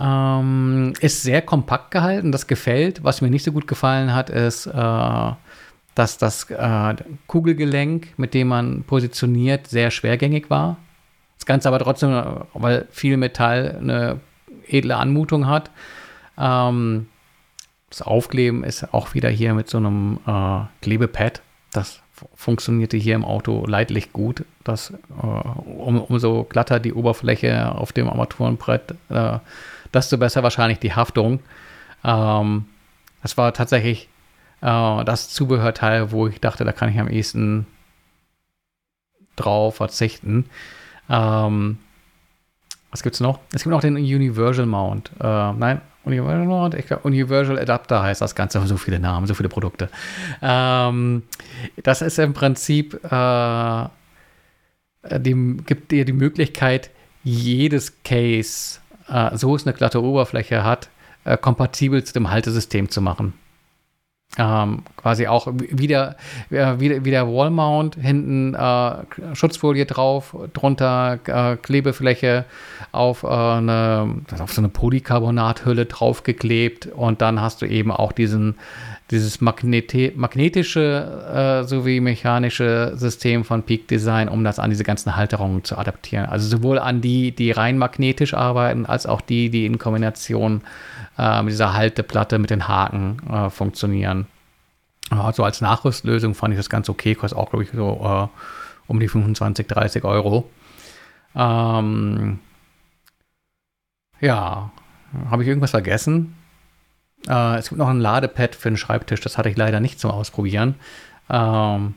[0.00, 3.02] Ähm, ist sehr kompakt gehalten, das gefällt.
[3.02, 5.32] Was mir nicht so gut gefallen hat, ist, äh,
[5.96, 6.94] dass das äh,
[7.26, 10.76] Kugelgelenk, mit dem man positioniert, sehr schwergängig war.
[11.36, 12.10] Das Ganze aber trotzdem,
[12.54, 14.20] weil viel Metall, eine
[14.68, 15.72] edle Anmutung hat.
[16.38, 17.08] Ähm,
[17.90, 21.42] das Aufkleben ist auch wieder hier mit so einem äh, Klebepad.
[21.72, 22.00] Das
[22.34, 24.44] funktionierte hier im Auto leidlich gut.
[24.64, 29.38] Das, äh, um, umso glatter die Oberfläche auf dem Armaturenbrett, äh,
[29.92, 31.40] desto besser wahrscheinlich die Haftung.
[32.04, 32.66] Ähm,
[33.22, 34.08] das war tatsächlich
[34.60, 37.66] äh, das Zubehörteil, wo ich dachte, da kann ich am ehesten
[39.36, 40.46] drauf verzichten.
[41.08, 41.78] Ähm,
[42.90, 43.40] was es noch?
[43.52, 45.10] Es gibt noch den Universal Mount.
[45.20, 49.88] Äh, nein, ich glaube, Universal Adapter heißt das Ganze, so viele Namen, so viele Produkte.
[50.40, 51.22] Ähm,
[51.82, 53.84] das ist im Prinzip, äh,
[55.18, 56.90] die, gibt dir die Möglichkeit,
[57.24, 58.78] jedes Case,
[59.08, 60.88] äh, so es eine glatte Oberfläche hat,
[61.24, 63.32] äh, kompatibel zu dem Haltesystem zu machen.
[64.38, 66.16] Ähm, quasi auch wieder,
[66.50, 72.44] äh, wieder, wieder Wallmount, hinten äh, Schutzfolie drauf, drunter äh, Klebefläche
[72.92, 78.56] auf, äh, eine, auf so eine Polycarbonathülle draufgeklebt und dann hast du eben auch diesen,
[79.10, 85.16] dieses Magneti magnetische äh, sowie mechanische System von Peak Design, um das an diese ganzen
[85.16, 86.26] Halterungen zu adaptieren.
[86.26, 90.95] Also sowohl an die, die rein magnetisch arbeiten, als auch die, die in Kombination äh,
[91.16, 94.26] mit dieser Halteplatte mit den Haken äh, funktionieren.
[95.10, 98.40] Also als Nachrüstlösung fand ich das ganz okay, kostet auch, glaube ich, so äh,
[98.86, 100.50] um die 25, 30 Euro.
[101.34, 102.40] Ähm,
[104.20, 104.70] ja,
[105.30, 106.36] habe ich irgendwas vergessen?
[107.28, 110.10] Äh, es gibt noch ein Ladepad für den Schreibtisch, das hatte ich leider nicht zum
[110.10, 110.76] Ausprobieren.
[111.30, 111.94] Ähm,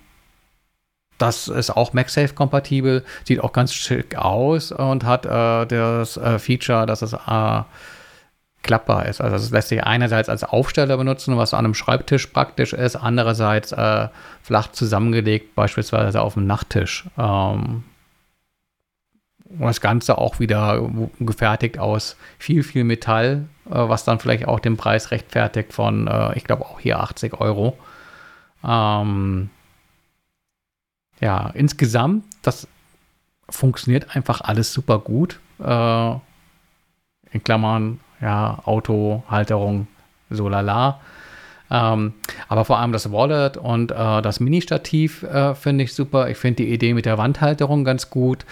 [1.17, 6.85] das ist auch MagSafe-kompatibel, sieht auch ganz schick aus und hat äh, das äh, Feature,
[6.85, 7.61] dass es äh,
[8.63, 9.21] klappbar ist.
[9.21, 13.71] Also es lässt sich einerseits als Aufsteller benutzen, was an einem Schreibtisch praktisch ist, andererseits
[13.71, 14.09] äh,
[14.41, 17.05] flach zusammengelegt, beispielsweise auf dem Nachttisch.
[17.17, 17.83] Ähm,
[19.49, 20.87] und das Ganze auch wieder
[21.19, 26.37] gefertigt aus viel, viel Metall, äh, was dann vielleicht auch den Preis rechtfertigt von, äh,
[26.37, 27.77] ich glaube auch hier 80 Euro.
[28.63, 29.49] Ähm,
[31.19, 32.67] ja, insgesamt, das
[33.49, 35.39] funktioniert einfach alles super gut.
[35.59, 36.11] Äh,
[37.31, 39.87] in Klammern ja, Auto, Halterung,
[40.29, 40.99] so lala.
[41.71, 42.13] Ähm,
[42.47, 46.29] aber vor allem das Wallet und äh, das Mini-Stativ äh, finde ich super.
[46.29, 48.45] Ich finde die Idee mit der Wandhalterung ganz gut.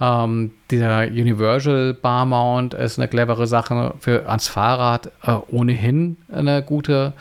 [0.00, 6.62] Ähm, dieser Universal Bar Mount ist eine clevere Sache für ans Fahrrad äh, ohnehin eine
[6.62, 7.12] gute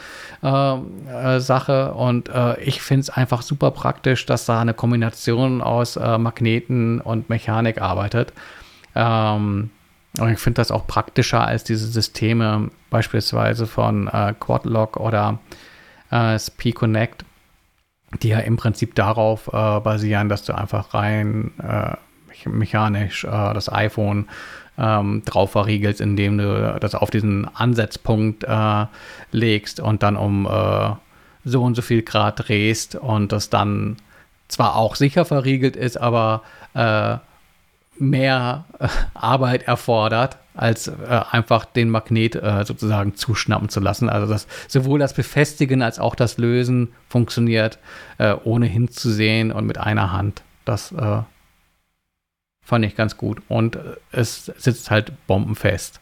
[0.42, 5.62] äh, äh, Sache und äh, ich finde es einfach super praktisch, dass da eine Kombination
[5.62, 8.34] aus Magneten und Mechanik arbeitet.
[8.96, 9.70] Ähm,
[10.20, 15.40] und ich finde das auch praktischer als diese Systeme beispielsweise von äh, Quadlock oder
[16.12, 17.24] äh, SP Connect,
[18.22, 21.96] die ja im Prinzip darauf äh, basieren, dass du einfach rein äh,
[22.50, 24.28] mechanisch äh, das iPhone
[24.78, 28.86] ähm, drauf verriegelst, indem du das auf diesen Ansatzpunkt äh,
[29.32, 30.92] legst und dann um äh,
[31.46, 33.98] so und so viel Grad drehst und das dann
[34.50, 36.44] zwar auch sicher verriegelt ist, aber
[38.02, 40.92] mehr äh, Arbeit erfordert, als äh,
[41.32, 44.10] einfach den Magnet äh, sozusagen zuschnappen zu lassen.
[44.10, 47.80] Also dass sowohl das Befestigen als auch das Lösen funktioniert,
[48.18, 50.42] äh, ohne hinzusehen und mit einer Hand.
[50.66, 51.22] Das äh,
[52.62, 53.42] fand ich ganz gut.
[53.48, 56.01] Und äh, es sitzt halt bombenfest.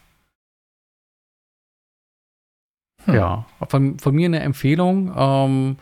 [3.06, 3.14] Hm.
[3.14, 5.12] Ja, von, von, mir eine Empfehlung.
[5.16, 5.76] Ähm,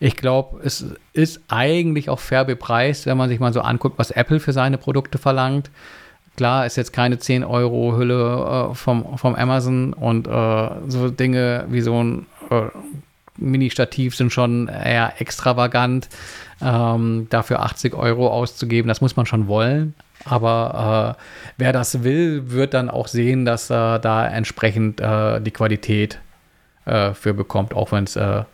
[0.00, 4.10] ich glaube, es ist eigentlich auch fair bepreist, wenn man sich mal so anguckt, was
[4.10, 5.70] Apple für seine Produkte verlangt.
[6.36, 11.66] Klar, ist jetzt keine 10 Euro Hülle äh, vom, vom Amazon und äh, so Dinge
[11.68, 12.62] wie so ein äh,
[13.36, 16.08] Mini-Stativ sind schon eher extravagant.
[16.62, 19.94] Ähm, dafür 80 Euro auszugeben, das muss man schon wollen.
[20.24, 21.22] Aber äh,
[21.58, 26.20] wer das will, wird dann auch sehen, dass äh, da entsprechend äh, die Qualität
[26.84, 28.44] äh, für bekommt, auch wenn es äh,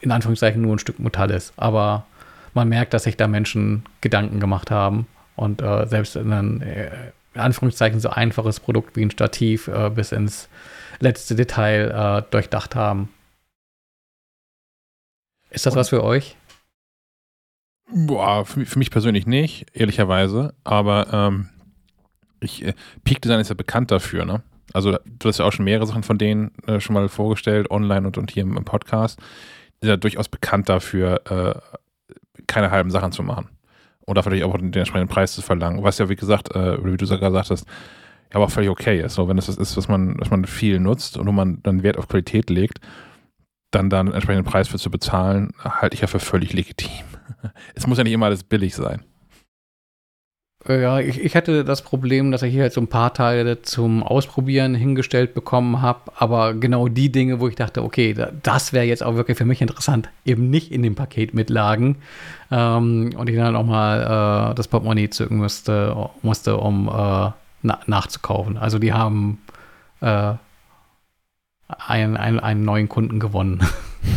[0.00, 1.52] in Anführungszeichen nur ein Stück Metall ist.
[1.56, 2.06] Aber
[2.52, 5.06] man merkt, dass sich da Menschen Gedanken gemacht haben
[5.36, 6.90] und äh, selbst in ein äh,
[7.34, 10.48] in Anführungszeichen so einfaches Produkt wie ein Stativ äh, bis ins
[11.00, 13.08] letzte Detail äh, durchdacht haben.
[15.50, 16.36] Ist das und, was für euch?
[17.90, 20.54] Boah, für, für, mich persönlich nicht, ehrlicherweise.
[20.62, 21.48] Aber ähm,
[22.40, 22.64] ich,
[23.02, 24.42] Peak Design ist ja bekannt dafür, ne?
[24.74, 28.06] Also du hast ja auch schon mehrere Sachen von denen äh, schon mal vorgestellt, online
[28.06, 29.20] und, und hier im, Podcast.
[29.80, 32.14] Die sind ja durchaus bekannt dafür, äh,
[32.48, 33.48] keine halben Sachen zu machen.
[34.04, 35.82] Und dafür natürlich auch den entsprechenden Preis zu verlangen.
[35.84, 39.00] Was ja, wie gesagt, äh, wie du sogar gesagt hast, ja, aber auch völlig okay
[39.00, 39.14] ist.
[39.14, 41.96] So, wenn das ist, was man, was man viel nutzt und wo man dann Wert
[41.96, 42.80] auf Qualität legt,
[43.70, 46.90] dann da einen entsprechenden Preis für zu bezahlen, halte ich ja für völlig legitim.
[47.74, 49.04] es muss ja nicht immer alles billig sein.
[50.66, 54.02] Ja, ich, ich hatte das Problem, dass ich hier halt so ein paar Teile zum
[54.02, 59.02] Ausprobieren hingestellt bekommen habe, aber genau die Dinge, wo ich dachte, okay, das wäre jetzt
[59.02, 61.96] auch wirklich für mich interessant, eben nicht in dem Paket mitlagen
[62.50, 67.80] ähm, und ich dann auch mal äh, das Portemonnaie zücken musste, musste um äh, na
[67.86, 68.56] nachzukaufen.
[68.56, 69.42] Also die haben
[70.00, 70.34] äh,
[71.68, 73.66] einen, einen, einen neuen Kunden gewonnen.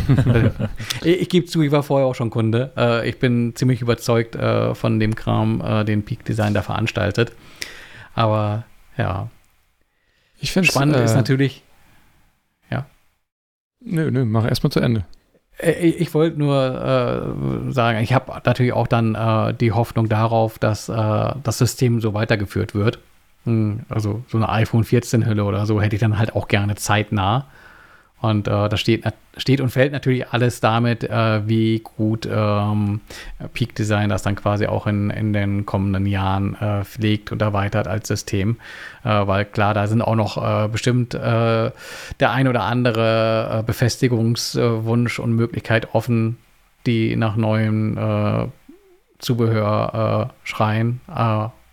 [1.02, 2.72] ich, ich gebe zu, ich war vorher auch schon Kunde.
[2.76, 7.32] Äh, ich bin ziemlich überzeugt äh, von dem Kram, äh, den Peak Design da veranstaltet.
[8.14, 8.66] Aber
[8.98, 9.30] ja.
[10.40, 11.64] Ich finde spannend ist äh, natürlich.
[12.70, 12.86] Ja.
[13.80, 15.06] Nö, nö, mach erstmal zu Ende.
[15.58, 20.60] Äh, ich, ich wollte nur äh, sagen, ich habe natürlich auch dann die Hoffnung darauf,
[20.60, 23.00] dass das System so weitergeführt wird.
[23.48, 26.76] Hm, also so eine iPhone 14 Hülle oder so hätte ich dann halt auch gerne
[26.76, 27.48] zeitnah.
[28.20, 29.06] Und äh, da steht,
[29.38, 33.00] steht und fällt natürlich alles damit, äh, wie gut ähm,
[33.54, 37.88] Peak Design das dann quasi auch in, in den kommenden Jahren äh, pflegt und erweitert
[37.88, 38.58] als System.
[39.04, 41.72] Äh, weil klar, da sind auch noch äh, bestimmt äh,
[42.20, 46.38] der ein oder andere Befestigungswunsch und Möglichkeit offen,
[46.86, 48.52] die nach neuem
[49.20, 51.02] Zubehör schreien.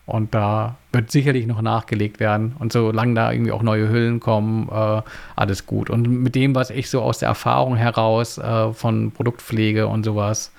[0.07, 2.55] Und da wird sicherlich noch nachgelegt werden.
[2.59, 5.03] Und solange da irgendwie auch neue Hüllen kommen, äh,
[5.35, 5.89] alles gut.
[5.89, 10.53] Und mit dem, was ich so aus der Erfahrung heraus äh, von Produktpflege und sowas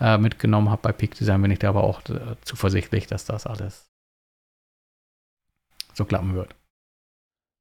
[0.00, 3.46] äh, mitgenommen habe bei Peak Design, bin ich da aber auch äh, zuversichtlich, dass das
[3.46, 3.86] alles
[5.94, 6.54] so klappen wird.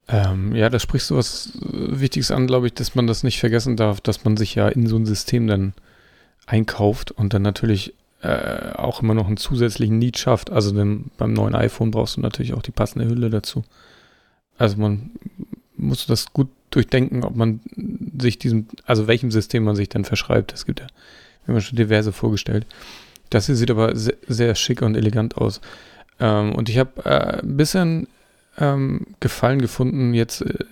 [0.08, 3.40] Ähm, ja, da sprichst du was äh, Wichtiges an, glaube ich, dass man das nicht
[3.40, 5.74] vergessen darf, dass man sich ja in so ein System dann
[6.46, 10.52] einkauft und dann natürlich äh, auch immer noch einen zusätzlichen Need schafft.
[10.52, 13.64] Also denn beim neuen iPhone brauchst du natürlich auch die passende Hülle dazu.
[14.58, 15.12] Also man
[15.76, 17.60] muss das gut durchdenken, ob man
[18.20, 20.54] sich diesem, also welchem System man sich dann verschreibt.
[20.54, 20.88] Es gibt ja,
[21.46, 22.66] wir haben schon diverse vorgestellt.
[23.30, 25.62] Das hier sieht aber sehr, sehr schick und elegant aus.
[26.20, 28.08] Ähm, und ich habe äh, ein bisschen
[28.58, 30.66] ähm, Gefallen gefunden, jetzt äh,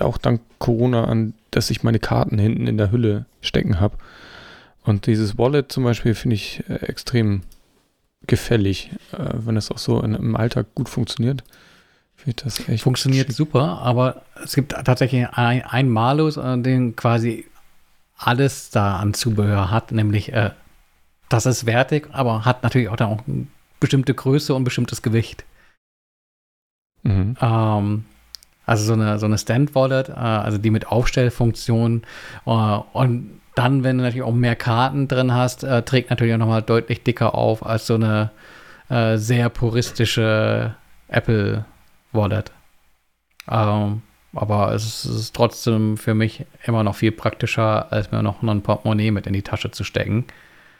[0.00, 3.96] auch dank Corona, an, dass ich meine Karten hinten in der Hülle stecken habe.
[4.84, 7.42] Und dieses Wallet zum Beispiel finde ich äh, extrem
[8.26, 11.42] gefällig, äh, wenn es auch so in, im Alltag gut funktioniert.
[12.78, 13.36] Funktioniert schick.
[13.36, 17.46] super, aber es gibt tatsächlich ein, ein Malus, äh, den quasi
[18.16, 20.50] alles da an Zubehör hat, nämlich äh,
[21.28, 23.46] das ist wertig, aber hat natürlich auch dann auch eine
[23.80, 25.44] bestimmte Größe und bestimmtes Gewicht.
[27.02, 27.36] Mhm.
[27.40, 28.04] Ähm,
[28.66, 32.02] also so eine, so eine Stand-Wallet, äh, also die mit Aufstellfunktion
[32.46, 36.38] äh, und dann, wenn du natürlich auch mehr Karten drin hast, äh, trägt natürlich auch
[36.38, 38.30] nochmal deutlich dicker auf als so eine
[38.88, 40.74] äh, sehr puristische
[41.08, 41.64] Apple
[42.12, 42.50] Wallet.
[43.48, 44.02] Ähm,
[44.34, 49.12] aber es ist trotzdem für mich immer noch viel praktischer, als mir noch ein Portemonnaie
[49.12, 50.24] mit in die Tasche zu stecken.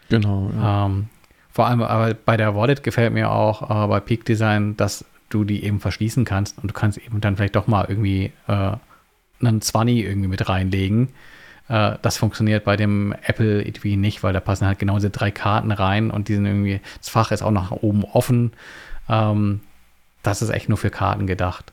[0.09, 0.51] Genau.
[0.57, 0.87] Ja.
[0.87, 1.09] Ähm,
[1.53, 5.45] vor allem aber bei der Wallet gefällt mir auch äh, bei Peak Design, dass du
[5.45, 8.73] die eben verschließen kannst und du kannst eben dann vielleicht doch mal irgendwie äh,
[9.41, 11.11] einen 20 irgendwie mit reinlegen
[11.69, 15.31] äh, das funktioniert bei dem Apple irgendwie nicht, weil da passen halt genau diese drei
[15.31, 18.53] Karten rein und die sind irgendwie, das Fach ist auch nach oben offen.
[19.09, 19.61] Ähm,
[20.23, 21.73] das ist echt nur für Karten gedacht.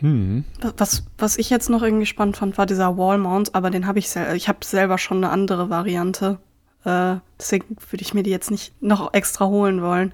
[0.00, 0.44] Hm.
[0.76, 3.98] Was, was ich jetzt noch irgendwie spannend fand, war dieser Wall Mount, aber den habe
[3.98, 6.38] ich selber, ich habe selber schon eine andere Variante.
[6.84, 10.12] Äh, deswegen würde ich mir die jetzt nicht noch extra holen wollen.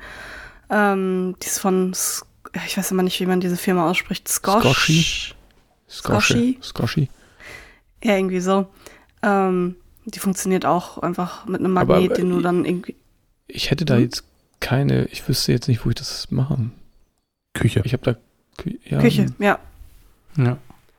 [0.71, 1.93] Ähm, die ist von,
[2.67, 4.63] ich weiß immer nicht, wie man diese Firma ausspricht, Skosh.
[4.63, 5.35] Skoshi?
[5.93, 6.59] Skoshi.
[6.63, 7.09] Skoshi.
[8.03, 8.67] Ja, irgendwie so.
[9.23, 12.97] Ähm, die funktioniert auch einfach mit einem Magnet, Aber, den du dann irgendwie.
[13.47, 14.03] Ich hätte da hm?
[14.03, 14.25] jetzt
[14.61, 16.73] keine, ich wüsste jetzt nicht, wo ich das machen.
[17.55, 17.83] Küche.
[17.85, 18.17] Ich habe da
[18.57, 19.01] Kü ja.
[19.01, 19.59] Küche, ja.
[20.37, 20.57] Ja.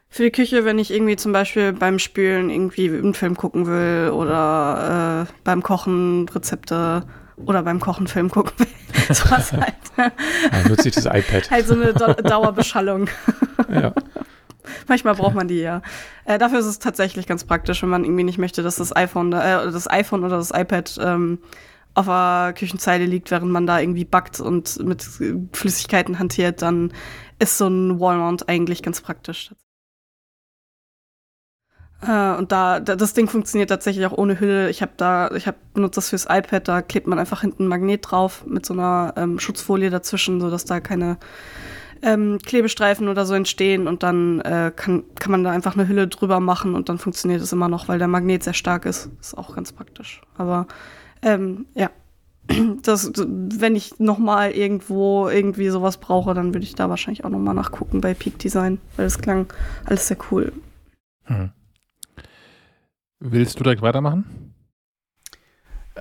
[0.10, 4.12] Für die Küche, wenn ich irgendwie zum Beispiel beim Spülen irgendwie einen Film gucken will
[4.12, 7.04] oder äh, beim Kochen Rezepte
[7.38, 8.68] oder beim Kochen Film gucken will.
[9.16, 9.74] so was halt.
[9.98, 11.50] Dann nutze ich das iPad.
[11.50, 13.10] halt so eine Dauerbeschallung.
[13.70, 13.94] ja.
[14.88, 15.82] Manchmal braucht man die ja.
[16.26, 19.34] Äh, dafür ist es tatsächlich ganz praktisch, wenn man irgendwie nicht möchte, dass das iPhone,
[19.34, 21.40] äh, das iPhone oder das iPad ähm,
[21.96, 25.08] auf der Küchenzeile liegt, während man da irgendwie backt und mit
[25.54, 26.92] Flüssigkeiten hantiert, dann
[27.40, 29.52] ist so ein Wallmount eigentlich ganz praktisch.
[32.08, 34.70] Äh, und da, da, das Ding funktioniert tatsächlich auch ohne Hülle.
[34.70, 37.68] Ich habe da, ich habe benutzt das fürs iPad, da klebt man einfach hinten ein
[37.68, 41.18] Magnet drauf mit so einer ähm, Schutzfolie dazwischen, sodass da keine
[42.04, 46.08] ähm, Klebestreifen oder so entstehen und dann äh, kann, kann man da einfach eine Hülle
[46.08, 49.10] drüber machen und dann funktioniert es immer noch, weil der Magnet sehr stark ist.
[49.22, 50.22] Ist auch ganz praktisch.
[50.38, 50.68] Aber
[51.22, 51.90] ähm, ja,
[52.84, 57.56] das, wenn ich nochmal irgendwo irgendwie sowas brauche, dann würde ich da wahrscheinlich auch nochmal
[57.56, 59.52] nachgucken bei Peak Design, weil es klang
[59.86, 60.52] alles sehr cool.
[61.24, 61.52] Hm.
[63.20, 64.53] Willst du direkt weitermachen?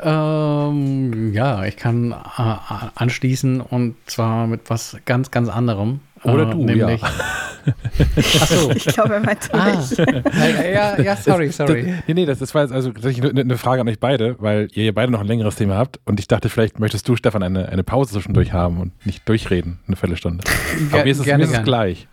[0.01, 2.55] Ähm, ja, ich kann äh,
[2.95, 6.01] anschließen und zwar mit was ganz, ganz anderem.
[6.25, 7.03] Oder äh, du, nämlich.
[7.03, 7.09] ja.
[8.41, 8.71] Achso.
[8.75, 9.97] Ich glaube, er meinte Ah, mich.
[10.75, 11.85] ja, ja, sorry, sorry.
[11.85, 14.37] Das, nee, nee, das, das war jetzt also tatsächlich eine, eine Frage an euch beide,
[14.41, 17.17] weil ihr ja beide noch ein längeres Thema habt und ich dachte, vielleicht möchtest du,
[17.17, 20.45] Stefan, eine, eine Pause zwischendurch haben und nicht durchreden, eine Viertelstunde.
[20.93, 22.09] Aber mir ist es, gerne, mir ist es gleich.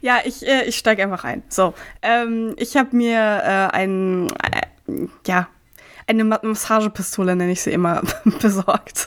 [0.00, 1.42] Ja, ich, äh, ich steige einfach ein.
[1.48, 5.48] So, ähm, ich habe mir äh, ein, äh, ja,
[6.06, 8.02] eine Ma- Massagepistole, nenne ich sie immer,
[8.40, 9.06] besorgt.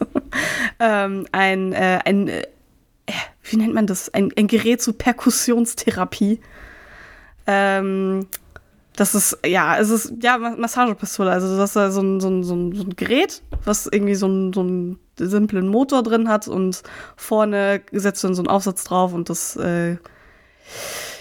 [0.79, 2.43] ähm, ein, äh, ein äh,
[3.43, 4.13] wie nennt man das?
[4.13, 6.39] Ein, ein Gerät zur Perkussionstherapie.
[7.47, 8.27] Ähm,
[8.95, 11.31] das ist, ja, es ist, ja, Ma- Massagepistole.
[11.31, 14.53] Also, das ist so ein, so ein, so ein, ein Gerät, was irgendwie so einen
[14.53, 16.83] so einen simplen Motor drin hat und
[17.15, 19.97] vorne setzt du dann so einen Aufsatz drauf und das, äh,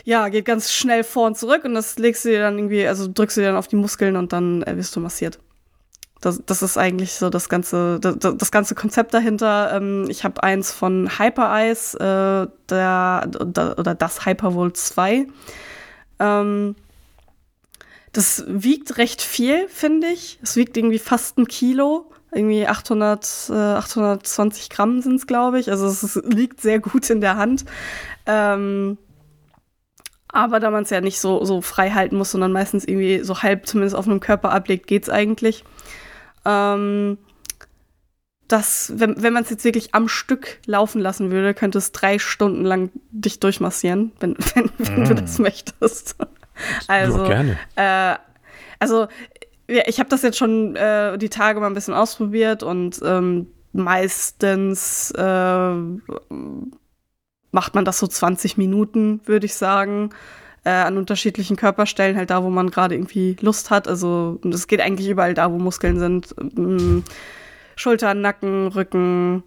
[0.04, 3.08] ja, geht ganz schnell vor und zurück und das legst du dir dann irgendwie, also
[3.12, 5.38] drückst du dir dann auf die Muskeln und dann äh, wirst du massiert.
[6.20, 9.72] Das, das ist eigentlich so das ganze, das, das ganze Konzept dahinter.
[9.72, 15.26] Ähm, ich habe eins von Hyper-Eyes, äh, der, der, oder das Hypervolt 2.
[16.18, 16.74] Ähm,
[18.12, 20.40] das wiegt recht viel, finde ich.
[20.42, 22.10] Es wiegt irgendwie fast ein Kilo.
[22.32, 25.70] Irgendwie 800, äh, 820 Gramm sind es, glaube ich.
[25.70, 27.64] Also es ist, liegt sehr gut in der Hand.
[28.26, 28.98] Ähm,
[30.30, 33.42] aber da man es ja nicht so, so frei halten muss, sondern meistens irgendwie so
[33.42, 35.64] halb zumindest auf einem Körper ablegt, geht's eigentlich.
[36.48, 37.18] Ähm,
[38.48, 42.18] das, wenn, wenn man es jetzt wirklich am Stück laufen lassen würde, könnte es drei
[42.18, 45.16] Stunden lang dich durchmassieren, wenn, wenn, wenn du Mm.
[45.16, 46.16] das möchtest.
[46.86, 47.58] Also, ja, gerne.
[47.76, 48.16] äh,
[48.78, 49.06] also
[49.70, 53.48] ja, ich habe das jetzt schon äh, die Tage mal ein bisschen ausprobiert und ähm,
[53.74, 55.72] meistens äh,
[57.50, 60.10] macht man das so 20 Minuten, würde ich sagen,
[60.68, 63.88] äh, an unterschiedlichen Körperstellen, halt da, wo man gerade irgendwie Lust hat.
[63.88, 66.34] Also und es geht eigentlich überall da, wo Muskeln sind.
[66.38, 67.04] Ähm,
[67.74, 69.44] Schultern, Nacken, Rücken,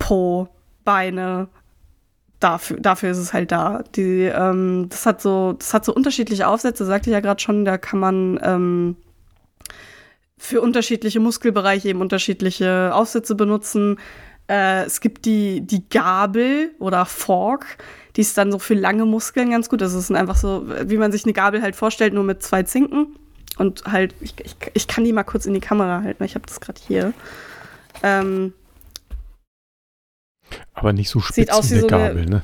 [0.00, 0.48] Po,
[0.84, 1.46] Beine.
[2.40, 3.84] Dafür, dafür ist es halt da.
[3.94, 7.64] Die, ähm, das hat so, das hat so unterschiedliche Aufsätze, sagte ich ja gerade schon,
[7.64, 8.96] da kann man ähm,
[10.36, 13.98] für unterschiedliche Muskelbereiche eben unterschiedliche Aufsätze benutzen.
[14.48, 17.78] Äh, es gibt die, die Gabel oder Fork,
[18.16, 19.80] die ist dann so für lange Muskeln ganz gut.
[19.80, 23.16] Das ist einfach so, wie man sich eine Gabel halt vorstellt, nur mit zwei Zinken.
[23.58, 26.34] Und halt, ich, ich, ich kann die mal kurz in die Kamera halten, weil ich
[26.34, 27.12] habe das gerade hier.
[28.02, 28.52] Ähm,
[30.74, 32.42] Aber nicht so spitz wie wie eine so eine- Gabel, ne?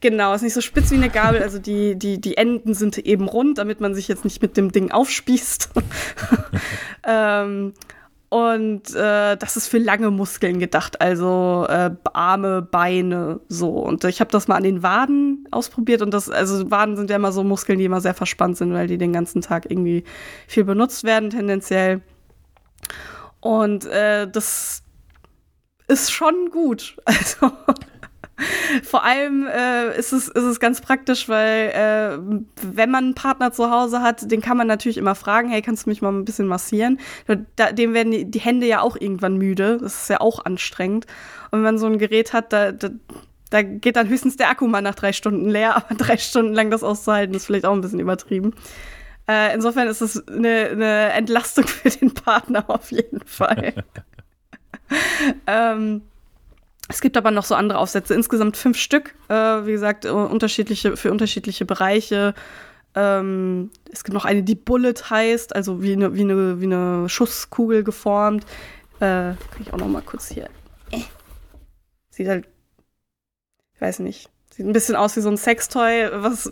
[0.00, 3.26] Genau, ist nicht so spitz wie eine Gabel, also die, die, die Enden sind eben
[3.26, 5.70] rund, damit man sich jetzt nicht mit dem Ding aufspießt.
[7.08, 7.72] ähm,
[8.34, 13.68] und äh, das ist für lange Muskeln gedacht, also äh, Arme, Beine, so.
[13.68, 17.14] Und ich habe das mal an den Waden ausprobiert und das, also Waden sind ja
[17.14, 20.02] immer so Muskeln, die immer sehr verspannt sind, weil die den ganzen Tag irgendwie
[20.48, 22.02] viel benutzt werden, tendenziell.
[23.38, 24.82] Und äh, das
[25.86, 26.96] ist schon gut.
[27.06, 27.52] Also
[28.82, 32.18] vor allem äh, ist, es, ist es ganz praktisch, weil äh,
[32.62, 35.86] wenn man einen Partner zu Hause hat, den kann man natürlich immer fragen, hey, kannst
[35.86, 36.98] du mich mal ein bisschen massieren?
[37.56, 39.78] Da, dem werden die, die Hände ja auch irgendwann müde.
[39.80, 41.06] Das ist ja auch anstrengend.
[41.50, 42.88] Und wenn man so ein Gerät hat, da, da,
[43.50, 46.70] da geht dann höchstens der Akku mal nach drei Stunden leer, aber drei Stunden lang
[46.70, 48.54] das auszuhalten, ist vielleicht auch ein bisschen übertrieben.
[49.28, 53.74] Äh, insofern ist es eine, eine Entlastung für den Partner auf jeden Fall.
[55.46, 56.02] ähm,
[56.88, 60.96] es gibt aber noch so andere Aufsätze, insgesamt fünf Stück, äh, wie gesagt, äh, unterschiedliche,
[60.96, 62.34] für unterschiedliche Bereiche.
[62.94, 67.08] Ähm, es gibt noch eine, die Bullet heißt, also wie eine, wie eine, wie eine
[67.08, 68.44] Schusskugel geformt.
[68.98, 70.48] Äh, kann ich auch noch mal kurz hier.
[70.90, 71.00] Äh.
[72.10, 72.46] Sieht halt,
[73.74, 76.50] ich weiß nicht, sieht ein bisschen aus wie so ein Sextoy, was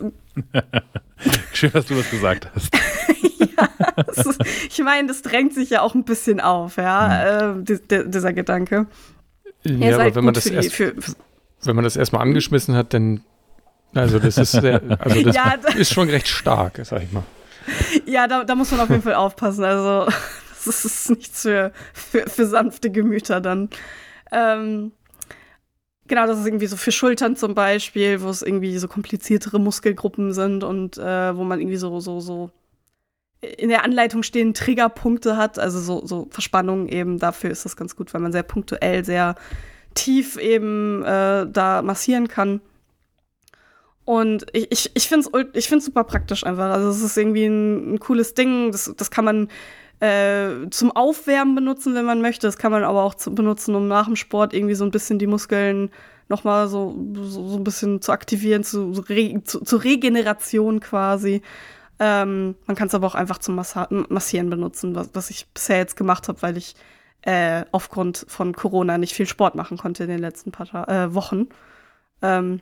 [1.53, 2.73] Schön, dass du das gesagt hast.
[3.39, 3.69] ja,
[4.07, 4.39] ist,
[4.69, 8.33] ich meine, das drängt sich ja auch ein bisschen auf, ja, äh, di- di- dieser
[8.33, 8.87] Gedanke.
[9.65, 10.93] Ja, ist aber wenn man das die- erst, für-
[11.63, 13.21] wenn man das erstmal angeschmissen hat, dann
[13.95, 17.23] also das ist sehr, also das Ja, ist schon recht stark, sag ich mal.
[18.05, 19.63] Ja, da, da muss man auf jeden Fall aufpassen.
[19.63, 20.11] Also,
[20.65, 23.69] das ist nichts für, für, für sanfte Gemüter dann.
[24.31, 24.91] Ähm,
[26.07, 30.33] genau, das ist irgendwie so für Schultern zum Beispiel, wo es irgendwie so kompliziertere Muskelgruppen
[30.33, 32.49] sind und äh, wo man irgendwie so, so, so
[33.57, 37.19] in der Anleitung stehen Triggerpunkte hat, also so, so Verspannungen eben.
[37.19, 39.35] Dafür ist das ganz gut, weil man sehr punktuell, sehr
[39.93, 42.61] tief eben äh, da massieren kann.
[44.05, 46.71] Und ich, ich, ich finde es ich find's super praktisch einfach.
[46.71, 48.71] Also es ist irgendwie ein, ein cooles Ding.
[48.71, 49.47] Das, das kann man
[49.99, 52.47] äh, zum Aufwärmen benutzen, wenn man möchte.
[52.47, 55.19] Das kann man aber auch zu, benutzen, um nach dem Sport irgendwie so ein bisschen
[55.19, 55.89] die Muskeln
[56.27, 61.41] noch mal so, so, so ein bisschen zu aktivieren, zu, re, zu, zur Regeneration quasi.
[61.99, 65.77] Ähm, man kann es aber auch einfach zum Massa Massieren benutzen, was, was ich bisher
[65.77, 66.75] jetzt gemacht habe, weil ich
[67.21, 71.47] äh, aufgrund von Corona nicht viel Sport machen konnte in den letzten paar äh, Wochen.
[72.21, 72.61] Ähm,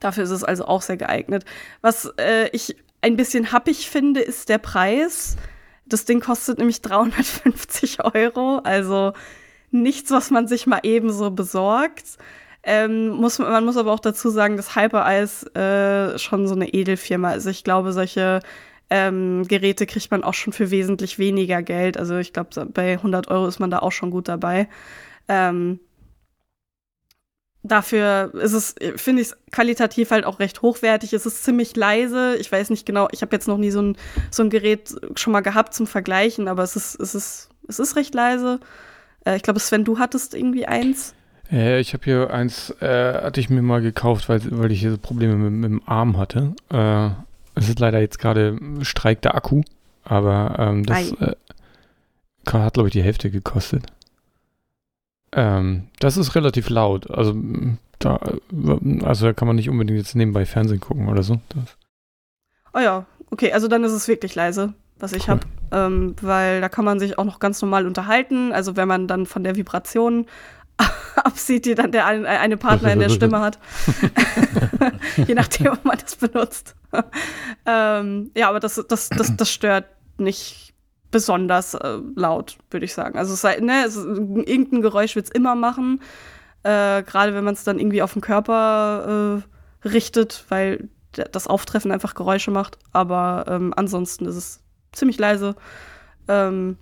[0.00, 1.44] dafür ist es also auch sehr geeignet.
[1.80, 5.36] Was äh, ich ein bisschen happig finde, ist der Preis.
[5.84, 9.12] Das Ding kostet nämlich 350 Euro, also
[9.70, 12.18] nichts, was man sich mal ebenso besorgt.
[12.64, 17.32] Ähm, muss, man muss aber auch dazu sagen, dass Hypereis äh, schon so eine Edelfirma
[17.32, 17.46] ist.
[17.46, 18.40] Ich glaube, solche
[18.90, 21.96] ähm, Geräte kriegt man auch schon für wesentlich weniger Geld.
[21.96, 24.68] Also ich glaube, bei 100 Euro ist man da auch schon gut dabei.
[25.28, 25.80] Ähm,
[27.62, 31.12] dafür ist es, finde ich es qualitativ halt auch recht hochwertig.
[31.12, 32.36] Es ist ziemlich leise.
[32.36, 33.96] Ich weiß nicht genau, ich habe jetzt noch nie so ein,
[34.30, 37.96] so ein Gerät schon mal gehabt zum Vergleichen, aber es ist, es ist, es ist
[37.96, 38.60] recht leise.
[39.24, 41.14] Äh, ich glaube, Sven, du hattest irgendwie eins.
[41.52, 44.96] Äh, ich habe hier eins, äh, hatte ich mir mal gekauft, weil, weil ich hier
[44.96, 46.54] Probleme mit, mit dem Arm hatte.
[46.70, 47.10] Äh,
[47.54, 49.62] es ist leider jetzt gerade Streik der Akku,
[50.04, 51.34] aber ähm, das äh,
[52.46, 53.86] hat, glaube ich, die Hälfte gekostet.
[55.32, 57.10] Ähm, das ist relativ laut.
[57.10, 57.34] Also
[57.98, 58.18] da,
[59.02, 61.40] also da kann man nicht unbedingt jetzt nebenbei Fernsehen gucken oder so.
[61.50, 61.76] Das.
[62.74, 65.28] Oh ja, okay, also dann ist es wirklich leise, was ich cool.
[65.28, 65.46] habe.
[65.70, 68.52] Ähm, weil da kann man sich auch noch ganz normal unterhalten.
[68.52, 70.26] Also wenn man dann von der Vibration
[71.16, 73.58] absieht, die dann der eine Partner in der Stimme hat.
[75.26, 76.74] Je nachdem, ob man das benutzt.
[77.66, 79.86] ähm, ja, aber das, das, das, das stört
[80.18, 80.74] nicht
[81.10, 83.18] besonders äh, laut, würde ich sagen.
[83.18, 86.00] Also, es, ne, es, irgendein Geräusch wird es immer machen.
[86.62, 89.42] Äh, Gerade wenn man es dann irgendwie auf den Körper
[89.84, 92.78] äh, richtet, weil das Auftreffen einfach Geräusche macht.
[92.92, 94.60] Aber ähm, ansonsten ist es
[94.92, 95.54] ziemlich leise.
[96.28, 96.78] Ähm,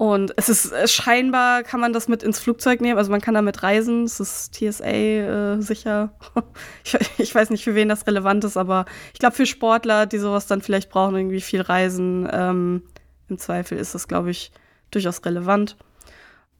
[0.00, 3.34] und es ist äh, scheinbar kann man das mit ins Flugzeug nehmen, also man kann
[3.34, 6.14] damit reisen, es ist TSA äh, sicher.
[6.84, 10.16] ich, ich, weiß nicht, für wen das relevant ist, aber ich glaube für Sportler, die
[10.16, 12.82] sowas dann vielleicht brauchen, irgendwie viel reisen, ähm,
[13.28, 14.52] im Zweifel ist das, glaube ich,
[14.90, 15.76] durchaus relevant.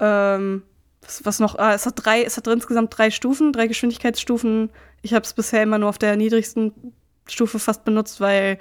[0.01, 0.63] Ähm,
[1.01, 1.59] was, was, noch?
[1.59, 4.69] Ah, es hat drei, es hat insgesamt drei Stufen, drei Geschwindigkeitsstufen.
[5.01, 6.93] Ich habe es bisher immer nur auf der niedrigsten
[7.27, 8.59] Stufe fast benutzt, weil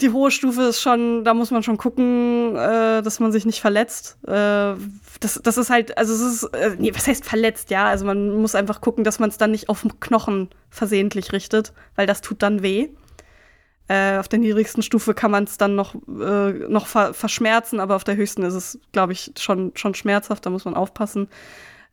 [0.00, 3.60] die hohe Stufe ist schon, da muss man schon gucken, äh, dass man sich nicht
[3.60, 4.16] verletzt.
[4.26, 4.74] Äh,
[5.20, 7.86] das, das ist halt, also es ist, äh, nee, was heißt verletzt, ja?
[7.86, 11.72] Also man muss einfach gucken, dass man es dann nicht auf den Knochen versehentlich richtet,
[11.96, 12.90] weil das tut dann weh.
[13.88, 17.96] Äh, auf der niedrigsten Stufe kann man es dann noch, äh, noch ver verschmerzen, aber
[17.96, 21.28] auf der höchsten ist es, glaube ich, schon, schon schmerzhaft, da muss man aufpassen.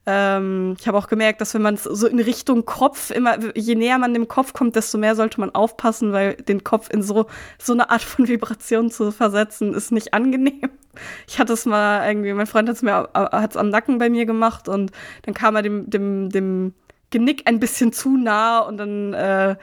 [0.08, 3.76] Ähm, ich habe auch gemerkt, dass wenn man es so in Richtung Kopf, immer, je
[3.76, 7.26] näher man dem Kopf kommt, desto mehr sollte man aufpassen, weil den Kopf in so,
[7.58, 10.70] so eine Art von Vibration zu versetzen, ist nicht angenehm.
[11.28, 14.26] Ich hatte es mal irgendwie, mein Freund hat es mir hat's am Nacken bei mir
[14.26, 14.94] gemacht und
[15.24, 16.74] dann kam er dem, dem, dem
[17.10, 19.58] Genick ein bisschen zu nah und dann äh,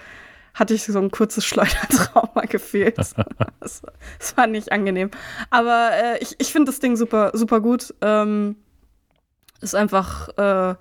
[0.55, 2.99] hatte ich so ein kurzes Schleudertrauma gefühlt.
[3.61, 3.83] das,
[4.37, 5.11] war nicht angenehm.
[5.51, 7.95] Aber äh, ich, ich finde das Ding super, super gut.
[8.03, 8.57] Ähm,
[9.63, 10.75] ist einfach, äh,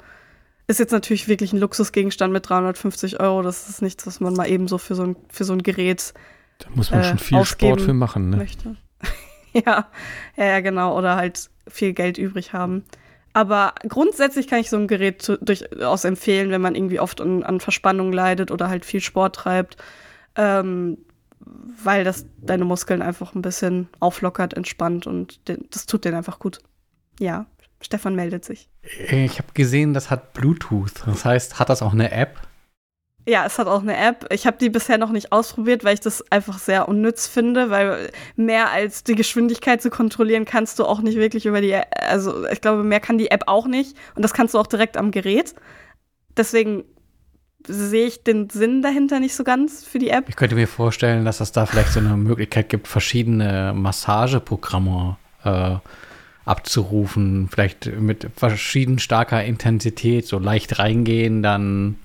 [0.68, 3.42] ist jetzt natürlich wirklich ein Luxusgegenstand mit 350 Euro.
[3.42, 6.14] Das ist nichts, was man mal eben so für so ein, für so ein Gerät.
[6.60, 8.38] Da muss man äh, schon viel Sport für machen, ne?
[8.38, 8.76] Möchte.
[9.54, 9.88] ja,
[10.36, 10.98] ja, genau.
[10.98, 12.84] Oder halt viel Geld übrig haben.
[13.34, 17.60] Aber grundsätzlich kann ich so ein Gerät durchaus empfehlen, wenn man irgendwie oft an, an
[17.62, 19.78] Verspannung leidet oder halt viel Sport treibt,
[20.36, 20.98] ähm,
[21.82, 26.60] weil das deine Muskeln einfach ein bisschen auflockert, entspannt und das tut denen einfach gut.
[27.20, 27.46] Ja,
[27.82, 28.70] Stefan meldet sich.
[29.10, 31.04] Ich habe gesehen, das hat Bluetooth.
[31.06, 32.40] Das heißt, hat das auch eine App?
[33.28, 34.26] Ja, es hat auch eine App.
[34.32, 38.10] Ich habe die bisher noch nicht ausprobiert, weil ich das einfach sehr unnütz finde, weil
[38.36, 42.62] mehr als die Geschwindigkeit zu kontrollieren kannst du auch nicht wirklich über die, also ich
[42.62, 45.54] glaube, mehr kann die App auch nicht und das kannst du auch direkt am Gerät.
[46.36, 46.84] Deswegen
[47.68, 50.28] sehe ich den Sinn dahinter nicht so ganz für die App.
[50.28, 55.76] Ich könnte mir vorstellen, dass es da vielleicht so eine Möglichkeit gibt, verschiedene Massageprogramme äh,
[56.52, 57.50] abzurufen.
[57.50, 61.96] Vielleicht mit verschieden starker Intensität, so leicht reingehen, dann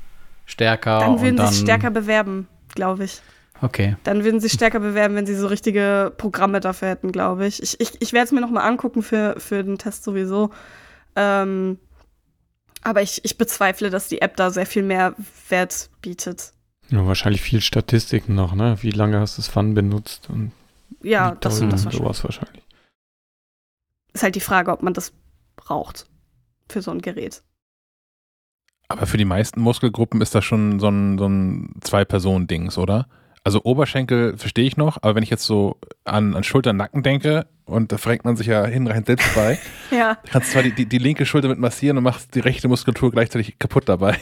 [0.47, 1.01] stärker.
[1.01, 3.21] Dann würden sie sich stärker bewerben, glaube ich.
[3.63, 3.97] Okay.
[4.05, 7.63] Dann würden sie stärker bewerben, wenn sie so richtige Programme dafür hätten, glaube ich.
[7.63, 10.51] Ich, ich, ich werde es mir nochmal angucken für, für den Test sowieso.
[11.17, 11.79] Ähm,
[12.83, 15.15] aber ich, ich bezweifle, dass die App da sehr viel mehr
[15.49, 16.53] Wert bietet.
[16.91, 18.77] Ja, wahrscheinlich viel Statistiken noch, ne?
[18.81, 20.29] Wie lange hast du das Fun benutzt?
[20.29, 20.53] Und
[21.03, 22.63] ja, das, das sowas wahrscheinlich.
[24.17, 25.13] Ist halt die Frage, ob man das
[25.57, 26.07] braucht
[26.71, 27.43] für so ein Gerät.
[28.89, 33.09] Aber für die meisten Muskelgruppen ist das schon so ein, so ein Zwei-Personen-Dings, oder?
[33.45, 37.47] Also Oberschenkel verstehe ich noch, aber wenn ich jetzt so an, an Schultern, Nacken denke,
[37.67, 39.59] und da fragt man sich ja hinreichend selbst bei,
[39.91, 40.17] ja.
[40.31, 43.59] kannst zwar die, die, die, linke Schulter mit massieren und machst die rechte Muskulatur gleichzeitig
[43.59, 44.17] kaputt dabei.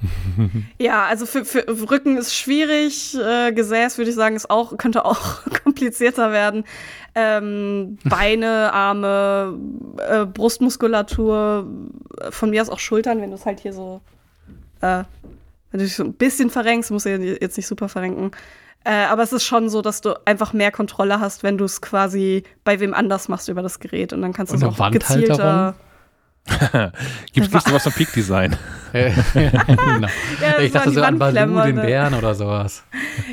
[0.78, 5.04] Ja, also für, für Rücken ist schwierig, äh, Gesäß würde ich sagen, ist auch, könnte
[5.04, 6.64] auch komplizierter werden.
[7.14, 9.58] Ähm, Beine, Arme,
[10.08, 11.66] äh, Brustmuskulatur,
[12.30, 14.00] von mir aus auch Schultern, wenn du es halt hier so,
[14.80, 15.04] äh,
[15.70, 18.32] wenn du dich so ein bisschen verrenkst, musst du jetzt nicht super verrenken.
[18.84, 21.80] Äh, aber es ist schon so, dass du einfach mehr Kontrolle hast, wenn du es
[21.80, 24.12] quasi bei wem anders machst über das Gerät.
[24.12, 25.74] Und dann kannst du es auch gezielter.
[27.32, 28.56] Gibt es nicht sowas von Peak Design?
[28.92, 30.08] genau.
[30.40, 32.84] ja, ich dachte so an Baloo, den Bären oder sowas.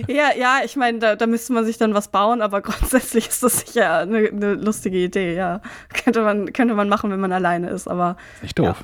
[0.08, 3.44] Ja, ja, ich meine, da, da, müsste man sich dann was bauen, aber grundsätzlich ist
[3.44, 5.62] das sicher eine, eine lustige Idee, ja.
[5.94, 8.18] Könnte man, könnte man machen, wenn man alleine ist, aber.
[8.42, 8.84] Nicht doof.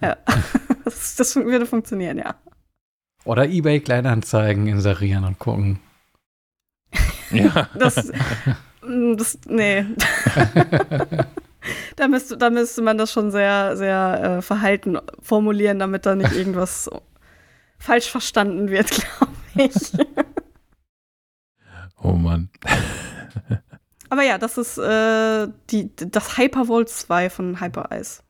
[0.00, 0.16] Ja, ja.
[0.84, 2.34] Das, das würde funktionieren, ja.
[3.24, 5.80] Oder eBay Kleinanzeigen inserieren und gucken.
[7.30, 7.68] Ja.
[7.74, 8.12] Das,
[8.82, 9.84] mm, das nee.
[11.96, 16.32] da, müsste, da müsste man das schon sehr, sehr äh, verhalten formulieren, damit da nicht
[16.36, 16.90] irgendwas
[17.78, 19.92] falsch verstanden wird, glaube ich.
[22.02, 22.50] oh Mann.
[24.08, 28.22] Aber ja, das ist äh, die, das Hypervolt 2 von Hyper-Ice.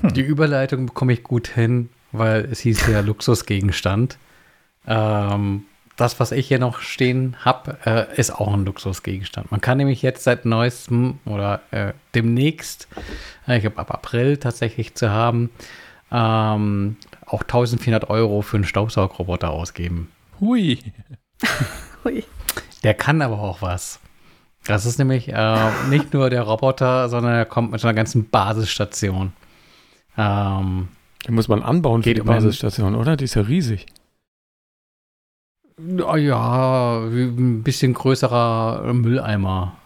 [0.00, 0.12] Hm.
[0.14, 4.18] Die Überleitung bekomme ich gut hin weil es hieß ja Luxusgegenstand.
[4.86, 5.64] Ähm,
[5.96, 9.50] das, was ich hier noch stehen habe, äh, ist auch ein Luxusgegenstand.
[9.50, 12.86] Man kann nämlich jetzt seit neuestem oder äh, demnächst,
[13.48, 15.50] äh, ich glaube ab April tatsächlich zu haben,
[16.12, 20.10] ähm, auch 1400 Euro für einen Staubsaugroboter ausgeben.
[20.38, 20.78] Hui.
[22.04, 22.24] Hui.
[22.82, 23.98] Der kann aber auch was.
[24.66, 29.32] Das ist nämlich äh, nicht nur der Roboter, sondern er kommt mit einer ganzen Basisstation.
[30.18, 30.88] Ähm,
[31.26, 33.16] den muss man anbauen für die Basisstation, oder?
[33.16, 33.86] Die ist ja riesig.
[35.78, 39.76] Ja, ein bisschen größerer Mülleimer.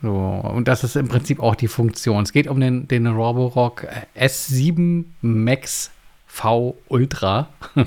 [0.00, 2.22] So, und das ist im Prinzip auch die Funktion.
[2.22, 3.84] Es geht um den, den Roborock
[4.16, 5.90] S7 Max
[6.26, 7.48] V Ultra.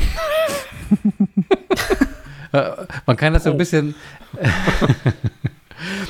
[3.06, 3.58] Man kann das so ein oh.
[3.58, 3.96] bisschen.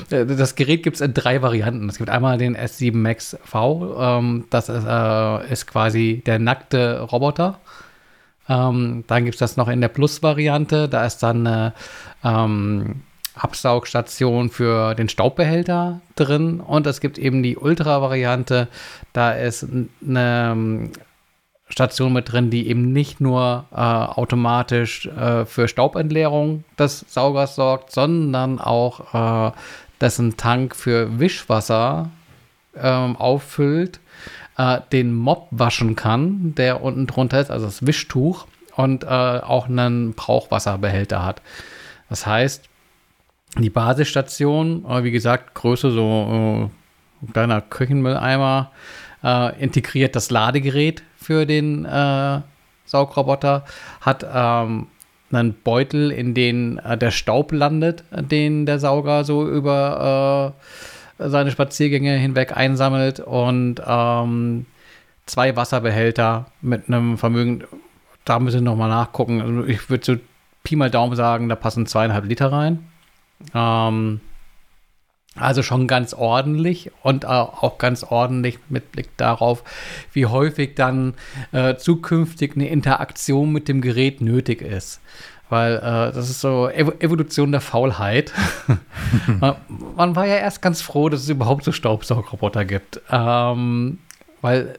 [0.10, 1.90] Das Gerät gibt es in drei Varianten.
[1.90, 7.02] Es gibt einmal den S7 Max V, ähm, das ist, äh, ist, quasi der nackte
[7.02, 7.60] Roboter.
[8.50, 11.74] Ähm, dann gibt es das noch in der Plus-Variante, da ist dann eine
[12.24, 13.02] ähm,
[13.36, 16.60] Absaugstation für den Staubbehälter drin.
[16.60, 18.68] Und es gibt eben die Ultra-Variante,
[19.14, 20.92] da ist eine ähm,
[21.70, 27.92] Station mit drin, die eben nicht nur äh, automatisch äh, für Staubentleerung des Saugers sorgt,
[27.92, 29.52] sondern auch äh,
[30.00, 32.10] dessen Tank für Wischwasser
[32.76, 34.00] ähm, auffüllt,
[34.58, 39.68] äh, den Mob waschen kann, der unten drunter ist, also das Wischtuch, und äh, auch
[39.68, 41.42] einen Brauchwasserbehälter hat.
[42.10, 42.70] Das heißt,
[43.58, 46.70] die Basisstation, äh, wie gesagt, Größe so
[47.24, 48.72] äh, kleiner Küchenmülleimer,
[49.24, 52.42] äh, integriert das Ladegerät für den äh,
[52.86, 53.66] Saugroboter,
[54.02, 54.88] hat ähm,
[55.32, 61.52] einen Beutel, in den äh, der Staub landet, den der Sauger so über äh, seine
[61.52, 64.66] Spaziergänge hinweg einsammelt und ähm,
[65.26, 67.64] zwei Wasserbehälter mit einem Vermögen,
[68.26, 69.42] da müssen wir nochmal nachgucken.
[69.42, 70.16] Also ich würde so
[70.64, 72.88] Pi mal Daumen sagen, da passen zweieinhalb Liter rein.
[73.54, 74.22] Ähm,
[75.36, 79.64] also schon ganz ordentlich und äh, auch ganz ordentlich mit Blick darauf,
[80.12, 81.14] wie häufig dann
[81.52, 85.00] äh, zukünftig eine Interaktion mit dem Gerät nötig ist.
[85.50, 88.34] Weil äh, das ist so Evo Evolution der Faulheit.
[89.40, 89.56] man,
[89.96, 93.02] man, war ja erst ganz froh, dass es überhaupt so Staubsaugroboter gibt.
[93.10, 94.00] Ähm,
[94.42, 94.78] weil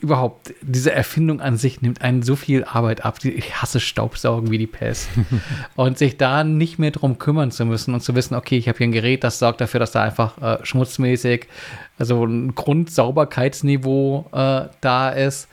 [0.00, 3.18] überhaupt, diese Erfindung an sich nimmt einen so viel Arbeit ab.
[3.24, 5.08] Ich hasse Staubsaugen wie die Pest.
[5.76, 8.78] und sich da nicht mehr drum kümmern zu müssen und zu wissen, okay, ich habe
[8.78, 11.46] hier ein Gerät, das sorgt dafür, dass da einfach äh, schmutzmäßig,
[11.98, 15.48] also ein Grundsauberkeitsniveau äh, da ist.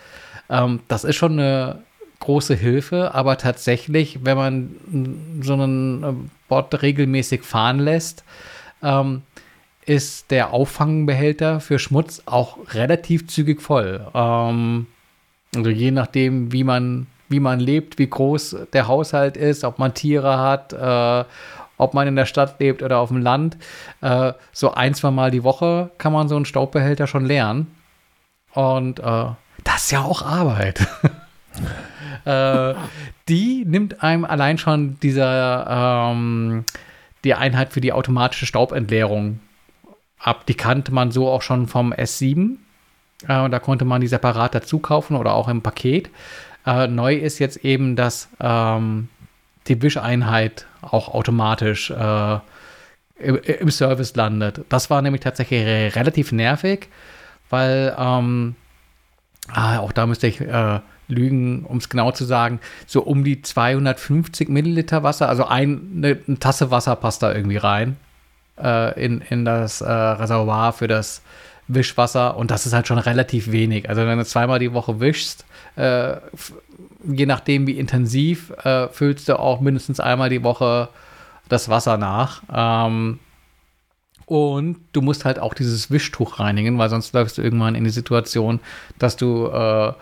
[0.49, 1.79] Ähm, das ist schon eine
[2.25, 6.13] große Hilfe, aber tatsächlich, wenn man so einen äh,
[6.49, 8.23] Bot regelmäßig fahren lässt,
[8.81, 9.21] ähm,
[9.85, 14.05] ist der Auffangbehälter für Schmutz auch relativ zügig voll.
[14.13, 14.87] Ähm,
[15.55, 19.93] also je nachdem, wie man, wie man lebt, wie groß der Haushalt ist, ob man
[19.93, 21.23] Tiere hat, äh,
[21.77, 23.57] ob man in der Stadt lebt oder auf dem Land.
[24.01, 27.67] Äh, so ein, zwei Mal die Woche kann man so einen Staubbehälter schon leeren.
[28.53, 29.25] Und äh,
[29.63, 30.87] das ist ja auch Arbeit.
[32.25, 32.73] äh,
[33.29, 36.65] die nimmt einem allein schon dieser ähm,
[37.23, 39.39] die Einheit für die automatische Staubentleerung
[40.19, 40.45] ab.
[40.45, 42.57] Die kannte man so auch schon vom S7.
[43.27, 46.09] Äh, da konnte man die separat dazu kaufen oder auch im Paket.
[46.65, 49.09] Äh, neu ist jetzt eben, dass ähm,
[49.67, 52.39] die Wischeinheit auch automatisch äh,
[53.17, 54.61] im, Service landet.
[54.69, 56.89] Das war nämlich tatsächlich relativ nervig,
[57.49, 58.55] weil ähm,
[59.51, 63.41] ah, auch da müsste ich äh, lügen, um es genau zu sagen, so um die
[63.41, 65.29] 250 Milliliter Wasser.
[65.29, 67.97] Also ein, eine, eine Tasse Wasser passt da irgendwie rein
[68.61, 71.21] äh, in, in das äh, Reservoir für das
[71.67, 72.37] Wischwasser.
[72.37, 73.89] Und das ist halt schon relativ wenig.
[73.89, 76.17] Also wenn du zweimal die Woche wischst, äh,
[77.07, 80.89] je nachdem wie intensiv, äh, füllst du auch mindestens einmal die Woche
[81.49, 82.41] das Wasser nach.
[82.53, 83.19] Ähm,
[84.25, 87.91] und du musst halt auch dieses Wischtuch reinigen, weil sonst läufst du irgendwann in die
[87.91, 88.59] Situation,
[88.97, 89.93] dass du äh,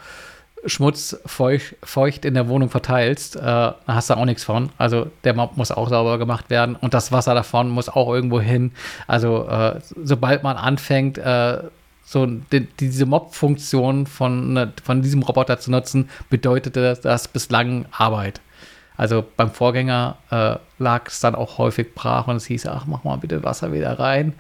[0.66, 4.70] Schmutz feucht, feucht, in der Wohnung verteilst, äh, hast du auch nichts von.
[4.78, 8.40] Also der Mob muss auch sauber gemacht werden und das Wasser davon muss auch irgendwo
[8.40, 8.72] hin.
[9.08, 11.64] Also äh, sobald man anfängt, äh,
[12.06, 18.42] so die, diese Mob-Funktion von, ne, von diesem Roboter zu nutzen, bedeutete das bislang Arbeit.
[18.96, 23.04] Also beim Vorgänger äh, lag es dann auch häufig brach und es hieß, ach, mach
[23.04, 24.34] mal bitte Wasser wieder rein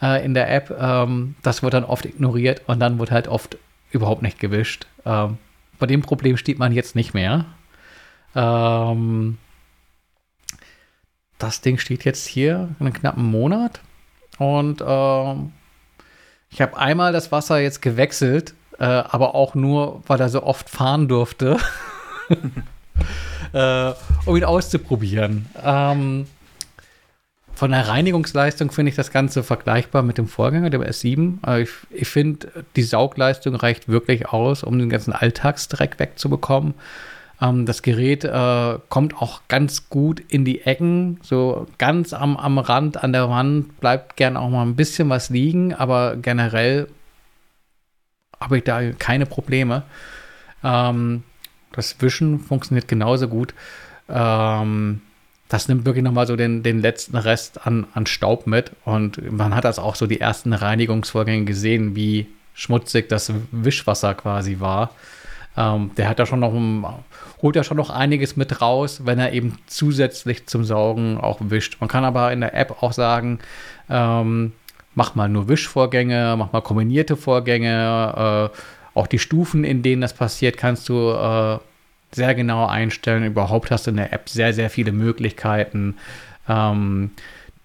[0.00, 0.74] äh, in der App.
[0.78, 3.58] Ähm, das wird dann oft ignoriert und dann wird halt oft
[3.90, 4.86] überhaupt nicht gewischt.
[5.04, 5.38] Ähm,
[5.78, 7.46] bei dem Problem steht man jetzt nicht mehr.
[8.34, 9.38] Ähm,
[11.38, 13.80] das Ding steht jetzt hier in einem knappen Monat
[14.38, 15.52] und ähm,
[16.50, 20.70] ich habe einmal das Wasser jetzt gewechselt, äh, aber auch nur, weil er so oft
[20.70, 21.58] fahren durfte.
[23.52, 23.92] äh,
[24.24, 25.46] um ihn auszuprobieren.
[25.62, 26.26] Ähm,
[27.56, 31.38] von der Reinigungsleistung finde ich das Ganze vergleichbar mit dem Vorgänger, dem S7.
[31.40, 36.74] Also ich, ich finde, die Saugleistung reicht wirklich aus, um den ganzen Alltagsdreck wegzubekommen.
[37.40, 42.58] Ähm, das Gerät äh, kommt auch ganz gut in die Ecken, so ganz am, am
[42.58, 46.88] Rand, an der Wand bleibt gern auch mal ein bisschen was liegen, aber generell
[48.38, 49.82] habe ich da keine Probleme.
[50.62, 51.22] Ähm,
[51.72, 53.54] das Wischen funktioniert genauso gut.
[54.10, 55.00] Ähm,
[55.48, 58.72] das nimmt wirklich nochmal so den, den letzten Rest an, an Staub mit.
[58.84, 64.58] Und man hat das auch so die ersten Reinigungsvorgänge gesehen, wie schmutzig das Wischwasser quasi
[64.60, 64.90] war.
[65.56, 66.52] Ähm, der hat da schon noch,
[67.42, 71.76] holt da schon noch einiges mit raus, wenn er eben zusätzlich zum Saugen auch wischt.
[71.80, 73.38] Man kann aber in der App auch sagen,
[73.88, 74.52] ähm,
[74.94, 78.58] mach mal nur Wischvorgänge, mach mal kombinierte Vorgänge, äh,
[78.98, 81.58] auch die Stufen, in denen das passiert, kannst du äh,
[82.12, 83.24] sehr genau einstellen.
[83.24, 85.96] Überhaupt hast du in der App sehr, sehr viele Möglichkeiten,
[86.48, 87.10] ähm,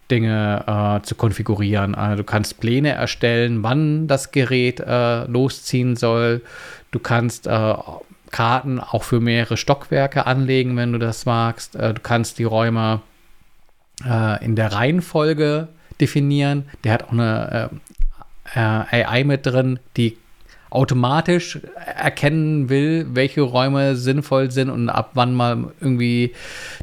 [0.10, 1.96] Dinge äh, zu konfigurieren.
[1.96, 6.42] Also du kannst Pläne erstellen, wann das Gerät äh, losziehen soll.
[6.92, 7.74] Du kannst äh,
[8.32, 11.76] Karten auch für mehrere Stockwerke anlegen, wenn du das magst.
[11.76, 13.02] Äh, du kannst die Räume
[14.06, 16.66] äh, in der Reihenfolge definieren.
[16.84, 17.70] Der hat auch eine
[18.54, 20.18] äh, AI mit drin, die
[20.72, 26.34] automatisch erkennen will, welche Räume sinnvoll sind und ab wann mal irgendwie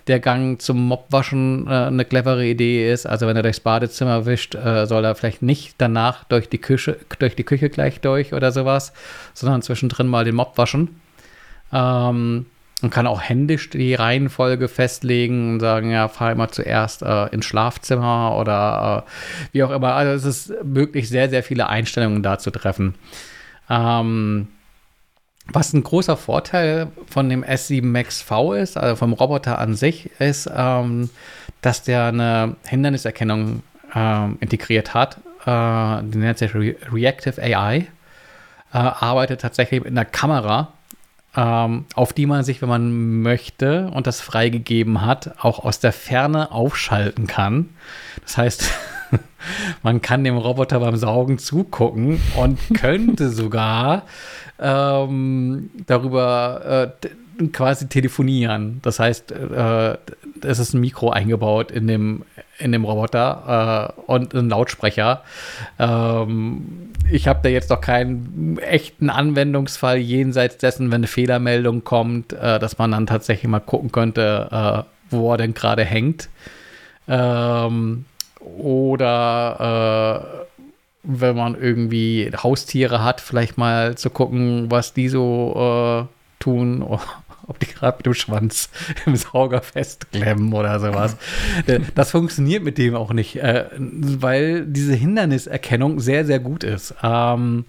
[0.06, 3.06] der Gang zum Mobwaschen äh, eine clevere Idee ist.
[3.06, 6.98] Also wenn er durchs Badezimmer wischt, äh, soll er vielleicht nicht danach durch die Küche,
[7.18, 8.92] durch die Küche gleich durch oder sowas,
[9.32, 11.00] sondern zwischendrin mal den Mob waschen.
[11.72, 12.44] Ähm,
[12.80, 17.46] und kann auch händisch die Reihenfolge festlegen und sagen, ja, fahr immer zuerst äh, ins
[17.46, 19.10] Schlafzimmer oder äh,
[19.52, 19.94] wie auch immer.
[19.94, 22.94] Also es ist möglich, sehr, sehr viele Einstellungen da zu treffen.
[23.70, 24.48] Ähm,
[25.50, 30.10] was ein großer Vorteil von dem S7 Max V ist, also vom Roboter an sich,
[30.18, 31.08] ist, ähm,
[31.62, 33.62] dass der eine Hinderniserkennung
[33.94, 35.18] ähm, integriert hat.
[35.46, 37.78] Äh, die nennt sich Re Reactive AI.
[37.78, 37.86] Äh,
[38.72, 40.72] arbeitet tatsächlich mit einer Kamera,
[41.34, 45.92] ähm, auf die man sich, wenn man möchte und das freigegeben hat, auch aus der
[45.92, 47.70] Ferne aufschalten kann.
[48.22, 48.70] Das heißt,
[49.82, 54.02] man kann dem Roboter beim Saugen zugucken und könnte sogar
[54.58, 57.08] ähm, darüber äh,
[57.52, 58.80] quasi telefonieren.
[58.82, 59.96] Das heißt, äh,
[60.42, 62.24] es ist ein Mikro eingebaut in dem,
[62.58, 65.22] in dem Roboter äh, und ein Lautsprecher.
[65.78, 72.32] Ähm, ich habe da jetzt noch keinen echten Anwendungsfall jenseits dessen, wenn eine Fehlermeldung kommt,
[72.32, 76.28] äh, dass man dann tatsächlich mal gucken könnte, äh, wo er denn gerade hängt.
[77.06, 78.04] Ähm,
[78.56, 80.48] oder äh,
[81.02, 86.82] wenn man irgendwie Haustiere hat, vielleicht mal zu gucken, was die so äh, tun,
[87.46, 88.70] ob die gerade mit dem Schwanz
[89.06, 91.16] im Sauger festklemmen oder sowas.
[91.66, 96.94] Äh, das funktioniert mit dem auch nicht, äh, weil diese Hinderniserkennung sehr, sehr gut ist.
[97.02, 97.64] Ähm,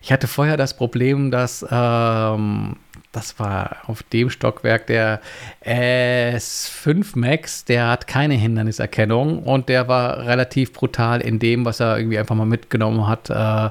[0.00, 2.76] ich hatte vorher das Problem, dass ähm,
[3.14, 5.20] das war auf dem Stockwerk der
[5.64, 11.98] S5 Max, der hat keine Hinderniserkennung und der war relativ brutal in dem, was er
[11.98, 13.30] irgendwie einfach mal mitgenommen hat.
[13.30, 13.70] Äh,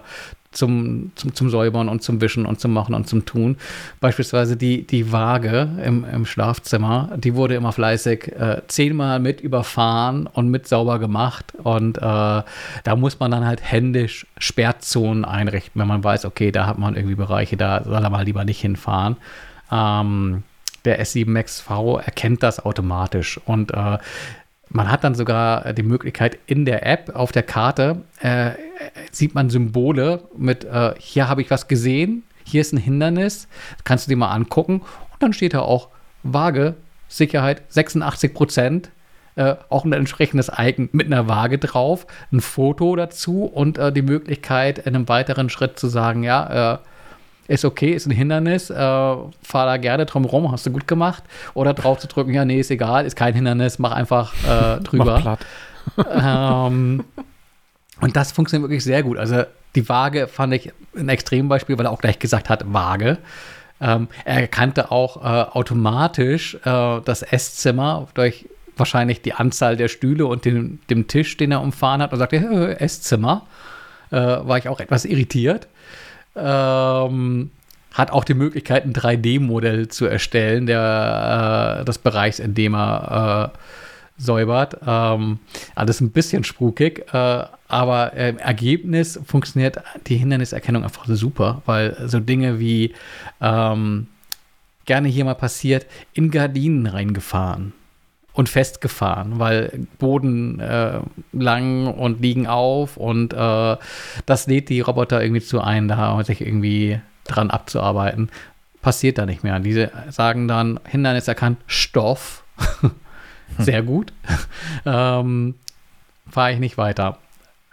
[0.54, 3.58] zum, zum, zum Säubern und zum Wischen und zum Machen und zum Tun.
[4.00, 10.28] Beispielsweise die, die Waage im, im Schlafzimmer, die wurde immer fleißig äh, zehnmal mit überfahren
[10.28, 11.54] und mit sauber gemacht.
[11.64, 16.66] Und äh, da muss man dann halt händisch Sperrzonen einrichten, wenn man weiß, okay, da
[16.68, 19.18] hat man irgendwie Bereiche, da soll er mal lieber nicht hinfahren.
[19.72, 20.44] Ähm,
[20.86, 23.98] der S7 Max V erkennt das automatisch und äh,
[24.70, 28.52] man hat dann sogar die Möglichkeit in der App auf der Karte äh,
[29.12, 33.48] sieht man Symbole mit äh, hier habe ich was gesehen, hier ist ein Hindernis,
[33.84, 35.90] kannst du dir mal angucken und dann steht da auch
[36.24, 36.76] Waage
[37.08, 38.90] Sicherheit 86 Prozent.
[39.36, 44.04] Äh, auch ein entsprechendes Icon mit einer Waage drauf, ein Foto dazu und äh, die
[44.04, 46.78] Möglichkeit, in einem weiteren Schritt zu sagen, ja, äh,
[47.48, 49.32] ist okay, ist ein Hindernis, äh, fahr
[49.66, 51.24] da gerne drum rum, hast du gut gemacht.
[51.56, 55.20] Oder drauf zu drücken, ja, nee, ist egal, ist kein Hindernis, mach einfach äh, drüber.
[55.20, 55.46] mach platt.
[56.70, 57.04] ähm,
[58.02, 59.18] und das funktioniert wirklich sehr gut.
[59.18, 59.44] Also
[59.76, 63.18] die Waage fand ich ein Extrembeispiel, weil er auch gleich gesagt hat, Waage.
[63.82, 68.48] Ähm, er erkannte auch äh, automatisch äh, das Esszimmer durch
[68.78, 72.38] wahrscheinlich die Anzahl der Stühle und den, dem Tisch, den er umfahren hat und sagte,
[72.38, 73.46] äh, Esszimmer.
[74.12, 75.68] Äh, war ich auch etwas irritiert.
[76.36, 77.52] Ähm,
[77.94, 83.52] hat auch die Möglichkeit, ein 3D-Modell zu erstellen, der, äh, des Bereichs, in dem er
[83.54, 83.58] äh,
[84.18, 84.78] säubert.
[84.86, 85.40] Ähm,
[85.76, 92.20] alles ein bisschen spukig, äh, aber im Ergebnis funktioniert die Hinderniserkennung einfach super, weil so
[92.20, 92.94] Dinge wie
[93.42, 94.06] ähm,
[94.86, 97.74] gerne hier mal passiert, in Gardinen reingefahren
[98.34, 101.00] und festgefahren, weil Boden äh,
[101.32, 103.78] lang und liegen auf und äh,
[104.28, 108.30] das lädt die Roboter irgendwie zu ein, da sich irgendwie dran abzuarbeiten.
[108.84, 109.60] Passiert da nicht mehr.
[109.60, 112.44] Diese sagen dann, Hindernis erkannt, Stoff.
[113.58, 114.14] Sehr gut.
[114.86, 115.56] ähm,
[116.30, 117.18] Fahre ich nicht weiter.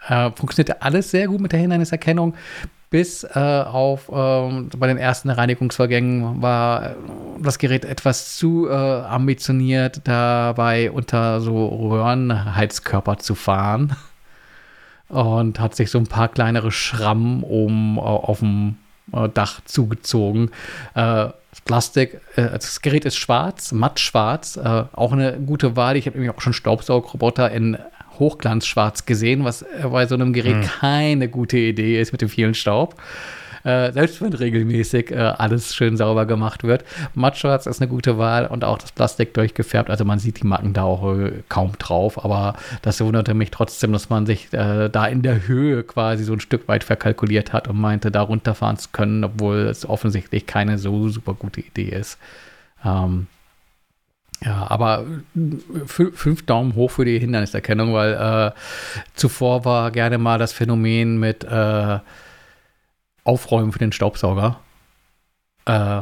[0.07, 2.35] Äh, funktioniert alles sehr gut mit der Hinderniserkennung
[2.91, 6.95] bis äh, auf äh, bei den ersten Reinigungsvorgängen war äh,
[7.39, 13.95] das Gerät etwas zu äh, ambitioniert, dabei unter so Röhrenheizkörper zu fahren
[15.07, 18.77] und hat sich so ein paar kleinere Schrammen oben äh, auf dem
[19.33, 20.51] Dach zugezogen.
[21.65, 25.97] Plastik, das Gerät ist schwarz, matt schwarz, auch eine gute Wahl.
[25.97, 27.77] Ich habe nämlich auch schon Staubsaugroboter in
[28.19, 30.69] Hochglanzschwarz gesehen, was bei so einem Gerät hm.
[30.79, 32.95] keine gute Idee ist mit dem vielen Staub.
[33.63, 36.83] Äh, selbst wenn regelmäßig äh, alles schön sauber gemacht wird.
[37.13, 39.89] Mattschwarz ist eine gute Wahl und auch das Plastik durchgefärbt.
[39.89, 43.93] Also man sieht die Macken da auch äh, kaum drauf, aber das wunderte mich trotzdem,
[43.93, 47.67] dass man sich äh, da in der Höhe quasi so ein Stück weit verkalkuliert hat
[47.67, 52.17] und meinte, da runterfahren zu können, obwohl es offensichtlich keine so super gute Idee ist.
[52.83, 53.27] Ähm,
[54.43, 55.05] ja, aber
[55.35, 58.51] äh, fünf Daumen hoch für die Hinderniserkennung, weil äh,
[59.13, 61.99] zuvor war gerne mal das Phänomen mit äh,
[63.23, 64.59] Aufräumen für den Staubsauger.
[65.65, 66.01] Äh,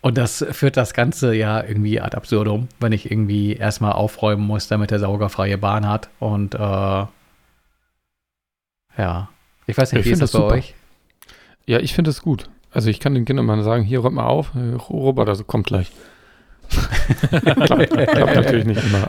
[0.00, 4.68] und das führt das Ganze ja irgendwie ad absurdum, wenn ich irgendwie erstmal aufräumen muss,
[4.68, 6.08] damit der Sauger freie Bahn hat.
[6.20, 6.58] Und äh,
[8.96, 9.28] ja,
[9.66, 10.54] ich weiß nicht, ich wie ist das bei super.
[10.54, 10.74] euch?
[11.66, 12.48] Ja, ich finde es gut.
[12.70, 14.52] Also ich kann den Kindern mal sagen, hier räumt mal auf,
[14.88, 15.90] Roboter kommt gleich
[16.68, 19.08] klappt, klappt, natürlich nicht immer.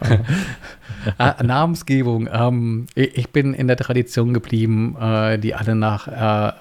[1.18, 2.30] Ah, Namensgebung.
[2.32, 6.54] Ähm, ich bin in der Tradition geblieben, äh, die alle nach äh,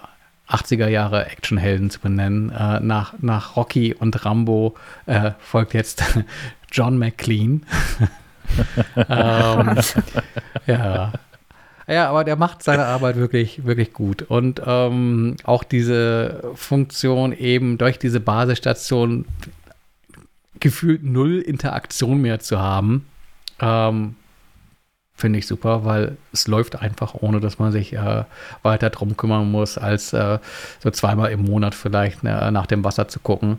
[0.49, 2.51] 80er Jahre Actionhelden zu benennen.
[2.51, 4.75] Äh, nach, nach Rocky und Rambo
[5.07, 6.03] äh, folgt jetzt
[6.73, 7.65] John McLean.
[8.97, 9.79] ähm,
[10.67, 11.13] ja.
[11.87, 14.21] Ja, aber der macht seine Arbeit wirklich, wirklich gut.
[14.23, 19.25] Und ähm, auch diese Funktion eben durch diese Basisstation
[20.61, 23.07] gefühlt null Interaktion mehr zu haben,
[23.61, 24.17] ähm,
[25.15, 28.25] finde ich super, weil es läuft einfach, ohne dass man sich äh,
[28.63, 30.39] weiter drum kümmern muss, als äh,
[30.79, 33.59] so zweimal im Monat vielleicht äh, nach dem Wasser zu gucken.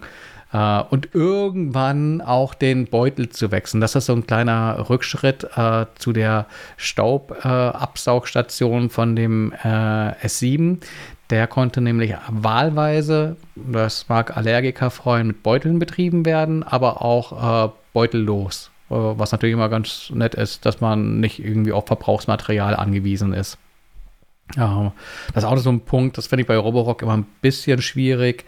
[0.51, 3.81] Uh, und irgendwann auch den Beutel zu wechseln.
[3.81, 10.79] Das ist so ein kleiner Rückschritt uh, zu der Staubabsaugstation uh, von dem S7.
[11.29, 17.71] Der konnte nämlich wahlweise, das mag Allergiker freuen, mit Beuteln betrieben werden, aber auch äh,
[17.93, 18.71] beutellos.
[18.89, 23.57] Äh, was natürlich immer ganz nett ist, dass man nicht irgendwie auf Verbrauchsmaterial angewiesen ist.
[24.55, 24.93] Ja,
[25.33, 28.45] das ist auch so ein Punkt, das finde ich bei Roborock immer ein bisschen schwierig,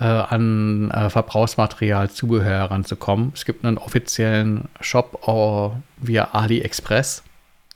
[0.00, 3.30] äh, an äh, Verbrauchsmaterial, Zubehör heranzukommen.
[3.34, 7.22] Es gibt einen offiziellen Shop uh, via AliExpress.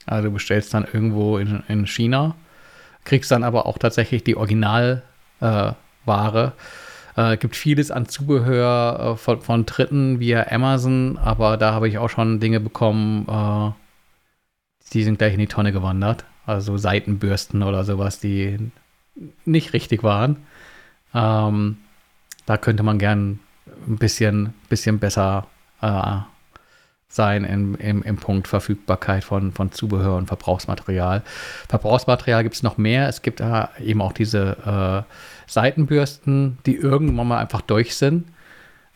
[0.05, 2.35] Also du bestellst dann irgendwo in, in China
[3.03, 5.03] kriegst dann aber auch tatsächlich die Originalware.
[7.15, 11.97] Äh, gibt vieles an Zubehör äh, von, von Dritten via Amazon, aber da habe ich
[11.97, 13.71] auch schon Dinge bekommen, äh,
[14.93, 16.25] die sind gleich in die Tonne gewandert.
[16.45, 18.71] Also Seitenbürsten oder sowas, die
[19.45, 20.37] nicht richtig waren.
[21.13, 21.77] Ähm,
[22.45, 23.39] da könnte man gern
[23.87, 25.47] ein bisschen, bisschen besser
[25.81, 26.17] äh,
[27.09, 31.23] sein im, im, im Punkt Verfügbarkeit von, von Zubehör und Verbrauchsmaterial.
[31.67, 33.09] Verbrauchsmaterial gibt es noch mehr.
[33.09, 38.27] Es gibt äh, eben auch diese äh, Seitenbürsten, die irgendwann mal einfach durch sind.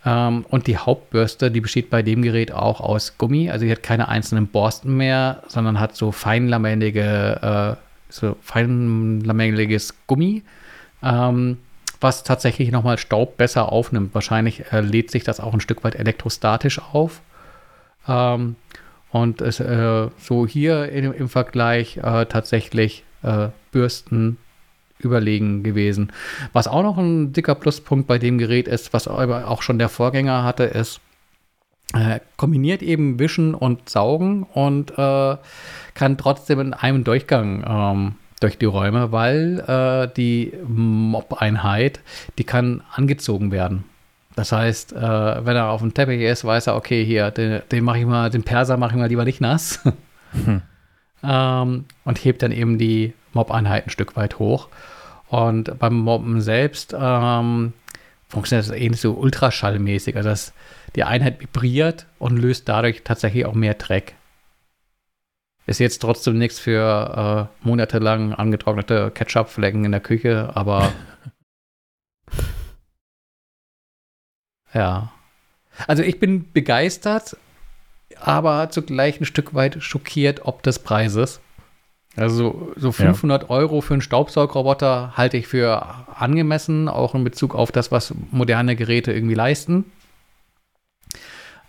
[0.06, 3.50] Ähm, und die Hauptbürste, die besteht bei dem Gerät auch aus Gummi.
[3.50, 10.44] Also die hat keine einzelnen Borsten mehr, sondern hat so feinlamellige, äh, so feinlamelliges Gummi.
[11.02, 11.58] Ähm,
[12.00, 14.14] was tatsächlich nochmal Staub besser aufnimmt.
[14.14, 17.22] Wahrscheinlich äh, lädt sich das auch ein Stück weit elektrostatisch auf.
[18.08, 18.56] Ähm,
[19.12, 24.38] und es, äh, so hier in, im Vergleich äh, tatsächlich äh, Bürsten
[25.00, 26.12] überlegen gewesen.
[26.52, 29.90] Was auch noch ein dicker Pluspunkt bei dem Gerät ist, was aber auch schon der
[29.90, 31.00] Vorgänger hatte, ist,
[31.94, 35.38] äh, kombiniert eben Wischen und Saugen und äh,
[35.94, 42.02] kann trotzdem in einem Durchgang ähm, durch die Räume, weil äh, die Mob-Einheit,
[42.38, 43.86] die kann angezogen werden.
[44.36, 47.84] Das heißt, äh, wenn er auf dem Teppich ist, weiß er, okay, hier, den, den
[47.84, 49.80] mache ich mal, den Perser mache ich mal lieber nicht nass.
[50.46, 50.64] Hm.
[51.24, 54.70] ähm, und hebt dann eben die Mob-Einheit ein Stück weit hoch.
[55.28, 57.74] Und beim Mobben selbst ähm,
[58.28, 60.16] funktioniert das ähnlich so ultraschallmäßig.
[60.18, 60.54] Also dass
[60.96, 64.16] die Einheit vibriert und löst dadurch tatsächlich auch mehr Dreck.
[65.66, 70.92] Ist jetzt trotzdem nichts für äh, monatelang angetrocknete Ketchup-Flecken in der Küche, aber
[74.74, 75.12] Ja.
[75.88, 77.38] Also ich bin begeistert,
[78.20, 81.40] aber zugleich ein Stück weit schockiert ob des Preises.
[82.16, 83.50] Also so 500 ja.
[83.50, 85.84] Euro für einen Staubsaugroboter halte ich für
[86.16, 89.86] angemessen, auch in Bezug auf das, was moderne Geräte irgendwie leisten.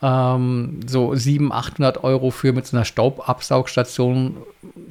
[0.02, 4.36] Ähm, so 700, 800 Euro für mit so einer Staubabsaugstation,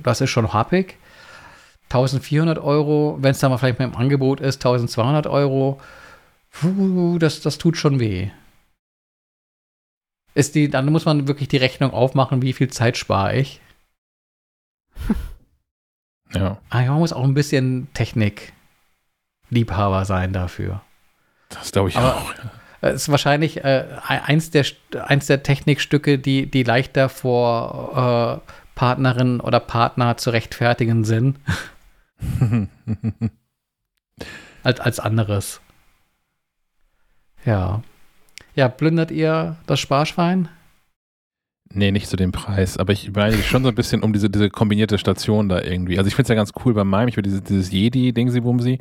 [0.01, 0.98] das ist schon happig.
[1.85, 5.80] 1400 Euro, wenn es dann mal vielleicht mit dem Angebot ist, 1200 Euro
[6.53, 8.30] puh, das, das tut schon weh.
[10.33, 13.59] Ist die, dann muss man wirklich die Rechnung aufmachen, wie viel Zeit spare ich.
[16.35, 16.57] Ja.
[16.69, 20.82] Aber ah, man muss auch ein bisschen Technik-Liebhaber sein dafür.
[21.49, 22.33] Das glaube ich Aber auch.
[22.82, 24.65] Es ist wahrscheinlich äh, eins, der,
[25.06, 31.40] eins der Technikstücke, die, die leichter vor äh, Partnerin oder Partner zu rechtfertigen sind.
[34.64, 35.61] als, als anderes.
[37.45, 37.81] Ja.
[38.55, 40.49] Ja, plündert ihr das Sparschwein?
[41.75, 42.77] Nee, nicht zu dem Preis.
[42.77, 45.97] Aber ich meine schon so ein bisschen um diese, diese kombinierte Station da irgendwie.
[45.97, 48.80] Also ich finde es ja ganz cool bei meinem, ich will dieses, dieses Jedi-Dingsi-Bumsi.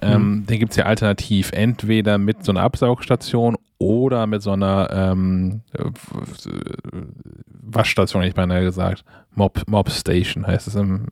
[0.00, 0.46] Ähm, mhm.
[0.46, 1.52] Den gibt es ja alternativ.
[1.52, 5.60] Entweder mit so einer Absaugstation oder mit so einer ähm,
[7.46, 9.04] Waschstation, hätte ich beinahe gesagt.
[9.34, 11.06] Mob, Mob Station heißt es im,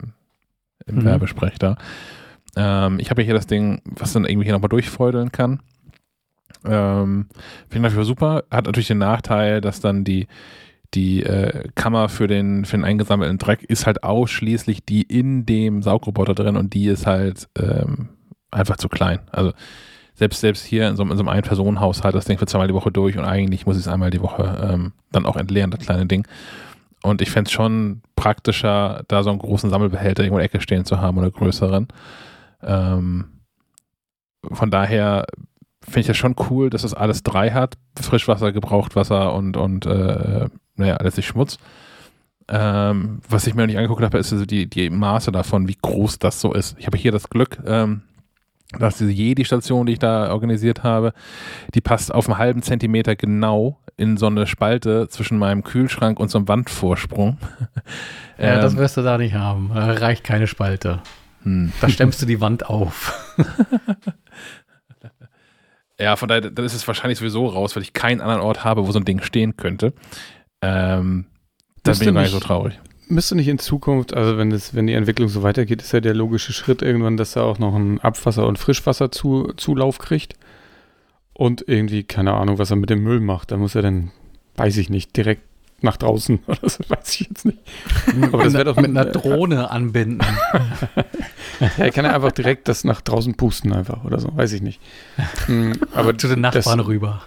[0.87, 1.05] im mhm.
[1.05, 1.77] Werbesprech da.
[2.57, 5.61] Ähm, ich habe hier das Ding, was dann irgendwie hier nochmal durchfeudeln kann.
[6.65, 7.27] Ähm,
[7.69, 8.45] Finde ich super.
[8.51, 10.27] Hat natürlich den Nachteil, dass dann die,
[10.95, 15.83] die äh, Kammer für den, für den eingesammelten Dreck ist halt ausschließlich die in dem
[15.83, 18.09] Saugroboter drin und die ist halt ähm,
[18.51, 19.21] einfach zu klein.
[19.31, 19.53] Also
[20.15, 22.93] selbst, selbst hier in so, in so einem Ein-Personen-Haushalt das Ding für zweimal die Woche
[22.93, 26.07] durch und eigentlich muss ich es einmal die Woche ähm, dann auch entleeren, das kleine
[26.07, 26.27] Ding.
[27.03, 30.61] Und ich fände es schon praktischer, da so einen großen Sammelbehälter irgendwo in der Ecke
[30.61, 31.89] stehen zu haben oder größeren.
[32.63, 33.25] Ähm,
[34.53, 35.27] von daher
[35.83, 37.77] finde ich das schon cool, dass das alles drei hat.
[38.01, 41.59] Frischwasser, Gebrauchtwasser und, und äh, naja, letztlich Schmutz.
[42.49, 45.79] Ähm, was ich mir noch nicht angeguckt habe, ist also die, die Maße davon, wie
[45.81, 46.77] groß das so ist.
[46.79, 48.03] Ich habe hier das Glück, ähm,
[48.79, 51.13] dass diese Jedi-Station, die ich da organisiert habe,
[51.75, 56.31] die passt auf einen halben Zentimeter genau in so eine Spalte zwischen meinem Kühlschrank und
[56.31, 57.39] so einem Wandvorsprung.
[58.39, 59.71] ja, ähm, das wirst du da nicht haben.
[59.75, 61.01] Da reicht keine Spalte.
[61.43, 61.73] Hm.
[61.81, 63.37] Da stemmst du die Wand auf.
[66.01, 68.87] Ja, von daher, dann ist es wahrscheinlich sowieso raus, weil ich keinen anderen Ort habe,
[68.87, 69.93] wo so ein Ding stehen könnte.
[70.63, 71.27] Ähm,
[71.83, 72.81] dann bin ich gar nicht so traurig.
[73.09, 76.15] Müsste nicht in Zukunft, also wenn, das, wenn die Entwicklung so weitergeht, ist ja der
[76.15, 80.37] logische Schritt irgendwann, dass er auch noch einen Abwasser- und Frischwasserzulauf kriegt.
[81.35, 83.51] Und irgendwie, keine Ahnung, was er mit dem Müll macht.
[83.51, 84.11] Da muss er dann,
[84.57, 85.43] weiß ich nicht, direkt
[85.83, 87.59] nach draußen oder so, weiß ich jetzt nicht.
[88.33, 90.21] Aber das wäre doch mit einer Drohne anbinden.
[91.79, 94.61] ja, ich kann ja einfach direkt das nach draußen pusten einfach oder so, weiß ich
[94.63, 94.81] nicht.
[95.47, 97.23] Hm, aber zu den Nachbarn das, rüber.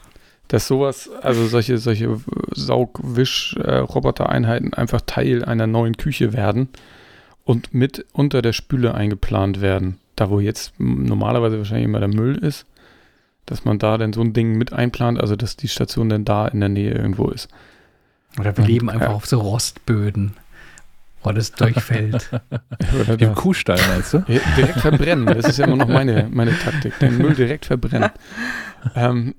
[0.47, 2.19] Dass sowas, also solche, solche
[2.51, 6.69] Saugwisch-Roboter-Einheiten einfach Teil einer neuen Küche werden
[7.45, 9.99] und mit unter der Spüle eingeplant werden.
[10.15, 12.65] Da, wo jetzt normalerweise wahrscheinlich immer der Müll ist,
[13.45, 16.47] dass man da dann so ein Ding mit einplant, also dass die Station dann da
[16.47, 17.49] in der Nähe irgendwo ist.
[18.39, 19.13] Oder wir leben einfach ja.
[19.13, 20.35] auf so Rostböden.
[21.23, 22.29] Oh, das durchfällt.
[23.01, 23.35] Oder Wie im.
[23.35, 24.19] Kuhstall, meinst du?
[24.19, 26.99] Direkt verbrennen, das ist ja immer noch meine, meine Taktik.
[26.99, 28.09] Den Müll direkt verbrennen.
[28.95, 29.35] ähm,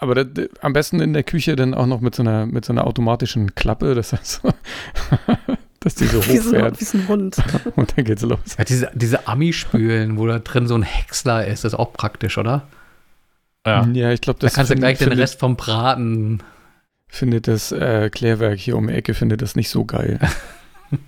[0.00, 2.72] aber das, am besten in der Küche dann auch noch mit so einer, mit so
[2.72, 4.52] einer automatischen Klappe, das heißt so,
[5.80, 7.36] dass die so hochfährt wie so ein Hund.
[7.76, 8.38] und dann geht's los.
[8.58, 12.66] Ja, diese diese Ami-Spülen, wo da drin so ein Häcksler ist, ist auch praktisch, oder?
[13.64, 13.86] Ja.
[13.92, 16.42] Ja, ich glaube, Da das kannst du gleich den Rest vom Braten.
[17.08, 20.20] Findet das äh, Klärwerk hier um die Ecke, findet das nicht so geil.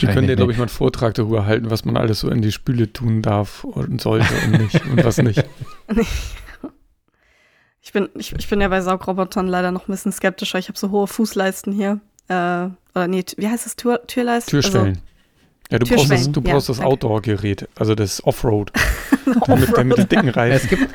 [0.00, 2.40] Die können dir, glaube ich, mal einen Vortrag darüber halten, was man alles so in
[2.40, 5.44] die Spüle tun darf und sollte und nicht und was nicht.
[7.84, 10.56] Ich bin, ich, ich bin ja bei Saugrobotern leider noch ein bisschen skeptischer.
[10.60, 11.98] Ich habe so hohe Fußleisten hier.
[12.28, 13.74] Äh, oder nee, wie heißt das?
[13.74, 14.52] Tür, Türleisten?
[14.52, 14.98] Türschwellen.
[15.68, 16.78] ja, du brauchst das, ja, brauchst das.
[16.78, 18.70] Outdoor-Gerät, also das Offroad,
[19.26, 20.56] Also, damit, damit die dicken Reifen.
[20.56, 20.88] Es gibt,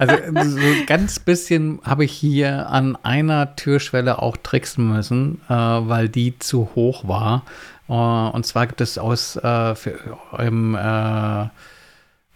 [0.00, 5.52] also so ein ganz bisschen habe ich hier an einer Türschwelle auch tricksen müssen, äh,
[5.52, 7.44] weil die zu hoch war.
[7.86, 9.98] Äh, und zwar gibt es aus äh, für,
[10.38, 11.42] im äh,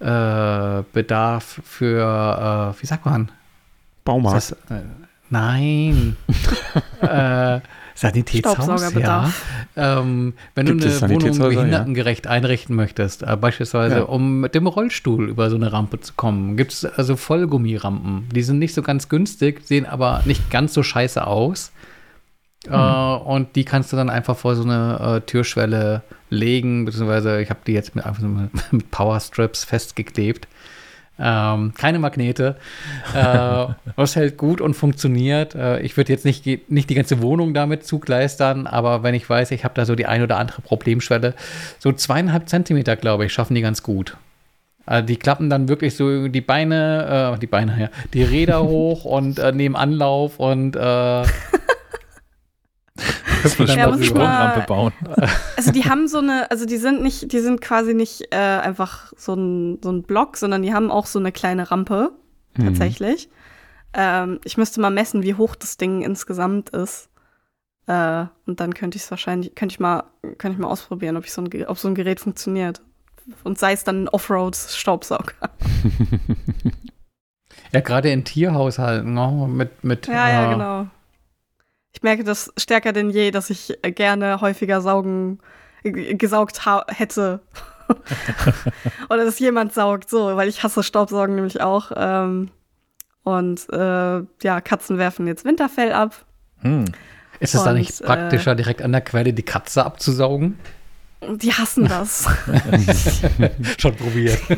[0.00, 3.30] äh, Bedarf für, äh, wie sagt man?
[4.04, 4.36] Baumarkt.
[4.36, 4.56] Das,
[5.30, 6.18] nein.
[7.00, 7.60] äh,
[8.08, 9.32] Sanitätshaus, ja.
[9.76, 11.56] Ähm, wenn Gibt du eine Wohnung Sanitätshäuser, ja?
[11.58, 14.02] behindertengerecht einrichten möchtest, äh, beispielsweise Ja.
[14.02, 18.28] um mit dem Rollstuhl über so eine Rampe zu kommen, gibt es also Vollgummirampen.
[18.34, 21.72] Die sind nicht so ganz günstig, sehen aber nicht ganz so scheiße aus.
[22.68, 27.50] Äh, und die kannst du dann einfach vor so eine äh, Türschwelle legen, beziehungsweise ich
[27.50, 30.48] habe die jetzt mit, einfach so mit, mit Powerstrips festgeklebt.
[31.18, 32.56] Ähm, keine Magnete.
[33.14, 35.54] Äh, was hält gut und funktioniert.
[35.54, 39.52] Äh, ich würde jetzt nicht, nicht die ganze Wohnung damit zugleistern, aber wenn ich weiß,
[39.52, 41.34] ich habe da so die ein oder andere Problemschwelle,
[41.78, 44.16] so zweieinhalb Zentimeter, glaube ich, schaffen die ganz gut.
[44.86, 49.04] Also die klappen dann wirklich so die Beine, äh, die Beine, ja, die Räder hoch
[49.04, 50.76] und äh, nehmen Anlauf und
[52.98, 54.92] äh, Hüpfen Ja, muss Sprungrampe mal- bauen.
[55.56, 59.12] Also die haben so eine, also die sind nicht, die sind quasi nicht äh, einfach
[59.16, 62.12] so ein, so ein Block, sondern die haben auch so eine kleine Rampe,
[62.56, 62.66] Mhm.
[62.66, 63.28] tatsächlich.
[63.94, 67.08] Ähm, ich müsste mal messen, wie hoch das Ding insgesamt ist.
[67.86, 70.04] Äh, und dann könnte ich es wahrscheinlich, könnte ich mal,
[70.38, 72.80] könnte ich mal ausprobieren, ob ich so ein, ob so ein Gerät funktioniert.
[73.42, 75.32] Und sei es dann ein Offroad-Staubsauger.
[77.72, 80.86] ja, gerade in Tierhaushalten, ne, mit, mit Ja, ja, äh, genau.
[81.94, 85.38] Ich merke das stärker denn je, dass ich äh, gerne häufiger saugen,
[85.84, 87.40] äh, gesaugt hätte.
[89.10, 91.92] Oder dass jemand saugt, so, weil ich hasse Staubsaugen nämlich auch.
[91.94, 92.50] Ähm,
[93.22, 96.24] und äh, ja, Katzen werfen jetzt Winterfell ab.
[96.60, 96.84] Hm.
[97.40, 100.58] Ist es da nicht praktischer, direkt an der Quelle die Katze abzusaugen?
[101.36, 102.26] Die hassen das.
[103.78, 104.40] Schon probiert.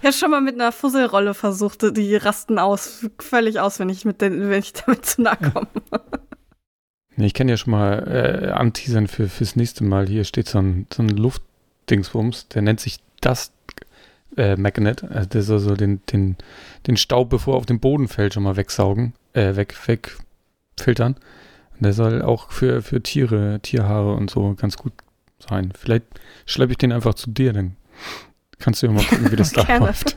[0.00, 4.04] Ich habe schon mal mit einer Fusselrolle versucht, die rasten aus, völlig aus, wenn ich,
[4.04, 5.66] mit den, wenn ich damit zu nahe komme.
[7.16, 10.08] Ich kann ja schon mal äh, anteasern für, fürs nächste Mal.
[10.08, 13.52] Hier steht so ein, so ein Luftdingsbums, der nennt sich Dust
[14.36, 15.04] äh, Magnet.
[15.04, 16.36] Also der soll so den, den,
[16.86, 21.16] den Staub, bevor er auf den Boden fällt, schon mal wegsaugen, äh, weg, wegfiltern.
[21.74, 24.92] Und der soll auch für, für Tiere, Tierhaare und so ganz gut
[25.38, 25.72] sein.
[25.78, 26.04] Vielleicht
[26.46, 27.76] schleppe ich den einfach zu dir, dann
[28.58, 30.16] kannst du ja mal gucken, wie das da läuft.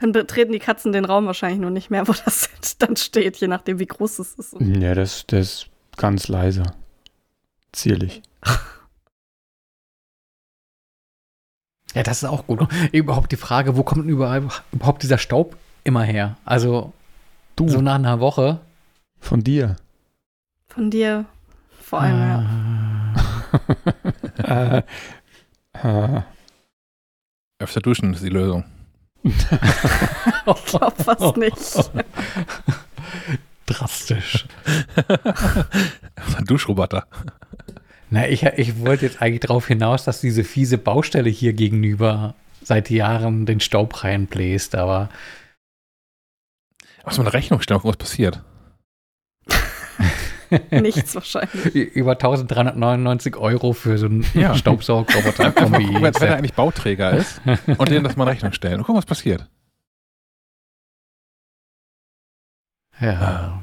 [0.00, 3.48] Dann betreten die Katzen den Raum wahrscheinlich nur nicht mehr, wo das dann steht, je
[3.48, 4.56] nachdem, wie groß es ist.
[4.60, 5.66] Ja, das, das ist
[5.96, 6.62] ganz leise.
[7.72, 8.22] Zierlich.
[11.92, 12.60] Ja, das ist auch gut.
[12.92, 16.36] Überhaupt die Frage, wo kommt denn überall überhaupt dieser Staub immer her?
[16.44, 16.92] Also
[17.56, 18.60] Du, so nach einer Woche.
[19.18, 19.74] von dir.
[20.68, 21.26] Von dir
[21.90, 22.20] vor allem,
[24.44, 24.82] ja.
[24.82, 24.82] äh,
[25.72, 26.22] äh,
[27.58, 28.64] Öfter duschen ist die Lösung.
[29.22, 31.90] Ich glaube fast nicht.
[33.66, 34.46] Drastisch.
[36.36, 37.06] Ein Duschroboter.
[38.10, 42.90] Na, ich, ich wollte jetzt eigentlich darauf hinaus, dass diese fiese Baustelle hier gegenüber seit
[42.90, 45.08] Jahren den Staub reinbläst, aber
[47.04, 48.42] Muss man eine Rechnung stellen, was passiert.
[50.70, 51.74] Nichts wahrscheinlich.
[51.74, 54.54] über 1399 Euro für so einen Ja.
[54.54, 55.86] Staubsaugroboter Einfach mal Kombi.
[55.86, 58.98] gucken, wenn er eigentlich Bauträger ist und denen das mal in Rechnung stellen und gucken,
[58.98, 59.46] was passiert.
[63.00, 63.62] Ja.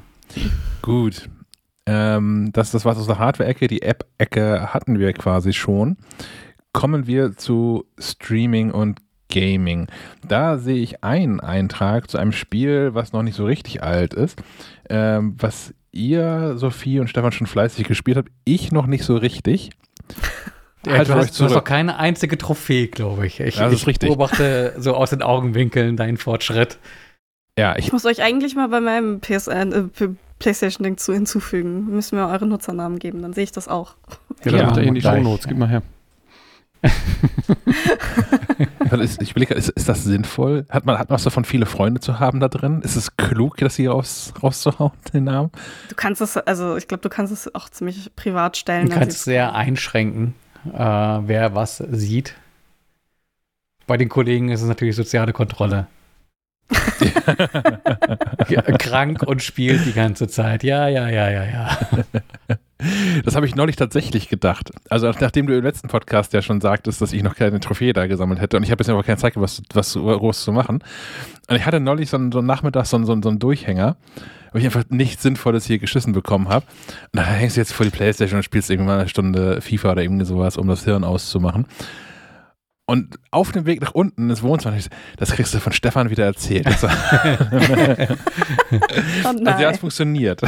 [0.82, 1.30] Gut.
[1.86, 3.68] Ähm, das, das war aus der Hardware-Ecke.
[3.68, 5.98] Die App-Ecke hatten wir quasi schon.
[6.74, 9.00] Kommen wir zu Streaming und
[9.30, 9.88] Gaming.
[10.28, 14.42] Da sehe ich einen Eintrag zu einem Spiel, was noch nicht so richtig alt ist,
[14.90, 18.30] ähm, was ihr, Sophie und Stefan, schon fleißig gespielt habt.
[18.46, 19.72] Ich noch nicht so richtig.
[20.86, 23.42] Ja, du, euch hast, du hast noch keine einzige Trophäe, glaube ich.
[23.42, 24.08] Ich, Das ist ich richtig.
[24.08, 26.78] beobachte so aus den Augenwinkeln deinen Fortschritt.
[27.58, 30.08] Ja, ich Ich muss euch eigentlich mal bei meinem PSN, äh,
[30.40, 31.88] PlayStation-Ding zu hinzufügen.
[31.88, 33.96] Müssen wir eure Nutzernamen geben, dann sehe ich das auch.
[34.46, 35.16] Ja, Ja, ja in die gleich.
[35.18, 35.82] Shownotes, gib mal her.
[39.00, 40.66] Ist, ich überlege, ist, ist das sinnvoll?
[40.70, 42.82] Hat man, hat man was davon, viele Freunde zu haben da drin?
[42.82, 45.52] Ist es klug, das hier raus, rauszuhauen, den Namen?
[45.90, 48.90] Du kannst es, also ich glaube, du kannst es auch ziemlich privat stellen.
[48.90, 50.34] Du kannst sieht's- sehr einschränken,
[50.74, 52.36] äh, wer was sieht.
[53.86, 55.88] Bei den Kollegen ist es natürlich soziale Kontrolle.
[58.80, 60.64] Krank und spielt die ganze Zeit.
[60.64, 61.78] Ja, ja, ja, ja, ja.
[63.26, 64.72] Das habe ich neulich tatsächlich gedacht.
[64.90, 68.06] Also nachdem du im letzten Podcast ja schon sagtest, dass ich noch keine Trophäe da
[68.06, 70.84] gesammelt hätte und ich habe jetzt aber keine Zeit, was, was groß zu machen.
[71.50, 73.96] Und ich hatte neulich so einen, so einen Nachmittag so einen, so einen, Durchhänger,
[74.52, 76.66] wo ich einfach nichts Sinnvolles hier geschissen bekommen habe.
[77.14, 79.94] Und dann hängst du jetzt vor die Playstation und spielst irgendwie mal eine Stunde FIFA
[79.94, 81.66] oder irgendwie sowas, um das Hirn auszumachen.
[82.90, 84.78] Und auf dem Weg nach unten ins Wohnzimmer,
[85.18, 86.66] das kriegst du von Stefan wieder erzählt.
[86.68, 86.88] Also,
[89.24, 90.42] Oh also ja, es funktioniert.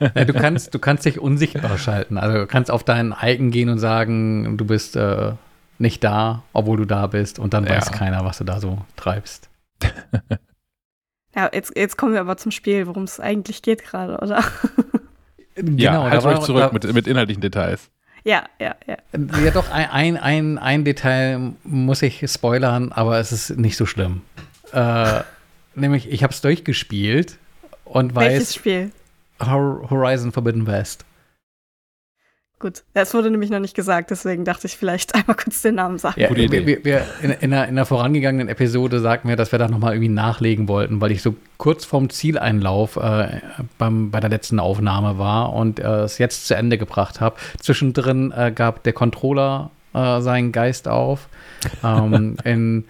[0.00, 2.18] Ja, du, kannst, du kannst dich unsichtbar schalten.
[2.18, 5.32] Also du kannst auf deinen Icon gehen und sagen, du bist äh,
[5.78, 7.38] nicht da, obwohl du da bist.
[7.38, 7.76] Und dann Ja.
[7.76, 9.48] weiß keiner, was du da so treibst.
[11.36, 14.38] Ja, jetzt, jetzt kommen wir aber zum Spiel, worum es eigentlich geht gerade, oder?
[14.38, 17.90] ja, halt Genau, da war- euch zurück da- mit, mit inhaltlichen Details.
[18.24, 18.96] Ja, ja, ja.
[19.44, 24.22] Ja, doch, ein, ein, ein, Detail muss ich spoilern, aber es ist nicht so schlimm.
[24.72, 25.20] Äh,
[25.74, 27.38] nämlich, ich habe es durchgespielt
[27.84, 28.92] und Welches weiß Spiel?
[29.40, 31.04] Hor- Horizon Forbidden West.
[32.60, 35.98] Gut, es wurde nämlich noch nicht gesagt, deswegen dachte ich vielleicht einmal kurz den Namen
[35.98, 36.20] sagen.
[36.20, 36.66] Ja, Gute Idee.
[36.66, 39.68] wir, wir, wir in, in, der, in der vorangegangenen Episode sagten wir, dass wir da
[39.68, 43.40] nochmal irgendwie nachlegen wollten, weil ich so kurz vorm Zieleinlauf äh,
[43.78, 47.36] beim, bei der letzten Aufnahme war und äh, es jetzt zu Ende gebracht habe.
[47.60, 51.28] Zwischendrin äh, gab der Controller äh, seinen Geist auf.
[51.84, 52.86] Ähm, in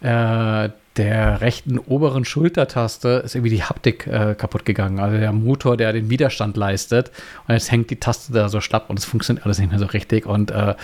[0.00, 5.00] äh, der rechten oberen Schultertaste ist irgendwie die Haptik äh, kaputt gegangen.
[5.00, 7.10] Also der Motor, der den Widerstand leistet.
[7.48, 9.86] Und jetzt hängt die Taste da so schlapp und es funktioniert alles nicht mehr so
[9.86, 10.26] richtig.
[10.26, 10.74] Und äh,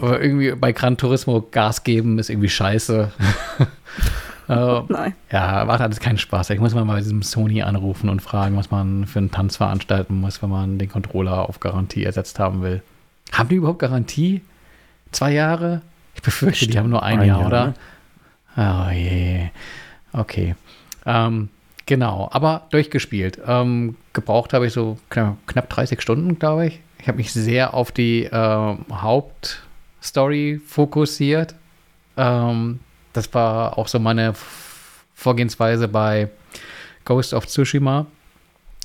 [0.00, 3.10] irgendwie bei Gran Turismo Gas geben ist irgendwie scheiße.
[4.48, 5.14] äh, Nein.
[5.30, 6.48] ja, macht alles keinen Spaß.
[6.50, 10.18] Ich muss mal bei diesem Sony anrufen und fragen, was man für einen Tanz veranstalten
[10.18, 12.82] muss, wenn man den Controller auf Garantie ersetzt haben will.
[13.32, 14.40] Haben die überhaupt Garantie?
[15.12, 15.82] Zwei Jahre?
[16.14, 17.66] Ich befürchte, die haben nur ein, Ein Jahr, Jahr, oder?
[17.66, 17.74] ne?
[18.56, 19.48] Oh je.
[20.12, 20.54] Okay.
[21.06, 21.48] Ähm,
[21.86, 23.40] genau, aber durchgespielt.
[23.46, 26.80] Ähm, gebraucht habe ich so knapp, knapp 30 Stunden, glaube ich.
[26.98, 31.54] Ich habe mich sehr auf die ähm, Hauptstory fokussiert.
[32.16, 32.80] Ähm,
[33.12, 34.34] das war auch so meine
[35.14, 36.30] Vorgehensweise bei
[37.04, 38.06] Ghost of Tsushima.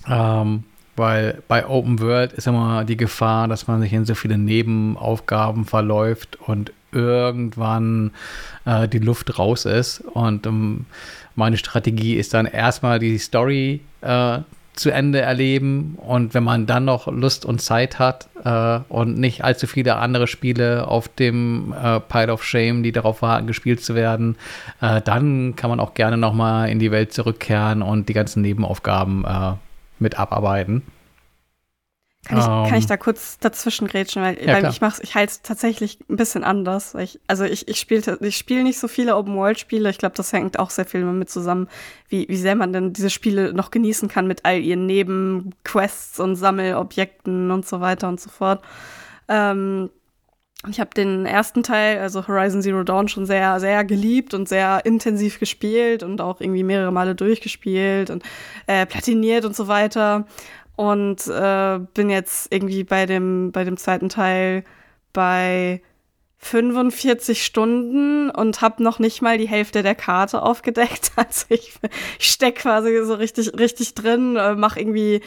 [0.07, 0.63] Ähm,
[0.95, 5.65] weil bei Open World ist immer die Gefahr, dass man sich in so viele Nebenaufgaben
[5.65, 8.11] verläuft und irgendwann
[8.65, 10.01] äh, die Luft raus ist.
[10.01, 10.85] Und ähm,
[11.35, 14.39] meine Strategie ist dann erstmal die Story äh,
[14.75, 19.43] zu Ende erleben und wenn man dann noch Lust und Zeit hat äh, und nicht
[19.43, 23.95] allzu viele andere Spiele auf dem äh, Pile of Shame, die darauf warten, gespielt zu
[23.95, 24.35] werden,
[24.81, 28.41] äh, dann kann man auch gerne noch mal in die Welt zurückkehren und die ganzen
[28.41, 29.53] Nebenaufgaben äh,
[29.99, 30.83] mit abarbeiten.
[32.25, 35.15] Kann ich, kann Ähm, ich da kurz dazwischen grätschen, weil, Ja, weil ich mach's, ich
[35.15, 36.95] halte es tatsächlich ein bisschen anders.
[36.95, 39.89] Ich, also ich, ich spiele ich spiel nicht so viele Open-World-Spiele.
[39.89, 41.67] Ich glaube, das hängt auch sehr viel damit zusammen,
[42.09, 46.35] wie, wie sehr man denn diese Spiele noch genießen kann mit all ihren Nebenquests und
[46.35, 48.63] Sammelobjekten und so weiter und so fort.
[49.27, 49.89] Ähm,
[50.69, 54.83] ich habe den ersten Teil, also Horizon Zero Dawn, schon sehr, sehr geliebt und sehr
[54.85, 58.23] intensiv gespielt und auch irgendwie mehrere Male durchgespielt und
[58.65, 60.25] äh, platiniert und so weiter.
[60.75, 64.63] Und äh, bin jetzt irgendwie bei dem, bei dem zweiten Teil
[65.13, 65.81] bei
[66.45, 71.11] 45 Stunden und habe noch nicht mal die Hälfte der Karte aufgedeckt.
[71.17, 71.73] Also ich,
[72.19, 75.21] ich steck quasi so richtig, richtig drin, äh, mache irgendwie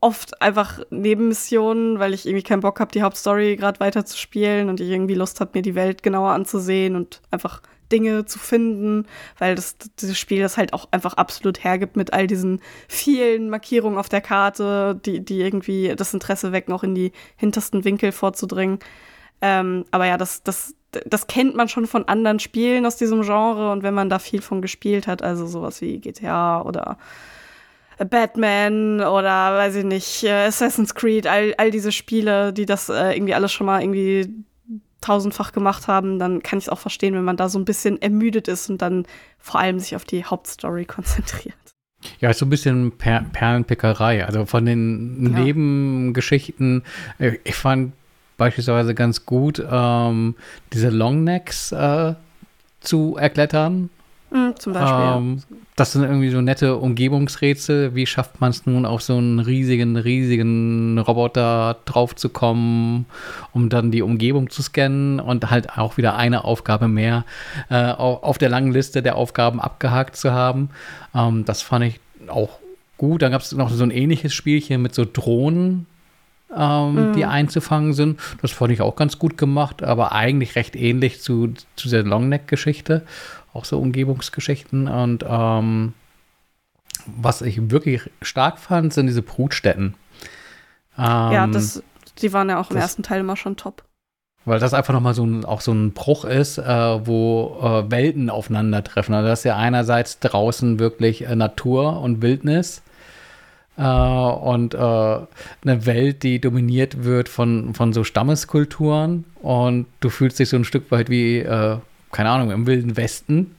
[0.00, 4.68] oft einfach Nebenmissionen, weil ich irgendwie keinen Bock habe, die Hauptstory gerade weiter zu spielen
[4.68, 7.60] und ich irgendwie Lust habe, mir die Welt genauer anzusehen und einfach
[7.92, 9.06] Dinge zu finden,
[9.38, 13.98] weil das dieses Spiel das halt auch einfach absolut hergibt mit all diesen vielen Markierungen
[13.98, 18.78] auf der Karte, die, die irgendwie das Interesse wecken, auch in die hintersten Winkel vorzudringen.
[19.42, 23.70] Ähm, aber ja, das, das, das kennt man schon von anderen Spielen aus diesem Genre
[23.70, 26.96] und wenn man da viel von gespielt hat, also sowas wie GTA oder
[27.98, 33.14] Batman oder weiß ich nicht, äh, Assassin's Creed, all, all diese Spiele, die das äh,
[33.14, 34.44] irgendwie alles schon mal irgendwie
[35.02, 38.00] tausendfach gemacht haben, dann kann ich es auch verstehen, wenn man da so ein bisschen
[38.00, 39.04] ermüdet ist und dann
[39.38, 41.54] vor allem sich auf die Hauptstory konzentriert.
[42.20, 44.24] Ja, ist so ein bisschen per Perlenpickerei.
[44.26, 45.40] Also von den Ja.
[45.40, 46.82] Nebengeschichten,
[47.18, 47.92] äh, ich fand
[48.38, 50.34] beispielsweise ganz gut, ähm,
[50.72, 52.14] diese Longnecks äh,
[52.80, 53.90] zu erklettern.
[54.30, 55.16] Hm, zum Beispiel.
[55.16, 55.42] Ähm,
[55.74, 57.94] das sind irgendwie so nette Umgebungsrätsel.
[57.94, 63.06] Wie schafft man es nun, auf so einen riesigen, riesigen Roboter draufzukommen,
[63.52, 67.24] um dann die Umgebung zu scannen und halt auch wieder eine Aufgabe mehr
[67.70, 70.68] äh, auf der langen Liste der Aufgaben abgehakt zu haben.
[71.14, 72.58] Ähm, das fand ich auch
[72.98, 73.22] gut.
[73.22, 75.86] Dann gab es noch so ein ähnliches Spielchen mit so Drohnen,
[76.54, 77.12] ähm, mhm.
[77.14, 78.20] die einzufangen sind.
[78.42, 83.06] Das fand ich auch ganz gut gemacht, aber eigentlich recht ähnlich zu, zu der Longneck-Geschichte
[83.52, 84.88] auch so Umgebungsgeschichten.
[84.88, 85.94] Und ähm,
[87.06, 89.94] was ich wirklich stark fand, sind diese Brutstätten.
[90.98, 91.82] Ähm, ja, das,
[92.18, 93.82] die waren ja auch im das, ersten Teil immer schon top.
[94.44, 98.28] Weil das einfach nochmal so ein, auch so ein Bruch ist, äh, wo äh, Welten
[98.28, 99.14] aufeinandertreffen.
[99.14, 102.82] Also das ist ja einerseits draußen wirklich äh, Natur und Wildnis
[103.76, 110.38] äh, und äh, eine Welt, die dominiert wird von, von so Stammeskulturen und du fühlst
[110.38, 111.78] dich so ein Stück weit wie äh,
[112.12, 113.56] keine Ahnung, im Wilden Westen.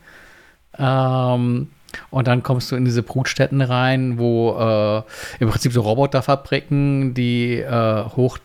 [0.78, 1.68] Ähm,
[2.10, 5.04] und dann kommst du in diese Brutstätten rein, wo äh,
[5.40, 8.40] im Prinzip so Roboterfabriken, die äh, hoch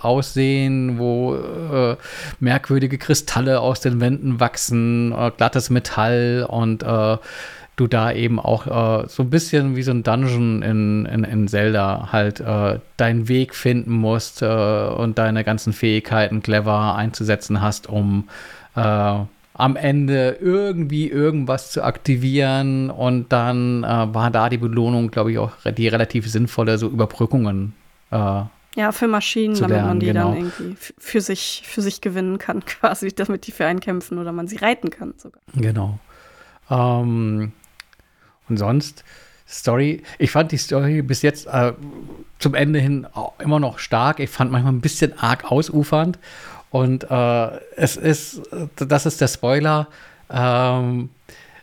[0.00, 1.96] aussehen, wo äh,
[2.40, 7.16] merkwürdige Kristalle aus den Wänden wachsen, äh, glattes Metall und äh,
[7.76, 11.48] du da eben auch äh, so ein bisschen wie so ein Dungeon in, in, in
[11.48, 17.88] Zelda halt äh, deinen Weg finden musst äh, und deine ganzen Fähigkeiten clever einzusetzen hast,
[17.88, 18.28] um
[18.76, 19.18] äh,
[19.60, 25.38] am Ende irgendwie irgendwas zu aktivieren und dann äh, war da die Belohnung, glaube ich,
[25.38, 27.74] auch die relativ sinnvolle, so Überbrückungen.
[28.10, 28.42] Äh,
[28.76, 30.30] ja, für Maschinen, damit lernen, man die genau.
[30.30, 34.32] dann irgendwie für sich, für sich gewinnen kann, quasi, damit die für einen kämpfen oder
[34.32, 35.42] man sie reiten kann sogar.
[35.54, 35.98] Genau.
[36.70, 37.52] Ähm,
[38.48, 39.04] und sonst,
[39.48, 41.72] Story, ich fand die Story bis jetzt äh,
[42.38, 43.06] zum Ende hin
[43.40, 44.20] immer noch stark.
[44.20, 46.18] Ich fand manchmal ein bisschen arg ausufernd
[46.70, 48.42] und äh, es ist,
[48.76, 49.88] das ist der Spoiler.
[50.30, 51.10] Ähm,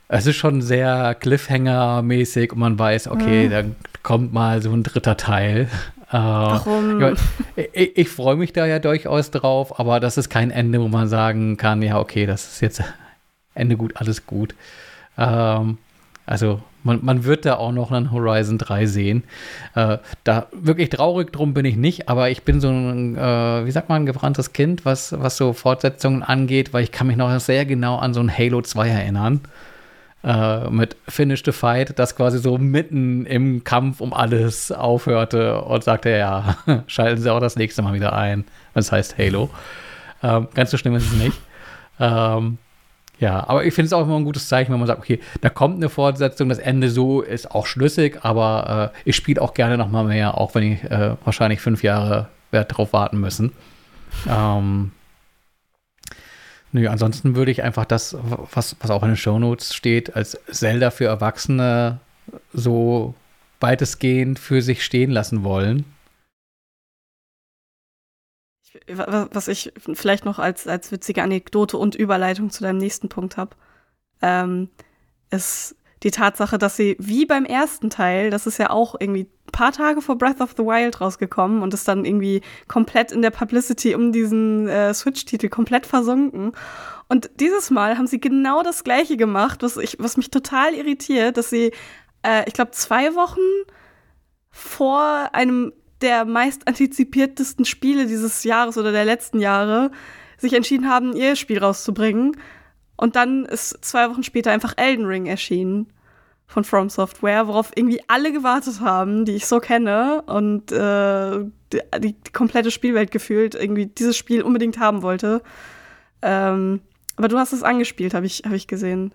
[0.09, 3.51] es ist schon sehr Cliffhanger-mäßig und man weiß, okay, mhm.
[3.51, 5.69] dann kommt mal so ein dritter Teil.
[6.09, 7.15] Äh, Warum?
[7.55, 11.09] Ich, ich freue mich da ja durchaus drauf, aber das ist kein Ende, wo man
[11.09, 12.83] sagen kann, ja, okay, das ist jetzt
[13.53, 14.55] Ende gut, alles gut.
[15.17, 15.77] Ähm,
[16.25, 19.23] also man, man wird da auch noch einen Horizon 3 sehen.
[19.75, 23.71] Äh, da wirklich traurig drum bin ich nicht, aber ich bin so ein, äh, wie
[23.71, 27.39] sagt man, ein gebranntes Kind, was, was so Fortsetzungen angeht, weil ich kann mich noch
[27.39, 29.41] sehr genau an so ein Halo 2 erinnern.
[30.23, 35.83] Äh, mit Finish the Fight, das quasi so mitten im Kampf um alles aufhörte und
[35.83, 36.57] sagte, ja,
[36.87, 38.45] schalten Sie auch das nächste Mal wieder ein.
[38.73, 39.49] Das heißt Halo.
[40.23, 41.37] Ähm, ganz so schlimm ist es nicht.
[41.99, 42.57] Ähm,
[43.19, 45.49] ja, aber ich finde es auch immer ein gutes Zeichen, wenn man sagt, okay, da
[45.49, 49.77] kommt eine Fortsetzung, das Ende so ist auch schlüssig, aber äh, ich spiele auch gerne
[49.77, 53.53] noch mal mehr, auch wenn ich äh, wahrscheinlich fünf Jahre werde drauf warten müssen.
[54.29, 54.91] ähm,
[56.71, 58.15] nö, ansonsten würde ich einfach das,
[58.53, 61.99] was, was auch in den Shownotes steht, als Zelda für Erwachsene
[62.53, 63.15] so
[63.59, 65.85] weitestgehend für sich stehen lassen wollen
[68.87, 73.55] was ich vielleicht noch als, als witzige Anekdote und Überleitung zu deinem nächsten Punkt habe,
[74.21, 74.69] ähm,
[75.29, 79.51] ist die Tatsache, dass sie wie beim ersten Teil, das ist ja auch irgendwie ein
[79.51, 83.31] paar Tage vor Breath of the Wild rausgekommen und ist dann irgendwie komplett in der
[83.31, 86.51] Publicity um diesen äh, Switch-Titel komplett versunken.
[87.09, 91.37] Und dieses Mal haben sie genau das Gleiche gemacht, was, ich, was mich total irritiert,
[91.37, 91.71] dass sie,
[92.21, 93.39] äh, ich glaube, zwei Wochen
[94.51, 99.91] vor einem der meist antizipiertesten Spiele dieses Jahres oder der letzten Jahre
[100.37, 102.37] sich entschieden haben, ihr Spiel rauszubringen.
[102.95, 105.87] Und dann ist zwei Wochen später einfach Elden Ring erschienen
[106.47, 111.81] von From Software, worauf irgendwie alle gewartet haben, die ich so kenne und äh, die,
[111.99, 115.41] die, komplette Spielwelt gefühlt irgendwie dieses Spiel unbedingt haben wollte.
[116.21, 116.81] Ähm,
[117.17, 119.13] aber du hast es angespielt, habe ich, hab ich gesehen.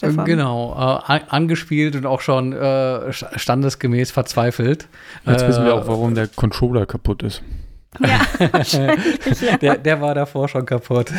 [0.00, 0.24] Stefan.
[0.24, 0.72] Genau,
[1.08, 4.88] äh, angespielt und auch schon äh, standesgemäß verzweifelt.
[5.26, 7.42] Jetzt wissen wir auch, warum der Controller kaputt ist.
[7.98, 8.20] Ja,
[8.62, 9.56] ja.
[9.58, 11.12] Der, der war davor schon kaputt.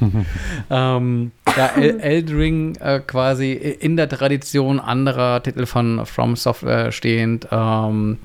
[0.70, 7.48] ähm, ja, El Eldring äh, quasi in der Tradition anderer Titel von From Software stehend.
[7.50, 8.20] Ähm,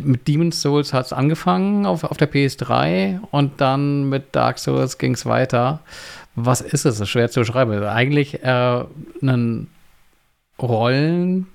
[0.00, 4.98] mit Demon's Souls hat es angefangen auf, auf der PS3 und dann mit Dark Souls
[4.98, 5.80] ging es weiter
[6.44, 6.98] was ist es?
[6.98, 7.82] Das ist schwer zu beschreiben.
[7.84, 8.84] Eigentlich äh,
[9.22, 9.68] ein
[10.60, 11.48] Rollenspiel,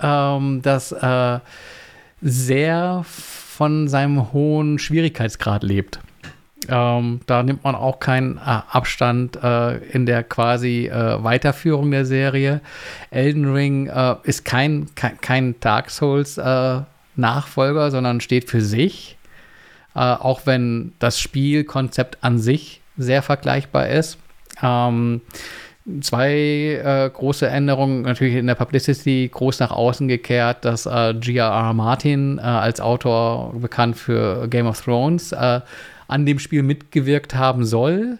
[0.00, 1.40] ähm, das äh,
[2.20, 6.00] sehr von seinem hohen Schwierigkeitsgrad lebt.
[6.68, 12.06] Ähm, da nimmt man auch keinen äh, Abstand äh, in der quasi äh, Weiterführung der
[12.06, 12.60] Serie.
[13.10, 16.80] Elden Ring äh, ist kein, kein, kein Dark Souls äh,
[17.16, 19.16] Nachfolger, sondern steht für sich.
[19.94, 24.18] Äh, auch wenn das Spielkonzept an sich sehr vergleichbar ist.
[24.62, 25.20] Ähm,
[26.00, 31.74] zwei äh, große Änderungen, natürlich in der Publicity groß nach außen gekehrt, dass äh, G.R.R.
[31.74, 35.60] Martin äh, als Autor bekannt für Game of Thrones äh,
[36.08, 38.18] an dem Spiel mitgewirkt haben soll.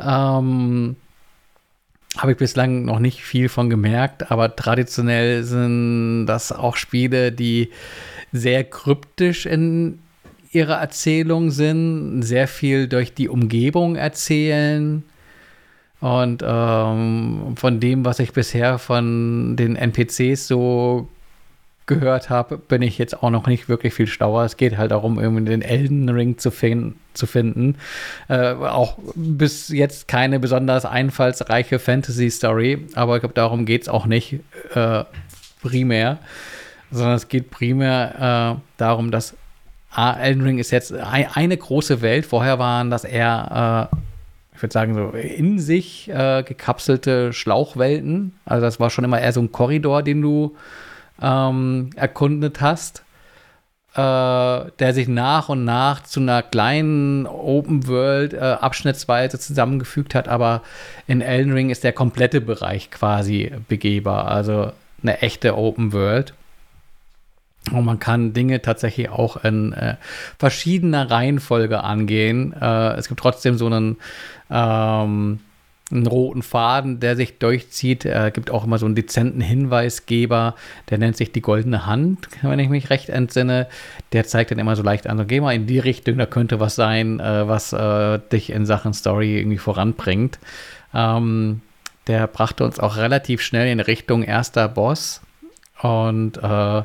[0.00, 0.96] Ähm,
[2.16, 7.70] habe ich bislang noch nicht viel von gemerkt, aber traditionell sind das auch Spiele, die
[8.32, 9.98] sehr kryptisch in
[10.54, 15.02] ihrer Erzählung sind, sehr viel durch die Umgebung erzählen.
[16.00, 21.08] Und ähm, von dem, was ich bisher von den NPCs so
[21.86, 24.44] gehört habe, bin ich jetzt auch noch nicht wirklich viel schlauer.
[24.44, 27.76] Es geht halt darum, irgendwie den Elden Ring zu, fin zu finden.
[28.28, 34.06] Äh, auch bis jetzt keine besonders einfallsreiche Fantasy-Story, aber ich glaube, darum geht es auch
[34.06, 34.40] nicht
[34.74, 35.04] äh,
[35.62, 36.18] primär,
[36.90, 39.34] sondern es geht primär äh, darum, dass
[39.96, 42.26] Elden Ring ist jetzt ein, eine große Welt.
[42.26, 43.96] Vorher waren das eher äh,
[44.54, 48.32] ich würde sagen, so in sich äh, gekapselte Schlauchwelten.
[48.44, 50.54] Also das war schon immer eher so ein Korridor, den du
[51.20, 53.02] ähm, erkundet hast,
[53.94, 60.28] äh, der sich nach und nach zu einer kleinen Open World äh, abschnittsweise zusammengefügt hat,
[60.28, 60.62] aber
[61.08, 64.70] in Elden Ring ist der komplette Bereich quasi begehbar, also
[65.02, 66.32] eine echte Open World.
[67.72, 69.96] Und man kann Dinge tatsächlich auch in äh,
[70.38, 72.52] verschiedener Reihenfolge angehen.
[72.52, 73.96] Äh, es gibt trotzdem so einen
[74.50, 75.40] ähm,
[75.90, 78.04] einen roten Faden, der sich durchzieht.
[78.04, 80.54] Er gibt auch immer so einen dezenten Hinweisgeber,
[80.90, 83.68] der nennt sich die goldene Hand, wenn ich mich recht entsinne.
[84.12, 86.58] Der zeigt dann immer so leicht an, so geh mal in die Richtung, da könnte
[86.58, 90.38] was sein, äh, was äh, dich in Sachen Story irgendwie voranbringt.
[90.94, 91.60] Ähm,
[92.06, 95.20] der brachte uns auch relativ schnell in Richtung erster Boss.
[95.80, 96.82] Und äh,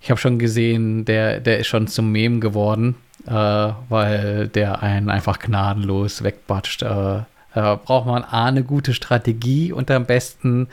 [0.00, 2.96] ich habe schon gesehen, der, der ist schon zum Mem geworden,
[3.26, 6.82] äh, weil der einen einfach gnadenlos wegbatscht.
[6.82, 7.22] Äh,
[7.52, 10.68] da braucht man A, eine gute Strategie und am besten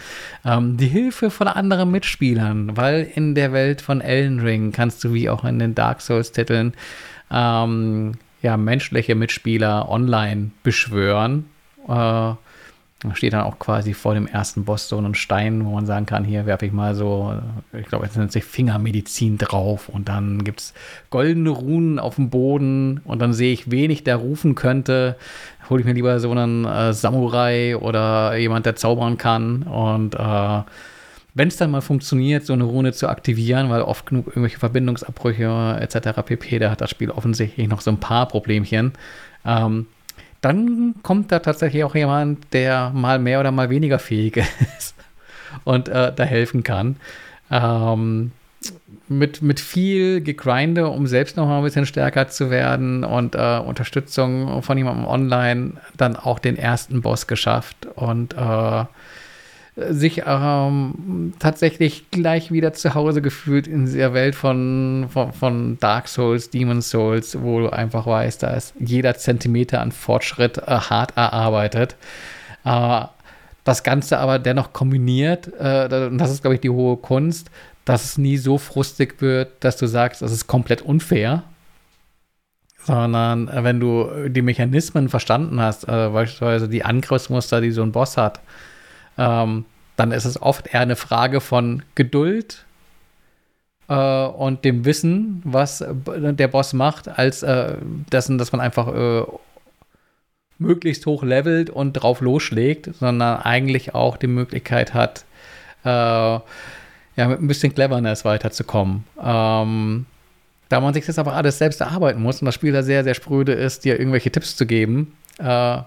[0.45, 5.13] ähm, die Hilfe von anderen Mitspielern, weil in der Welt von Elden Ring kannst du
[5.13, 6.73] wie auch in den Dark Souls-Titeln
[7.31, 11.49] ähm, ja, menschliche Mitspieler online beschwören.
[11.87, 12.33] Äh,
[13.09, 16.05] da steht dann auch quasi vor dem ersten Boss so ein Stein, wo man sagen
[16.05, 17.33] kann, hier werfe ich mal so,
[17.73, 20.73] ich glaube, es nennt sich Fingermedizin drauf und dann gibt es
[21.09, 25.15] goldene Runen auf dem Boden und dann sehe ich, wen ich da rufen könnte.
[25.69, 30.61] Hole ich mir lieber so einen äh, Samurai oder jemand, der zaubern kann und äh,
[31.37, 35.77] wenn es dann mal funktioniert, so eine Rune zu aktivieren, weil oft genug irgendwelche Verbindungsabbrüche
[35.79, 36.23] etc.
[36.25, 38.93] pp, da hat das Spiel offensichtlich noch so ein paar Problemchen.
[39.45, 39.85] Ähm,
[40.41, 44.37] dann kommt da tatsächlich auch jemand, der mal mehr oder mal weniger fähig
[44.77, 44.95] ist
[45.63, 46.97] und äh, da helfen kann.
[47.49, 48.31] Ähm,
[49.07, 53.59] mit, mit viel Gegrinde, um selbst noch mal ein bisschen stärker zu werden und äh,
[53.59, 58.85] Unterstützung von jemandem online dann auch den ersten Boss geschafft und äh,
[59.77, 66.07] sich ähm, tatsächlich gleich wieder zu Hause gefühlt in der Welt von, von, von, Dark
[66.07, 71.15] Souls, Demon Souls, wo du einfach weißt, da ist jeder Zentimeter an Fortschritt äh, hart
[71.15, 71.95] erarbeitet.
[72.65, 73.05] Äh,
[73.63, 77.51] das Ganze aber dennoch kombiniert, äh, und das ist, glaube ich, die hohe Kunst,
[77.85, 81.43] dass es nie so frustig wird, dass du sagst, das ist komplett unfair,
[82.83, 87.91] sondern äh, wenn du die Mechanismen verstanden hast, äh, beispielsweise die Angriffsmuster, die so ein
[87.91, 88.39] Boss hat,
[89.17, 89.65] ähm,
[89.95, 92.65] dann ist es oft eher eine Frage von Geduld
[93.87, 97.75] äh, und dem Wissen, was der Boss macht, als äh,
[98.11, 99.23] dessen, dass man einfach äh,
[100.59, 105.25] möglichst hoch levelt und drauf losschlägt, sondern eigentlich auch die Möglichkeit hat,
[105.83, 109.03] äh, ja, mit ein bisschen Cleverness weiterzukommen.
[109.21, 110.05] Ähm,
[110.69, 113.13] da man sich das aber alles selbst erarbeiten muss und das Spiel da sehr, sehr
[113.13, 115.79] spröde ist, dir irgendwelche Tipps zu geben, äh,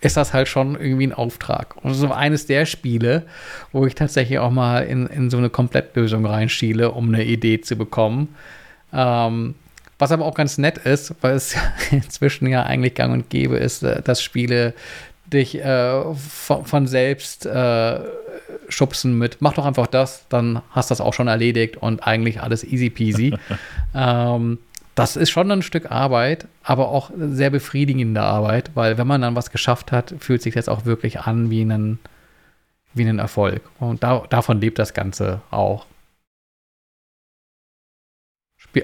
[0.00, 1.76] ist das halt schon irgendwie ein Auftrag.
[1.82, 3.24] Und so eines der Spiele,
[3.72, 7.76] wo ich tatsächlich auch mal in, in so eine Komplettlösung reinschiele, um eine Idee zu
[7.76, 8.34] bekommen.
[8.92, 9.54] Ähm,
[9.98, 11.54] was aber auch ganz nett ist, weil es
[11.90, 14.74] inzwischen ja eigentlich gang und gäbe ist, äh, dass Spiele
[15.26, 18.00] dich äh, von, von, selbst äh,
[18.68, 22.40] schubsen mit, mach doch einfach das, dann hast du das auch schon erledigt und eigentlich
[22.40, 23.34] alles easy peasy.
[23.94, 24.58] ähm,
[25.00, 29.34] das ist schon ein Stück Arbeit, aber auch sehr befriedigende Arbeit, weil wenn man dann
[29.34, 31.98] was geschafft hat, fühlt sich das auch wirklich an wie ein,
[32.94, 33.62] wie ein Erfolg.
[33.78, 35.86] Und da, davon lebt das Ganze auch.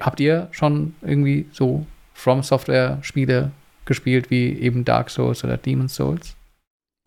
[0.01, 3.53] Habt ihr schon irgendwie so From Software Spiele
[3.85, 6.35] gespielt wie eben Dark Souls oder Demon's Souls?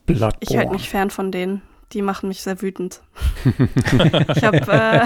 [0.06, 0.38] Bloodborne.
[0.40, 1.62] Ich halte mich fern von denen
[1.94, 3.02] die machen mich sehr wütend.
[4.36, 5.06] ich habe äh,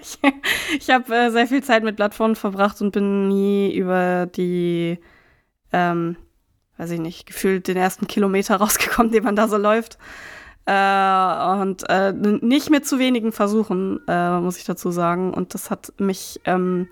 [0.78, 4.98] ich, hab, äh, sehr viel Zeit mit Bloodborne verbracht und bin nie über die,
[5.72, 6.16] ähm,
[6.78, 9.98] weiß ich nicht, gefühlt den ersten Kilometer rausgekommen, den man da so läuft.
[10.66, 15.34] Äh, und äh, nicht mit zu wenigen Versuchen, äh, muss ich dazu sagen.
[15.34, 16.88] Und das hat mich ähm,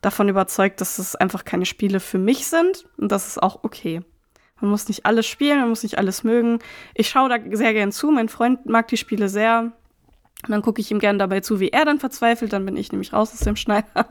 [0.00, 2.86] davon überzeugt, dass es einfach keine Spiele für mich sind.
[2.96, 4.02] Und das ist auch okay.
[4.64, 6.58] Man muss nicht alles spielen, man muss nicht alles mögen.
[6.94, 8.10] Ich schaue da sehr gern zu.
[8.10, 9.72] Mein Freund mag die Spiele sehr.
[10.42, 12.54] Und dann gucke ich ihm gern dabei zu, wie er dann verzweifelt.
[12.54, 14.08] Dann bin ich nämlich raus aus dem Schneider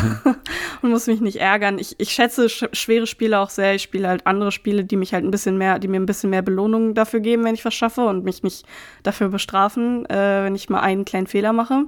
[0.82, 1.78] und muss mich nicht ärgern.
[1.78, 3.74] Ich, ich schätze sch schwere Spiele auch sehr.
[3.74, 6.30] Ich spiele halt andere Spiele, die mich halt ein bisschen mehr, die mir ein bisschen
[6.30, 8.64] mehr Belohnung dafür geben, wenn ich was schaffe und mich nicht
[9.02, 11.84] dafür bestrafen, äh, wenn ich mal einen kleinen Fehler mache.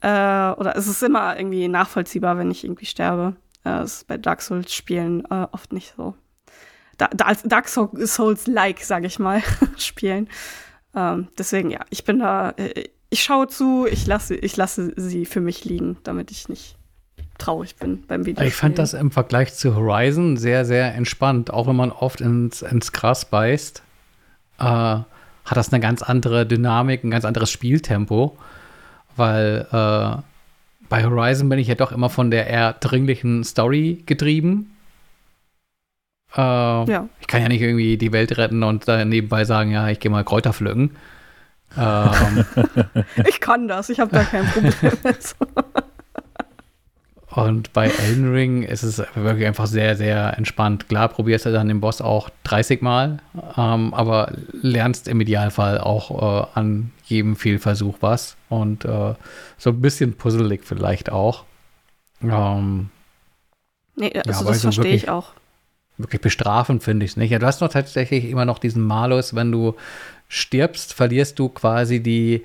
[0.00, 3.36] Äh, oder es ist immer irgendwie nachvollziehbar, wenn ich irgendwie sterbe.
[3.64, 6.14] Äh, das ist bei Dark Souls-Spielen äh, oft nicht so.
[7.00, 9.42] Da, da, Dark Souls-like, sage ich mal,
[9.78, 10.28] spielen.
[10.94, 15.24] Ähm, deswegen, ja, ich bin da, äh, ich schaue zu, ich lasse, ich lasse sie
[15.24, 16.76] für mich liegen, damit ich nicht
[17.38, 18.44] traurig bin beim Video.
[18.44, 21.50] Ich fand das im Vergleich zu Horizon sehr, sehr entspannt.
[21.50, 23.82] Auch wenn man oft ins, ins Gras beißt,
[24.58, 25.06] äh, hat
[25.46, 28.36] das eine ganz andere Dynamik, ein ganz anderes Spieltempo.
[29.16, 30.22] Weil äh,
[30.90, 34.76] bei Horizon bin ich ja doch immer von der eher dringlichen Story getrieben.
[36.36, 37.08] Äh, ja.
[37.20, 40.10] Ich kann ja nicht irgendwie die Welt retten und dann nebenbei sagen, ja, ich gehe
[40.10, 40.96] mal Kräuter pflücken.
[41.76, 42.44] Ähm,
[43.28, 44.72] ich kann das, ich habe da kein Problem
[45.04, 45.36] mit.
[47.30, 50.88] und bei Elden Ring ist es wirklich einfach sehr, sehr entspannt.
[50.88, 53.18] Klar, probierst du dann den Boss auch 30 Mal,
[53.56, 58.36] ähm, aber lernst im Idealfall auch äh, an jedem Fehlversuch was.
[58.48, 59.14] Und äh,
[59.58, 61.44] so ein bisschen puzzelig vielleicht auch.
[62.22, 62.90] Ähm,
[63.96, 65.32] nee, also ja, das verstehe ich auch
[66.02, 67.30] wirklich bestrafen, finde ich es nicht.
[67.30, 69.74] Ja, du hast noch tatsächlich immer noch diesen Malus, wenn du
[70.28, 72.44] stirbst, verlierst du quasi die,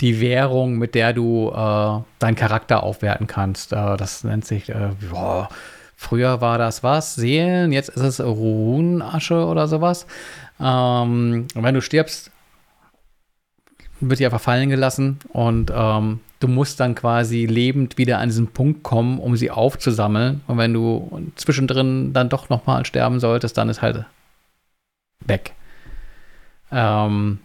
[0.00, 3.72] die Währung, mit der du äh, deinen Charakter aufwerten kannst.
[3.72, 5.48] Äh, das nennt sich, äh, boah,
[5.96, 7.14] früher war das was?
[7.14, 10.06] Seelen, jetzt ist es Runenasche oder sowas.
[10.60, 12.30] Ähm, wenn du stirbst,
[14.00, 18.48] wird die einfach fallen gelassen und ähm, du musst dann quasi lebend wieder an diesen
[18.48, 20.42] Punkt kommen, um sie aufzusammeln.
[20.46, 24.04] Und wenn du zwischendrin dann doch nochmal sterben solltest, dann ist halt
[25.24, 25.54] weg.
[26.70, 27.40] Ähm,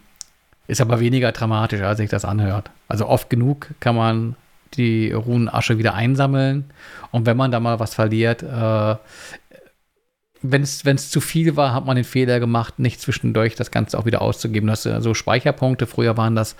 [0.68, 2.70] ist aber weniger dramatisch, als sich das anhört.
[2.88, 4.36] Also oft genug kann man
[4.74, 6.70] die Runenasche wieder einsammeln.
[7.10, 8.96] Und wenn man da mal was verliert, äh,
[10.42, 14.06] wenn es zu viel war, hat man den Fehler gemacht, nicht zwischendurch das Ganze auch
[14.06, 14.68] wieder auszugeben.
[14.68, 15.86] Das sind so Speicherpunkte.
[15.86, 16.56] Früher waren das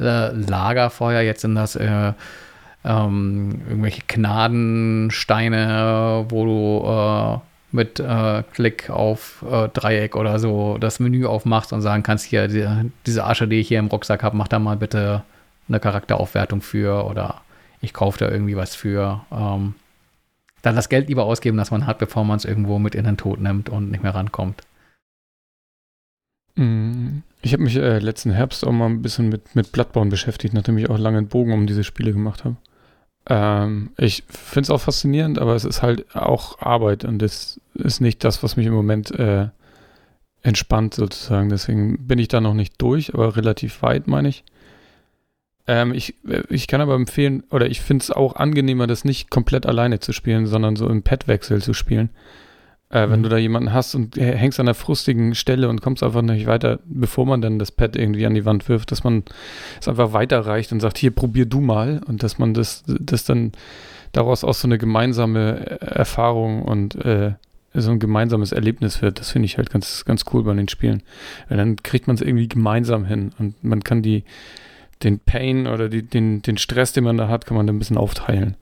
[0.00, 2.12] äh, Lagerfeuer, jetzt sind das äh,
[2.84, 7.38] ähm, irgendwelche Gnadensteine, wo du äh,
[7.74, 12.46] mit äh, Klick auf äh, Dreieck oder so das Menü aufmachst und sagen kannst, hier,
[12.46, 12.66] die,
[13.06, 15.22] diese Asche, die ich hier im Rucksack habe, mach da mal bitte
[15.68, 17.40] eine Charakteraufwertung für oder
[17.80, 19.22] ich kaufe da irgendwie was für.
[19.32, 19.74] Ähm,
[20.64, 23.16] dann das Geld lieber ausgeben, das man hat, bevor man es irgendwo mit in den
[23.16, 24.62] Tod nimmt und nicht mehr rankommt.
[26.56, 27.22] Mhm.
[27.42, 30.78] Ich habe mich äh, letzten Herbst auch mal ein bisschen mit, mit Bloodborne beschäftigt, nachdem
[30.78, 32.56] ich auch lange einen Bogen um diese Spiele gemacht habe.
[33.28, 38.00] Ähm, ich finde es auch faszinierend, aber es ist halt auch Arbeit und das ist
[38.00, 39.48] nicht das, was mich im Moment äh,
[40.42, 41.50] entspannt sozusagen.
[41.50, 44.44] Deswegen bin ich da noch nicht durch, aber relativ weit, meine ich.
[45.66, 49.30] Ähm, ich, äh, ich kann aber empfehlen, oder ich finde es auch angenehmer, das nicht
[49.30, 52.10] komplett alleine zu spielen, sondern so im Pad-Wechsel zu spielen.
[52.90, 53.24] Äh, wenn mhm.
[53.24, 56.80] du da jemanden hast und hängst an der frustigen Stelle und kommst einfach nicht weiter,
[56.84, 59.24] bevor man dann das Pad irgendwie an die Wand wirft, dass man
[59.80, 63.52] es einfach weiterreicht und sagt, hier, probier du mal und dass man das, das dann
[64.12, 67.32] daraus auch so eine gemeinsame Erfahrung und äh,
[67.72, 69.18] so ein gemeinsames Erlebnis wird.
[69.18, 71.02] Das finde ich halt ganz, ganz cool bei den Spielen.
[71.48, 74.22] Weil dann kriegt man es irgendwie gemeinsam hin und man kann die,
[75.04, 77.78] den Pain oder die, den, den Stress, den man da hat, kann man dann ein
[77.78, 78.56] bisschen aufteilen.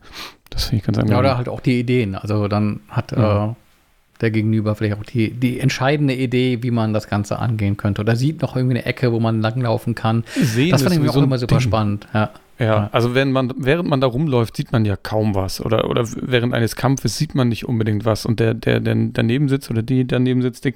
[0.51, 1.15] Das finde ich ganz angenehm.
[1.15, 2.15] Ja, oder halt auch die Ideen.
[2.15, 3.51] Also dann hat ja.
[3.51, 3.55] äh,
[4.21, 8.03] der Gegenüber vielleicht auch die, die entscheidende Idee, wie man das Ganze angehen könnte.
[8.03, 10.25] Oder sieht noch irgendwie eine Ecke, wo man langlaufen kann.
[10.35, 11.69] Sehen das fand ich auch immer super Ding.
[11.69, 12.07] spannend.
[12.15, 12.31] Ja.
[12.59, 15.61] Ja, also wenn man, während man da rumläuft, sieht man ja kaum was.
[15.61, 18.25] Oder, oder während eines Kampfes sieht man nicht unbedingt was.
[18.25, 20.75] Und der, der, der daneben sitzt oder die daneben sitzt, die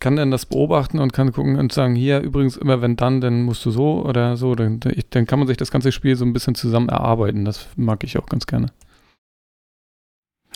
[0.00, 3.42] kann dann das beobachten und kann gucken und sagen, hier übrigens immer wenn dann, dann
[3.42, 4.54] musst du so oder so.
[4.54, 7.44] Dann, dann kann man sich das ganze Spiel so ein bisschen zusammen erarbeiten.
[7.44, 8.70] Das mag ich auch ganz gerne.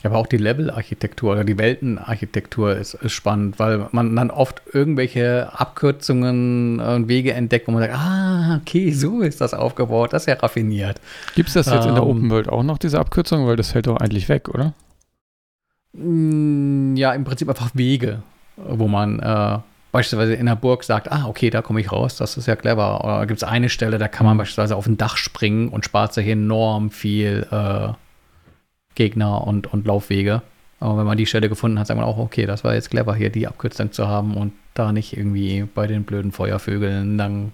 [0.04, 5.48] Aber auch die Level-Architektur oder die Weltenarchitektur ist, ist, spannend, weil man dann oft irgendwelche
[5.52, 10.26] Abkürzungen und Wege entdeckt, wo man sagt, ah, okay, so ist das aufgebaut, das ist
[10.26, 11.00] ja raffiniert.
[11.34, 13.46] Gibt es das jetzt ähm, in der ähm, Open World auch noch, diese Abkürzung?
[13.46, 14.72] Weil das fällt doch eigentlich weg, oder?
[15.94, 18.22] Mm, ja, im Prinzip einfach Wege,
[18.66, 19.58] wo man äh,
[19.92, 23.04] beispielsweise in der Burg sagt, ah, okay, da komme ich raus, das ist ja clever.
[23.04, 26.14] Oder gibt es eine Stelle, da kann man beispielsweise auf ein Dach springen und spart
[26.14, 27.92] sich enorm viel äh,
[28.94, 30.42] Gegner und, und Laufwege.
[30.80, 33.14] Aber wenn man die Stelle gefunden hat, sagt man auch, okay, das war jetzt clever,
[33.14, 37.52] hier die Abkürzung zu haben und da nicht irgendwie bei den blöden Feuervögeln dann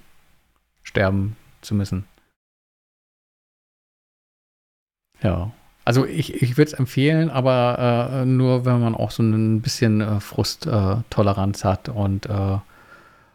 [0.82, 2.04] sterben zu müssen.
[5.22, 5.52] Ja.
[5.84, 10.00] Also ich, ich würde es empfehlen, aber äh, nur wenn man auch so ein bisschen
[10.00, 12.58] äh, Frusttoleranz äh, hat und äh,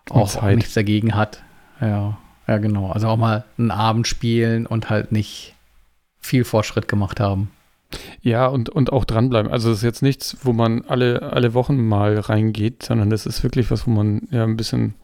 [0.09, 0.55] auch Zeit.
[0.55, 1.43] nichts dagegen hat.
[1.79, 2.91] Ja, ja, genau.
[2.91, 5.53] Also auch mal einen Abend spielen und halt nicht
[6.19, 7.51] viel Fortschritt gemacht haben.
[8.21, 9.51] Ja, und, und auch dranbleiben.
[9.51, 13.43] Also es ist jetzt nichts, wo man alle, alle Wochen mal reingeht, sondern das ist
[13.43, 14.95] wirklich was, wo man ja ein bisschen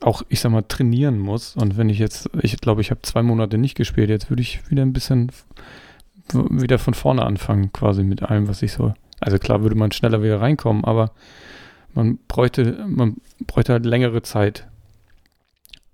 [0.00, 1.56] auch, ich sag mal, trainieren muss.
[1.56, 4.68] Und wenn ich jetzt, ich glaube, ich habe zwei Monate nicht gespielt, jetzt würde ich
[4.70, 5.30] wieder ein bisschen
[6.32, 8.94] wieder von vorne anfangen, quasi mit allem, was ich so.
[9.20, 11.12] Also klar würde man schneller wieder reinkommen, aber
[11.94, 14.66] man bräuchte, man bräuchte halt längere Zeit.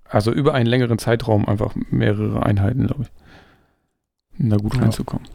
[0.05, 4.39] Also über einen längeren Zeitraum einfach mehrere Einheiten, glaube ich.
[4.39, 4.81] Um da gut ja.
[4.81, 5.27] reinzukommen.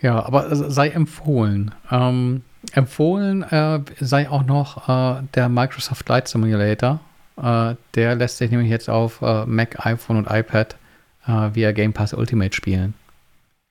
[0.00, 1.74] Ja, aber sei empfohlen.
[1.90, 7.00] Ähm, empfohlen äh, sei auch noch äh, der Microsoft Flight Simulator.
[7.36, 10.77] Äh, der lässt sich nämlich jetzt auf äh, Mac, iPhone und iPad
[11.28, 12.94] äh, via Game Pass Ultimate spielen.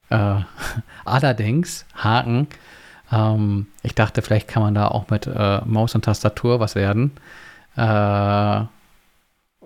[0.10, 0.42] Äh,
[1.06, 2.48] allerdings, Haken,
[3.12, 5.30] ähm, ich dachte, vielleicht kann man da auch mit
[5.66, 7.12] Maus und Tastatur was werden.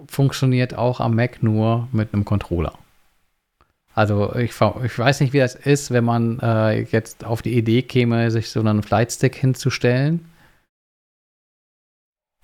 [0.08, 2.74] funktioniert auch am Mac nur mit einem Controller.
[3.94, 7.82] Also ich, ich, weiß nicht, wie das ist, wenn man äh, jetzt auf die Idee
[7.82, 10.26] käme, sich so einen Flightstick hinzustellen.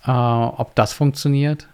[0.04, 1.68] Äh, ob das funktioniert?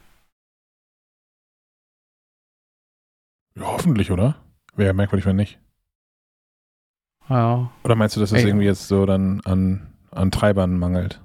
[3.55, 4.35] Ja, hoffentlich, oder?
[4.75, 5.59] Wäre merkwürdig, wenn nicht.
[7.29, 7.71] Ja.
[7.83, 11.21] Oder meinst du, dass es das irgendwie jetzt so dann an, an Treibern mangelt?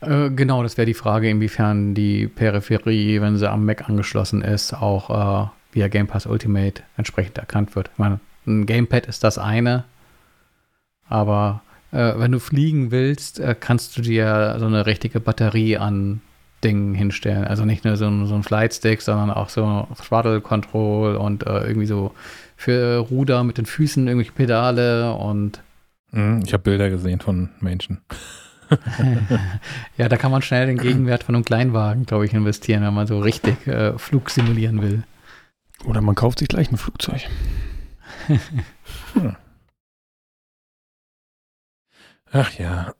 [0.00, 4.72] Äh, genau, das wäre die Frage, inwiefern die Peripherie, wenn sie am Mac angeschlossen ist,
[4.72, 5.10] auch
[5.44, 7.90] äh, via Game Pass Ultimate entsprechend erkannt wird.
[7.92, 9.84] Ich meine, ein Gamepad ist das eine,
[11.08, 16.22] aber äh, wenn du fliegen willst, äh, kannst du dir so eine richtige Batterie an
[16.64, 17.44] Dingen hinstellen.
[17.44, 21.66] Also nicht nur so ein, so ein Flightstick, sondern auch so Throttle Control und äh,
[21.66, 22.12] irgendwie so
[22.56, 25.62] für Ruder mit den Füßen irgendwelche Pedale und
[26.12, 28.00] mhm, ich habe Bilder gesehen von Menschen.
[29.96, 33.06] ja, da kann man schnell den Gegenwert von einem Kleinwagen, glaube ich, investieren, wenn man
[33.06, 35.02] so richtig äh, Flug simulieren will.
[35.84, 37.22] Oder man kauft sich gleich ein Flugzeug.
[38.26, 39.36] hm.
[42.32, 42.94] Ach ja.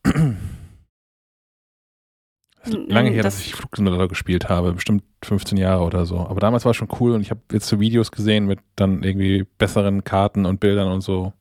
[2.64, 6.18] Lange her, das dass ich Flugsimulator gespielt habe, bestimmt 15 Jahre oder so.
[6.18, 9.02] Aber damals war es schon cool und ich habe jetzt so Videos gesehen mit dann
[9.02, 11.32] irgendwie besseren Karten und Bildern und so.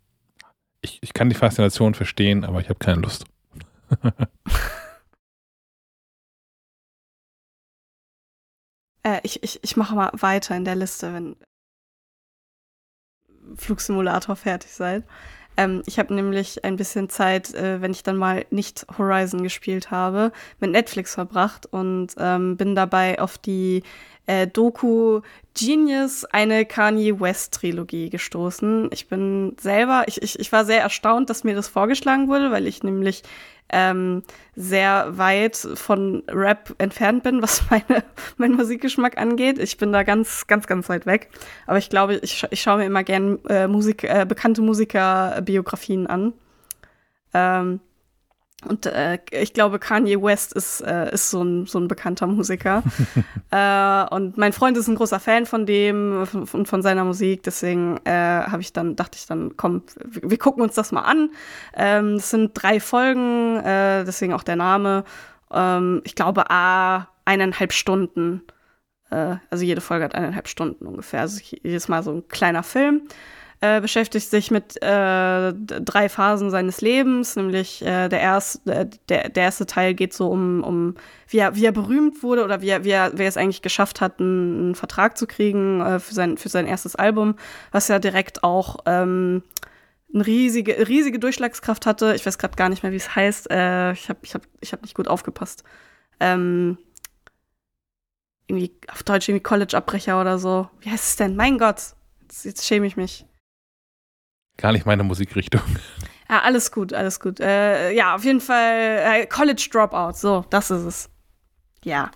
[0.81, 3.25] Ich, ich kann die Faszination verstehen, aber ich habe keine Lust.
[9.03, 11.35] Äh, ich, ich, ich mache mal weiter in der Liste, wenn
[13.55, 15.03] Flugsimulator fertig seid.
[15.59, 19.91] Ähm, ich habe nämlich ein bisschen Zeit, äh, wenn ich dann mal nicht Horizon gespielt
[19.91, 20.31] habe,
[20.61, 23.83] mit Netflix verbracht und ähm, bin dabei auf die
[24.25, 25.19] äh, Doku
[25.59, 28.89] Genius, eine Kanye West Trilogie gestoßen.
[28.93, 32.65] Ich bin selber, ich, ich, ich war sehr erstaunt, dass mir das vorgeschlagen wurde, weil
[32.65, 33.23] ich nämlich
[33.71, 34.23] ähm,
[34.55, 38.03] sehr weit von Rap entfernt bin, was meine,
[38.37, 39.59] mein Musikgeschmack angeht.
[39.59, 41.29] Ich bin da ganz, ganz, ganz weit weg.
[41.67, 46.33] Aber ich glaube, ich, ich schaue mir immer gern äh, Musik, äh, bekannte Musikerbiografien an.
[47.33, 47.79] Ähm,
[48.65, 52.83] und äh, ich glaube, Kanye West ist, äh, ist so, ein, so ein bekannter Musiker.
[53.51, 57.43] äh, und mein Freund ist ein großer Fan von dem und von, seiner Musik.
[57.43, 61.03] Deswegen äh, habe ich dann, dachte ich dann, komm, wir, wir gucken uns das mal
[61.03, 61.29] an.
[61.73, 65.05] Ähm, das sind drei Folgen, äh, deswegen auch der Name.
[65.53, 68.41] Ähm, ich glaube, a eineinhalb Stunden.
[69.09, 71.21] Äh, also jede Folge hat eineinhalb Stunden ungefähr.
[71.21, 73.03] Also jedes Mal so ein kleiner Film
[73.61, 79.29] äh, beschäftigt sich mit äh, drei Phasen seines Lebens, nämlich äh, der, erste, äh, der,
[79.29, 80.95] der erste Teil geht so um, um
[81.27, 83.61] wie, er, wie er berühmt wurde oder wie er, wie er, wie er es eigentlich
[83.61, 87.35] geschafft hat, einen, einen Vertrag zu kriegen äh, für, sein, für sein erstes Album,
[87.71, 89.43] was ja direkt auch ähm,
[90.13, 92.15] eine riesige, riesige Durchschlagskraft hatte.
[92.15, 93.51] Ich weiß gerade gar nicht mehr, wie es heißt.
[93.51, 95.63] Äh, ich habe ich hab, ich hab nicht gut aufgepasst.
[96.21, 96.77] Ähm,
[98.47, 100.69] irgendwie auf Deutsch irgendwie College-Abbrecher oder so.
[100.79, 101.35] Wie heißt es denn?
[101.35, 103.25] Mein Gott, jetzt, jetzt schäme ich mich.
[104.59, 105.61] Gar nicht meine Musikrichtung.
[106.29, 107.39] Ja, alles gut, alles gut.
[107.39, 111.09] Äh, ja, auf jeden Fall äh, College Dropout, so, das ist es.
[111.85, 112.11] Ja,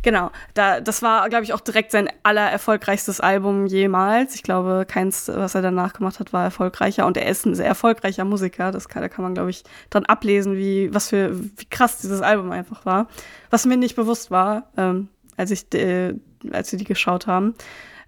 [0.00, 0.30] genau.
[0.54, 4.34] Da, das war, glaube ich, auch direkt sein aller erfolgreichstes Album jemals.
[4.34, 7.06] Ich glaube, keins, was er danach gemacht hat, war erfolgreicher.
[7.06, 8.72] Und er ist ein sehr erfolgreicher Musiker.
[8.72, 12.22] Das kann, da kann man, glaube ich, dran ablesen, wie, was für, wie krass dieses
[12.22, 13.06] Album einfach war.
[13.50, 16.14] Was mir nicht bewusst war, ähm, als ich, äh,
[16.50, 17.54] als wir die geschaut haben.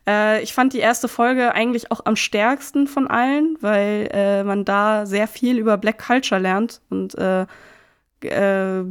[0.06, 4.64] Äh, ich fand die erste Folge eigentlich auch am stärksten von allen, weil äh, man
[4.64, 7.46] da sehr viel über Black Culture lernt und äh,
[8.20, 8.84] äh,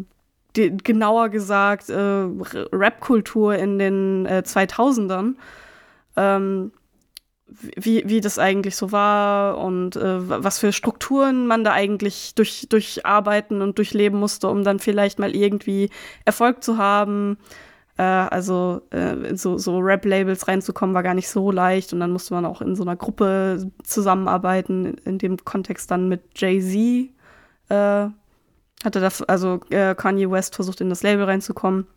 [0.53, 5.35] genauer gesagt äh, Rap-Kultur in den äh, 2000ern.
[6.15, 6.71] Ähm,
[7.75, 12.67] wie, wie das eigentlich so war und äh, was für Strukturen man da eigentlich durch,
[12.69, 15.89] durcharbeiten und durchleben musste, um dann vielleicht mal irgendwie
[16.25, 17.37] Erfolg zu haben.
[17.97, 22.11] Äh, also äh, in so, so Rap-Labels reinzukommen, war gar nicht so leicht und dann
[22.11, 27.11] musste man auch in so einer Gruppe zusammenarbeiten, in dem Kontext dann mit Jay-Z.
[27.69, 28.09] Äh,
[28.83, 31.87] hatte da, also äh, Kanye West versucht, in das Label reinzukommen.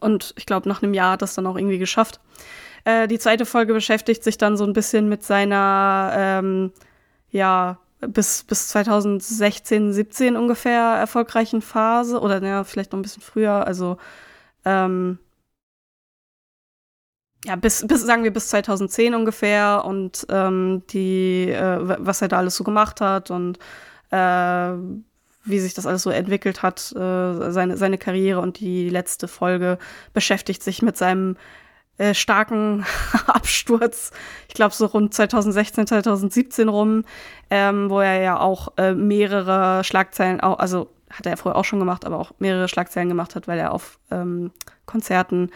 [0.00, 2.20] Und ich glaube, nach einem Jahr hat das dann auch irgendwie geschafft.
[2.84, 6.72] Äh, die zweite Folge beschäftigt sich dann so ein bisschen mit seiner, ähm,
[7.30, 13.66] ja, bis, bis 2016, 17 ungefähr erfolgreichen Phase oder ja, vielleicht noch ein bisschen früher.
[13.66, 13.96] Also,
[14.64, 15.18] ähm,
[17.44, 22.38] ja, bis, bis, sagen wir, bis 2010 ungefähr und ähm, die, äh, was er da
[22.38, 23.58] alles so gemacht hat und
[24.10, 24.72] äh,
[25.44, 29.78] wie sich das alles so entwickelt hat, äh, seine, seine Karriere und die letzte Folge
[30.14, 31.36] beschäftigt sich mit seinem
[31.98, 32.86] äh, starken
[33.26, 34.10] Absturz,
[34.48, 37.04] ich glaube so rund 2016, 2017 rum,
[37.50, 42.04] ähm, wo er ja auch äh, mehrere Schlagzeilen, also hat er vorher auch schon gemacht,
[42.04, 44.50] aber auch mehrere Schlagzeilen gemacht hat, weil er auf ähm,
[44.86, 45.50] Konzerten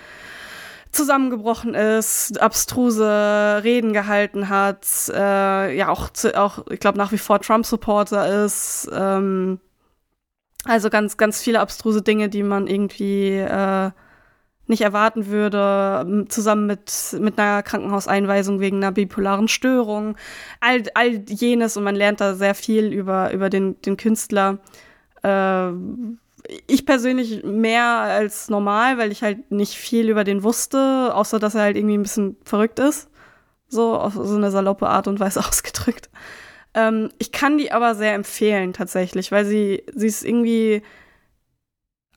[0.91, 7.19] zusammengebrochen ist, abstruse Reden gehalten hat, äh, ja auch, zu, auch ich glaube, nach wie
[7.19, 8.89] vor Trump-Supporter ist.
[8.93, 9.61] Ähm,
[10.65, 13.91] also ganz, ganz viele abstruse Dinge, die man irgendwie äh,
[14.67, 20.17] nicht erwarten würde, zusammen mit, mit einer Krankenhauseinweisung wegen einer bipolaren Störung.
[20.61, 24.59] All, all jenes und man lernt da sehr viel über, über den, den Künstler.
[25.23, 25.71] Äh,
[26.67, 31.55] ich persönlich mehr als normal, weil ich halt nicht viel über den wusste, außer dass
[31.55, 33.11] er halt irgendwie ein bisschen verrückt ist.
[33.69, 36.11] So, auf so eine saloppe Art und Weise ausgedrückt.
[36.75, 40.83] Ähm, ich kann die aber sehr empfehlen, tatsächlich, weil sie, sie ist irgendwie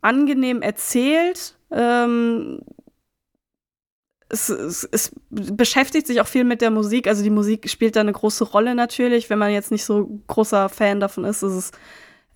[0.01, 2.59] angenehm erzählt ähm,
[4.29, 7.07] es, es, es, beschäftigt sich auch viel mit der Musik.
[7.07, 9.29] Also die Musik spielt da eine große Rolle natürlich.
[9.29, 11.71] Wenn man jetzt nicht so großer Fan davon ist, ist es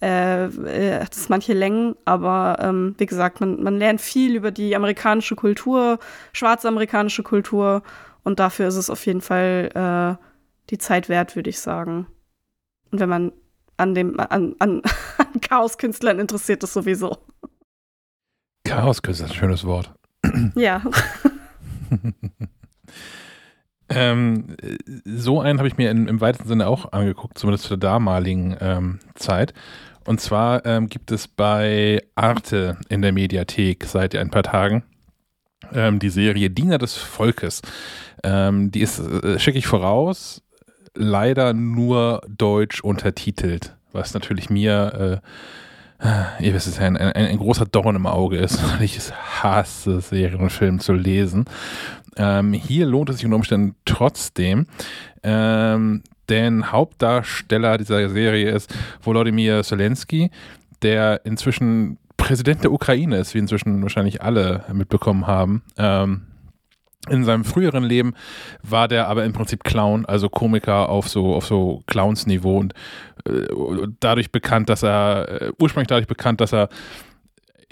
[0.01, 4.51] äh, äh, hat es manche Längen, aber ähm, wie gesagt, man, man lernt viel über
[4.51, 5.99] die amerikanische Kultur,
[6.33, 7.81] schwarze amerikanische Kultur
[8.23, 10.23] und dafür ist es auf jeden Fall äh,
[10.69, 12.07] die Zeit wert, würde ich sagen.
[12.91, 13.31] Und wenn man
[13.77, 14.81] an dem an, an,
[15.17, 17.17] an Chaoskünstlern interessiert ist sowieso.
[19.29, 19.93] Ein schönes Wort.
[20.55, 20.81] Ja.
[23.89, 24.55] ähm,
[25.05, 28.99] so einen habe ich mir in, im weitesten Sinne auch angeguckt, zumindest zur damaligen ähm,
[29.15, 29.53] Zeit.
[30.05, 34.83] Und zwar ähm, gibt es bei Arte in der Mediathek seit ein paar Tagen
[35.73, 37.61] ähm, die Serie Diener des Volkes.
[38.23, 40.41] Ähm, die ist, äh, schicke ich voraus,
[40.93, 45.27] leider nur deutsch untertitelt, was natürlich mir äh,
[46.39, 48.99] ihr wisst es ja, ein, ein, ein, großer Dorn im Auge ist, weil ich
[49.41, 51.45] hasse, Serien und Filme zu lesen.
[52.17, 54.67] Ähm, hier lohnt es sich unter Umständen trotzdem,
[55.23, 60.31] ähm, denn Hauptdarsteller dieser Serie ist Volodymyr Zelensky,
[60.81, 65.61] der inzwischen Präsident der Ukraine ist, wie inzwischen wahrscheinlich alle mitbekommen haben.
[65.77, 66.21] Ähm,
[67.09, 68.15] in seinem früheren Leben
[68.63, 72.73] war der aber im Prinzip Clown, also Komiker auf so auf so Clowns-Niveau und
[73.99, 76.69] dadurch bekannt, dass er äh, ursprünglich dadurch bekannt, dass er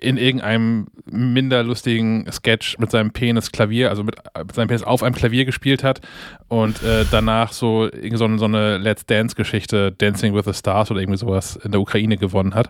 [0.04, 5.02] in irgendeinem minder lustigen Sketch mit seinem Penis Klavier, also mit, mit seinem Penis auf
[5.02, 6.02] einem Klavier gespielt hat
[6.50, 11.20] und äh, danach so, so, so eine Let's Dance-Geschichte, Dancing with the Stars oder irgendwie
[11.20, 12.70] sowas in der Ukraine gewonnen hat.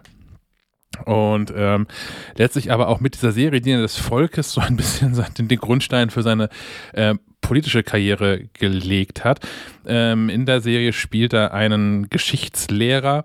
[1.05, 1.88] Und ähm,
[2.35, 6.23] letztlich aber auch mit dieser Serie Diener des Volkes so ein bisschen den, Grundstein für
[6.23, 6.49] seine
[6.93, 9.39] äh, politische Karriere gelegt hat.
[9.85, 13.23] Ähm, in der Serie spielt er einen Geschichtslehrer,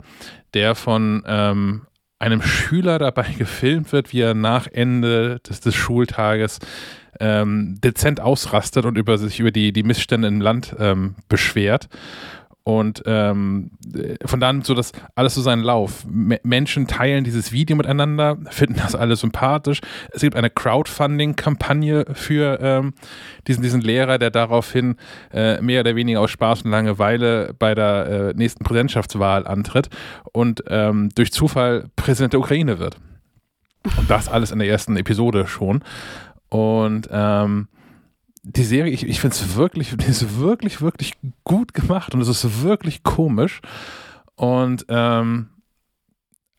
[0.55, 1.83] der von ähm,
[2.19, 6.59] einem Schüler dabei gefilmt wird, wie er nach Ende des, des Schultages
[7.21, 11.89] ähm, dezent ausrastet und über sich über die, die Missstände im Land ähm, beschwert.
[12.69, 13.71] Und ähm,
[14.27, 16.05] von dann so das alles so seinen Lauf.
[16.05, 19.81] M Menschen teilen dieses Video miteinander, finden das alles sympathisch.
[20.13, 22.93] Es gibt eine Crowdfunding-Kampagne für ähm,
[23.47, 24.97] diesen, diesen Lehrer, der daraufhin
[25.33, 29.89] äh, mehr oder weniger aus Spaß und Langeweile bei der äh, nächsten Präsidentschaftswahl antritt
[30.35, 32.99] und ähm, durch Zufall Präsident der Ukraine wird.
[33.97, 35.83] Und das alles in der ersten Episode schon.
[36.51, 37.69] Und ähm,
[38.49, 42.29] die Serie, ich, ich finde es wirklich, die ist wirklich, wirklich gut gemacht und es
[42.29, 43.61] ist wirklich komisch.
[44.35, 45.49] Und ähm,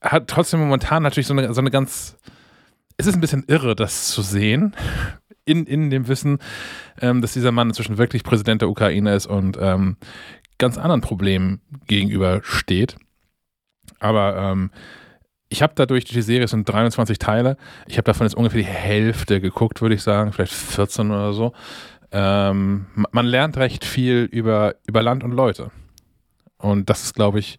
[0.02, 2.18] hat trotzdem momentan natürlich so eine, so eine ganz.
[2.98, 4.76] Es ist ein bisschen irre, das zu sehen.
[5.46, 6.38] In, in dem Wissen,
[7.02, 9.98] ähm, dass dieser Mann inzwischen wirklich Präsident der Ukraine ist und ähm,
[10.60, 12.98] ganz anderen Problemen gegenübersteht.
[14.00, 14.70] Aber ähm,
[15.50, 19.42] ich habe dadurch, die Serie sind 23 Teile, ich habe davon jetzt ungefähr die Hälfte
[19.42, 21.54] geguckt, würde ich sagen, vielleicht 14 oder so.
[22.12, 25.72] Ähm, man lernt recht viel über, über Land und Leute.
[26.58, 27.58] Und das ist, glaube ich,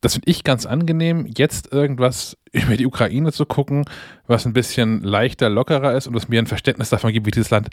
[0.00, 3.84] das finde ich ganz angenehm, jetzt irgendwas über die Ukraine zu gucken,
[4.26, 7.50] was ein bisschen leichter, lockerer ist und was mir ein Verständnis davon gibt, wie dieses
[7.50, 7.70] Land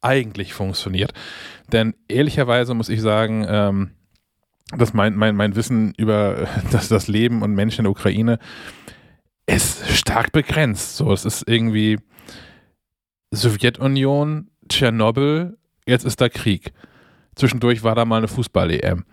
[0.00, 1.12] eigentlich funktioniert.
[1.70, 3.90] Denn ehrlicherweise muss ich sagen, ähm,
[4.76, 8.38] dass mein, mein, mein Wissen über das, das Leben und Menschen in der Ukraine
[9.46, 10.96] ist stark begrenzt.
[10.96, 11.98] So, es ist irgendwie
[13.30, 16.72] Sowjetunion, Tschernobyl, jetzt ist da Krieg.
[17.34, 19.04] Zwischendurch war da mal eine Fußball-EM.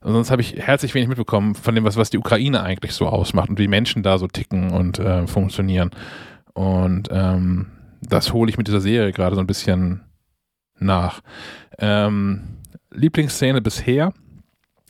[0.00, 3.06] Und sonst habe ich herzlich wenig mitbekommen von dem, was, was die Ukraine eigentlich so
[3.06, 5.90] ausmacht und wie Menschen da so ticken und äh, funktionieren.
[6.54, 7.66] Und ähm,
[8.02, 10.02] das hole ich mit dieser Serie gerade so ein bisschen
[10.78, 11.20] nach.
[11.78, 12.42] Ähm,
[12.92, 14.12] Lieblingsszene bisher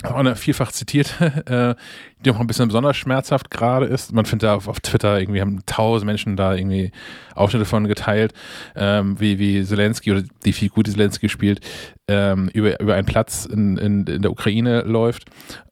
[0.05, 1.83] auch eine vielfach zitierte, äh,
[2.25, 4.13] die auch ein bisschen besonders schmerzhaft gerade ist.
[4.13, 6.93] Man findet da auf, auf, Twitter irgendwie haben tausend Menschen da irgendwie
[7.35, 8.35] Ausschnitte von geteilt,
[8.75, 11.61] ähm, wie, wie Zelensky oder die Figur, die Zelensky spielt,
[12.09, 15.25] ähm, über, über einen Platz in, in, in der Ukraine läuft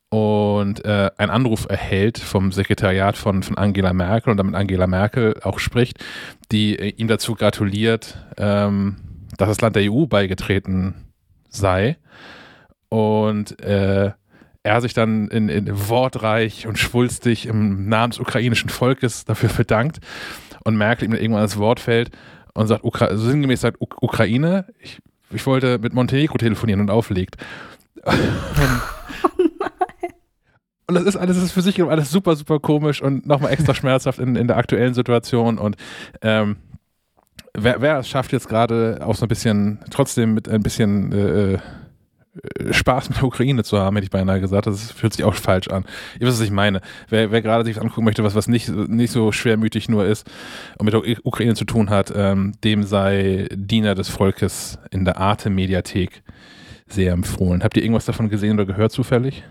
[0.09, 5.39] und äh, einen Anruf erhält vom Sekretariat von, von Angela Merkel und damit Angela Merkel
[5.43, 6.03] auch spricht,
[6.51, 8.97] die äh, ihm dazu gratuliert, ähm,
[9.37, 10.95] dass das Land der EU beigetreten
[11.49, 11.99] sei
[12.95, 14.13] und äh,
[14.63, 19.99] er sich dann in, in wortreich und schwulstig im Namen des ukrainischen Volkes dafür bedankt
[20.63, 22.13] und Merkel ihm irgendwann das Wort fällt
[22.55, 25.01] und sagt, Ukra also sinngemäß sagt, Uk Ukraine, ich,
[25.31, 27.37] ich wollte mit Montenegro telefonieren und auflegt.
[30.87, 33.75] Und das ist alles das ist für sich alles super, super komisch und nochmal extra
[33.75, 35.57] schmerzhaft in, in der aktuellen Situation.
[35.57, 35.77] Und
[36.21, 36.57] ähm,
[37.55, 41.55] wer, wer es schafft jetzt gerade auch so ein bisschen, trotzdem mit ein bisschen äh,
[41.55, 41.59] äh,
[42.71, 44.67] Spaß mit der Ukraine zu haben, hätte ich beinahe gesagt.
[44.67, 45.85] Das fühlt sich auch falsch an.
[46.19, 46.81] Ihr wisst, was ich meine.
[47.09, 50.29] Wer, wer gerade sich angucken möchte, was, was nicht, nicht so schwermütig nur ist
[50.79, 55.19] und mit der Ukraine zu tun hat, ähm, dem sei Diener des Volkes in der
[55.19, 56.23] Arte-Mediathek
[56.87, 57.63] sehr empfohlen.
[57.63, 59.45] Habt ihr irgendwas davon gesehen oder gehört zufällig?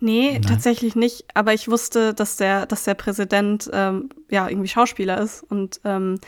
[0.00, 0.42] Nee, Nein.
[0.42, 1.26] tatsächlich nicht.
[1.34, 5.44] Aber ich wusste, dass der, dass der Präsident ähm, ja irgendwie Schauspieler ist.
[5.44, 6.18] Und ähm,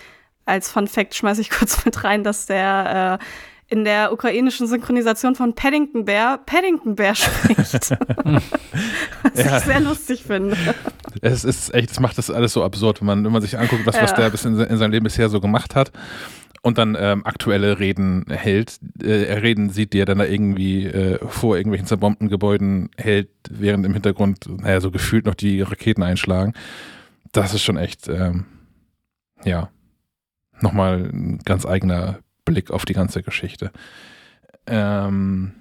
[0.44, 3.24] als Fun Fact schmeiße ich kurz mit rein, dass der äh,
[3.68, 7.90] in der ukrainischen Synchronisation von Paddington Bear Paddington Bear spricht.
[7.90, 9.58] was ja.
[9.58, 10.56] ich sehr lustig finde.
[11.20, 13.86] Es ist echt, es macht das alles so absurd, wenn man, wenn man sich anguckt,
[13.86, 14.02] was, ja.
[14.02, 15.92] was der bis in, in seinem Leben bisher so gemacht hat
[16.64, 21.18] und dann ähm, aktuelle Reden hält, äh, Reden sieht, die er dann da irgendwie äh,
[21.28, 26.54] vor irgendwelchen zerbombten Gebäuden hält, während im Hintergrund, naja, so gefühlt noch die Raketen einschlagen.
[27.32, 28.46] Das ist schon echt, ähm,
[29.44, 29.68] ja,
[30.60, 33.70] nochmal ein ganz eigener Blick auf die ganze Geschichte.
[34.66, 35.52] Ähm,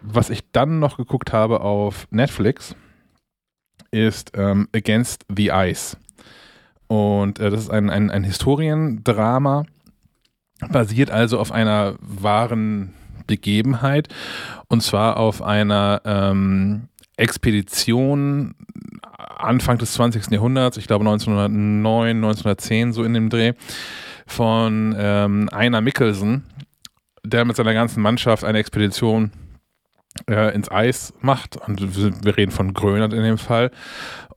[0.00, 2.74] was ich dann noch geguckt habe auf Netflix
[3.92, 5.96] ist ähm, Against the Ice.
[6.88, 9.64] Und äh, das ist ein, ein, ein Historiendrama,
[10.70, 12.94] basiert also auf einer wahren
[13.26, 14.08] Begebenheit
[14.68, 18.54] und zwar auf einer ähm, Expedition
[19.42, 20.30] Anfang des 20.
[20.30, 23.52] Jahrhunderts, ich glaube 1909, 1910 so in dem Dreh,
[24.26, 26.44] von ähm, Einer Mickelson,
[27.24, 29.32] der mit seiner ganzen Mannschaft eine Expedition
[30.28, 31.56] äh, ins Eis macht.
[31.56, 33.70] Und wir reden von Grönland in dem Fall.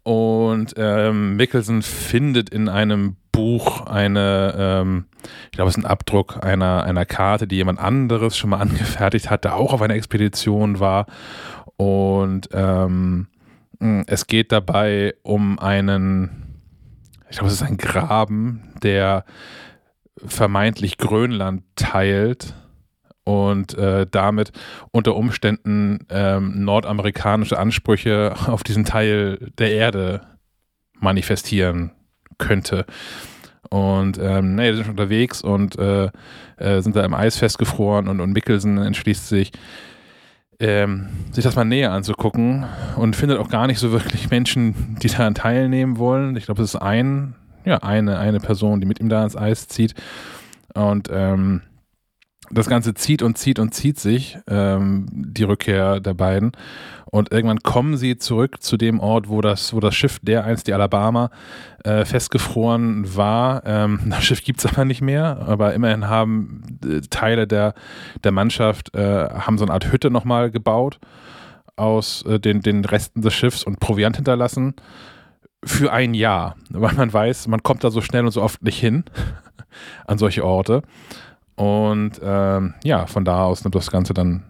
[0.04, 5.06] Und ähm, Mickelson findet in einem Buch eine, ähm,
[5.46, 9.30] ich glaube, es ist ein Abdruck einer, einer Karte, die jemand anderes schon mal angefertigt
[9.30, 11.08] hat, der auch auf einer Expedition war.
[11.78, 13.28] Und ähm,
[14.08, 16.62] es geht dabei um einen,
[17.30, 19.26] ich glaube, es ist ein Graben, der
[20.18, 22.54] vermeintlich Grönland teilt
[23.24, 24.52] und äh, damit
[24.92, 30.22] unter Umständen ähm, nordamerikanische Ansprüche auf diesen Teil der Erde
[31.00, 31.92] manifestieren
[32.38, 32.86] könnte.
[33.70, 36.10] Und ähm, nee, die sind unterwegs und äh,
[36.58, 39.52] äh, sind da im Eis festgefroren und, und Mickelson entschließt sich,
[40.60, 45.08] ähm, sich das mal näher anzugucken und findet auch gar nicht so wirklich Menschen, die
[45.08, 46.36] daran teilnehmen wollen.
[46.38, 47.36] Ich glaube, es ist ein
[47.66, 49.96] ja, eine, eine Person, die mit ihm da ins Eis zieht.
[50.74, 51.62] Und ähm,
[52.52, 56.52] das Ganze zieht und zieht und zieht sich, ähm, die Rückkehr der beiden.
[57.06, 60.68] Und irgendwann kommen sie zurück zu dem Ort, wo das, wo das Schiff, der einst
[60.68, 61.32] die Alabama,
[61.84, 63.64] äh, festgefroren war.
[63.66, 67.74] Ähm, das Schiff gibt es aber nicht mehr, aber immerhin haben äh, Teile der,
[68.24, 71.00] der Mannschaft, äh, haben so eine Art Hütte nochmal gebaut
[71.78, 74.76] aus äh, den, den Resten des Schiffs und Proviant hinterlassen
[75.66, 78.80] für ein Jahr, weil man weiß, man kommt da so schnell und so oft nicht
[78.80, 79.04] hin
[80.08, 80.84] an solche Orte.
[81.56, 84.44] Und ähm, ja, von da aus nimmt das Ganze dann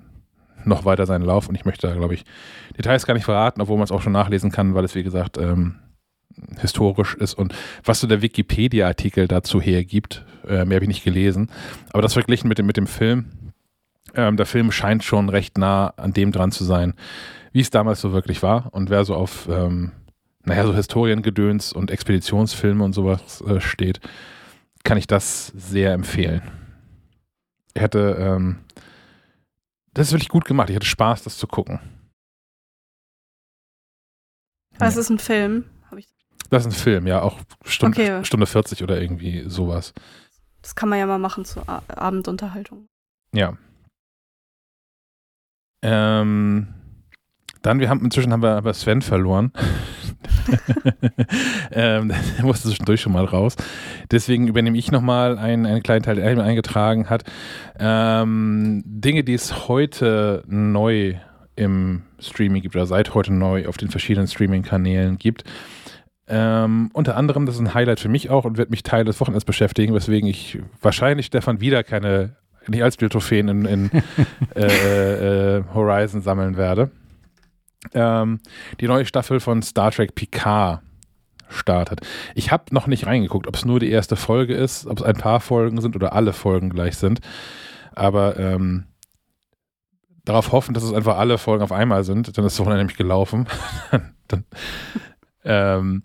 [0.65, 2.25] noch weiter seinen Lauf und ich möchte da, glaube ich,
[2.77, 5.37] Details gar nicht verraten, obwohl man es auch schon nachlesen kann, weil es, wie gesagt,
[5.37, 5.75] ähm,
[6.59, 7.53] historisch ist und
[7.83, 10.25] was so der Wikipedia-Artikel dazu hergibt.
[10.47, 11.49] Äh, mehr habe ich nicht gelesen.
[11.91, 13.25] Aber das verglichen mit dem, mit dem Film,
[14.15, 16.93] ähm, der Film scheint schon recht nah an dem dran zu sein,
[17.51, 18.73] wie es damals so wirklich war.
[18.73, 19.91] Und wer so auf, ähm,
[20.45, 23.99] naja, so Historiengedöns und Expeditionsfilme und sowas äh, steht,
[24.83, 26.41] kann ich das sehr empfehlen.
[27.73, 28.59] Ich hatte, ähm,
[29.93, 30.69] das ist wirklich gut gemacht.
[30.69, 31.79] Ich hatte Spaß, das zu gucken.
[34.77, 35.65] Das ist ein Film.
[36.51, 38.23] Das ist ein Film, ja, auch Stunde, Okay.
[38.23, 39.93] Stunde 40 oder irgendwie sowas.
[40.61, 42.87] das kann man ja mal machen zur Abendunterhaltung.
[43.33, 43.57] Ja.
[45.81, 46.67] Ähm,
[47.63, 49.51] dann, wir haben inzwischen haben wir, haben wir Sven verloren.
[51.71, 53.55] ähm, der musste zwischendurch schon mal raus.
[54.11, 57.23] Deswegen übernehme ich nochmal einen, einen kleinen Teil, der er mir eingetragen hat.
[57.79, 61.15] Ähm, Dinge, die es heute neu
[61.55, 65.43] im Streaming gibt oder seit heute neu auf den verschiedenen Streaming-Kanälen gibt.
[66.27, 69.19] Ähm, unter anderem, das ist ein Highlight für mich auch und wird mich Teil des
[69.19, 72.35] Wochenendes beschäftigen, weswegen ich wahrscheinlich Stefan wieder keine
[72.67, 73.91] nicht als Trophäen in, in
[74.55, 76.89] äh, äh, Horizon sammeln werde.
[77.93, 78.39] Ähm,
[78.79, 80.81] die neue Staffel von Star Trek Picard
[81.49, 82.01] startet.
[82.33, 85.15] Ich habe noch nicht reingeguckt, ob es nur die erste Folge ist, ob es ein
[85.15, 87.19] paar Folgen sind oder alle Folgen gleich sind.
[87.93, 88.85] Aber ähm,
[90.25, 93.47] darauf hoffen, dass es einfach alle Folgen auf einmal sind, dann ist Wochenende nämlich gelaufen.
[94.27, 94.45] dann,
[95.43, 96.03] ähm,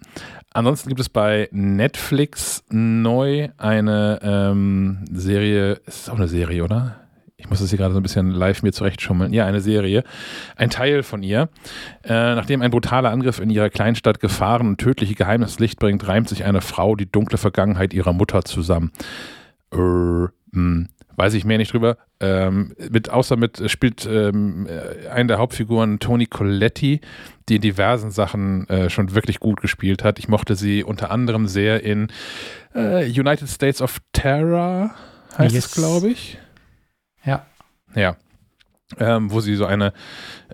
[0.52, 7.00] ansonsten gibt es bei Netflix neu eine ähm, Serie, ist es auch eine Serie, oder?
[7.40, 9.32] Ich muss das hier gerade so ein bisschen live mir zurechtschummeln.
[9.32, 10.04] Ja, eine Serie.
[10.56, 11.48] Ein Teil von ihr.
[12.04, 16.06] Äh, nachdem ein brutaler Angriff in ihrer Kleinstadt Gefahren und tödliche Geheimnisse ins Licht bringt,
[16.06, 18.92] reimt sich eine Frau die dunkle Vergangenheit ihrer Mutter zusammen.
[19.72, 19.76] Äh,
[20.52, 20.86] mh,
[21.16, 21.96] weiß ich mehr nicht drüber.
[22.20, 27.00] Ähm, mit, außer mit spielt ähm, äh, eine der Hauptfiguren Toni Colletti,
[27.48, 30.18] die in diversen Sachen äh, schon wirklich gut gespielt hat.
[30.18, 32.08] Ich mochte sie unter anderem sehr in
[32.74, 34.90] äh, United States of Terror,
[35.36, 35.66] heißt Yes.
[35.66, 36.38] es, glaube ich.
[37.94, 38.16] Ja.
[38.98, 39.92] Ähm, wo sie so eine,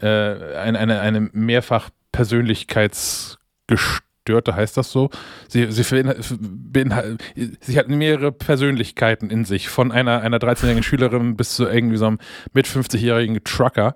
[0.01, 5.09] äh, eine, eine, eine mehrfach Persönlichkeitsgestörte, heißt das so?
[5.49, 11.67] Sie, sie, sie hat mehrere Persönlichkeiten in sich, von einer, einer 13-jährigen Schülerin bis zu
[11.67, 12.19] irgendwie so einem
[12.53, 13.95] mit 50-jährigen Trucker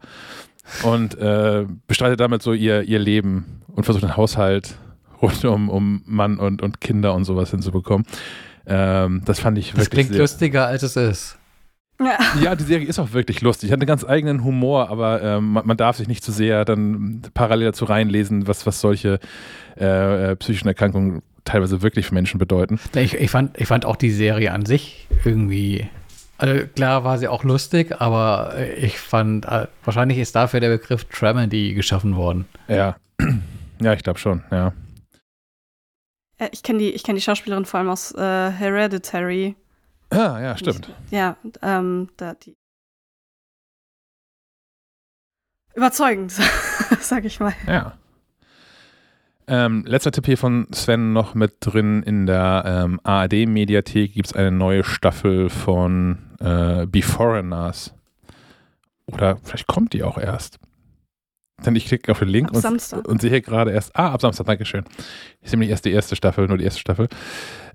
[0.82, 4.74] und äh, bestreitet damit so ihr, ihr Leben und versucht den Haushalt
[5.20, 8.06] rund um, um Mann und, und Kinder und sowas hinzubekommen.
[8.66, 11.38] Ähm, das fand ich Das wirklich klingt sehr, lustiger, als es ist.
[12.00, 12.18] Ja.
[12.42, 13.70] ja, die Serie ist auch wirklich lustig.
[13.70, 17.20] Hat einen ganz eigenen Humor, aber ähm, man, man darf sich nicht zu sehr dann
[17.34, 19.20] parallel dazu reinlesen, was, was solche
[19.78, 22.80] äh, äh, psychischen Erkrankungen teilweise wirklich für Menschen bedeuten.
[22.94, 25.88] Ich, ich, fand, ich fand auch die Serie an sich irgendwie.
[26.38, 31.04] Also klar war sie auch lustig, aber ich fand, äh, wahrscheinlich ist dafür der Begriff
[31.04, 32.46] Dramedy geschaffen worden.
[32.66, 32.96] Ja,
[33.80, 34.72] ja, ich glaube schon, ja.
[36.38, 39.54] Äh, Ich kenne die, ich kenn die Schauspielerin vor allem aus äh, Hereditary.
[40.10, 40.92] Ah, ja, stimmt.
[41.10, 42.56] Ja, ähm, da die.
[45.74, 46.32] Überzeugend,
[47.00, 47.54] sag ich mal.
[47.66, 47.96] Ja.
[49.46, 52.02] Ähm, letzter Tipp hier von Sven noch mit drin.
[52.02, 57.94] In der ähm, ARD-Mediathek gibt es eine neue Staffel von äh, Beforeigners.
[59.06, 60.58] Oder vielleicht kommt die auch erst.
[61.64, 63.06] Denn ich klicke auf den Link Ab und, Samstag.
[63.06, 63.94] und sehe gerade erst.
[63.96, 64.84] Ah, ab Samstag, Dankeschön.
[65.42, 67.08] Sehe nämlich erst die erste Staffel, nur die erste Staffel.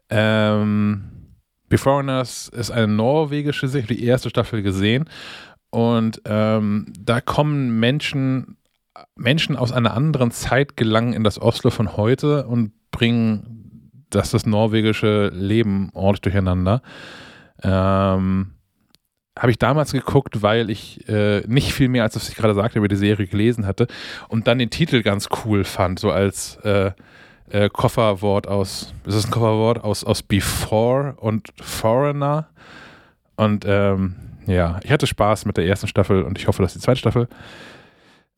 [0.10, 1.15] Ähm,
[1.70, 5.06] Beforeigners ist eine norwegische Serie, die erste Staffel gesehen.
[5.70, 8.58] Und ähm, da kommen Menschen,
[9.16, 14.46] Menschen aus einer anderen Zeit gelangen in das Oslo von heute und bringen das, das
[14.46, 16.82] norwegische Leben ordentlich durcheinander.
[17.62, 18.52] Ähm,
[19.38, 22.78] habe ich damals geguckt, weil ich äh, nicht viel mehr, als was ich gerade sagte,
[22.78, 23.88] über die Serie gelesen hatte
[24.30, 26.92] und dann den Titel ganz cool fand, so als äh,
[27.56, 32.50] äh, Kofferwort aus, ist das ein Kofferwort aus, aus Before und Foreigner
[33.38, 36.80] und ähm, ja, ich hatte Spaß mit der ersten Staffel und ich hoffe, dass die
[36.80, 37.28] zweite Staffel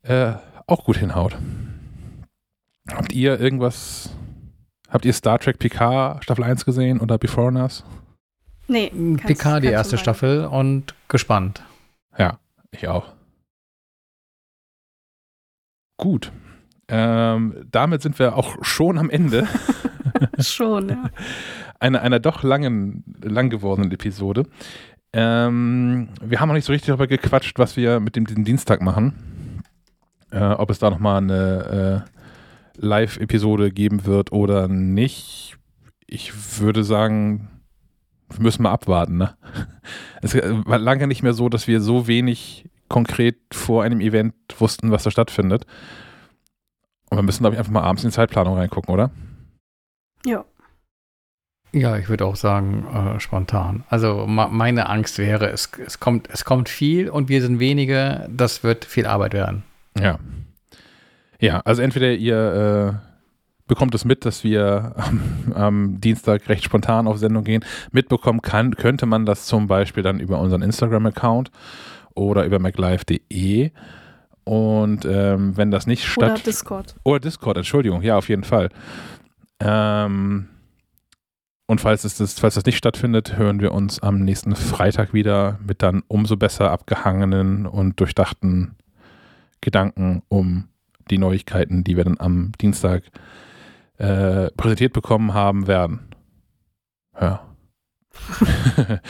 [0.02, 0.32] äh,
[0.66, 1.36] auch gut hinhaut.
[2.90, 4.10] Habt ihr irgendwas,
[4.88, 7.84] habt ihr Star Trek Picard Staffel 1 gesehen oder Beforeigners?
[8.68, 9.98] Nee, kannst- PK, die erste.
[9.98, 11.62] Staffel und gespannt.
[12.18, 12.38] Ja,
[12.70, 13.12] ich auch.
[15.96, 16.32] Gut.
[16.88, 19.46] Ähm, damit sind wir auch schon am Ende
[20.40, 21.10] Schon, ja.
[21.80, 24.44] einer, einer doch langen, lang gewordenen Episode.
[25.12, 28.82] Ähm, wir haben noch nicht so richtig darüber gequatscht, was wir mit dem diesem Dienstag
[28.82, 29.62] machen.
[30.30, 35.56] Äh, ob es da nochmal eine äh, Live-Episode geben wird oder nicht.
[36.06, 37.48] Ich würde sagen,
[38.30, 39.16] wir müssen mal abwarten.
[39.16, 39.34] Ne?
[40.20, 44.90] Es war lange nicht mehr so, dass wir so wenig konkret vor einem Event wussten,
[44.90, 45.64] was da stattfindet.
[47.10, 49.10] Und wir müssen, glaube ich, einfach mal abends in die Zeitplanung reingucken, oder?
[50.24, 50.44] Ja.
[51.72, 53.84] Ja, ich würde auch sagen, äh, spontan.
[53.90, 58.62] Also meine Angst wäre, es, es, kommt, es kommt viel und wir sind wenige, das
[58.62, 59.64] wird viel Arbeit werden.
[59.98, 60.18] Ja.
[61.40, 63.08] Ja, also entweder ihr äh,
[63.68, 67.64] bekommt es mit, dass wir am, am, Dienstag recht spontan auf Sendung gehen.
[67.92, 71.50] Mitbekommen kann, könnte man das zum Beispiel dann über unseren Instagram-Account
[72.14, 73.70] oder über maclife.de.
[74.48, 76.30] Und ähm, wenn das nicht statt...
[76.30, 76.94] Oder Discord.
[77.04, 78.70] Oder Discord, Entschuldigung, ja, auf jeden Fall.
[79.60, 80.48] Ähm,
[81.66, 85.58] und falls, es das, falls das nicht stattfindet, hören wir uns am nächsten Freitag wieder
[85.66, 88.76] mit dann umso besser abgehangenen und durchdachten
[89.60, 90.68] Gedanken um
[91.10, 93.02] die Neuigkeiten, die wir dann am Dienstag
[93.98, 96.08] äh, präsentiert bekommen haben werden.
[97.20, 97.47] Ja.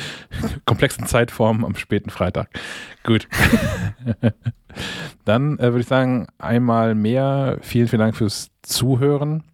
[0.65, 2.51] Komplexen Zeitformen am späten Freitag.
[3.05, 3.29] Gut.
[5.25, 9.45] Dann äh, würde ich sagen, einmal mehr vielen, vielen Dank fürs Zuhören.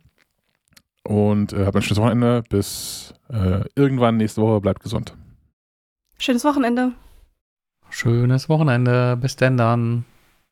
[1.03, 2.43] Und äh, habt ein schönes Wochenende.
[2.49, 4.61] Bis äh, irgendwann nächste Woche.
[4.61, 5.17] Bleibt gesund.
[6.19, 6.93] Schönes Wochenende.
[7.91, 9.17] Schönes Wochenende.
[9.17, 10.05] Bis denn dann.